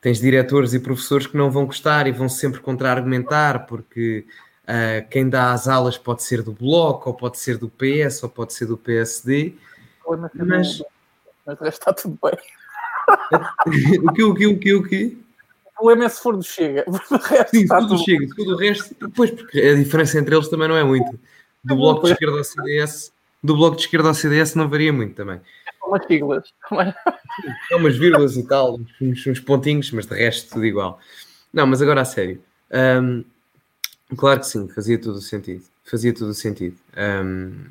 Tens 0.00 0.20
diretores 0.20 0.72
e 0.74 0.78
professores 0.78 1.26
que 1.26 1.36
não 1.36 1.50
vão 1.50 1.66
gostar 1.66 2.06
e 2.06 2.12
vão 2.12 2.28
sempre 2.28 2.60
contra-argumentar 2.60 3.66
porque 3.66 4.24
ah, 4.66 5.02
quem 5.10 5.28
dá 5.28 5.52
as 5.52 5.68
aulas 5.68 5.96
pode 5.96 6.22
ser 6.22 6.42
do 6.42 6.52
Bloco, 6.52 7.10
ou 7.10 7.16
pode 7.16 7.38
ser 7.38 7.56
do 7.56 7.68
PS, 7.68 8.22
ou 8.24 8.28
pode 8.28 8.52
ser 8.52 8.66
do 8.66 8.76
PSD. 8.76 9.54
Mas, 10.34 10.82
Mas- 11.46 11.60
o 11.60 11.64
resto 11.64 11.78
está 11.80 11.92
tudo 11.92 12.18
bem. 12.22 12.38
o 14.02 14.12
que, 14.12 14.22
o 14.24 14.34
que, 14.34 14.46
o 14.46 14.58
que, 14.58 14.74
o 14.74 14.82
que? 14.82 15.18
O 15.66 15.72
problema 15.76 16.06
é 16.06 16.08
se 16.08 16.22
for 16.22 16.36
do 16.36 16.42
Chega. 16.42 16.84
Resto 16.88 17.50
Sim, 17.50 17.62
está 17.62 17.78
tudo 17.78 17.98
chega, 17.98 18.26
tudo 18.34 18.54
o 18.54 18.56
resto, 18.56 18.96
depois, 18.98 19.30
porque 19.30 19.60
a 19.60 19.74
diferença 19.74 20.18
entre 20.18 20.34
eles 20.34 20.48
também 20.48 20.68
não 20.68 20.76
é 20.76 20.82
muito. 20.82 21.18
Do 21.62 21.76
bloco 21.76 22.06
de 22.06 22.12
esquerda 22.12 22.38
ao 22.38 22.44
CDS, 22.44 23.12
do 23.42 23.54
bloco 23.54 23.76
de 23.76 23.82
esquerda 23.82 24.08
ao 24.08 24.14
CDS 24.14 24.54
não 24.54 24.68
varia 24.68 24.92
muito 24.92 25.14
também. 25.14 25.40
com 25.78 25.90
umas 25.90 26.06
siglas. 26.06 26.52
Mas- 26.70 26.94
Há 27.70 27.76
umas 27.76 27.96
vírgulas 27.96 28.36
e 28.36 28.42
tal, 28.46 28.78
uns, 29.00 29.26
uns 29.26 29.40
pontinhos, 29.40 29.90
mas 29.92 30.06
de 30.06 30.14
resto 30.14 30.54
tudo 30.54 30.64
igual. 30.64 30.98
Não, 31.52 31.66
mas 31.66 31.82
agora 31.82 32.00
a 32.00 32.04
sério. 32.06 32.42
Hum, 32.72 33.22
claro 34.16 34.40
que 34.40 34.46
sim, 34.46 34.68
fazia 34.68 34.98
todo 34.98 35.16
o 35.16 35.20
sentido. 35.22 35.62
Fazia 35.84 36.14
todo 36.14 36.28
o 36.30 36.34
sentido. 36.34 36.76
Hum, 36.96 37.66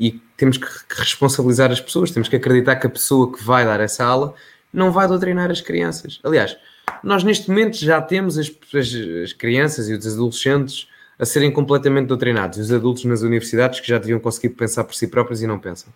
e 0.00 0.12
temos 0.34 0.56
que 0.56 0.66
responsabilizar 0.88 1.70
as 1.70 1.78
pessoas, 1.78 2.10
temos 2.10 2.26
que 2.26 2.36
acreditar 2.36 2.76
que 2.76 2.86
a 2.86 2.90
pessoa 2.90 3.30
que 3.30 3.44
vai 3.44 3.66
dar 3.66 3.80
essa 3.80 4.02
aula 4.02 4.34
não 4.72 4.90
vai 4.90 5.06
doutrinar 5.06 5.50
as 5.50 5.60
crianças. 5.60 6.18
Aliás, 6.24 6.56
nós 7.04 7.22
neste 7.22 7.50
momento 7.50 7.76
já 7.76 8.00
temos 8.00 8.38
as, 8.38 8.50
as, 8.74 8.94
as 9.24 9.32
crianças 9.34 9.90
e 9.90 9.94
os 9.94 10.06
adolescentes 10.06 10.88
a 11.18 11.26
serem 11.26 11.52
completamente 11.52 12.06
doutrinados, 12.06 12.58
os 12.58 12.72
adultos 12.72 13.04
nas 13.04 13.20
universidades 13.20 13.78
que 13.78 13.86
já 13.86 13.98
deviam 13.98 14.18
conseguir 14.18 14.48
pensar 14.54 14.84
por 14.84 14.94
si 14.94 15.06
próprios 15.06 15.42
e 15.42 15.46
não 15.46 15.58
pensam. 15.58 15.92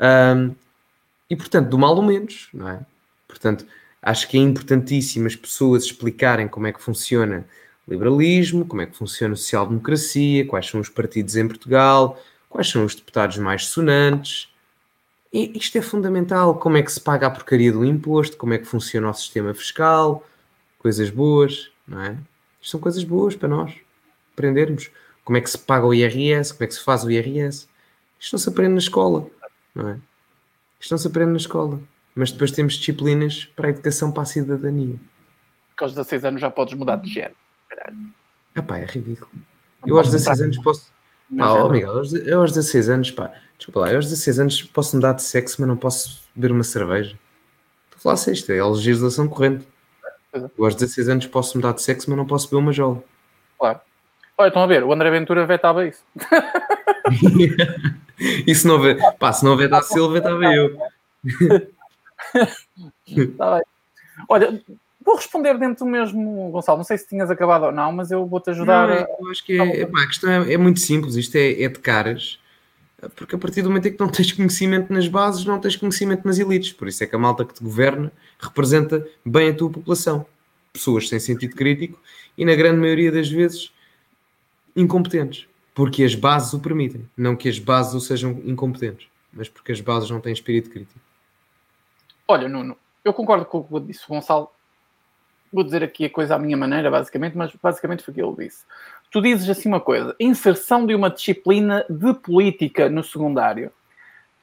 Hum, 0.00 0.54
e 1.28 1.34
portanto, 1.34 1.68
do 1.68 1.76
mal 1.76 1.98
o 1.98 2.02
menos, 2.02 2.48
não 2.54 2.68
é? 2.68 2.78
Portanto, 3.26 3.66
acho 4.00 4.28
que 4.28 4.38
é 4.38 4.40
importantíssimo 4.40 5.26
as 5.26 5.34
pessoas 5.34 5.82
explicarem 5.84 6.46
como 6.46 6.68
é 6.68 6.72
que 6.72 6.80
funciona 6.80 7.44
o 7.88 7.90
liberalismo, 7.90 8.64
como 8.64 8.82
é 8.82 8.86
que 8.86 8.96
funciona 8.96 9.34
a 9.34 9.36
social-democracia, 9.36 10.46
quais 10.46 10.66
são 10.66 10.80
os 10.80 10.88
partidos 10.88 11.34
em 11.34 11.48
Portugal, 11.48 12.22
quais 12.52 12.68
são 12.68 12.84
os 12.84 12.94
deputados 12.94 13.38
mais 13.38 13.66
sonantes. 13.66 14.52
E 15.32 15.56
isto 15.58 15.78
é 15.78 15.82
fundamental. 15.82 16.58
Como 16.58 16.76
é 16.76 16.82
que 16.82 16.92
se 16.92 17.00
paga 17.00 17.26
a 17.26 17.30
porcaria 17.30 17.72
do 17.72 17.82
imposto, 17.82 18.36
como 18.36 18.52
é 18.52 18.58
que 18.58 18.66
funciona 18.66 19.08
o 19.08 19.14
sistema 19.14 19.54
fiscal, 19.54 20.22
coisas 20.78 21.08
boas, 21.08 21.72
não 21.88 22.00
é? 22.02 22.10
Isto 22.60 22.72
são 22.72 22.80
coisas 22.80 23.02
boas 23.04 23.34
para 23.34 23.48
nós 23.48 23.74
aprendermos. 24.34 24.90
Como 25.24 25.38
é 25.38 25.40
que 25.40 25.50
se 25.50 25.58
paga 25.58 25.86
o 25.86 25.94
IRS, 25.94 26.52
como 26.52 26.64
é 26.64 26.66
que 26.66 26.74
se 26.74 26.84
faz 26.84 27.04
o 27.04 27.10
IRS. 27.10 27.66
Isto 28.20 28.34
não 28.34 28.38
se 28.38 28.48
aprende 28.50 28.72
na 28.72 28.78
escola, 28.78 29.26
não 29.74 29.88
é? 29.88 29.98
Isto 30.78 30.90
não 30.90 30.98
se 30.98 31.06
aprende 31.06 31.30
na 31.30 31.38
escola. 31.38 31.80
Mas 32.14 32.30
depois 32.30 32.50
temos 32.50 32.74
disciplinas 32.74 33.46
para 33.56 33.68
a 33.68 33.70
educação 33.70 34.12
para 34.12 34.24
a 34.24 34.26
cidadania. 34.26 34.96
Que 35.76 35.84
aos 35.84 35.94
16 35.94 36.24
anos 36.26 36.40
já 36.42 36.50
podes 36.50 36.74
mudar 36.74 36.96
de 36.96 37.10
género. 37.10 37.36
Caralho. 37.70 38.12
Ah 38.54 38.62
pá, 38.62 38.78
é 38.78 38.84
ridículo. 38.84 39.30
Eu 39.86 39.96
aos 39.96 40.10
16 40.10 40.42
anos 40.42 40.58
posso... 40.58 40.92
Mas 41.32 41.50
oh, 41.50 41.68
Miguel, 41.70 41.96
aos, 41.96 42.12
eu 42.12 42.42
aos 42.42 42.52
16 42.52 42.90
anos, 42.90 43.10
pá, 43.10 43.32
desculpa 43.56 43.80
lá, 43.80 43.90
eu 43.90 43.96
aos 43.96 44.04
16 44.04 44.38
anos 44.38 44.62
posso 44.62 44.96
mudar 44.96 45.14
de 45.14 45.22
sexo, 45.22 45.56
mas 45.60 45.68
não 45.68 45.78
posso 45.78 46.22
beber 46.34 46.52
uma 46.52 46.62
cerveja. 46.62 47.18
Estou 47.86 47.96
a 47.96 47.98
falar 47.98 48.14
assim, 48.14 48.32
isto 48.32 48.52
é 48.52 48.58
a 48.58 48.68
legislação 48.68 49.26
corrente. 49.26 49.66
É. 50.34 50.38
Eu 50.38 50.64
aos 50.64 50.74
16 50.74 51.08
anos 51.08 51.26
posso 51.26 51.56
mudar 51.56 51.72
de 51.72 51.80
sexo, 51.80 52.10
mas 52.10 52.18
não 52.18 52.26
posso 52.26 52.48
beber 52.48 52.58
uma 52.58 52.72
jola. 52.72 53.02
Claro. 53.58 53.80
Olha, 54.36 54.48
estão 54.48 54.62
a 54.62 54.66
ver, 54.66 54.84
o 54.84 54.92
André 54.92 55.10
Ventura 55.10 55.46
vetava 55.46 55.86
isso. 55.86 56.02
e 58.46 58.54
se 58.54 58.66
não 58.66 58.74
houver, 58.74 58.98
pá, 59.18 59.32
se 59.32 59.42
não 59.42 59.52
houver 59.52 59.70
da 59.70 59.80
Silva, 59.80 60.18
estava 60.18 60.54
eu. 60.54 60.78
Está 63.06 63.56
bem. 63.56 63.64
Olha, 64.28 64.62
vou 65.04 65.16
responder 65.16 65.58
dentro 65.58 65.84
do 65.84 65.90
mesmo, 65.90 66.50
Gonçalo. 66.50 66.78
Não 66.78 66.84
sei 66.84 66.98
se 66.98 67.08
tinhas 67.08 67.30
acabado 67.30 67.66
ou 67.66 67.72
não, 67.72 67.92
mas 67.92 68.10
eu 68.10 68.26
vou-te 68.26 68.50
ajudar. 68.50 68.88
Não, 68.88 68.94
eu 68.94 69.30
acho 69.30 69.44
que 69.44 69.60
é, 69.60 69.86
pá, 69.86 70.02
a 70.02 70.06
questão 70.06 70.30
é, 70.30 70.52
é 70.52 70.56
muito 70.56 70.80
simples, 70.80 71.16
isto 71.16 71.36
é, 71.36 71.62
é 71.62 71.68
de 71.68 71.78
caras, 71.78 72.38
porque 73.16 73.34
a 73.34 73.38
partir 73.38 73.62
do 73.62 73.68
momento 73.68 73.88
em 73.88 73.92
que 73.92 74.00
não 74.00 74.08
tens 74.08 74.32
conhecimento 74.32 74.92
nas 74.92 75.08
bases, 75.08 75.44
não 75.44 75.58
tens 75.58 75.76
conhecimento 75.76 76.26
nas 76.26 76.38
elites, 76.38 76.72
por 76.72 76.88
isso 76.88 77.02
é 77.02 77.06
que 77.06 77.16
a 77.16 77.18
malta 77.18 77.44
que 77.44 77.54
te 77.54 77.62
governa 77.62 78.12
representa 78.38 79.06
bem 79.24 79.50
a 79.50 79.54
tua 79.54 79.70
população. 79.70 80.24
pessoas 80.72 81.08
sem 81.08 81.20
sentido 81.20 81.54
crítico 81.54 82.00
e, 82.36 82.44
na 82.44 82.54
grande 82.54 82.80
maioria 82.80 83.12
das 83.12 83.28
vezes, 83.28 83.72
incompetentes. 84.74 85.46
Porque 85.74 86.04
as 86.04 86.14
bases 86.14 86.52
o 86.52 86.60
permitem. 86.60 87.08
Não 87.16 87.34
que 87.34 87.48
as 87.48 87.58
bases 87.58 87.94
o 87.94 88.00
sejam 88.00 88.40
incompetentes, 88.44 89.08
mas 89.32 89.48
porque 89.48 89.72
as 89.72 89.80
bases 89.80 90.10
não 90.10 90.20
têm 90.20 90.32
espírito 90.32 90.70
crítico. 90.70 91.00
Olha, 92.28 92.48
Nuno, 92.48 92.76
eu 93.04 93.12
concordo 93.12 93.44
com 93.44 93.58
o 93.58 93.80
que 93.80 93.86
disse 93.86 94.04
o 94.04 94.08
Gonçalo. 94.08 94.50
Vou 95.52 95.62
dizer 95.62 95.84
aqui 95.84 96.06
a 96.06 96.10
coisa 96.10 96.34
à 96.34 96.38
minha 96.38 96.56
maneira, 96.56 96.90
basicamente, 96.90 97.36
mas 97.36 97.52
basicamente 97.62 98.02
foi 98.02 98.12
o 98.12 98.14
que 98.14 98.22
ele 98.22 98.48
disse. 98.48 98.64
Tu 99.10 99.20
dizes 99.20 99.48
assim 99.50 99.68
uma 99.68 99.80
coisa: 99.80 100.16
inserção 100.18 100.86
de 100.86 100.94
uma 100.94 101.10
disciplina 101.10 101.84
de 101.90 102.14
política 102.14 102.88
no 102.88 103.04
secundário. 103.04 103.70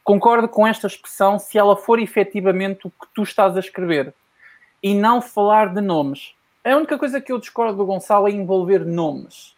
Concordo 0.03 0.47
com 0.47 0.65
esta 0.65 0.87
expressão 0.87 1.39
se 1.39 1.57
ela 1.57 1.75
for 1.75 1.99
efetivamente 1.99 2.87
o 2.87 2.91
que 2.91 3.07
tu 3.13 3.23
estás 3.23 3.57
a 3.57 3.59
escrever 3.59 4.13
e 4.81 4.93
não 4.93 5.21
falar 5.21 5.73
de 5.73 5.81
nomes. 5.81 6.33
A 6.63 6.75
única 6.75 6.97
coisa 6.97 7.19
que 7.19 7.31
eu 7.31 7.39
discordo 7.39 7.77
do 7.77 7.85
Gonçalo 7.85 8.27
é 8.27 8.31
envolver 8.31 8.85
nomes. 8.85 9.55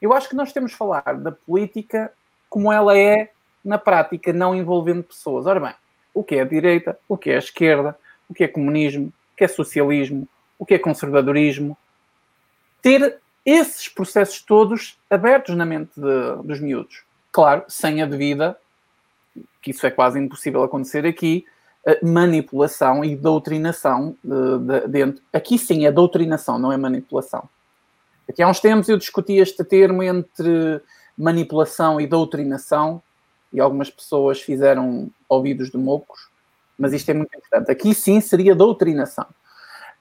Eu 0.00 0.12
acho 0.12 0.28
que 0.28 0.34
nós 0.34 0.52
temos 0.52 0.70
de 0.70 0.76
falar 0.76 1.14
da 1.18 1.32
política 1.32 2.12
como 2.48 2.72
ela 2.72 2.96
é 2.96 3.30
na 3.64 3.78
prática, 3.78 4.32
não 4.32 4.54
envolvendo 4.54 5.02
pessoas. 5.02 5.46
Ora 5.46 5.60
bem, 5.60 5.74
o 6.14 6.24
que 6.24 6.36
é 6.36 6.40
a 6.40 6.44
direita, 6.44 6.98
o 7.08 7.16
que 7.16 7.30
é 7.30 7.36
a 7.36 7.38
esquerda, 7.38 7.96
o 8.28 8.34
que 8.34 8.44
é 8.44 8.48
comunismo, 8.48 9.08
o 9.08 9.36
que 9.36 9.44
é 9.44 9.48
socialismo, 9.48 10.26
o 10.60 10.66
que 10.66 10.74
é 10.74 10.78
conservadorismo. 10.78 11.76
Ter 12.82 13.18
esses 13.44 13.88
processos 13.88 14.42
todos 14.42 14.98
abertos 15.08 15.56
na 15.56 15.64
mente 15.64 15.92
de, 15.96 16.42
dos 16.44 16.60
miúdos. 16.60 17.02
Claro, 17.32 17.64
sem 17.66 18.02
a 18.02 18.06
devida, 18.06 18.56
que 19.62 19.70
isso 19.70 19.86
é 19.86 19.90
quase 19.90 20.20
impossível 20.20 20.62
acontecer 20.62 21.06
aqui, 21.06 21.46
manipulação 22.02 23.02
e 23.02 23.16
doutrinação 23.16 24.14
de, 24.22 24.58
de, 24.58 24.88
dentro. 24.88 25.22
Aqui 25.32 25.56
sim 25.56 25.86
é 25.86 25.90
doutrinação, 25.90 26.58
não 26.58 26.70
é 26.70 26.76
manipulação. 26.76 27.48
Aqui 28.28 28.42
há 28.42 28.48
uns 28.48 28.60
tempos 28.60 28.88
eu 28.90 28.98
discuti 28.98 29.34
este 29.34 29.64
termo 29.64 30.02
entre 30.02 30.82
manipulação 31.16 31.98
e 31.98 32.06
doutrinação 32.06 33.02
e 33.50 33.58
algumas 33.58 33.88
pessoas 33.88 34.42
fizeram 34.42 35.10
ouvidos 35.26 35.70
de 35.70 35.78
mocos, 35.78 36.28
mas 36.78 36.92
isto 36.92 37.08
é 37.08 37.14
muito 37.14 37.34
importante. 37.34 37.70
Aqui 37.70 37.94
sim 37.94 38.20
seria 38.20 38.54
doutrinação. 38.54 39.26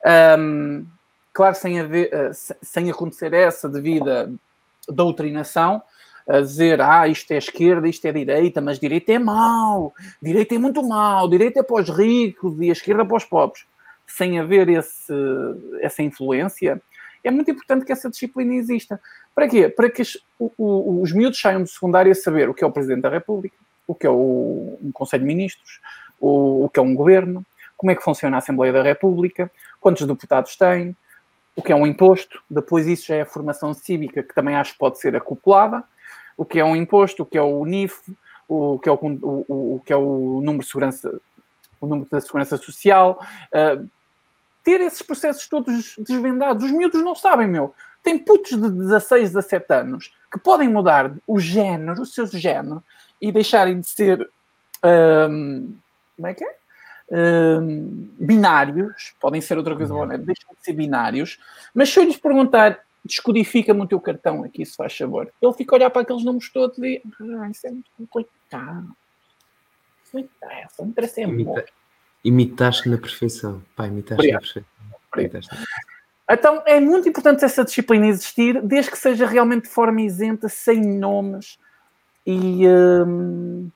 Um, 0.05 0.85
claro, 1.33 1.55
sem, 1.55 1.79
haver, 1.79 2.09
uh, 2.13 2.55
sem 2.61 2.89
acontecer 2.89 3.33
essa 3.33 3.67
devida 3.67 4.31
doutrinação, 4.87 5.81
a 6.27 6.41
dizer, 6.41 6.79
ah, 6.79 7.07
isto 7.07 7.31
é 7.31 7.37
esquerda, 7.37 7.87
isto 7.87 8.05
é 8.05 8.11
direita, 8.11 8.61
mas 8.61 8.79
direita 8.79 9.13
é 9.13 9.19
mau, 9.19 9.93
direita 10.21 10.53
é 10.53 10.57
muito 10.59 10.83
mau, 10.87 11.27
direita 11.27 11.59
é 11.59 11.63
para 11.63 11.81
os 11.81 11.89
ricos 11.89 12.55
e 12.61 12.69
a 12.69 12.71
esquerda 12.71 13.03
para 13.03 13.17
os 13.17 13.25
pobres. 13.25 13.65
Sem 14.05 14.39
haver 14.39 14.69
esse, 14.69 15.13
essa 15.81 16.03
influência, 16.03 16.79
é 17.23 17.31
muito 17.31 17.49
importante 17.49 17.83
que 17.85 17.91
essa 17.91 18.09
disciplina 18.09 18.53
exista. 18.53 18.99
Para 19.33 19.47
quê? 19.47 19.69
Para 19.69 19.89
que 19.89 20.01
os, 20.01 20.17
os 20.57 21.11
miúdos 21.11 21.39
saiam 21.39 21.63
de 21.63 21.69
secundária 21.69 22.11
a 22.11 22.15
saber 22.15 22.47
o 22.47 22.53
que 22.53 22.63
é 22.63 22.67
o 22.67 22.71
Presidente 22.71 23.01
da 23.01 23.09
República, 23.09 23.55
o 23.87 23.95
que 23.95 24.05
é 24.05 24.09
o, 24.09 24.77
um 24.81 24.91
Conselho 24.91 25.23
de 25.23 25.27
Ministros, 25.27 25.79
o, 26.19 26.65
o 26.65 26.69
que 26.69 26.79
é 26.79 26.83
um 26.83 26.93
governo, 26.93 27.43
como 27.75 27.91
é 27.91 27.95
que 27.95 28.03
funciona 28.03 28.37
a 28.37 28.39
Assembleia 28.39 28.73
da 28.73 28.83
República, 28.83 29.51
quantos 29.79 30.05
deputados 30.05 30.55
tem, 30.55 30.95
o 31.55 31.61
que 31.61 31.71
é 31.71 31.75
um 31.75 31.85
imposto, 31.85 32.41
depois 32.49 32.87
isso 32.87 33.07
já 33.07 33.15
é 33.15 33.21
a 33.21 33.25
formação 33.25 33.73
cívica, 33.73 34.23
que 34.23 34.33
também 34.33 34.55
acho 34.55 34.73
que 34.73 34.79
pode 34.79 34.99
ser 34.99 35.15
acoplada, 35.15 35.83
o 36.37 36.45
que 36.45 36.59
é 36.59 36.63
um 36.63 36.75
imposto, 36.75 37.23
o 37.23 37.25
que 37.25 37.37
é 37.37 37.41
o 37.41 37.65
NIF, 37.65 37.99
o 38.47 38.79
que 38.79 38.87
é 38.87 38.91
o, 38.91 38.95
o, 38.95 39.75
o 39.75 39.81
que 39.85 39.91
é 39.91 39.95
o 39.95 40.41
número 40.41 40.59
de 40.59 40.67
segurança, 40.67 41.21
o 41.81 41.85
número 41.85 42.07
da 42.09 42.21
segurança 42.21 42.57
social, 42.57 43.21
uh, 43.53 43.89
ter 44.63 44.81
esses 44.81 45.01
processos 45.01 45.47
todos 45.47 45.95
desvendados. 45.97 46.63
Os 46.63 46.71
miúdos 46.71 47.03
não 47.03 47.15
sabem, 47.15 47.47
meu. 47.47 47.73
Tem 48.01 48.17
putos 48.17 48.51
de 48.51 48.69
16, 48.69 49.33
17 49.33 49.73
anos 49.73 50.13
que 50.31 50.39
podem 50.39 50.69
mudar 50.69 51.11
o 51.27 51.39
género, 51.39 52.01
o 52.01 52.05
seu 52.05 52.25
género, 52.25 52.83
e 53.21 53.31
deixarem 53.31 53.79
de 53.79 53.89
ser. 53.89 54.29
Um, 54.83 55.75
como 56.15 56.27
é 56.27 56.33
que 56.33 56.43
é? 56.43 56.55
Um, 57.11 58.07
binários, 58.19 59.15
podem 59.19 59.41
ser 59.41 59.57
outra 59.57 59.75
coisa, 59.75 59.93
uhum. 59.93 60.07
deixam 60.09 60.53
de 60.55 60.63
ser 60.63 60.73
binários, 60.73 61.39
mas 61.73 61.89
se 61.89 61.99
eu 61.99 62.03
lhes 62.03 62.17
perguntar 62.17 62.83
descodifica-me 63.03 63.81
o 63.81 63.87
teu 63.87 63.99
cartão 63.99 64.43
aqui, 64.43 64.65
se 64.65 64.75
faz 64.75 64.95
favor. 64.95 65.31
Ele 65.41 65.53
fica 65.53 65.75
a 65.75 65.77
olhar 65.77 65.89
para 65.89 66.01
aqueles 66.01 66.23
números 66.23 66.49
todos 66.49 66.77
e 66.79 67.01
ah, 67.41 67.49
isso 67.49 67.67
é 67.67 67.71
muito 67.71 67.89
complicado. 67.97 68.95
Isso 70.03 70.15
não 70.15 70.21
interessa, 70.21 70.75
não 70.79 70.89
interessa 70.89 71.21
é 71.21 71.23
Imita, 71.23 71.65
Imitaste 72.23 72.89
na 72.89 72.97
perfeição. 72.97 73.63
Pá, 73.75 73.87
imitaste 73.87 74.13
Obrigado. 74.13 74.65
na 74.85 74.97
perfeição. 75.11 75.57
Então 76.29 76.61
é 76.65 76.79
muito 76.79 77.09
importante 77.09 77.43
essa 77.43 77.63
disciplina 77.63 78.07
existir, 78.07 78.61
desde 78.61 78.91
que 78.91 78.97
seja 78.97 79.25
realmente 79.25 79.63
de 79.63 79.69
forma 79.69 80.01
isenta, 80.01 80.47
sem 80.47 80.79
nomes 80.81 81.57
e 82.25 82.67
hum, 82.67 83.69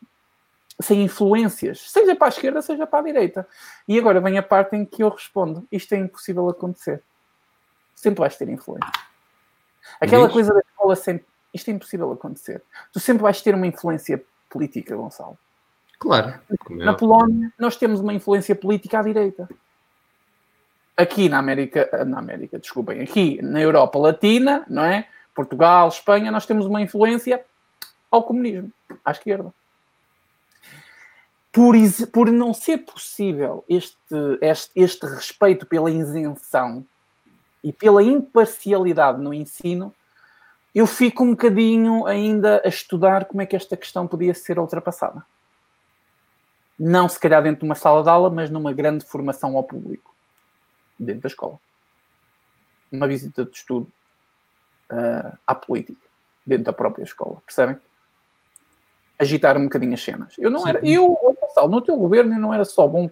sem 0.81 1.03
influências, 1.03 1.89
seja 1.91 2.15
para 2.15 2.27
a 2.27 2.29
esquerda, 2.29 2.61
seja 2.61 2.87
para 2.87 2.99
a 2.99 3.03
direita. 3.03 3.47
E 3.87 3.97
agora 3.97 4.19
vem 4.19 4.37
a 4.37 4.43
parte 4.43 4.75
em 4.75 4.85
que 4.85 5.03
eu 5.03 5.09
respondo: 5.09 5.67
isto 5.71 5.93
é 5.93 5.97
impossível 5.97 6.47
acontecer. 6.49 7.01
Sempre 7.95 8.19
vais 8.19 8.35
ter 8.35 8.49
influência. 8.49 8.91
Aquela 9.99 10.25
Diz? 10.25 10.33
coisa 10.33 10.53
da 10.53 10.59
escola 10.59 10.95
sempre. 10.95 11.27
Isto 11.53 11.69
é 11.69 11.73
impossível 11.73 12.11
acontecer. 12.11 12.63
Tu 12.91 12.99
sempre 12.99 13.21
vais 13.23 13.41
ter 13.41 13.53
uma 13.53 13.67
influência 13.67 14.23
política, 14.49 14.95
Gonçalo. 14.95 15.37
Claro. 15.99 16.33
Na 16.69 16.91
é 16.91 16.95
Polónia, 16.95 17.53
nós 17.57 17.75
temos 17.75 17.99
uma 17.99 18.13
influência 18.13 18.55
política 18.55 18.99
à 18.99 19.03
direita. 19.03 19.47
Aqui 20.97 21.29
na 21.29 21.39
América, 21.39 21.89
na 22.05 22.19
América, 22.19 22.59
desculpem, 22.59 23.01
aqui 23.01 23.41
na 23.41 23.61
Europa 23.61 23.97
Latina, 23.97 24.65
não 24.67 24.83
é? 24.83 25.07
Portugal, 25.33 25.87
Espanha, 25.87 26.31
nós 26.31 26.45
temos 26.45 26.65
uma 26.65 26.81
influência 26.81 27.43
ao 28.11 28.23
comunismo, 28.23 28.71
à 29.03 29.11
esquerda. 29.11 29.53
Por, 31.53 31.75
por 32.11 32.31
não 32.31 32.53
ser 32.53 32.79
possível 32.79 33.63
este, 33.69 33.95
este, 34.41 34.71
este 34.75 35.05
respeito 35.05 35.65
pela 35.67 35.89
isenção 35.89 36.83
e 37.63 37.71
pela 37.71 38.01
imparcialidade 38.03 39.21
no 39.21 39.33
ensino, 39.33 39.93
eu 40.73 40.87
fico 40.87 41.23
um 41.23 41.31
bocadinho 41.31 42.07
ainda 42.07 42.61
a 42.65 42.67
estudar 42.67 43.25
como 43.25 43.41
é 43.41 43.45
que 43.45 43.55
esta 43.55 43.77
questão 43.77 44.07
podia 44.07 44.33
ser 44.33 44.57
ultrapassada. 44.57 45.23
Não 46.77 47.07
se 47.07 47.19
calhar 47.19 47.43
dentro 47.43 47.59
de 47.59 47.65
uma 47.65 47.75
sala 47.75 48.01
de 48.01 48.09
aula, 48.09 48.31
mas 48.31 48.49
numa 48.49 48.73
grande 48.73 49.05
formação 49.05 49.55
ao 49.55 49.63
público, 49.63 50.13
dentro 50.97 51.21
da 51.21 51.27
escola. 51.27 51.59
Uma 52.91 53.07
visita 53.07 53.45
de 53.45 53.55
estudo 53.55 53.87
uh, 54.91 55.37
à 55.45 55.53
política, 55.53 56.01
dentro 56.43 56.65
da 56.65 56.73
própria 56.73 57.03
escola, 57.03 57.41
percebem? 57.45 57.77
Agitar 59.23 59.57
um 59.57 59.63
bocadinho 59.63 59.93
as 59.93 60.03
cenas. 60.03 60.33
Eu 60.37 60.49
não 60.49 60.67
era, 60.67 60.79
eu, 60.85 61.07
Gonçalo, 61.39 61.69
no 61.69 61.81
teu 61.81 61.95
governo 61.97 62.33
eu 62.33 62.39
não 62.39 62.53
era 62.53 62.65
só 62.65 62.87
bom 62.87 63.09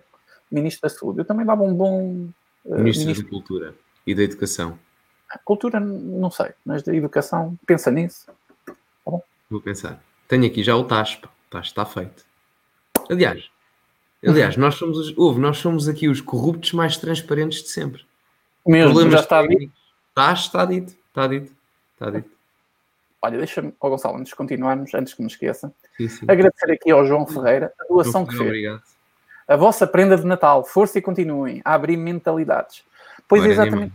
ministro 0.52 0.82
da 0.82 0.90
saúde, 0.90 1.20
eu 1.20 1.26
também 1.26 1.46
dava 1.46 1.64
um 1.64 1.74
bom 1.74 2.28
uh, 2.66 2.78
ministro, 2.78 3.06
ministro 3.06 3.24
da 3.24 3.30
cultura 3.30 3.76
e 4.06 4.14
da 4.14 4.24
educação? 4.24 4.78
cultura, 5.46 5.80
não 5.80 6.30
sei, 6.30 6.52
mas 6.66 6.84
da 6.84 6.94
educação, 6.94 7.58
pensa 7.66 7.90
nisso. 7.90 8.26
Tá 8.66 8.74
bom? 9.06 9.24
Vou 9.50 9.62
pensar. 9.62 10.04
Tenho 10.28 10.46
aqui 10.46 10.64
já 10.64 10.76
o 10.76 10.84
TASP. 10.84 11.26
O 11.26 11.30
TASP 11.50 11.68
está 11.68 11.86
feito. 11.86 12.26
Aliás, 13.10 13.50
aliás, 14.26 14.58
nós 14.58 14.76
somos, 14.76 14.98
os, 14.98 15.18
ouve, 15.18 15.40
nós 15.40 15.58
somos 15.58 15.88
aqui 15.88 16.08
os 16.08 16.22
corruptos 16.22 16.74
mais 16.74 16.98
transparentes 16.98 17.64
de 17.64 17.70
sempre. 17.70 18.06
Mesmo, 18.66 18.94
Problemas 18.94 19.14
já 19.14 19.20
está 19.22 19.48
dito. 19.48 19.74
Está, 20.10 20.34
está 20.34 20.66
dito, 20.66 20.96
está 21.08 21.28
dito, 21.28 21.56
está 21.94 22.10
dito. 22.10 22.30
Olha, 23.22 23.38
deixa-me, 23.38 23.74
oh 23.80 23.90
Gonçalo, 23.90 24.18
antes 24.18 24.30
de 24.30 24.36
continuarmos, 24.36 24.94
antes 24.94 25.14
que 25.14 25.22
me 25.22 25.28
esqueça, 25.28 25.72
sim, 25.96 26.08
sim. 26.08 26.26
agradecer 26.28 26.72
aqui 26.72 26.90
ao 26.92 27.06
João 27.06 27.28
Ferreira 27.28 27.72
a 27.80 27.84
doação 27.86 28.26
que 28.26 28.36
fez. 28.36 28.48
Obrigado. 28.48 28.82
A 29.48 29.56
vossa 29.56 29.86
prenda 29.86 30.18
de 30.18 30.26
Natal, 30.26 30.64
força 30.64 30.98
e 30.98 31.02
continuem 31.02 31.62
a 31.64 31.74
abrir 31.74 31.98
mentalidades. 31.98 32.84
Pois 33.28 33.44
Agora 33.44 33.54
exatamente 33.54 33.94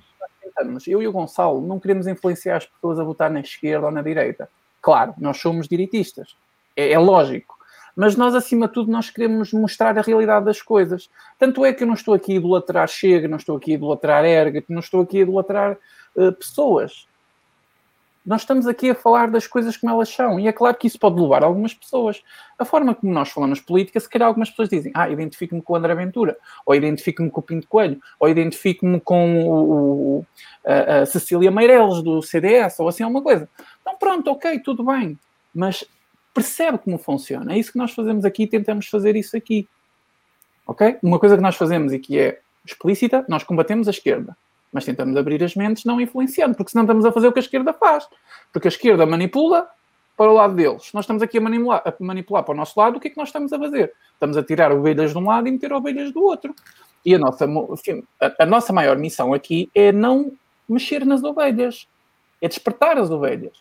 tentamos. 0.56 0.86
Eu 0.86 1.02
e 1.02 1.08
o 1.08 1.12
Gonçalo 1.12 1.60
não 1.60 1.78
queremos 1.78 2.06
influenciar 2.06 2.56
as 2.56 2.66
pessoas 2.66 2.98
a 2.98 3.04
votar 3.04 3.30
na 3.30 3.40
esquerda 3.40 3.86
ou 3.86 3.92
na 3.92 4.02
direita. 4.02 4.48
Claro, 4.80 5.14
nós 5.18 5.38
somos 5.38 5.68
direitistas. 5.68 6.36
É, 6.76 6.92
é 6.92 6.98
lógico. 6.98 7.56
Mas 7.94 8.14
nós, 8.14 8.34
acima 8.34 8.68
de 8.68 8.74
tudo, 8.74 8.90
nós 8.90 9.08
queremos 9.08 9.52
mostrar 9.52 9.96
a 9.98 10.02
realidade 10.02 10.44
das 10.44 10.60
coisas. 10.60 11.08
Tanto 11.38 11.64
é 11.64 11.72
que 11.72 11.82
eu 11.82 11.86
não 11.86 11.94
estou 11.94 12.12
aqui 12.12 12.32
a 12.32 12.36
idolatrar 12.36 12.86
Chega, 12.88 13.26
não 13.26 13.38
estou 13.38 13.56
aqui 13.56 13.72
a 13.72 13.74
idolatrar 13.74 14.24
Erga, 14.24 14.62
não 14.68 14.80
estou 14.80 15.00
aqui 15.00 15.18
a 15.18 15.22
idolatrar 15.22 15.78
uh, 16.14 16.32
pessoas. 16.32 17.08
Nós 18.26 18.40
estamos 18.40 18.66
aqui 18.66 18.90
a 18.90 18.94
falar 18.94 19.30
das 19.30 19.46
coisas 19.46 19.76
como 19.76 19.92
elas 19.92 20.08
são. 20.08 20.40
E 20.40 20.48
é 20.48 20.52
claro 20.52 20.76
que 20.76 20.88
isso 20.88 20.98
pode 20.98 21.20
levar 21.20 21.44
algumas 21.44 21.72
pessoas. 21.72 22.24
A 22.58 22.64
forma 22.64 22.92
como 22.92 23.12
nós 23.12 23.28
falamos 23.28 23.60
política, 23.60 24.00
se 24.00 24.08
calhar 24.08 24.26
algumas 24.26 24.50
pessoas 24.50 24.68
dizem 24.68 24.90
ah, 24.94 25.08
identifico-me 25.08 25.62
com 25.62 25.74
o 25.74 25.76
André 25.76 25.94
Ventura, 25.94 26.36
ou 26.66 26.74
identifico-me 26.74 27.30
com 27.30 27.38
o 27.38 27.42
Pinto 27.42 27.68
Coelho, 27.68 28.00
ou 28.18 28.28
identifico-me 28.28 29.00
com 29.00 29.48
o, 29.48 30.18
o, 30.18 30.26
a, 30.64 31.02
a 31.02 31.06
Cecília 31.06 31.52
Meireles 31.52 32.02
do 32.02 32.20
CDS, 32.20 32.80
ou 32.80 32.88
assim 32.88 33.04
alguma 33.04 33.22
coisa. 33.22 33.48
Então 33.80 33.96
pronto, 33.96 34.28
ok, 34.28 34.58
tudo 34.58 34.84
bem. 34.84 35.16
Mas 35.54 35.84
percebe 36.34 36.78
como 36.78 36.98
funciona. 36.98 37.54
É 37.54 37.58
isso 37.58 37.70
que 37.70 37.78
nós 37.78 37.92
fazemos 37.92 38.24
aqui 38.24 38.42
e 38.42 38.48
tentamos 38.48 38.88
fazer 38.88 39.14
isso 39.14 39.36
aqui. 39.36 39.68
Ok? 40.66 40.98
Uma 41.00 41.20
coisa 41.20 41.36
que 41.36 41.42
nós 41.42 41.54
fazemos 41.54 41.92
e 41.92 42.00
que 42.00 42.18
é 42.18 42.40
explícita, 42.64 43.24
nós 43.28 43.44
combatemos 43.44 43.86
a 43.86 43.92
esquerda 43.92 44.36
mas 44.76 44.84
tentamos 44.84 45.16
abrir 45.16 45.42
as 45.42 45.54
mentes 45.54 45.86
não 45.86 45.98
influenciando, 45.98 46.54
porque 46.54 46.70
senão 46.70 46.84
estamos 46.84 47.06
a 47.06 47.10
fazer 47.10 47.28
o 47.28 47.32
que 47.32 47.38
a 47.38 47.40
esquerda 47.40 47.72
faz. 47.72 48.06
Porque 48.52 48.68
a 48.68 48.70
esquerda 48.70 49.06
manipula 49.06 49.66
para 50.14 50.30
o 50.30 50.34
lado 50.34 50.54
deles. 50.54 50.92
Nós 50.92 51.04
estamos 51.04 51.22
aqui 51.22 51.38
a 51.38 51.40
manipular, 51.40 51.82
a 51.82 51.94
manipular 51.98 52.44
para 52.44 52.52
o 52.52 52.56
nosso 52.58 52.78
lado, 52.78 52.98
o 52.98 53.00
que 53.00 53.08
é 53.08 53.10
que 53.10 53.16
nós 53.16 53.30
estamos 53.30 53.50
a 53.54 53.58
fazer? 53.58 53.94
Estamos 54.12 54.36
a 54.36 54.42
tirar 54.42 54.70
ovelhas 54.70 55.12
de 55.12 55.18
um 55.18 55.24
lado 55.24 55.48
e 55.48 55.50
meter 55.50 55.72
ovelhas 55.72 56.12
do 56.12 56.22
outro. 56.22 56.54
E 57.02 57.14
a 57.14 57.18
nossa, 57.18 57.46
a, 58.20 58.42
a 58.42 58.44
nossa 58.44 58.70
maior 58.70 58.98
missão 58.98 59.32
aqui 59.32 59.70
é 59.74 59.90
não 59.92 60.30
mexer 60.68 61.06
nas 61.06 61.24
ovelhas, 61.24 61.88
é 62.42 62.46
despertar 62.46 62.98
as 62.98 63.10
ovelhas. 63.10 63.56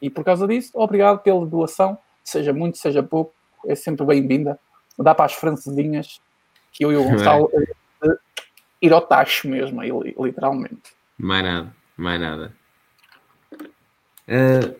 E 0.00 0.08
por 0.08 0.24
causa 0.24 0.48
disso, 0.48 0.70
obrigado 0.72 1.18
pela 1.18 1.44
doação, 1.44 1.98
seja 2.24 2.54
muito, 2.54 2.78
seja 2.78 3.02
pouco, 3.02 3.34
é 3.66 3.74
sempre 3.74 4.06
bem-vinda. 4.06 4.58
Dá 4.98 5.14
para 5.14 5.26
as 5.26 5.34
francesinhas 5.34 6.22
que 6.72 6.86
eu 6.86 6.90
e 6.90 6.96
o 6.96 7.04
Gonçalo 7.04 7.50
é. 7.52 8.16
Ir 8.80 8.92
ao 8.92 9.02
tacho 9.02 9.48
mesmo, 9.48 9.80
literalmente. 10.18 10.94
Mais 11.18 11.44
nada, 11.44 11.76
mais 11.96 12.20
nada. 12.20 12.52
Uh, 14.28 14.76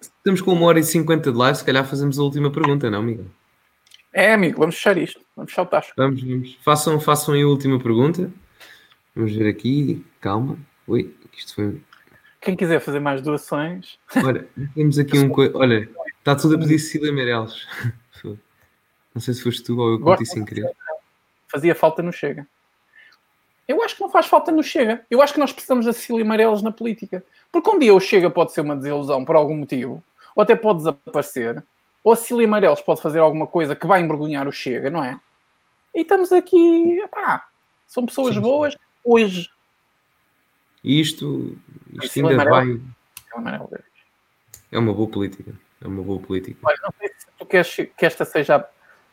estamos 0.00 0.40
com 0.40 0.52
uma 0.52 0.66
hora 0.66 0.78
e 0.78 0.84
cinquenta 0.84 1.32
de 1.32 1.38
live, 1.38 1.58
se 1.58 1.64
calhar 1.64 1.84
fazemos 1.84 2.18
a 2.18 2.22
última 2.22 2.50
pergunta, 2.50 2.90
não, 2.90 3.02
Miguel? 3.02 3.26
É, 4.12 4.32
amigo, 4.32 4.58
vamos 4.58 4.76
fechar 4.76 4.96
isto. 4.96 5.20
Vamos 5.36 5.52
fechar 5.52 5.62
o 5.62 5.66
tacho. 5.66 5.92
Vamos, 5.96 6.22
vamos. 6.22 6.58
Façam, 6.64 7.00
façam 7.00 7.34
aí 7.34 7.42
a 7.42 7.46
última 7.46 7.78
pergunta. 7.78 8.30
Vamos 9.14 9.34
ver 9.34 9.48
aqui. 9.48 10.04
Calma. 10.20 10.58
Ui, 10.86 11.14
isto 11.36 11.54
foi. 11.54 11.80
Quem 12.40 12.56
quiser 12.56 12.80
fazer 12.80 13.00
mais 13.00 13.20
doações. 13.20 13.98
Olha, 14.24 14.48
temos 14.74 14.98
aqui 14.98 15.18
um. 15.18 15.30
Olha, 15.54 15.88
está 16.18 16.34
tudo 16.34 16.56
a 16.56 16.58
pedir 16.58 16.78
Cecília 16.78 17.12
Meirelles. 17.12 17.66
Não 19.14 19.20
sei 19.20 19.34
se 19.34 19.42
foste 19.42 19.62
tu 19.62 19.78
ou 19.78 19.98
eu 19.98 20.16
que 20.16 20.24
sem 20.24 20.44
querer. 20.44 20.70
Fazia 21.48 21.74
falta 21.74 22.02
no 22.02 22.12
Chega. 22.12 22.46
Eu 23.68 23.82
acho 23.82 23.94
que 23.94 24.00
não 24.00 24.08
faz 24.08 24.24
falta 24.24 24.50
no 24.50 24.62
Chega. 24.62 25.04
Eu 25.10 25.20
acho 25.20 25.34
que 25.34 25.38
nós 25.38 25.52
precisamos 25.52 25.84
da 25.84 25.92
Cecília 25.92 26.24
Meirelles 26.24 26.62
na 26.62 26.72
política. 26.72 27.22
Porque 27.52 27.68
um 27.68 27.78
dia 27.78 27.94
o 27.94 28.00
Chega 28.00 28.30
pode 28.30 28.52
ser 28.52 28.62
uma 28.62 28.74
desilusão 28.74 29.26
por 29.26 29.36
algum 29.36 29.54
motivo, 29.54 30.02
ou 30.34 30.42
até 30.42 30.56
pode 30.56 30.78
desaparecer, 30.78 31.62
ou 32.02 32.12
a 32.12 32.16
Cecília 32.16 32.48
Meirelles 32.48 32.80
pode 32.80 33.02
fazer 33.02 33.18
alguma 33.18 33.46
coisa 33.46 33.76
que 33.76 33.86
vai 33.86 34.00
envergonhar 34.00 34.48
o 34.48 34.52
Chega, 34.52 34.88
não 34.88 35.04
é? 35.04 35.20
E 35.94 36.00
estamos 36.00 36.32
aqui, 36.32 37.04
pá, 37.10 37.46
são 37.86 38.06
pessoas 38.06 38.28
sim, 38.28 38.34
sim. 38.34 38.40
boas. 38.40 38.76
Hoje. 39.04 39.50
Isto, 40.82 41.56
isto 42.02 42.26
ainda 42.26 42.44
vai. 42.44 42.80
É 44.70 44.78
uma 44.78 44.94
boa 44.94 45.08
política. 45.08 45.54
É 45.82 45.86
uma 45.86 46.02
boa 46.02 46.20
política. 46.20 46.58
Olha, 46.62 46.78
não 46.82 46.92
sei 46.98 47.08
se 47.08 47.26
tu 47.38 47.46
queres 47.46 47.74
que 47.74 48.06
esta 48.06 48.24
seja 48.24 48.66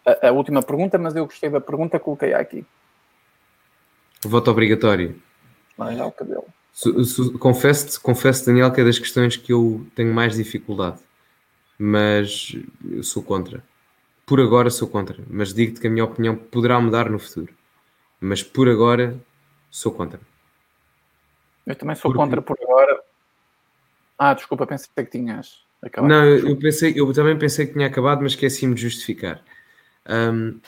a, 0.06 0.27
a 0.27 0.32
última 0.32 0.61
pergunta, 0.61 0.98
mas 0.98 1.15
eu 1.15 1.26
gostei 1.26 1.49
da 1.49 1.60
pergunta, 1.60 1.99
coloquei 1.99 2.34
aqui. 2.34 2.65
Voto 4.30 4.52
obrigatório. 4.52 5.22
O 5.77 6.11
cabelo. 6.11 6.45
Confesso, 7.39 8.02
confesso, 8.02 8.45
Daniel, 8.45 8.72
que 8.72 8.81
é 8.81 8.84
das 8.84 8.99
questões 8.99 9.38
que 9.38 9.53
eu 9.53 9.85
tenho 9.95 10.14
mais 10.14 10.35
dificuldade. 10.35 10.99
Mas 11.77 12.56
eu 12.89 13.03
sou 13.03 13.23
contra. 13.23 13.64
Por 14.26 14.39
agora 14.39 14.69
sou 14.69 14.88
contra. 14.88 15.23
Mas 15.30 15.53
digo-te 15.53 15.80
que 15.80 15.88
a 15.88 15.89
minha 15.89 16.03
opinião 16.03 16.35
poderá 16.35 16.80
mudar 16.80 17.10
no 17.10 17.19
futuro. 17.19 17.53
Mas 18.19 18.41
por 18.41 18.68
agora 18.68 19.15
sou 19.69 19.91
contra. 19.91 20.19
Eu 21.65 21.76
também 21.76 21.95
sou 21.95 22.11
Porque... 22.11 22.18
contra 22.18 22.41
por 22.41 22.57
agora. 22.61 23.02
Ah, 24.18 24.34
desculpa, 24.34 24.65
pensei 24.65 24.89
que 24.95 25.06
tinhas 25.06 25.65
acabado. 25.81 26.10
Não, 26.10 26.26
eu, 26.26 26.57
pensei, 26.57 26.93
eu 26.95 27.11
também 27.14 27.38
pensei 27.38 27.68
que 27.68 27.73
tinha 27.73 27.88
acabado, 27.88 28.22
mas 28.22 28.31
esqueci-me 28.31 28.73
de 28.73 28.81
justificar. 28.81 29.43
Um, 30.07 30.60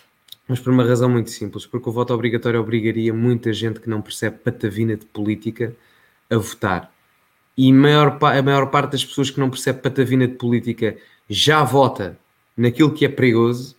mas 0.48 0.60
por 0.60 0.72
uma 0.72 0.84
razão 0.86 1.10
muito 1.10 1.30
simples, 1.30 1.65
porque 1.65 1.90
o 1.90 1.91
voto 1.91 2.14
obrigatório 2.14 2.60
obrigaria 2.60 3.14
muita 3.14 3.52
gente 3.52 3.80
que 3.80 3.90
não 3.90 4.02
percebe 4.02 4.38
patavina 4.38 4.95
de 4.95 5.06
política 5.06 5.76
a 6.30 6.38
votar. 6.38 6.91
E 7.57 7.74
maior, 7.74 8.18
a 8.22 8.41
maior 8.41 8.68
parte 8.68 8.91
das 8.91 9.03
pessoas 9.03 9.30
que 9.30 9.40
não 9.40 9.49
percebe 9.49 9.82
patavina 9.82 10.28
de 10.28 10.36
política 10.36 10.95
já 11.30 11.64
vota 11.64 12.18
naquilo 12.56 12.94
que 12.94 13.03
é 13.03 13.10
perigoso. 13.10 13.76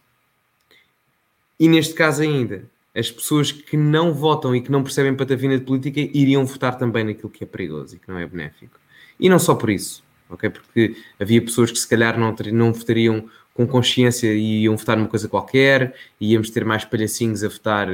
E 1.59 1.69
neste 1.69 1.95
caso 1.95 2.23
ainda, 2.23 2.65
as 2.95 3.11
pessoas 3.11 3.53
que 3.53 3.77
não 3.77 4.13
votam 4.13 4.55
e 4.55 4.61
que 4.61 4.71
não 4.71 4.83
percebem 4.83 5.15
patavina 5.15 5.59
de 5.59 5.65
política 5.65 6.01
iriam 6.01 6.45
votar 6.45 6.77
também 6.77 7.05
naquilo 7.05 7.31
que 7.31 7.45
é 7.45 7.47
perigoso 7.47 7.97
e 7.97 7.99
que 7.99 8.09
não 8.09 8.19
é 8.19 8.27
benéfico. 8.27 8.79
E 9.19 9.29
não 9.29 9.39
só 9.39 9.55
por 9.55 9.71
isso, 9.71 10.03
ok? 10.29 10.51
Porque 10.51 10.97
havia 11.19 11.41
pessoas 11.41 11.71
que 11.71 11.79
se 11.79 11.89
calhar 11.89 12.19
não, 12.19 12.35
não 12.53 12.73
votariam 12.73 13.29
com 13.59 13.67
consciência 13.67 14.33
iam 14.33 14.77
votar 14.77 14.97
numa 14.97 15.09
coisa 15.09 15.29
qualquer, 15.29 15.93
íamos 16.21 16.49
ter 16.49 16.65
mais 16.65 16.85
palhacinhos 16.85 17.43
a 17.43 17.49
votar 17.49 17.89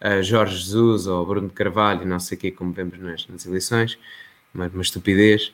a 0.00 0.22
Jorge 0.22 0.56
Jesus 0.56 1.06
ou 1.06 1.26
Bruno 1.26 1.50
Carvalho, 1.50 2.06
não 2.06 2.18
sei 2.18 2.38
o 2.38 2.40
quê, 2.40 2.50
como 2.50 2.72
vemos 2.72 2.98
nas, 2.98 3.28
nas 3.28 3.44
eleições, 3.44 3.98
uma, 4.54 4.68
uma 4.68 4.80
estupidez, 4.80 5.52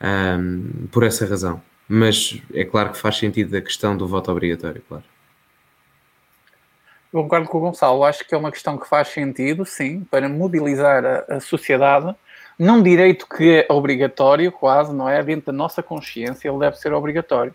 um, 0.00 0.86
por 0.92 1.02
essa 1.02 1.26
razão. 1.26 1.60
Mas 1.88 2.40
é 2.54 2.64
claro 2.64 2.90
que 2.92 2.98
faz 2.98 3.16
sentido 3.16 3.56
a 3.56 3.60
questão 3.60 3.96
do 3.96 4.06
voto 4.06 4.30
obrigatório, 4.30 4.80
claro. 4.88 5.02
Eu 7.12 7.22
concordo 7.22 7.48
com 7.48 7.58
o 7.58 7.60
Gonçalo, 7.62 8.04
acho 8.04 8.24
que 8.24 8.32
é 8.32 8.38
uma 8.38 8.52
questão 8.52 8.78
que 8.78 8.88
faz 8.88 9.08
sentido, 9.08 9.66
sim, 9.66 10.06
para 10.08 10.28
mobilizar 10.28 11.04
a, 11.04 11.36
a 11.36 11.40
sociedade 11.40 12.14
num 12.56 12.80
direito 12.80 13.26
que 13.26 13.56
é 13.56 13.72
obrigatório, 13.72 14.52
quase, 14.52 14.94
não 14.94 15.08
é? 15.08 15.20
Dentro 15.20 15.46
da 15.46 15.52
nossa 15.52 15.82
consciência, 15.82 16.48
ele 16.48 16.60
deve 16.60 16.76
ser 16.76 16.92
obrigatório. 16.92 17.52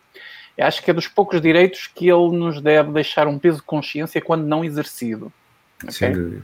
Acho 0.57 0.81
que 0.81 0.89
é 0.89 0.93
dos 0.93 1.07
poucos 1.07 1.41
direitos 1.41 1.87
que 1.87 2.07
ele 2.09 2.37
nos 2.37 2.61
deve 2.61 2.91
deixar 2.91 3.27
um 3.27 3.37
peso 3.37 3.57
de 3.57 3.63
consciência 3.63 4.21
quando 4.21 4.45
não 4.45 4.63
exercido. 4.63 5.31
Okay? 5.83 5.91
Sem 5.91 6.13
dúvida. 6.13 6.43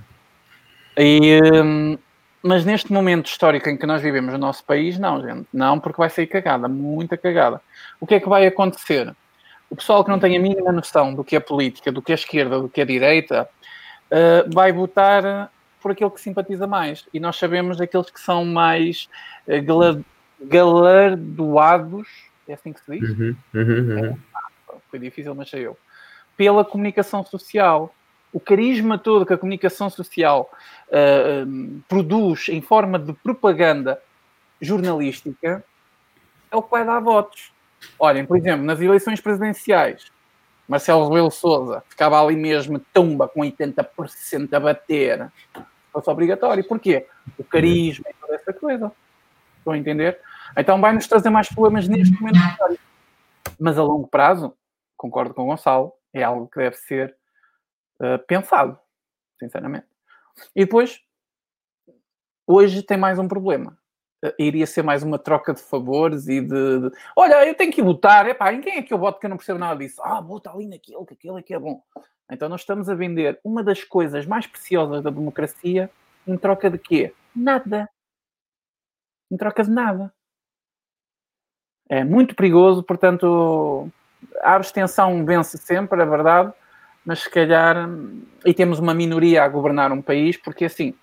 E, 0.98 1.40
hum, 1.64 1.98
mas 2.44 2.66
neste 2.66 2.92
momento 2.92 3.28
histórico 3.28 3.70
em 3.70 3.78
que 3.78 3.86
nós 3.86 4.02
vivemos 4.02 4.34
no 4.34 4.38
nosso 4.38 4.64
país, 4.66 5.00
não, 5.00 5.22
gente. 5.22 5.48
Não, 5.54 5.80
porque 5.80 5.98
vai 5.98 6.10
sair 6.10 6.28
cagada, 6.28 6.68
muita 6.68 7.16
cagada. 7.16 7.62
O 8.00 8.08
que 8.08 8.16
é 8.16 8.20
que 8.20 8.28
vai 8.28 8.46
acontecer? 8.46 9.16
O 9.70 9.76
pessoal 9.76 10.04
que 10.04 10.12
não 10.12 10.20
tem 10.20 10.36
a 10.36 10.40
mínima 10.40 10.72
noção 10.72 11.14
do 11.14 11.24
que 11.24 11.36
é 11.36 11.40
política, 11.40 11.92
do 11.92 12.02
que 12.02 12.12
é 12.12 12.16
esquerda, 12.16 12.60
do 12.60 12.68
que 12.68 12.82
é 12.82 12.86
direita, 12.86 13.48
uh, 14.12 14.54
vai 14.54 14.74
votar 14.74 15.50
por 15.82 15.92
aquilo 15.92 16.12
que 16.12 16.20
simpatiza 16.20 16.68
mais. 16.68 17.08
E 17.14 17.20
nós 17.20 17.38
sabemos 17.38 17.80
aqueles 17.80 18.10
que 18.10 18.20
são 18.20 18.44
mais 18.44 19.08
uh, 19.48 20.04
galardoados 20.42 22.31
é 22.52 22.56
assim 22.56 22.74
que 22.74 22.80
se 22.82 23.00
diz? 23.00 23.10
Uhum, 23.10 23.36
uhum, 23.54 23.62
uhum. 23.62 24.06
É, 24.06 24.18
foi 24.90 25.00
difícil, 25.00 25.34
mas 25.36 25.50
sei 25.50 25.66
eu. 25.66 25.78
Pela 26.36 26.66
comunicação 26.66 27.24
social. 27.24 27.94
O 28.34 28.40
carisma 28.40 28.98
todo 28.98 29.26
que 29.26 29.34
a 29.34 29.38
comunicação 29.38 29.90
social 29.90 30.50
uh, 30.88 31.46
um, 31.46 31.82
produz 31.88 32.48
em 32.48 32.62
forma 32.62 32.98
de 32.98 33.12
propaganda 33.12 34.02
jornalística 34.62 35.66
é 36.50 36.56
o 36.56 36.62
que 36.62 36.72
vai 36.72 36.86
dar 36.86 37.02
votos. 37.02 37.52
Olhem, 38.00 38.26
por 38.26 38.38
exemplo, 38.38 38.66
nas 38.66 38.80
eleições 38.80 39.20
presidenciais, 39.20 40.12
Marcelo 40.68 41.10
Rebelo 41.10 41.30
Souza 41.30 41.84
ficava 41.90 42.24
ali 42.24 42.38
mesmo 42.38 42.80
tumba 42.94 43.28
com 43.28 43.42
80% 43.42 44.54
a 44.54 44.60
bater. 44.60 45.30
Fosse 45.92 46.10
obrigatório. 46.10 46.64
Porquê? 46.64 47.06
O 47.38 47.44
carisma 47.44 48.06
e 48.10 48.14
toda 48.14 48.36
essa 48.36 48.54
coisa. 48.54 48.92
Estão 49.58 49.74
a 49.74 49.78
entender? 49.78 50.18
Então 50.58 50.80
vai 50.82 50.94
nos 50.94 51.08
trazer 51.08 51.30
mais 51.30 51.48
problemas 51.48 51.88
neste 51.88 52.14
momento. 52.20 52.40
Mas 53.60 53.78
a 53.78 53.84
longo 53.84 54.08
prazo, 54.08 54.56
concordo 54.98 55.34
com 55.34 55.44
o 55.44 55.46
Gonçalo, 55.46 55.94
é 56.14 56.24
algo 56.24 56.48
que 56.48 56.60
deve 56.60 56.76
ser 56.76 57.16
uh, 58.02 58.20
pensado, 58.28 58.78
sinceramente. 59.40 59.88
E 60.56 60.66
depois, 60.66 61.00
hoje 62.46 62.84
tem 62.84 62.98
mais 62.98 63.20
um 63.20 63.28
problema. 63.28 63.78
Uh, 64.24 64.34
iria 64.38 64.68
ser 64.68 64.84
mais 64.84 65.04
uma 65.04 65.18
troca 65.18 65.54
de 65.54 65.62
favores 65.62 66.28
e 66.28 66.42
de, 66.42 66.80
de, 66.80 66.98
Olha, 67.16 67.48
eu 67.48 67.56
tenho 67.56 67.72
que 67.72 67.82
votar. 67.82 68.28
Epá, 68.28 68.54
em 68.54 68.62
quem 68.62 68.78
é 68.78 68.82
que 68.82 68.94
eu 68.94 68.98
voto 68.98 69.20
que 69.20 69.26
eu 69.26 69.30
não 69.30 69.38
percebo 69.38 69.60
nada 69.60 69.80
disso? 69.80 70.02
Ah, 70.04 70.22
vota 70.22 70.52
ali 70.52 70.68
naquele, 70.68 71.06
que 71.06 71.14
aquele 71.14 71.40
é 71.40 71.44
que 71.44 71.54
é 71.54 71.60
bom. 71.60 71.82
Então 72.30 72.48
nós 72.50 72.62
estamos 72.62 72.90
a 72.90 72.96
vender 72.96 73.40
uma 73.44 73.64
das 73.64 73.84
coisas 73.84 74.26
mais 74.26 74.48
preciosas 74.48 75.02
da 75.04 75.10
democracia 75.10 75.90
em 76.26 76.38
troca 76.38 76.70
de 76.70 76.78
quê? 76.78 77.14
Nada. 77.36 77.90
Em 79.32 79.38
troca 79.38 79.64
de 79.64 79.70
nada 79.70 80.14
é 81.92 82.06
muito 82.06 82.34
perigoso, 82.34 82.82
portanto, 82.82 83.90
a 84.42 84.56
abstenção 84.56 85.26
vence 85.26 85.58
sempre, 85.58 86.02
é 86.02 86.06
verdade, 86.06 86.54
mas 87.06 87.24
se 87.24 87.30
calhar, 87.30 87.90
e 88.46 88.54
temos 88.54 88.80
uma 88.80 88.94
minoria 88.94 89.44
a 89.44 89.48
governar 89.50 89.92
um 89.92 90.02
país, 90.02 90.38
porque 90.38 90.64
assim, 90.64 90.94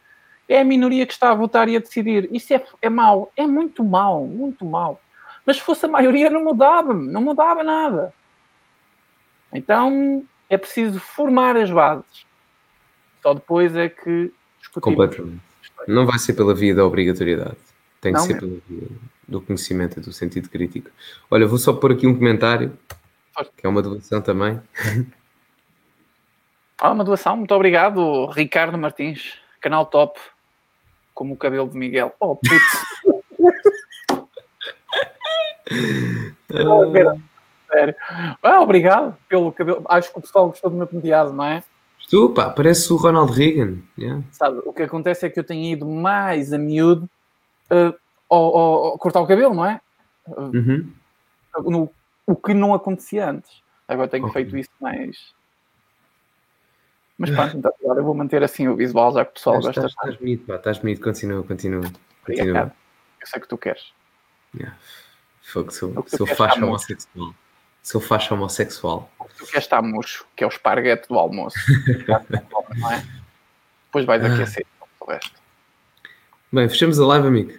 é 0.49 0.63
a 0.63 0.65
minoria 0.65 1.05
que 1.05 1.13
está 1.13 1.31
a 1.31 1.35
votar 1.35 1.69
e 1.69 1.77
a 1.77 1.79
decidir. 1.79 2.27
Isso 2.33 2.55
é, 2.55 2.65
é 2.81 2.89
mau, 2.89 3.31
é 3.37 3.47
muito 3.47 3.85
mau, 3.85 4.25
muito 4.25 4.65
mau. 4.65 4.99
Mas 5.45 5.57
se 5.57 5.63
fosse 5.63 5.85
a 5.85 5.91
maioria, 5.91 6.31
não 6.31 6.43
mudava, 6.43 6.95
não 6.95 7.21
mudava 7.21 7.63
nada. 7.63 8.15
Então, 9.53 10.25
é 10.49 10.57
preciso 10.57 10.99
formar 10.99 11.55
as 11.55 11.71
bases. 11.71 12.25
Só 13.23 13.35
depois 13.35 13.77
é 13.77 13.91
que 13.91 14.33
discutimos. 14.59 14.97
Completamente. 14.97 15.43
Não 15.87 16.07
vai 16.07 16.19
ser 16.19 16.33
pela 16.33 16.55
via 16.55 16.75
da 16.75 16.87
obrigatoriedade. 16.87 17.59
Tem 18.01 18.15
que 18.15 18.19
não 18.19 18.25
ser 18.27 18.41
mesmo. 18.41 18.49
pela 18.49 18.61
via 18.67 18.89
do 19.29 19.41
conhecimento 19.41 19.99
e 19.99 20.03
do 20.03 20.13
sentido 20.13 20.49
crítico. 20.49 20.91
Olha, 21.31 21.47
vou 21.47 21.59
só 21.59 21.73
pôr 21.73 21.93
aqui 21.93 22.07
um 22.07 22.15
comentário, 22.15 22.77
que 23.57 23.67
é 23.67 23.69
uma 23.69 23.83
doação 23.83 24.23
também. 24.23 24.61
Ah, 26.81 26.93
uma 26.93 27.05
doação, 27.05 27.37
muito 27.37 27.53
obrigado, 27.55 28.27
Ricardo 28.27 28.79
Martins, 28.79 29.35
canal 29.61 29.85
top. 29.85 30.19
como 31.19 31.35
o 31.35 31.37
cabelo 31.37 31.69
de 31.69 31.77
Miguel. 31.77 32.15
Oh, 32.21 32.37
putz. 32.37 32.85
Sério. 37.73 37.95
Ah, 38.41 38.61
obrigado 38.61 39.17
pelo 39.29 39.51
cabelo. 39.51 39.85
Acho 39.89 40.13
que 40.13 40.19
o 40.19 40.23
pessoal 40.23 40.47
gostou 40.49 40.71
do 40.71 40.77
meu 40.77 40.87
penteado, 40.87 41.33
não 41.33 41.45
é? 41.45 41.65
Tu, 42.09 42.31
pá, 42.31 42.51
parece 42.51 42.93
o 42.93 42.97
Ronald 42.97 43.33
Reagan. 43.33 43.79
Yeah. 43.99 44.23
Sabe, 44.31 44.61
o 44.65 44.73
que 44.73 44.85
acontece 44.85 45.27
é 45.27 45.29
que 45.29 45.41
eu 45.41 45.45
tenho 45.45 45.65
ido 45.73 45.85
mais 45.85 46.53
a 46.53 46.59
miúdo 46.59 47.11
uh, 47.71 47.93
ao, 48.29 48.57
ao, 48.57 48.85
ao 48.87 48.99
cortar 48.99 49.21
o 49.21 49.27
cabelo, 49.27 49.55
não 49.55 49.65
é? 49.65 49.81
Uhum. 50.27 50.93
No, 51.65 51.91
o 52.27 52.37
que 52.37 52.53
não 52.55 52.75
acontecia 52.75 53.31
antes. 53.31 53.63
Agora 53.87 54.09
tenho 54.09 54.27
Ok. 54.27 54.35
feito 54.43 54.57
isso 54.57 54.71
mais. 54.81 55.33
Mas 57.17 57.31
pronto, 57.31 57.57
então 57.57 57.73
agora 57.83 58.01
eu 58.01 58.05
vou 58.05 58.15
manter 58.15 58.43
assim 58.45 58.69
o 58.69 58.77
visual, 58.77 59.13
já 59.13 59.25
que 59.25 59.31
o 59.33 59.35
pessoal 59.35 59.59
Estás, 59.59 59.75
gosta 59.77 59.89
estás, 59.89 59.93
estás 60.11 60.17
bonito, 60.21 60.47
pá, 60.47 60.55
estás 60.57 60.79
bonito. 60.79 61.01
Continua, 61.03 61.43
continua. 61.43 61.83
Continua. 62.25 62.73
Eu 63.21 63.27
sei 63.27 63.41
que 63.41 63.49
tu 63.49 63.59
queres. 63.59 63.93
Yeah. 64.55 64.77
Fogo, 65.43 65.73
sou, 65.73 65.91
O 65.99 66.03
que 66.03 66.17
sou 66.17 66.27
faixa 66.27 66.65
homossexual. 66.65 67.35
Sou 67.83 68.01
faixa 68.01 68.35
homossexual. 68.35 69.11
Tu 69.37 69.47
queres 69.47 69.65
estar 69.65 69.83
murcho, 69.83 70.27
que 70.37 70.45
é 70.45 70.47
o 70.47 70.51
esparguete 70.51 71.09
do 71.09 71.19
almoço. 71.19 71.57
não 72.77 72.93
é? 72.93 73.05
Depois 73.87 74.05
vais 74.05 74.23
Ah. 74.25 74.33
aquecer 74.35 74.67
o 75.01 75.11
resto. 75.11 75.33
Bem, 76.53 76.69
fechamos 76.69 77.01
a 77.01 77.07
live, 77.07 77.27
amigo. 77.27 77.59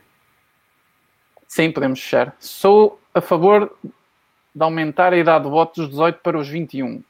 Sim, 1.50 1.72
podemos 1.72 2.00
fechar. 2.00 2.36
Sou 2.40 3.02
a 3.12 3.20
favor 3.20 3.76
de 3.84 4.64
aumentar 4.64 5.14
a 5.14 5.18
idade 5.18 5.46
de 5.46 5.50
voto 5.50 5.82
dos 5.82 5.90
18 5.90 6.20
para 6.20 6.38
os 6.38 6.48
21. 6.48 7.04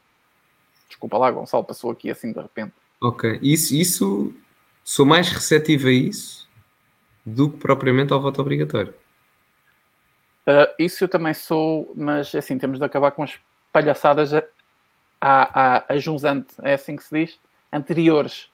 Desculpa 0.88 1.18
lá, 1.18 1.30
Gonçalo, 1.30 1.66
passou 1.66 1.92
aqui 1.92 2.10
assim 2.10 2.32
de 2.32 2.40
repente. 2.40 2.72
Ok. 3.02 3.38
Isso, 3.44 3.76
isso 3.76 4.34
sou 4.82 5.06
mais 5.06 5.30
receptivo 5.30 5.90
a 5.90 5.92
isso 5.92 6.50
do 7.26 7.50
que 7.50 7.58
propriamente 7.58 8.14
ao 8.14 8.22
voto 8.22 8.40
obrigatório. 8.40 8.94
Uh, 10.48 10.72
isso 10.80 11.04
eu 11.04 11.10
também 11.10 11.34
sou, 11.34 11.92
mas 11.94 12.34
assim, 12.34 12.58
temos 12.58 12.80
de 12.80 12.86
acabar 12.86 13.12
com 13.12 13.24
as 13.24 13.38
palhaçadas 13.74 14.34
a, 14.34 14.42
a, 15.20 15.76
a, 15.78 15.86
a 15.90 15.98
junzante, 15.98 16.56
é 16.64 16.74
assim 16.76 16.96
que 16.96 17.04
se 17.04 17.14
diz, 17.14 17.40
anteriores. 17.72 18.50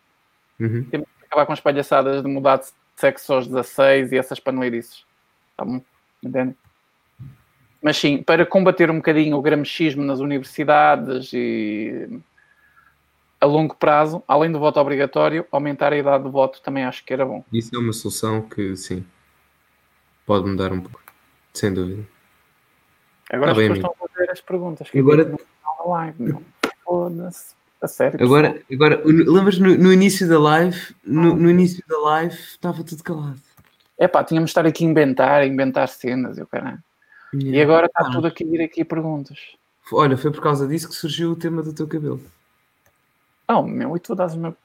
Uhum. 0.60 0.84
Temos 0.86 1.08
de 1.20 1.26
acabar 1.26 1.46
com 1.46 1.54
as 1.54 1.62
palhaçadas 1.62 2.24
de 2.24 2.28
mudar 2.28 2.58
de 2.58 2.66
sexo 2.96 3.34
aos 3.34 3.48
16 3.48 4.12
e 4.12 4.18
essas 4.18 4.40
paneleirices. 4.40 5.06
Tá 5.56 5.64
bom? 5.66 5.82
Entende? 6.24 6.56
Mas 7.82 7.98
sim, 7.98 8.22
para 8.24 8.46
combater 8.46 8.90
um 8.90 8.98
bocadinho 8.98 9.38
o 9.38 9.42
gramscismo 9.42 10.04
nas 10.04 10.20
universidades 10.20 11.32
e 11.34 12.20
a 13.40 13.46
longo 13.46 13.76
prazo, 13.76 14.24
além 14.28 14.52
do 14.52 14.58
voto 14.60 14.80
obrigatório, 14.80 15.46
aumentar 15.52 15.94
a 15.94 15.98
idade 15.98 16.24
do 16.24 16.32
voto 16.32 16.62
também 16.62 16.84
acho 16.84 17.06
que 17.06 17.14
era 17.14 17.26
bom. 17.26 17.44
Isso 17.54 17.76
é 17.76 17.78
uma 17.78 17.94
solução 17.94 18.42
que, 18.42 18.76
sim, 18.76 19.06
pode 20.26 20.50
mudar 20.50 20.72
um 20.74 20.82
pouco. 20.82 21.00
Sem 21.54 21.72
dúvida. 21.74 22.04
Agora 23.30 23.48
Tá 23.48 23.52
as 23.52 23.58
bem, 23.58 23.68
pessoas 23.74 23.92
estão 23.92 24.06
a 24.06 24.10
fazer 24.10 24.32
as 24.32 24.42
perguntas. 24.42 24.90
Agora- 24.96 25.26
da 25.26 25.86
live. 25.86 26.36
A 27.82 27.88
sério. 27.88 28.24
Agora, 28.24 28.62
agora 28.72 29.02
lembras 29.06 29.60
no, 29.60 29.76
no 29.78 29.94
início 29.94 30.28
da 30.28 30.40
live? 30.40 30.96
No, 31.04 31.36
no 31.36 31.50
início 31.50 31.84
da 31.88 32.00
live 32.00 32.34
estava 32.34 32.84
tudo 32.84 33.04
calado. 33.04 33.40
É 33.98 34.08
pá, 34.08 34.24
tínhamos 34.24 34.50
de 34.50 34.52
estar 34.52 34.66
aqui 34.66 34.86
a 34.86 34.90
inventar, 34.90 35.42
a 35.42 35.46
inventar 35.46 35.88
cenas, 35.88 36.38
eu 36.38 36.48
caralho. 36.48 36.80
E 37.34 37.60
agora 37.62 37.88
está 37.88 38.10
tudo 38.12 38.28
aqui 38.28 38.44
a 38.44 38.48
vir 38.48 38.62
aqui 38.62 38.84
perguntas. 38.86 39.38
Olha, 39.92 40.18
foi 40.18 40.32
por 40.32 40.42
causa 40.42 40.68
disso 40.68 40.90
que 40.90 40.96
surgiu 40.96 41.32
o 41.32 41.36
tema 41.36 41.62
do 41.62 41.74
teu 41.74 41.88
cabelo. 41.88 42.22
Oh, 43.48 43.62
meu, 43.62 43.96
e 43.96 44.00
tu 44.00 44.16
dás 44.16 44.34
o 44.34 44.40
meu. 44.40 44.56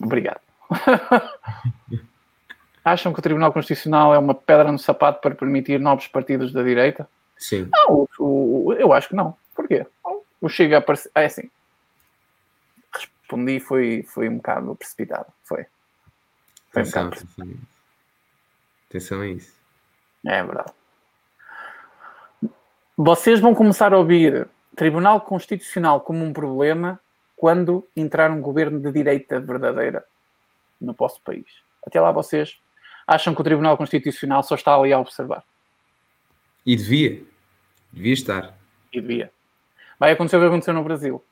Obrigado. 0.00 0.40
Acham 2.84 3.12
que 3.12 3.18
o 3.18 3.22
Tribunal 3.22 3.52
Constitucional 3.52 4.14
é 4.14 4.18
uma 4.18 4.34
pedra 4.34 4.70
no 4.70 4.78
sapato 4.78 5.20
para 5.20 5.34
permitir 5.34 5.80
novos 5.80 6.06
partidos 6.06 6.52
da 6.52 6.62
direita? 6.62 7.08
Sim. 7.36 7.68
Não, 7.72 8.06
o- 8.18 8.66
o- 8.68 8.72
eu 8.74 8.92
acho 8.92 9.08
que 9.08 9.16
não. 9.16 9.36
Porquê? 9.54 9.84
O 10.40 10.48
Chega 10.48 10.76
a 10.76 10.78
aparecer. 10.78 11.10
É 11.14 11.24
assim. 11.24 11.50
Respondi, 12.94 13.58
foi, 13.58 14.04
foi 14.04 14.28
um 14.28 14.36
bocado 14.36 14.76
precipitado. 14.76 15.26
Foi. 15.42 15.66
Foi 16.70 16.82
um 16.82 16.86
bocado 16.86 17.16
isso. 17.16 17.26
Atenção 18.96 19.20
a 19.20 19.28
isso. 19.28 19.52
É 20.24 20.42
verdade. 20.42 20.72
Vocês 22.96 23.40
vão 23.40 23.54
começar 23.54 23.92
a 23.92 23.98
ouvir 23.98 24.48
Tribunal 24.74 25.20
Constitucional 25.20 26.00
como 26.00 26.24
um 26.24 26.32
problema 26.32 26.98
quando 27.36 27.86
entrar 27.94 28.30
um 28.30 28.40
governo 28.40 28.80
de 28.80 28.90
direita 28.90 29.38
verdadeira 29.38 30.02
no 30.80 30.94
vosso 30.94 31.20
país. 31.20 31.44
Até 31.86 32.00
lá 32.00 32.10
vocês 32.10 32.56
acham 33.06 33.34
que 33.34 33.40
o 33.42 33.44
Tribunal 33.44 33.76
Constitucional 33.76 34.42
só 34.42 34.54
está 34.54 34.74
ali 34.74 34.94
a 34.94 34.98
observar. 34.98 35.44
E 36.64 36.74
devia. 36.74 37.22
Devia 37.92 38.14
estar. 38.14 38.54
E 38.90 38.98
devia. 38.98 39.30
Vai 39.98 40.12
acontecer 40.12 40.38
o 40.38 40.40
que 40.40 40.46
aconteceu 40.46 40.72
no 40.72 40.82
Brasil. 40.82 41.22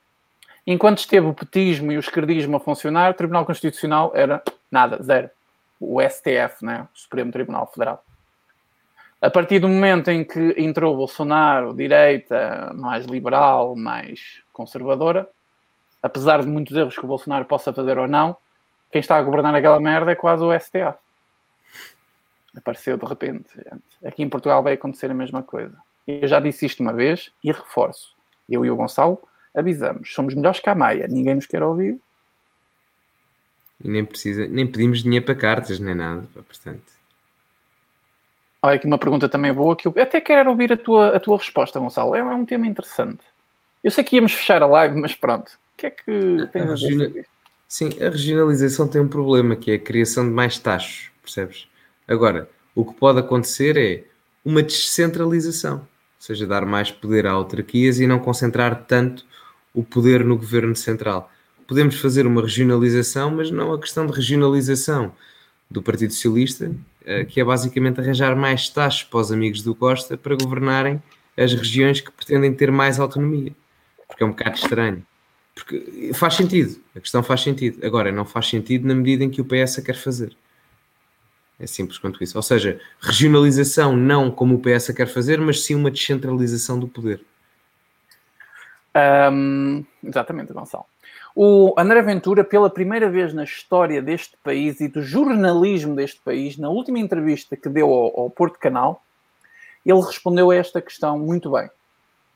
Enquanto 0.66 0.98
esteve 0.98 1.26
o 1.26 1.34
petismo 1.34 1.92
e 1.92 1.96
o 1.96 2.00
esquerdismo 2.00 2.58
a 2.58 2.60
funcionar, 2.60 3.12
o 3.12 3.14
Tribunal 3.14 3.46
Constitucional 3.46 4.12
era 4.14 4.42
nada, 4.70 5.02
zero. 5.02 5.30
O 5.80 6.00
STF, 6.00 6.64
né? 6.64 6.88
o 6.94 6.98
Supremo 6.98 7.32
Tribunal 7.32 7.66
Federal. 7.66 8.04
A 9.20 9.30
partir 9.30 9.58
do 9.58 9.68
momento 9.68 10.10
em 10.10 10.22
que 10.22 10.54
entrou 10.58 10.96
Bolsonaro, 10.96 11.72
direita, 11.72 12.72
mais 12.74 13.06
liberal, 13.06 13.74
mais 13.74 14.42
conservadora, 14.52 15.28
apesar 16.02 16.42
de 16.42 16.46
muitos 16.46 16.76
erros 16.76 16.94
que 16.94 17.04
o 17.04 17.08
Bolsonaro 17.08 17.46
possa 17.46 17.72
fazer 17.72 17.98
ou 17.98 18.06
não, 18.06 18.36
quem 18.92 19.00
está 19.00 19.16
a 19.16 19.22
governar 19.22 19.54
aquela 19.54 19.80
merda 19.80 20.12
é 20.12 20.14
quase 20.14 20.44
o 20.44 20.52
STF. 20.52 20.98
Apareceu 22.56 22.96
de 22.96 23.06
repente. 23.06 23.48
Aqui 24.04 24.22
em 24.22 24.28
Portugal 24.28 24.62
vai 24.62 24.74
acontecer 24.74 25.10
a 25.10 25.14
mesma 25.14 25.42
coisa. 25.42 25.74
Eu 26.06 26.28
já 26.28 26.38
disse 26.38 26.66
isto 26.66 26.80
uma 26.80 26.92
vez 26.92 27.32
e 27.42 27.50
reforço. 27.50 28.14
Eu 28.48 28.64
e 28.64 28.70
o 28.70 28.76
Gonçalo 28.76 29.18
avisamos. 29.54 30.12
Somos 30.12 30.34
melhores 30.34 30.60
que 30.60 30.68
a 30.68 30.74
Maia. 30.74 31.08
Ninguém 31.08 31.34
nos 31.34 31.46
quer 31.46 31.62
ouvir. 31.62 31.98
E 33.82 33.88
nem 33.88 34.04
precisa, 34.04 34.46
nem 34.46 34.66
pedimos 34.66 35.02
dinheiro 35.02 35.24
para 35.24 35.34
cartas, 35.34 35.78
nem 35.78 35.94
nada. 35.94 36.26
Portanto, 36.32 36.94
Olha 38.64 38.76
aqui 38.76 38.86
uma 38.86 38.96
pergunta 38.96 39.28
também 39.28 39.52
boa 39.52 39.76
que 39.76 39.86
eu 39.86 39.94
até 40.00 40.22
quero 40.22 40.48
ouvir 40.48 40.72
a 40.72 40.76
tua, 40.76 41.14
a 41.14 41.20
tua 41.20 41.36
resposta, 41.36 41.78
Gonçalo. 41.78 42.14
É, 42.14 42.20
é 42.20 42.24
um 42.24 42.46
tema 42.46 42.66
interessante. 42.66 43.20
Eu 43.82 43.90
sei 43.90 44.02
que 44.02 44.16
íamos 44.16 44.32
fechar 44.32 44.62
a 44.62 44.66
live, 44.66 44.98
mas 44.98 45.14
pronto. 45.14 45.50
O 45.50 45.76
que 45.76 45.86
é 45.86 45.90
que 45.90 46.48
tens 46.50 46.70
a 46.70 46.74
dizer 46.74 46.92
sobre 46.92 47.20
isto? 47.20 47.30
sim, 47.68 47.90
a 48.00 48.08
regionalização 48.08 48.88
tem 48.88 49.02
um 49.02 49.08
problema, 49.08 49.54
que 49.54 49.70
é 49.70 49.74
a 49.74 49.78
criação 49.78 50.26
de 50.26 50.32
mais 50.32 50.58
taxos, 50.58 51.10
percebes? 51.20 51.68
Agora, 52.08 52.48
o 52.74 52.86
que 52.86 52.94
pode 52.94 53.18
acontecer 53.18 53.76
é 53.76 54.04
uma 54.42 54.62
descentralização, 54.62 55.80
ou 55.80 55.86
seja, 56.18 56.46
dar 56.46 56.64
mais 56.64 56.90
poder 56.90 57.26
a 57.26 57.32
autarquias 57.32 58.00
e 58.00 58.06
não 58.06 58.18
concentrar 58.18 58.86
tanto 58.86 59.26
o 59.74 59.84
poder 59.84 60.24
no 60.24 60.38
governo 60.38 60.74
central. 60.74 61.30
Podemos 61.66 62.00
fazer 62.00 62.26
uma 62.26 62.42
regionalização, 62.42 63.30
mas 63.30 63.50
não 63.50 63.72
a 63.72 63.80
questão 63.80 64.06
de 64.06 64.12
regionalização 64.12 65.12
do 65.70 65.82
Partido 65.82 66.12
Socialista, 66.12 66.70
eh, 67.04 67.24
que 67.24 67.40
é 67.40 67.44
basicamente 67.44 68.00
arranjar 68.00 68.36
mais 68.36 68.68
taxas 68.68 69.02
para 69.02 69.20
os 69.20 69.32
amigos 69.32 69.62
do 69.62 69.74
Costa 69.74 70.16
para 70.16 70.36
governarem 70.36 71.02
as 71.36 71.52
regiões 71.52 72.00
que 72.00 72.12
pretendem 72.12 72.54
ter 72.54 72.70
mais 72.70 73.00
autonomia. 73.00 73.52
Porque 74.06 74.22
é 74.22 74.26
um 74.26 74.30
bocado 74.30 74.56
estranho. 74.56 75.04
Porque 75.54 76.10
faz 76.14 76.34
sentido, 76.34 76.80
a 76.94 77.00
questão 77.00 77.22
faz 77.22 77.40
sentido. 77.42 77.84
Agora, 77.84 78.10
não 78.10 78.24
faz 78.24 78.48
sentido 78.48 78.86
na 78.86 78.94
medida 78.94 79.24
em 79.24 79.30
que 79.30 79.40
o 79.40 79.44
PS 79.44 79.78
a 79.78 79.82
quer 79.82 79.96
fazer. 79.96 80.36
É 81.58 81.66
simples 81.66 81.98
quanto 81.98 82.22
isso. 82.22 82.36
Ou 82.36 82.42
seja, 82.42 82.80
regionalização 83.00 83.96
não 83.96 84.30
como 84.30 84.56
o 84.56 84.60
PS 84.60 84.90
a 84.90 84.94
quer 84.94 85.06
fazer, 85.06 85.40
mas 85.40 85.64
sim 85.64 85.74
uma 85.74 85.90
descentralização 85.90 86.78
do 86.78 86.88
poder. 86.88 87.24
Ahm, 88.94 89.84
exatamente, 90.02 90.52
Gonçalo. 90.52 90.86
O 91.34 91.74
André 91.76 92.00
Ventura, 92.02 92.44
pela 92.44 92.70
primeira 92.70 93.10
vez 93.10 93.34
na 93.34 93.42
história 93.42 94.00
deste 94.00 94.36
país 94.42 94.80
e 94.80 94.86
do 94.86 95.02
jornalismo 95.02 95.96
deste 95.96 96.20
país, 96.20 96.56
na 96.56 96.68
última 96.68 97.00
entrevista 97.00 97.56
que 97.56 97.68
deu 97.68 97.92
ao, 97.92 98.20
ao 98.20 98.30
Porto 98.30 98.58
Canal, 98.58 99.02
ele 99.84 100.00
respondeu 100.00 100.50
a 100.50 100.56
esta 100.56 100.80
questão 100.80 101.18
muito 101.18 101.50
bem. 101.50 101.68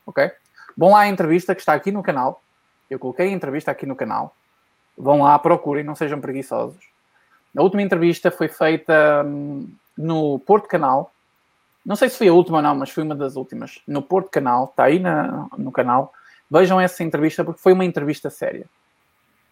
Ok? 0.04 0.30
Vão 0.76 0.90
lá 0.90 1.00
à 1.00 1.08
entrevista 1.08 1.54
que 1.54 1.60
está 1.60 1.74
aqui 1.74 1.92
no 1.92 2.02
canal. 2.02 2.42
Eu 2.90 2.98
coloquei 2.98 3.28
a 3.28 3.32
entrevista 3.32 3.70
aqui 3.70 3.86
no 3.86 3.94
canal. 3.94 4.34
Vão 4.96 5.22
lá, 5.22 5.38
procurem, 5.38 5.84
não 5.84 5.94
sejam 5.94 6.20
preguiçosos. 6.20 6.84
A 7.56 7.62
última 7.62 7.82
entrevista 7.82 8.30
foi 8.30 8.48
feita 8.48 9.22
hum, 9.24 9.68
no 9.96 10.40
Porto 10.40 10.66
Canal. 10.68 11.12
Não 11.86 11.94
sei 11.96 12.08
se 12.08 12.18
foi 12.18 12.28
a 12.28 12.32
última 12.32 12.58
ou 12.58 12.62
não, 12.62 12.74
mas 12.74 12.90
foi 12.90 13.04
uma 13.04 13.14
das 13.14 13.36
últimas. 13.36 13.80
No 13.86 14.02
Porto 14.02 14.28
Canal, 14.30 14.64
está 14.64 14.84
aí 14.84 14.98
na- 14.98 15.48
no 15.56 15.70
canal. 15.70 16.12
Vejam 16.50 16.80
essa 16.80 17.02
entrevista 17.04 17.44
porque 17.44 17.60
foi 17.60 17.72
uma 17.72 17.84
entrevista 17.84 18.28
séria. 18.28 18.66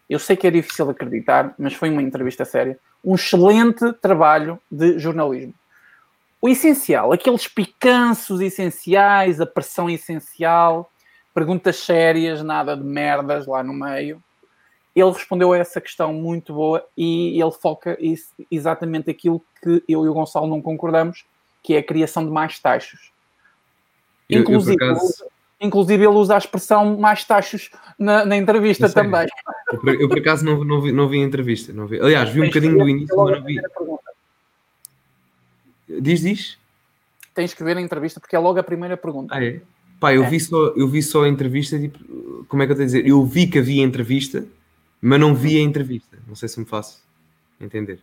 Eu 0.09 0.19
sei 0.19 0.35
que 0.35 0.47
é 0.47 0.51
difícil 0.51 0.89
acreditar, 0.89 1.53
mas 1.57 1.73
foi 1.73 1.89
uma 1.89 2.01
entrevista 2.01 2.45
séria. 2.45 2.79
Um 3.03 3.15
excelente 3.15 3.91
trabalho 3.93 4.59
de 4.71 4.97
jornalismo. 4.97 5.53
O 6.41 6.47
essencial, 6.47 7.11
aqueles 7.11 7.47
picanços 7.47 8.39
essenciais, 8.39 9.41
a 9.41 9.45
pressão 9.45 9.89
essencial, 9.89 10.89
perguntas 11.33 11.77
sérias, 11.77 12.41
nada 12.41 12.75
de 12.75 12.83
merdas 12.83 13.45
lá 13.47 13.63
no 13.63 13.73
meio. 13.73 14.23
ele 14.95 15.11
respondeu 15.11 15.51
a 15.51 15.57
essa 15.57 15.81
questão 15.81 16.13
muito 16.13 16.53
boa 16.53 16.85
e 16.95 17.39
ele 17.41 17.51
foca 17.51 17.97
exatamente 18.49 19.09
aquilo 19.09 19.43
que 19.61 19.83
eu 19.87 20.05
e 20.05 20.09
o 20.09 20.13
Gonçalo 20.13 20.47
não 20.47 20.61
concordamos, 20.61 21.25
que 21.61 21.73
é 21.73 21.79
a 21.79 21.83
criação 21.83 22.23
de 22.23 22.31
mais 22.31 22.59
taxas. 22.59 23.11
Inclusive, 24.29 24.77
eu, 24.79 24.93
eu. 24.93 25.36
Inclusive 25.59 26.03
ele 26.03 26.13
usa 26.13 26.35
a 26.35 26.37
expressão 26.37 26.97
mais 26.97 27.23
taxas 27.23 27.69
na, 27.97 28.25
na 28.25 28.37
entrevista 28.37 28.89
também. 28.89 29.27
Eu 29.71 29.79
por, 29.79 30.01
eu 30.01 30.09
por, 30.09 30.19
acaso 30.19 30.45
não, 30.45 30.63
não, 30.63 30.81
vi, 30.81 30.91
não 30.91 31.09
vi 31.09 31.21
a 31.21 31.25
entrevista. 31.25 31.73
Não 31.73 31.87
vi. 31.87 31.99
Aliás, 31.99 32.29
vi 32.29 32.41
um 32.41 32.47
bocadinho 32.47 32.77
do 32.77 32.87
início, 32.87 33.15
mas 33.15 33.39
não 33.39 33.45
vi. 33.45 33.59
Diz, 36.01 36.21
diz. 36.21 36.57
Tens 37.33 37.53
que 37.53 37.63
ver 37.63 37.77
a 37.77 37.81
entrevista 37.81 38.19
porque 38.19 38.35
é 38.35 38.39
logo 38.39 38.59
a 38.59 38.63
primeira 38.63 38.97
pergunta. 38.97 39.33
Ah, 39.35 39.43
é? 39.43 39.61
Pá, 39.99 40.13
eu, 40.13 40.23
é. 40.23 40.29
vi 40.29 40.39
só, 40.39 40.67
eu 40.75 40.87
vi 40.87 41.01
só 41.01 41.23
a 41.23 41.29
entrevista, 41.29 41.79
tipo, 41.79 42.45
como 42.47 42.61
é 42.61 42.65
que 42.65 42.71
eu 42.71 42.75
tenho 42.75 42.85
a 42.85 42.91
dizer? 42.91 43.07
Eu 43.07 43.23
vi 43.25 43.47
que 43.47 43.59
havia 43.59 43.83
entrevista, 43.83 44.45
mas 45.01 45.19
não 45.19 45.33
vi 45.33 45.57
a 45.57 45.61
entrevista. 45.61 46.17
Não 46.27 46.35
sei 46.35 46.49
se 46.49 46.59
me 46.59 46.65
faço 46.65 47.03
entender. 47.59 47.99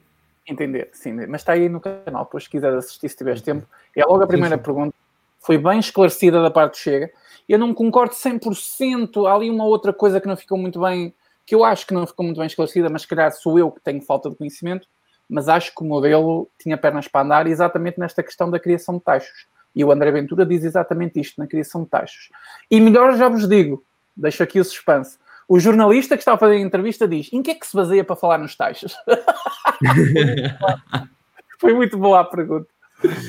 Entender, 0.47 0.91
sim. 0.93 1.13
Mas 1.13 1.41
está 1.41 1.53
aí 1.53 1.69
no 1.69 1.81
canal, 1.81 2.25
depois 2.25 2.45
se 2.45 2.51
quiser 2.51 2.73
assistir, 2.75 3.09
se 3.09 3.17
tiveres 3.17 3.41
tempo. 3.41 3.67
É 3.97 4.05
logo 4.05 4.23
a 4.23 4.27
primeira 4.27 4.57
sim, 4.57 4.61
sim. 4.61 4.65
pergunta. 4.65 4.95
Foi 5.41 5.57
bem 5.57 5.79
esclarecida 5.79 6.43
da 6.43 6.51
parte 6.51 6.73
do 6.73 6.79
Chega. 6.79 7.11
Eu 7.49 7.59
não 7.59 7.75
concordo 7.75 8.15
100%. 8.15 9.27
Há 9.27 9.35
ali 9.35 9.51
uma 9.51 9.65
outra 9.65 9.93
coisa 9.93 10.21
que 10.21 10.27
não 10.27 10.37
ficou 10.37 10.59
muito 10.59 10.81
bem, 10.81 11.15
que 11.45 11.55
eu 11.55 11.65
acho 11.65 11.87
que 11.87 11.95
não 11.95 12.07
ficou 12.07 12.25
muito 12.25 12.39
bem 12.39 12.47
esclarecida, 12.47 12.89
mas 12.89 13.03
se 13.03 13.09
calhar 13.09 13.33
sou 13.33 13.59
eu 13.59 13.71
que 13.71 13.81
tenho 13.81 14.03
falta 14.03 14.31
de 14.31 14.37
conhecimento. 14.37 14.87
Mas 15.29 15.49
acho 15.49 15.75
que 15.75 15.83
o 15.83 15.87
modelo 15.87 16.49
tinha 16.59 16.77
pernas 16.77 17.09
para 17.09 17.25
andar 17.25 17.47
exatamente 17.47 17.99
nesta 17.99 18.23
questão 18.23 18.51
da 18.51 18.61
criação 18.61 18.97
de 18.97 19.03
taxas. 19.03 19.47
E 19.75 19.85
o 19.85 19.91
André 19.91 20.13
Ventura 20.13 20.45
diz 20.45 20.65
exatamente 20.65 21.19
isto 21.19 21.41
na 21.41 21.47
criação 21.47 21.83
de 21.83 21.89
taxas. 21.89 22.29
E 22.71 22.81
melhor 22.81 23.17
já 23.17 23.29
vos 23.29 23.49
digo, 23.49 23.83
deixo 24.17 24.43
aqui 24.43 24.61
o 24.61 24.65
suspense 24.65 25.19
o 25.49 25.61
jornalista 25.61 26.17
que 26.17 26.23
está 26.23 26.35
a 26.35 26.39
fazer 26.39 26.57
a 26.57 26.61
entrevista 26.61 27.07
diz: 27.07 27.33
em 27.33 27.43
que 27.43 27.51
é 27.51 27.55
que 27.55 27.67
se 27.67 27.77
baseia 27.77 28.05
para 28.05 28.17
falar 28.17 28.39
nos 28.39 28.57
taxas? 28.57 28.97
Foi 31.61 31.75
muito 31.75 31.99
boa 31.99 32.21
a 32.21 32.25
pergunta. 32.25 32.69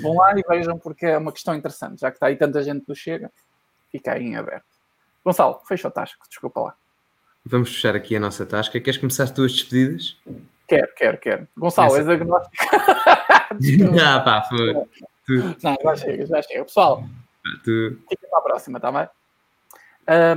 Vão 0.02 0.16
lá 0.16 0.34
e 0.38 0.44
vejam 0.48 0.80
porque 0.80 1.06
é 1.06 1.18
uma 1.18 1.32
questão 1.32 1.54
interessante, 1.54 2.00
já 2.00 2.10
que 2.10 2.18
está 2.18 2.28
aí 2.28 2.38
tanta 2.38 2.64
gente 2.64 2.86
do 2.86 2.96
Chega, 2.96 3.30
fica 3.96 4.14
aí 4.14 4.24
em 4.24 4.36
aberto. 4.36 4.66
Gonçalo, 5.24 5.62
fecha 5.68 5.88
a 5.88 5.92
tasca, 5.92 6.20
desculpa 6.30 6.60
lá. 6.60 6.76
Vamos 7.46 7.70
fechar 7.70 7.96
aqui 7.96 8.16
a 8.16 8.20
nossa 8.20 8.46
tasca. 8.46 8.80
Queres 8.80 9.00
começar 9.00 9.24
as 9.24 9.32
tuas 9.32 9.54
despedidas? 9.54 10.18
Quero, 10.68 10.94
quero, 10.96 11.18
quero. 11.18 11.48
Gonçalo, 11.58 11.96
és 11.96 12.08
agnóstico. 12.08 12.56
ah, 14.04 14.20
pá, 14.20 14.44
foi. 14.50 14.74
Tu. 15.26 15.56
Não, 15.64 15.78
já 15.82 15.96
chega, 15.96 16.26
já 16.26 16.42
chega. 16.42 16.66
Pessoal, 16.66 17.04
tu. 17.64 18.00
fica 18.10 18.28
para 18.28 18.40
a 18.40 18.42
próxima, 18.42 18.78
está 18.78 18.92
bem? 18.92 19.08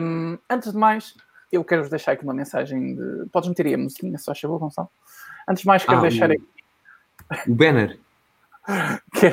Um, 0.01 0.39
antes 0.49 0.73
de 0.73 0.79
mais, 0.79 1.15
eu 1.51 1.65
quero-vos 1.65 1.91
deixar 1.91 2.13
aqui 2.13 2.25
uma 2.25 2.35
mensagem 2.35 2.95
de. 2.95 3.27
Podes 3.33 3.49
meter 3.49 3.67
aí 3.67 3.75
a 3.75 3.79
musiquinha, 3.79 4.19
só 4.19 4.35
chegou, 4.35 4.59
Gonçalo? 4.59 4.91
Antes 5.49 5.63
de 5.63 5.67
mais, 5.67 5.85
quero 5.85 5.99
ah, 5.99 6.03
deixar 6.03 6.31
o... 6.31 6.33
aqui. 6.33 6.49
O 7.49 7.55
banner. 7.55 7.99
que... 9.19 9.33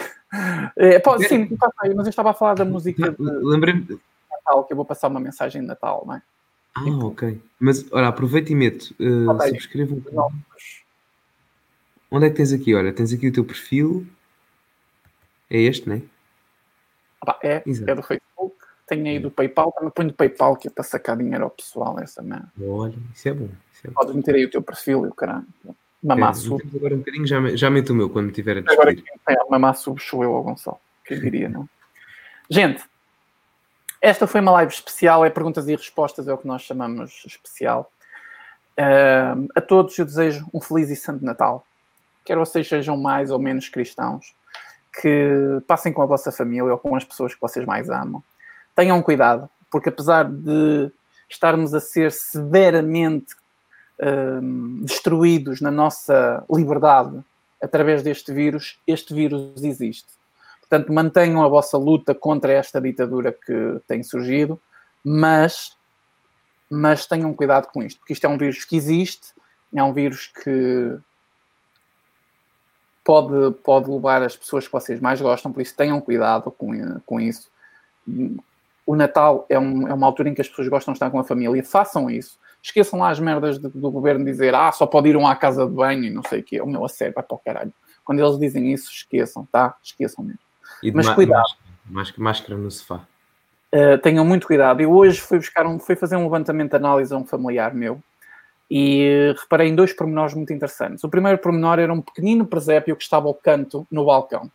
é, 0.78 1.00
pode, 1.00 1.28
sim, 1.28 1.48
aí, 1.82 1.94
mas 1.94 2.08
eu 2.08 2.10
estava 2.10 2.32
a 2.32 2.34
falar 2.34 2.56
da 2.56 2.66
música 2.66 3.12
de 3.12 3.18
Lembrei-me. 3.20 4.00
Natal, 4.46 4.64
que 4.64 4.74
eu 4.74 4.78
vou 4.78 4.86
passar 4.86 5.08
uma 5.08 5.20
mensagem 5.20 5.62
de 5.62 5.68
Natal, 5.68 6.04
não 6.06 6.16
é? 6.16 6.22
Ah, 6.76 7.06
ok. 7.06 7.42
Mas, 7.60 7.86
olha, 7.92 8.08
aproveita 8.08 8.52
e 8.52 8.56
mete. 8.56 8.94
Uh, 9.00 9.32
okay. 9.32 9.50
Subscreva 9.50 9.96
um 9.96 10.32
Onde 12.12 12.28
é 12.28 12.30
que 12.30 12.36
tens 12.36 12.54
aqui? 12.54 12.76
Olha, 12.76 12.94
tens 12.94 13.14
aqui 13.14 13.28
o 13.28 13.34
teu 13.34 13.46
perfil. 13.46 14.06
É 15.50 15.58
este, 15.58 15.88
não 15.88 15.96
é? 15.96 16.02
Ah, 17.26 17.40
é, 17.42 17.64
Exato. 17.66 17.92
é 17.92 17.96
do 17.96 18.04
Facebook. 18.04 18.56
Tenho 18.88 19.06
aí 19.08 19.20
do 19.20 19.32
PayPal, 19.32 19.72
também 19.72 19.90
ponho 19.90 20.10
do 20.10 20.14
PayPal 20.14 20.56
que 20.56 20.68
é 20.68 20.72
para 20.72 20.84
sacar 20.84 21.18
dinheiro 21.18 21.44
ao 21.44 21.50
pessoal, 21.50 22.00
essa 22.00 22.22
merda. 22.22 22.52
Olha, 22.62 22.96
isso 23.14 23.28
é 23.28 23.34
bom. 23.34 23.50
Isso 23.74 23.88
é 23.88 23.90
bom. 23.90 23.94
Podes 23.96 24.16
meter 24.16 24.36
aí 24.36 24.46
o 24.46 24.50
teu 24.50 24.62
perfil 24.62 25.06
e 25.06 25.08
o 25.10 25.14
caralho. 25.14 25.48
Mamá 26.04 26.32
é. 26.32 26.76
Agora 26.78 26.94
um 26.94 27.00
bocadinho, 27.00 27.26
já, 27.26 27.56
já 27.56 27.70
meto 27.70 27.90
o 27.90 27.96
meu 27.96 28.10
quando 28.12 28.32
tiver 28.32 28.58
a 28.58 28.62
despedir. 28.62 29.04
Agora 29.26 29.50
mamá 29.50 29.74
sub 29.74 30.00
sou 30.00 30.24
eu 30.24 30.36
ao 30.36 30.44
Gonçalo. 30.44 30.80
Quem 31.04 31.20
diria, 31.20 31.50
não? 31.50 31.68
Gente, 32.48 32.84
esta 34.06 34.27
foi 34.27 34.41
uma 34.41 34.52
live 34.52 34.72
especial, 34.72 35.26
é 35.26 35.30
perguntas 35.30 35.68
e 35.68 35.76
respostas, 35.76 36.27
é 36.27 36.34
o 36.34 36.38
que 36.38 36.48
nós 36.48 36.61
chamamos 36.61 37.23
especial. 37.26 37.91
Uh, 38.77 39.48
a 39.56 39.61
todos 39.61 39.98
eu 39.98 40.06
desejo 40.06 40.45
um 40.53 40.61
feliz 40.61 40.90
e 40.90 40.95
santo 40.95 41.23
Natal. 41.23 41.65
Quer 42.23 42.38
vocês 42.38 42.68
sejam 42.68 42.98
mais 42.98 43.32
ou 43.32 43.40
menos 43.40 43.69
cristãos, 43.69 44.34
que 45.02 45.61
passem 45.68 45.91
com 45.91 46.02
a 46.02 46.06
vossa 46.06 46.32
família 46.32 46.72
ou 46.72 46.77
com 46.77 46.95
as 46.95 47.03
pessoas 47.03 47.34
que 47.34 47.41
vocês 47.41 47.65
mais 47.65 47.90
amam 47.90 48.23
tenham 48.76 49.02
cuidado, 49.02 49.49
porque 49.72 49.90
apesar 49.90 50.30
de 50.30 50.91
estarmos 51.30 51.73
a 51.73 51.80
ser 51.80 52.11
severamente 52.11 53.34
um, 54.41 54.82
destruídos 54.84 55.61
na 55.61 55.72
nossa 55.72 56.44
liberdade 56.52 57.18
através 57.64 58.03
deste 58.03 58.34
vírus, 58.34 58.77
este 58.86 59.14
vírus 59.14 59.64
existe. 59.64 60.10
Portanto, 60.76 60.94
mantenham 60.94 61.42
a 61.42 61.48
vossa 61.48 61.78
luta 61.78 62.14
contra 62.14 62.52
esta 62.52 62.82
ditadura 62.82 63.32
que 63.32 63.80
tem 63.88 64.04
surgido, 64.04 64.60
mas, 65.04 65.78
mas 66.70 67.06
tenham 67.06 67.34
cuidado 67.34 67.68
com 67.68 67.82
isto, 67.82 68.00
porque 68.00 68.12
isto 68.12 68.26
é 68.26 68.30
um 68.30 68.38
vírus 68.38 68.66
que 68.66 68.76
existe, 68.76 69.34
é 69.74 69.82
um 69.82 69.94
vírus 69.94 70.28
que 70.28 70.98
pode, 73.06 73.52
pode 73.64 73.90
levar 73.90 74.22
as 74.22 74.36
pessoas 74.36 74.66
que 74.66 74.74
vocês 74.74 75.00
mais 75.00 75.22
gostam, 75.22 75.54
por 75.54 75.62
isso 75.62 75.76
tenham 75.76 76.02
cuidado 76.02 76.52
com, 76.52 77.00
com 77.06 77.22
isso 77.22 77.50
o 78.86 78.96
Natal 78.96 79.46
é, 79.50 79.58
um, 79.58 79.88
é, 79.88 79.94
uma 79.94 80.06
altura 80.06 80.30
em 80.30 80.34
que 80.34 80.42
as 80.42 80.50
pessoas 80.50 80.68
gostam 80.68 80.94
de 80.94 80.98
estar 80.98 81.10
com 81.10 81.20
a 81.20 81.24
família, 81.24 81.64
façam 81.64 82.10
isso. 82.10 82.38
Esqueçam 82.62 83.00
lá 83.00 83.10
as 83.10 83.20
merdas 83.20 83.58
do, 83.58 83.70
do 83.70 83.90
governo 83.90 84.26
dizer 84.26 84.54
ah, 84.54 84.72
só 84.72 84.86
pode 84.86 85.10
ir 85.10 85.18
um 85.18 85.26
à 85.26 85.36
casa 85.36 85.66
de 85.66 85.72
banho 85.72 86.04
e 86.04 86.10
não 86.10 86.22
sei 86.24 86.42
o 86.42 86.44
quê. 86.44 86.62
O 86.62 86.68
meu 86.68 86.84
a 86.84 86.90
sério, 86.90 87.14
vai 87.14 87.24
para 87.24 87.36
o 87.36 87.40
caralho. 87.40 87.74
Quando 88.04 88.20
eles 88.20 88.38
dizem 88.38 88.72
isso, 88.72 88.92
esqueçam, 88.92 89.48
tá? 89.52 89.76
Esqueçam 89.82 90.24
mesmo. 90.24 90.45
E 90.82 90.92
Mas 90.92 91.10
cuidado. 91.10 91.44
Máscara, 91.86 92.24
máscara 92.24 92.58
no 92.58 92.72
sofá. 92.72 93.02
Uh, 93.74 93.98
tenham 94.02 94.26
muito 94.26 94.48
cuidado. 94.48 94.82
Eu 94.82 94.92
hoje 94.92 95.20
fui 95.20 95.38
buscar 95.38 95.68
um, 95.68 95.78
fui 95.80 95.96
fazer 95.96 96.16
um 96.16 96.24
levantamento 96.24 96.72
de 96.72 96.78
análise 96.78 97.14
a 97.14 97.18
um 97.18 97.26
familiar 97.26 97.74
meu 97.74 98.02
e 98.70 99.34
reparei 99.38 99.70
em 99.70 99.76
dois 99.76 99.94
pormenores 99.94 100.34
muito 100.34 100.52
interessantes. 100.52 101.04
O 101.04 101.10
primeiro 101.10 101.38
pormenor 101.38 101.78
era 101.80 101.94
um 101.94 102.02
pequenino 102.02 102.46
presépio 102.46 102.96
que 102.96 103.04
estava 103.04 103.28
ao 103.28 103.34
canto 103.34 103.86
no 103.92 104.06
balcão. 104.06 104.50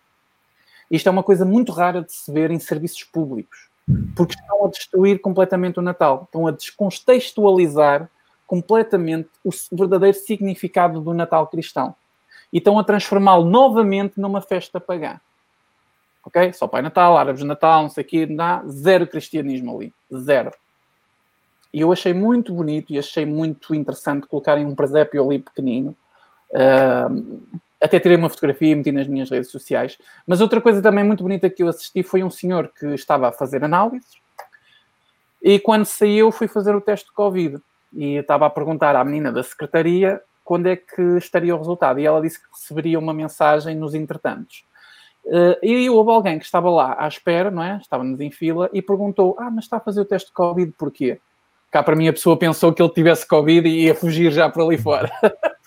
Isto 0.90 1.08
é 1.08 1.12
uma 1.12 1.22
coisa 1.22 1.44
muito 1.44 1.70
rara 1.70 2.02
de 2.02 2.12
se 2.12 2.32
ver 2.32 2.50
em 2.50 2.58
serviços 2.58 3.04
públicos 3.04 3.70
porque 4.14 4.34
estão 4.34 4.66
a 4.66 4.68
destruir 4.68 5.20
completamente 5.20 5.78
o 5.78 5.82
Natal, 5.82 6.24
estão 6.24 6.46
a 6.46 6.50
descontextualizar 6.50 8.08
completamente 8.46 9.28
o 9.44 9.50
verdadeiro 9.72 10.16
significado 10.16 11.00
do 11.00 11.14
Natal 11.14 11.46
cristão 11.46 11.94
e 12.52 12.58
estão 12.58 12.78
a 12.78 12.84
transformá-lo 12.84 13.48
novamente 13.48 14.20
numa 14.20 14.40
festa 14.40 14.80
pagã. 14.80 15.20
Ok? 16.24 16.52
Só 16.52 16.66
Pai 16.66 16.82
Natal, 16.82 17.16
Árabes 17.16 17.40
de 17.40 17.46
Natal, 17.46 17.82
não 17.82 17.90
sei 17.90 18.04
o 18.04 18.06
quê, 18.06 18.26
dá 18.26 18.62
zero 18.66 19.06
cristianismo 19.06 19.76
ali. 19.76 19.92
Zero. 20.12 20.52
E 21.72 21.80
eu 21.80 21.92
achei 21.92 22.12
muito 22.12 22.52
bonito 22.52 22.92
e 22.92 22.98
achei 22.98 23.24
muito 23.24 23.74
interessante 23.74 24.26
colocarem 24.26 24.66
um 24.66 24.74
presépio 24.74 25.24
ali 25.24 25.38
pequenino. 25.38 25.96
Uh, 26.50 27.40
até 27.80 27.98
tirei 27.98 28.16
uma 28.16 28.28
fotografia 28.28 28.72
e 28.72 28.74
meti 28.74 28.92
nas 28.92 29.06
minhas 29.06 29.30
redes 29.30 29.50
sociais. 29.50 29.96
Mas 30.26 30.40
outra 30.40 30.60
coisa 30.60 30.82
também 30.82 31.04
muito 31.04 31.22
bonita 31.22 31.48
que 31.48 31.62
eu 31.62 31.68
assisti 31.68 32.02
foi 32.02 32.22
um 32.22 32.30
senhor 32.30 32.70
que 32.78 32.86
estava 32.88 33.28
a 33.28 33.32
fazer 33.32 33.64
análises 33.64 34.20
e 35.42 35.58
quando 35.58 35.86
saiu 35.86 36.30
fui 36.30 36.46
fazer 36.46 36.74
o 36.74 36.80
teste 36.80 37.06
de 37.06 37.12
Covid 37.12 37.58
e 37.94 38.16
estava 38.16 38.46
a 38.46 38.50
perguntar 38.50 38.94
à 38.94 39.04
menina 39.04 39.32
da 39.32 39.42
secretaria 39.42 40.20
quando 40.44 40.66
é 40.66 40.76
que 40.76 41.00
estaria 41.16 41.54
o 41.54 41.58
resultado 41.58 41.98
e 41.98 42.04
ela 42.04 42.20
disse 42.20 42.40
que 42.40 42.48
receberia 42.52 42.98
uma 42.98 43.14
mensagem 43.14 43.74
nos 43.76 43.94
entretantos. 43.94 44.64
Uh, 45.24 45.56
e 45.62 45.88
houve 45.90 46.10
alguém 46.10 46.38
que 46.38 46.44
estava 46.44 46.70
lá 46.70 46.96
à 46.98 47.06
espera, 47.06 47.50
não 47.50 47.62
é? 47.62 47.76
Estávamos 47.76 48.20
em 48.20 48.30
fila 48.30 48.70
e 48.72 48.80
perguntou: 48.80 49.36
Ah, 49.38 49.50
mas 49.50 49.64
está 49.64 49.76
a 49.76 49.80
fazer 49.80 50.00
o 50.00 50.04
teste 50.04 50.28
de 50.28 50.34
Covid 50.34 50.72
porquê? 50.78 51.20
Cá 51.70 51.82
para 51.82 51.94
mim 51.94 52.08
a 52.08 52.12
pessoa 52.12 52.36
pensou 52.36 52.72
que 52.72 52.82
ele 52.82 52.92
tivesse 52.92 53.26
Covid 53.26 53.68
e 53.68 53.84
ia 53.84 53.94
fugir 53.94 54.32
já 54.32 54.48
para 54.48 54.62
ali 54.62 54.78
fora. 54.78 55.10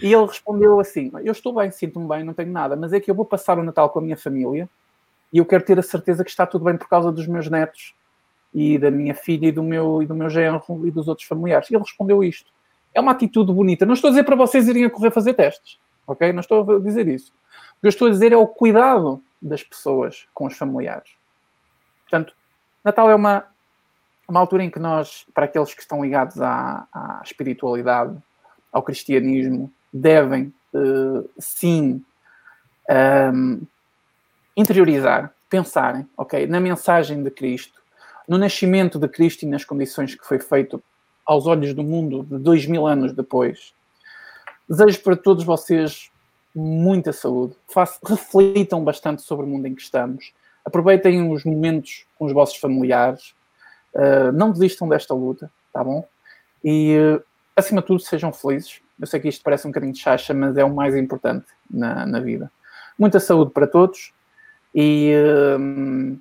E 0.00 0.12
ele 0.12 0.24
respondeu 0.24 0.78
assim: 0.78 1.10
Eu 1.24 1.32
estou 1.32 1.52
bem, 1.52 1.70
sinto-me 1.70 2.06
bem, 2.06 2.22
não 2.22 2.32
tenho 2.32 2.52
nada, 2.52 2.76
mas 2.76 2.92
é 2.92 3.00
que 3.00 3.10
eu 3.10 3.14
vou 3.14 3.24
passar 3.24 3.58
o 3.58 3.62
Natal 3.62 3.90
com 3.90 3.98
a 3.98 4.02
minha 4.02 4.16
família 4.16 4.68
e 5.32 5.38
eu 5.38 5.44
quero 5.44 5.64
ter 5.64 5.78
a 5.78 5.82
certeza 5.82 6.24
que 6.24 6.30
está 6.30 6.46
tudo 6.46 6.64
bem 6.64 6.76
por 6.76 6.88
causa 6.88 7.12
dos 7.12 7.26
meus 7.26 7.48
netos 7.48 7.94
e 8.52 8.78
da 8.78 8.90
minha 8.90 9.14
filha 9.14 9.46
e 9.46 9.52
do 9.52 9.62
meu, 9.62 10.02
e 10.02 10.06
do 10.06 10.14
meu 10.14 10.28
genro 10.28 10.62
e 10.84 10.90
dos 10.90 11.06
outros 11.06 11.26
familiares. 11.26 11.70
E 11.70 11.74
ele 11.74 11.82
respondeu 11.82 12.22
isto. 12.24 12.50
É 12.92 13.00
uma 13.00 13.12
atitude 13.12 13.52
bonita. 13.52 13.86
Não 13.86 13.94
estou 13.94 14.08
a 14.08 14.10
dizer 14.10 14.24
para 14.24 14.34
vocês 14.34 14.66
irem 14.68 14.84
a 14.84 14.90
correr 14.90 15.12
fazer 15.12 15.34
testes, 15.34 15.78
ok? 16.06 16.32
Não 16.32 16.40
estou 16.40 16.78
a 16.78 16.80
dizer 16.80 17.06
isso. 17.06 17.32
O 17.80 17.82
que 17.82 17.86
eu 17.86 17.88
estou 17.88 18.08
a 18.08 18.10
dizer 18.10 18.30
é 18.30 18.36
o 18.36 18.46
cuidado 18.46 19.22
das 19.40 19.62
pessoas 19.62 20.28
com 20.34 20.44
os 20.44 20.54
familiares. 20.54 21.12
Portanto, 22.02 22.34
Natal 22.84 23.10
é 23.10 23.14
uma, 23.14 23.46
uma 24.28 24.38
altura 24.38 24.64
em 24.64 24.70
que 24.70 24.78
nós, 24.78 25.24
para 25.32 25.46
aqueles 25.46 25.72
que 25.72 25.80
estão 25.80 26.04
ligados 26.04 26.38
à, 26.42 26.86
à 26.92 27.22
espiritualidade, 27.24 28.14
ao 28.70 28.82
cristianismo, 28.82 29.72
devem 29.90 30.52
uh, 30.74 31.26
sim 31.38 32.04
um, 32.88 32.92
ehm, 32.92 33.62
interiorizar, 34.54 35.32
pensarem, 35.48 36.06
ok, 36.18 36.46
na 36.46 36.60
mensagem 36.60 37.22
de 37.22 37.30
Cristo, 37.30 37.80
no 38.28 38.36
nascimento 38.36 38.98
de 38.98 39.08
Cristo 39.08 39.44
e 39.44 39.48
nas 39.48 39.64
condições 39.64 40.14
que 40.14 40.26
foi 40.26 40.38
feito 40.38 40.82
aos 41.24 41.46
olhos 41.46 41.72
do 41.72 41.82
mundo 41.82 42.24
de 42.24 42.36
dois 42.36 42.66
mil 42.66 42.86
anos 42.86 43.14
depois. 43.14 43.72
Desejo 44.68 45.02
para 45.02 45.16
todos 45.16 45.44
vocês 45.44 46.10
muita 46.54 47.12
saúde. 47.12 47.54
Reflitam 48.04 48.82
bastante 48.82 49.22
sobre 49.22 49.46
o 49.46 49.48
mundo 49.48 49.66
em 49.66 49.74
que 49.74 49.82
estamos. 49.82 50.32
Aproveitem 50.64 51.32
os 51.32 51.44
momentos 51.44 52.04
com 52.18 52.26
os 52.26 52.32
vossos 52.32 52.56
familiares. 52.56 53.34
Uh, 53.94 54.32
não 54.32 54.52
desistam 54.52 54.88
desta 54.88 55.14
luta, 55.14 55.50
tá 55.72 55.82
bom? 55.82 56.06
E, 56.62 56.96
uh, 56.96 57.22
acima 57.56 57.80
de 57.80 57.86
tudo, 57.86 58.00
sejam 58.00 58.32
felizes. 58.32 58.80
Eu 59.00 59.06
sei 59.06 59.18
que 59.18 59.28
isto 59.28 59.42
parece 59.42 59.66
um 59.66 59.70
bocadinho 59.70 59.92
de 59.92 59.98
chacha, 59.98 60.34
mas 60.34 60.56
é 60.56 60.64
o 60.64 60.72
mais 60.72 60.94
importante 60.94 61.46
na, 61.70 62.06
na 62.06 62.20
vida. 62.20 62.50
Muita 62.98 63.18
saúde 63.18 63.50
para 63.52 63.66
todos 63.66 64.12
e 64.74 65.12
uh, 65.14 66.18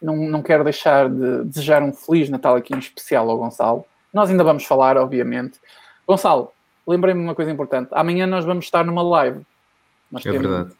não, 0.00 0.16
não 0.16 0.42
quero 0.42 0.62
deixar 0.62 1.08
de 1.08 1.44
desejar 1.44 1.82
um 1.82 1.92
Feliz 1.92 2.28
Natal 2.28 2.56
aqui 2.56 2.74
em 2.74 2.78
especial 2.78 3.28
ao 3.30 3.38
Gonçalo. 3.38 3.84
Nós 4.12 4.30
ainda 4.30 4.44
vamos 4.44 4.64
falar, 4.64 4.96
obviamente. 4.96 5.58
Gonçalo, 6.06 6.52
lembrei-me 6.86 7.20
de 7.20 7.26
uma 7.26 7.34
coisa 7.34 7.50
importante. 7.50 7.88
Amanhã 7.92 8.26
nós 8.26 8.44
vamos 8.44 8.64
estar 8.64 8.84
numa 8.84 9.02
live. 9.02 9.40
Nós 10.10 10.24
é 10.24 10.30
temos... 10.30 10.46
verdade. 10.46 10.74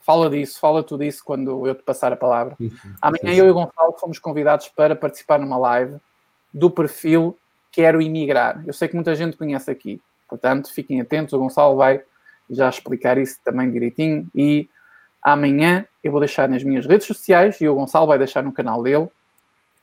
Fala 0.00 0.28
disso, 0.28 0.60
fala 0.60 0.82
tu 0.82 0.98
disso 0.98 1.22
quando 1.24 1.66
eu 1.66 1.74
te 1.74 1.82
passar 1.82 2.12
a 2.12 2.16
palavra. 2.16 2.56
Amanhã 3.00 3.34
eu 3.34 3.46
e 3.46 3.50
o 3.50 3.54
Gonçalo 3.54 3.94
fomos 3.98 4.18
convidados 4.18 4.68
para 4.68 4.94
participar 4.94 5.38
numa 5.38 5.56
live 5.56 5.96
do 6.52 6.70
perfil 6.70 7.38
Quero 7.72 8.02
Imigrar. 8.02 8.62
Eu 8.66 8.74
sei 8.74 8.86
que 8.86 8.94
muita 8.94 9.14
gente 9.14 9.36
conhece 9.36 9.70
aqui, 9.70 10.00
portanto, 10.28 10.70
fiquem 10.72 11.00
atentos, 11.00 11.32
o 11.32 11.38
Gonçalo 11.38 11.76
vai 11.76 12.02
já 12.50 12.68
explicar 12.68 13.16
isso 13.16 13.38
também 13.42 13.70
direitinho 13.70 14.28
e 14.34 14.68
amanhã 15.22 15.86
eu 16.02 16.12
vou 16.12 16.20
deixar 16.20 16.48
nas 16.50 16.62
minhas 16.62 16.84
redes 16.84 17.06
sociais 17.06 17.58
e 17.62 17.68
o 17.68 17.74
Gonçalo 17.74 18.06
vai 18.06 18.18
deixar 18.18 18.42
no 18.42 18.52
canal 18.52 18.82
dele 18.82 19.08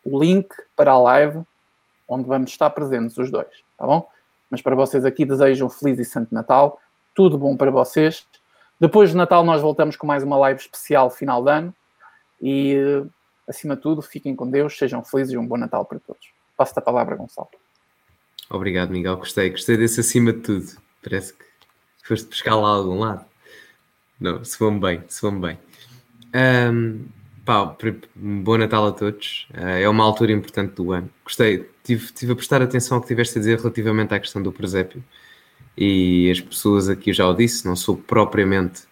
o 0.05 0.19
link 0.19 0.47
para 0.75 0.91
a 0.91 0.99
live 0.99 1.41
onde 2.07 2.27
vamos 2.27 2.51
estar 2.51 2.69
presentes 2.69 3.17
os 3.17 3.31
dois, 3.31 3.63
tá 3.77 3.87
bom? 3.87 4.07
Mas 4.51 4.61
para 4.61 4.75
vocês 4.75 5.05
aqui 5.05 5.25
desejo 5.25 5.65
um 5.65 5.69
feliz 5.69 5.97
e 5.97 6.03
santo 6.03 6.33
Natal, 6.33 6.77
tudo 7.15 7.37
bom 7.37 7.55
para 7.55 7.71
vocês. 7.71 8.27
Depois 8.77 9.09
de 9.09 9.15
Natal 9.15 9.45
nós 9.45 9.61
voltamos 9.61 9.95
com 9.95 10.05
mais 10.05 10.23
uma 10.23 10.37
live 10.37 10.59
especial 10.59 11.09
final 11.09 11.41
de 11.41 11.51
ano 11.51 11.75
e 12.41 12.75
acima 13.47 13.77
de 13.77 13.81
tudo 13.81 14.01
fiquem 14.01 14.35
com 14.35 14.49
Deus, 14.49 14.77
sejam 14.77 15.03
felizes 15.03 15.33
e 15.33 15.37
um 15.37 15.47
bom 15.47 15.55
Natal 15.55 15.85
para 15.85 15.99
todos. 15.99 16.33
Passo-te 16.57 16.79
a 16.79 16.81
palavra, 16.81 17.15
Gonçalo. 17.15 17.47
Obrigado, 18.49 18.91
Miguel. 18.91 19.15
Gostei, 19.15 19.49
gostei 19.49 19.77
desse 19.77 20.01
acima 20.01 20.33
de 20.33 20.39
tudo. 20.41 20.67
Parece 21.01 21.33
que 21.33 21.45
foste 22.03 22.27
pescar 22.27 22.59
lá 22.59 22.69
a 22.69 22.75
algum 22.75 22.99
lado. 22.99 23.25
Não, 24.19 24.43
se 24.43 24.61
me 24.61 24.79
bem, 24.79 25.03
se 25.07 25.25
me 25.25 25.39
bem. 25.39 25.59
Um, 26.35 27.05
pá, 27.45 27.75
bom 28.15 28.57
Natal 28.57 28.87
a 28.87 28.91
todos. 28.91 29.47
Uh, 29.53 29.81
é 29.81 29.89
uma 29.89 30.03
altura 30.03 30.31
importante 30.31 30.73
do 30.75 30.91
ano. 30.91 31.09
Gostei, 31.23 31.69
tive, 31.83 32.11
tive 32.13 32.33
a 32.33 32.35
prestar 32.35 32.61
atenção 32.61 32.97
ao 32.97 33.01
que 33.01 33.07
tiveste 33.07 33.37
a 33.37 33.41
dizer 33.41 33.57
relativamente 33.59 34.13
à 34.13 34.19
questão 34.19 34.41
do 34.41 34.51
presépio. 34.51 35.03
E 35.77 36.29
as 36.31 36.41
pessoas 36.41 36.89
aqui, 36.89 37.13
já 37.13 37.27
o 37.27 37.33
disse, 37.33 37.65
não 37.65 37.75
sou 37.75 37.97
propriamente 37.97 38.83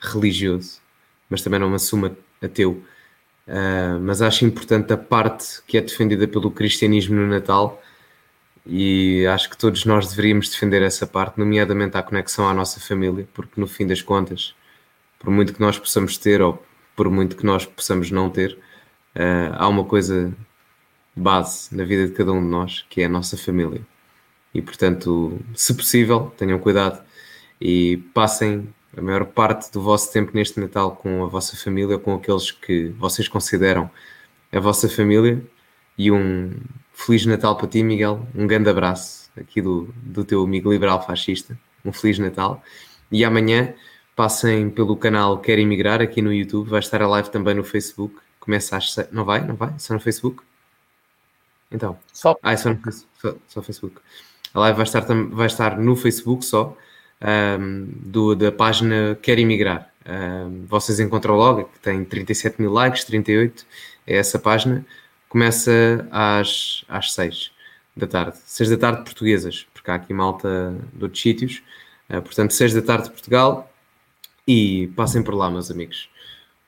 religioso, 0.00 0.80
mas 1.30 1.42
também 1.42 1.60
não 1.60 1.68
me 1.68 1.76
assumo 1.76 2.16
ateu. 2.42 2.82
Uh, 3.46 4.00
mas 4.00 4.22
acho 4.22 4.44
importante 4.44 4.92
a 4.92 4.96
parte 4.96 5.62
que 5.66 5.78
é 5.78 5.80
defendida 5.80 6.26
pelo 6.26 6.50
cristianismo 6.50 7.14
no 7.14 7.28
Natal 7.28 7.80
e 8.66 9.24
acho 9.28 9.48
que 9.48 9.56
todos 9.56 9.84
nós 9.84 10.08
deveríamos 10.08 10.50
defender 10.50 10.82
essa 10.82 11.06
parte, 11.06 11.38
nomeadamente 11.38 11.96
a 11.96 12.02
conexão 12.02 12.48
à 12.48 12.54
nossa 12.54 12.80
família, 12.80 13.28
porque 13.32 13.60
no 13.60 13.66
fim 13.68 13.86
das 13.86 14.02
contas, 14.02 14.54
por 15.20 15.30
muito 15.30 15.54
que 15.54 15.60
nós 15.60 15.78
possamos 15.78 16.18
ter 16.18 16.42
ou 16.42 16.65
por 16.96 17.10
muito 17.10 17.36
que 17.36 17.46
nós 17.46 17.66
possamos 17.66 18.10
não 18.10 18.30
ter, 18.30 18.58
uh, 19.14 19.54
há 19.54 19.68
uma 19.68 19.84
coisa 19.84 20.32
base 21.14 21.74
na 21.74 21.84
vida 21.84 22.06
de 22.06 22.12
cada 22.12 22.32
um 22.32 22.42
de 22.42 22.48
nós, 22.48 22.84
que 22.90 23.02
é 23.02 23.04
a 23.04 23.08
nossa 23.08 23.36
família. 23.36 23.80
E 24.52 24.62
portanto, 24.62 25.38
se 25.54 25.74
possível, 25.74 26.32
tenham 26.36 26.58
cuidado 26.58 27.04
e 27.60 27.98
passem 28.14 28.68
a 28.96 29.02
maior 29.02 29.26
parte 29.26 29.70
do 29.70 29.80
vosso 29.80 30.10
tempo 30.12 30.32
neste 30.34 30.58
Natal 30.58 30.96
com 30.96 31.22
a 31.22 31.26
vossa 31.26 31.56
família, 31.56 31.98
com 31.98 32.14
aqueles 32.14 32.50
que 32.50 32.88
vocês 32.98 33.28
consideram 33.28 33.90
a 34.50 34.58
vossa 34.58 34.88
família 34.88 35.42
e 35.98 36.10
um 36.10 36.52
Feliz 36.92 37.26
Natal 37.26 37.56
para 37.56 37.68
ti, 37.68 37.82
Miguel. 37.82 38.26
Um 38.34 38.46
grande 38.46 38.70
abraço 38.70 39.30
aqui 39.36 39.60
do, 39.60 39.92
do 40.02 40.24
teu 40.24 40.42
amigo 40.42 40.72
liberal 40.72 41.04
fascista. 41.06 41.58
Um 41.84 41.92
Feliz 41.92 42.18
Natal. 42.18 42.62
E 43.12 43.22
amanhã 43.22 43.74
passem 44.16 44.70
pelo 44.70 44.96
canal 44.96 45.38
Quer 45.38 45.58
Imigrar 45.58 46.00
aqui 46.00 46.22
no 46.22 46.32
YouTube. 46.32 46.70
Vai 46.70 46.80
estar 46.80 47.02
a 47.02 47.06
live 47.06 47.30
também 47.30 47.54
no 47.54 47.62
Facebook. 47.62 48.16
Começa 48.40 48.76
às. 48.76 48.94
Se... 48.94 49.06
Não 49.12 49.24
vai? 49.24 49.46
Não 49.46 49.54
vai? 49.54 49.74
Só 49.78 49.92
no 49.92 50.00
Facebook? 50.00 50.42
Então. 51.70 51.98
Só. 52.12 52.34
Ah, 52.42 52.52
é 52.52 52.56
só 52.56 52.70
no 52.70 52.80
só, 52.92 53.34
só 53.46 53.62
Facebook. 53.62 54.00
A 54.54 54.60
live 54.60 54.76
vai 54.76 54.84
estar, 54.84 55.02
vai 55.02 55.46
estar 55.46 55.78
no 55.78 55.94
Facebook 55.94 56.44
só. 56.44 56.74
Um, 57.22 57.88
do, 57.94 58.34
da 58.34 58.50
página 58.50 59.16
Quer 59.22 59.38
Imigrar. 59.38 59.90
Um, 60.08 60.64
vocês 60.66 60.98
encontram 60.98 61.34
logo, 61.34 61.64
que 61.64 61.78
tem 61.80 62.04
37 62.04 62.60
mil 62.60 62.72
likes, 62.72 63.04
38, 63.04 63.66
é 64.06 64.16
essa 64.16 64.38
página 64.38 64.84
começa 65.28 66.06
às, 66.12 66.84
às 66.88 67.12
6 67.12 67.50
da 67.96 68.06
tarde, 68.06 68.36
6 68.44 68.70
da 68.70 68.76
tarde 68.76 69.02
portuguesas, 69.02 69.66
porque 69.74 69.90
há 69.90 69.96
aqui 69.96 70.12
malta 70.14 70.76
de 70.92 71.02
outros 71.02 71.20
sítios, 71.20 71.62
uh, 72.08 72.22
portanto 72.22 72.52
6 72.52 72.74
da 72.74 72.82
tarde 72.82 73.04
de 73.04 73.10
Portugal 73.10 73.68
e 74.46 74.88
passem 74.96 75.22
por 75.22 75.34
lá, 75.34 75.50
meus 75.50 75.70
amigos. 75.70 76.08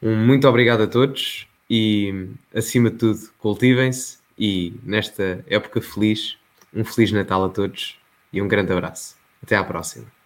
Um 0.02 0.16
muito 0.16 0.48
obrigado 0.48 0.82
a 0.82 0.86
todos 0.86 1.46
e 1.68 2.28
acima 2.54 2.90
de 2.90 2.96
tudo 2.96 3.20
cultivem-se 3.38 4.18
e 4.38 4.74
nesta 4.82 5.44
época 5.48 5.80
feliz, 5.80 6.36
um 6.72 6.84
feliz 6.84 7.12
Natal 7.12 7.44
a 7.44 7.48
todos 7.48 7.98
e 8.32 8.40
um 8.40 8.48
grande 8.48 8.72
abraço. 8.72 9.16
Até 9.42 9.56
à 9.56 9.64
próxima. 9.64 10.17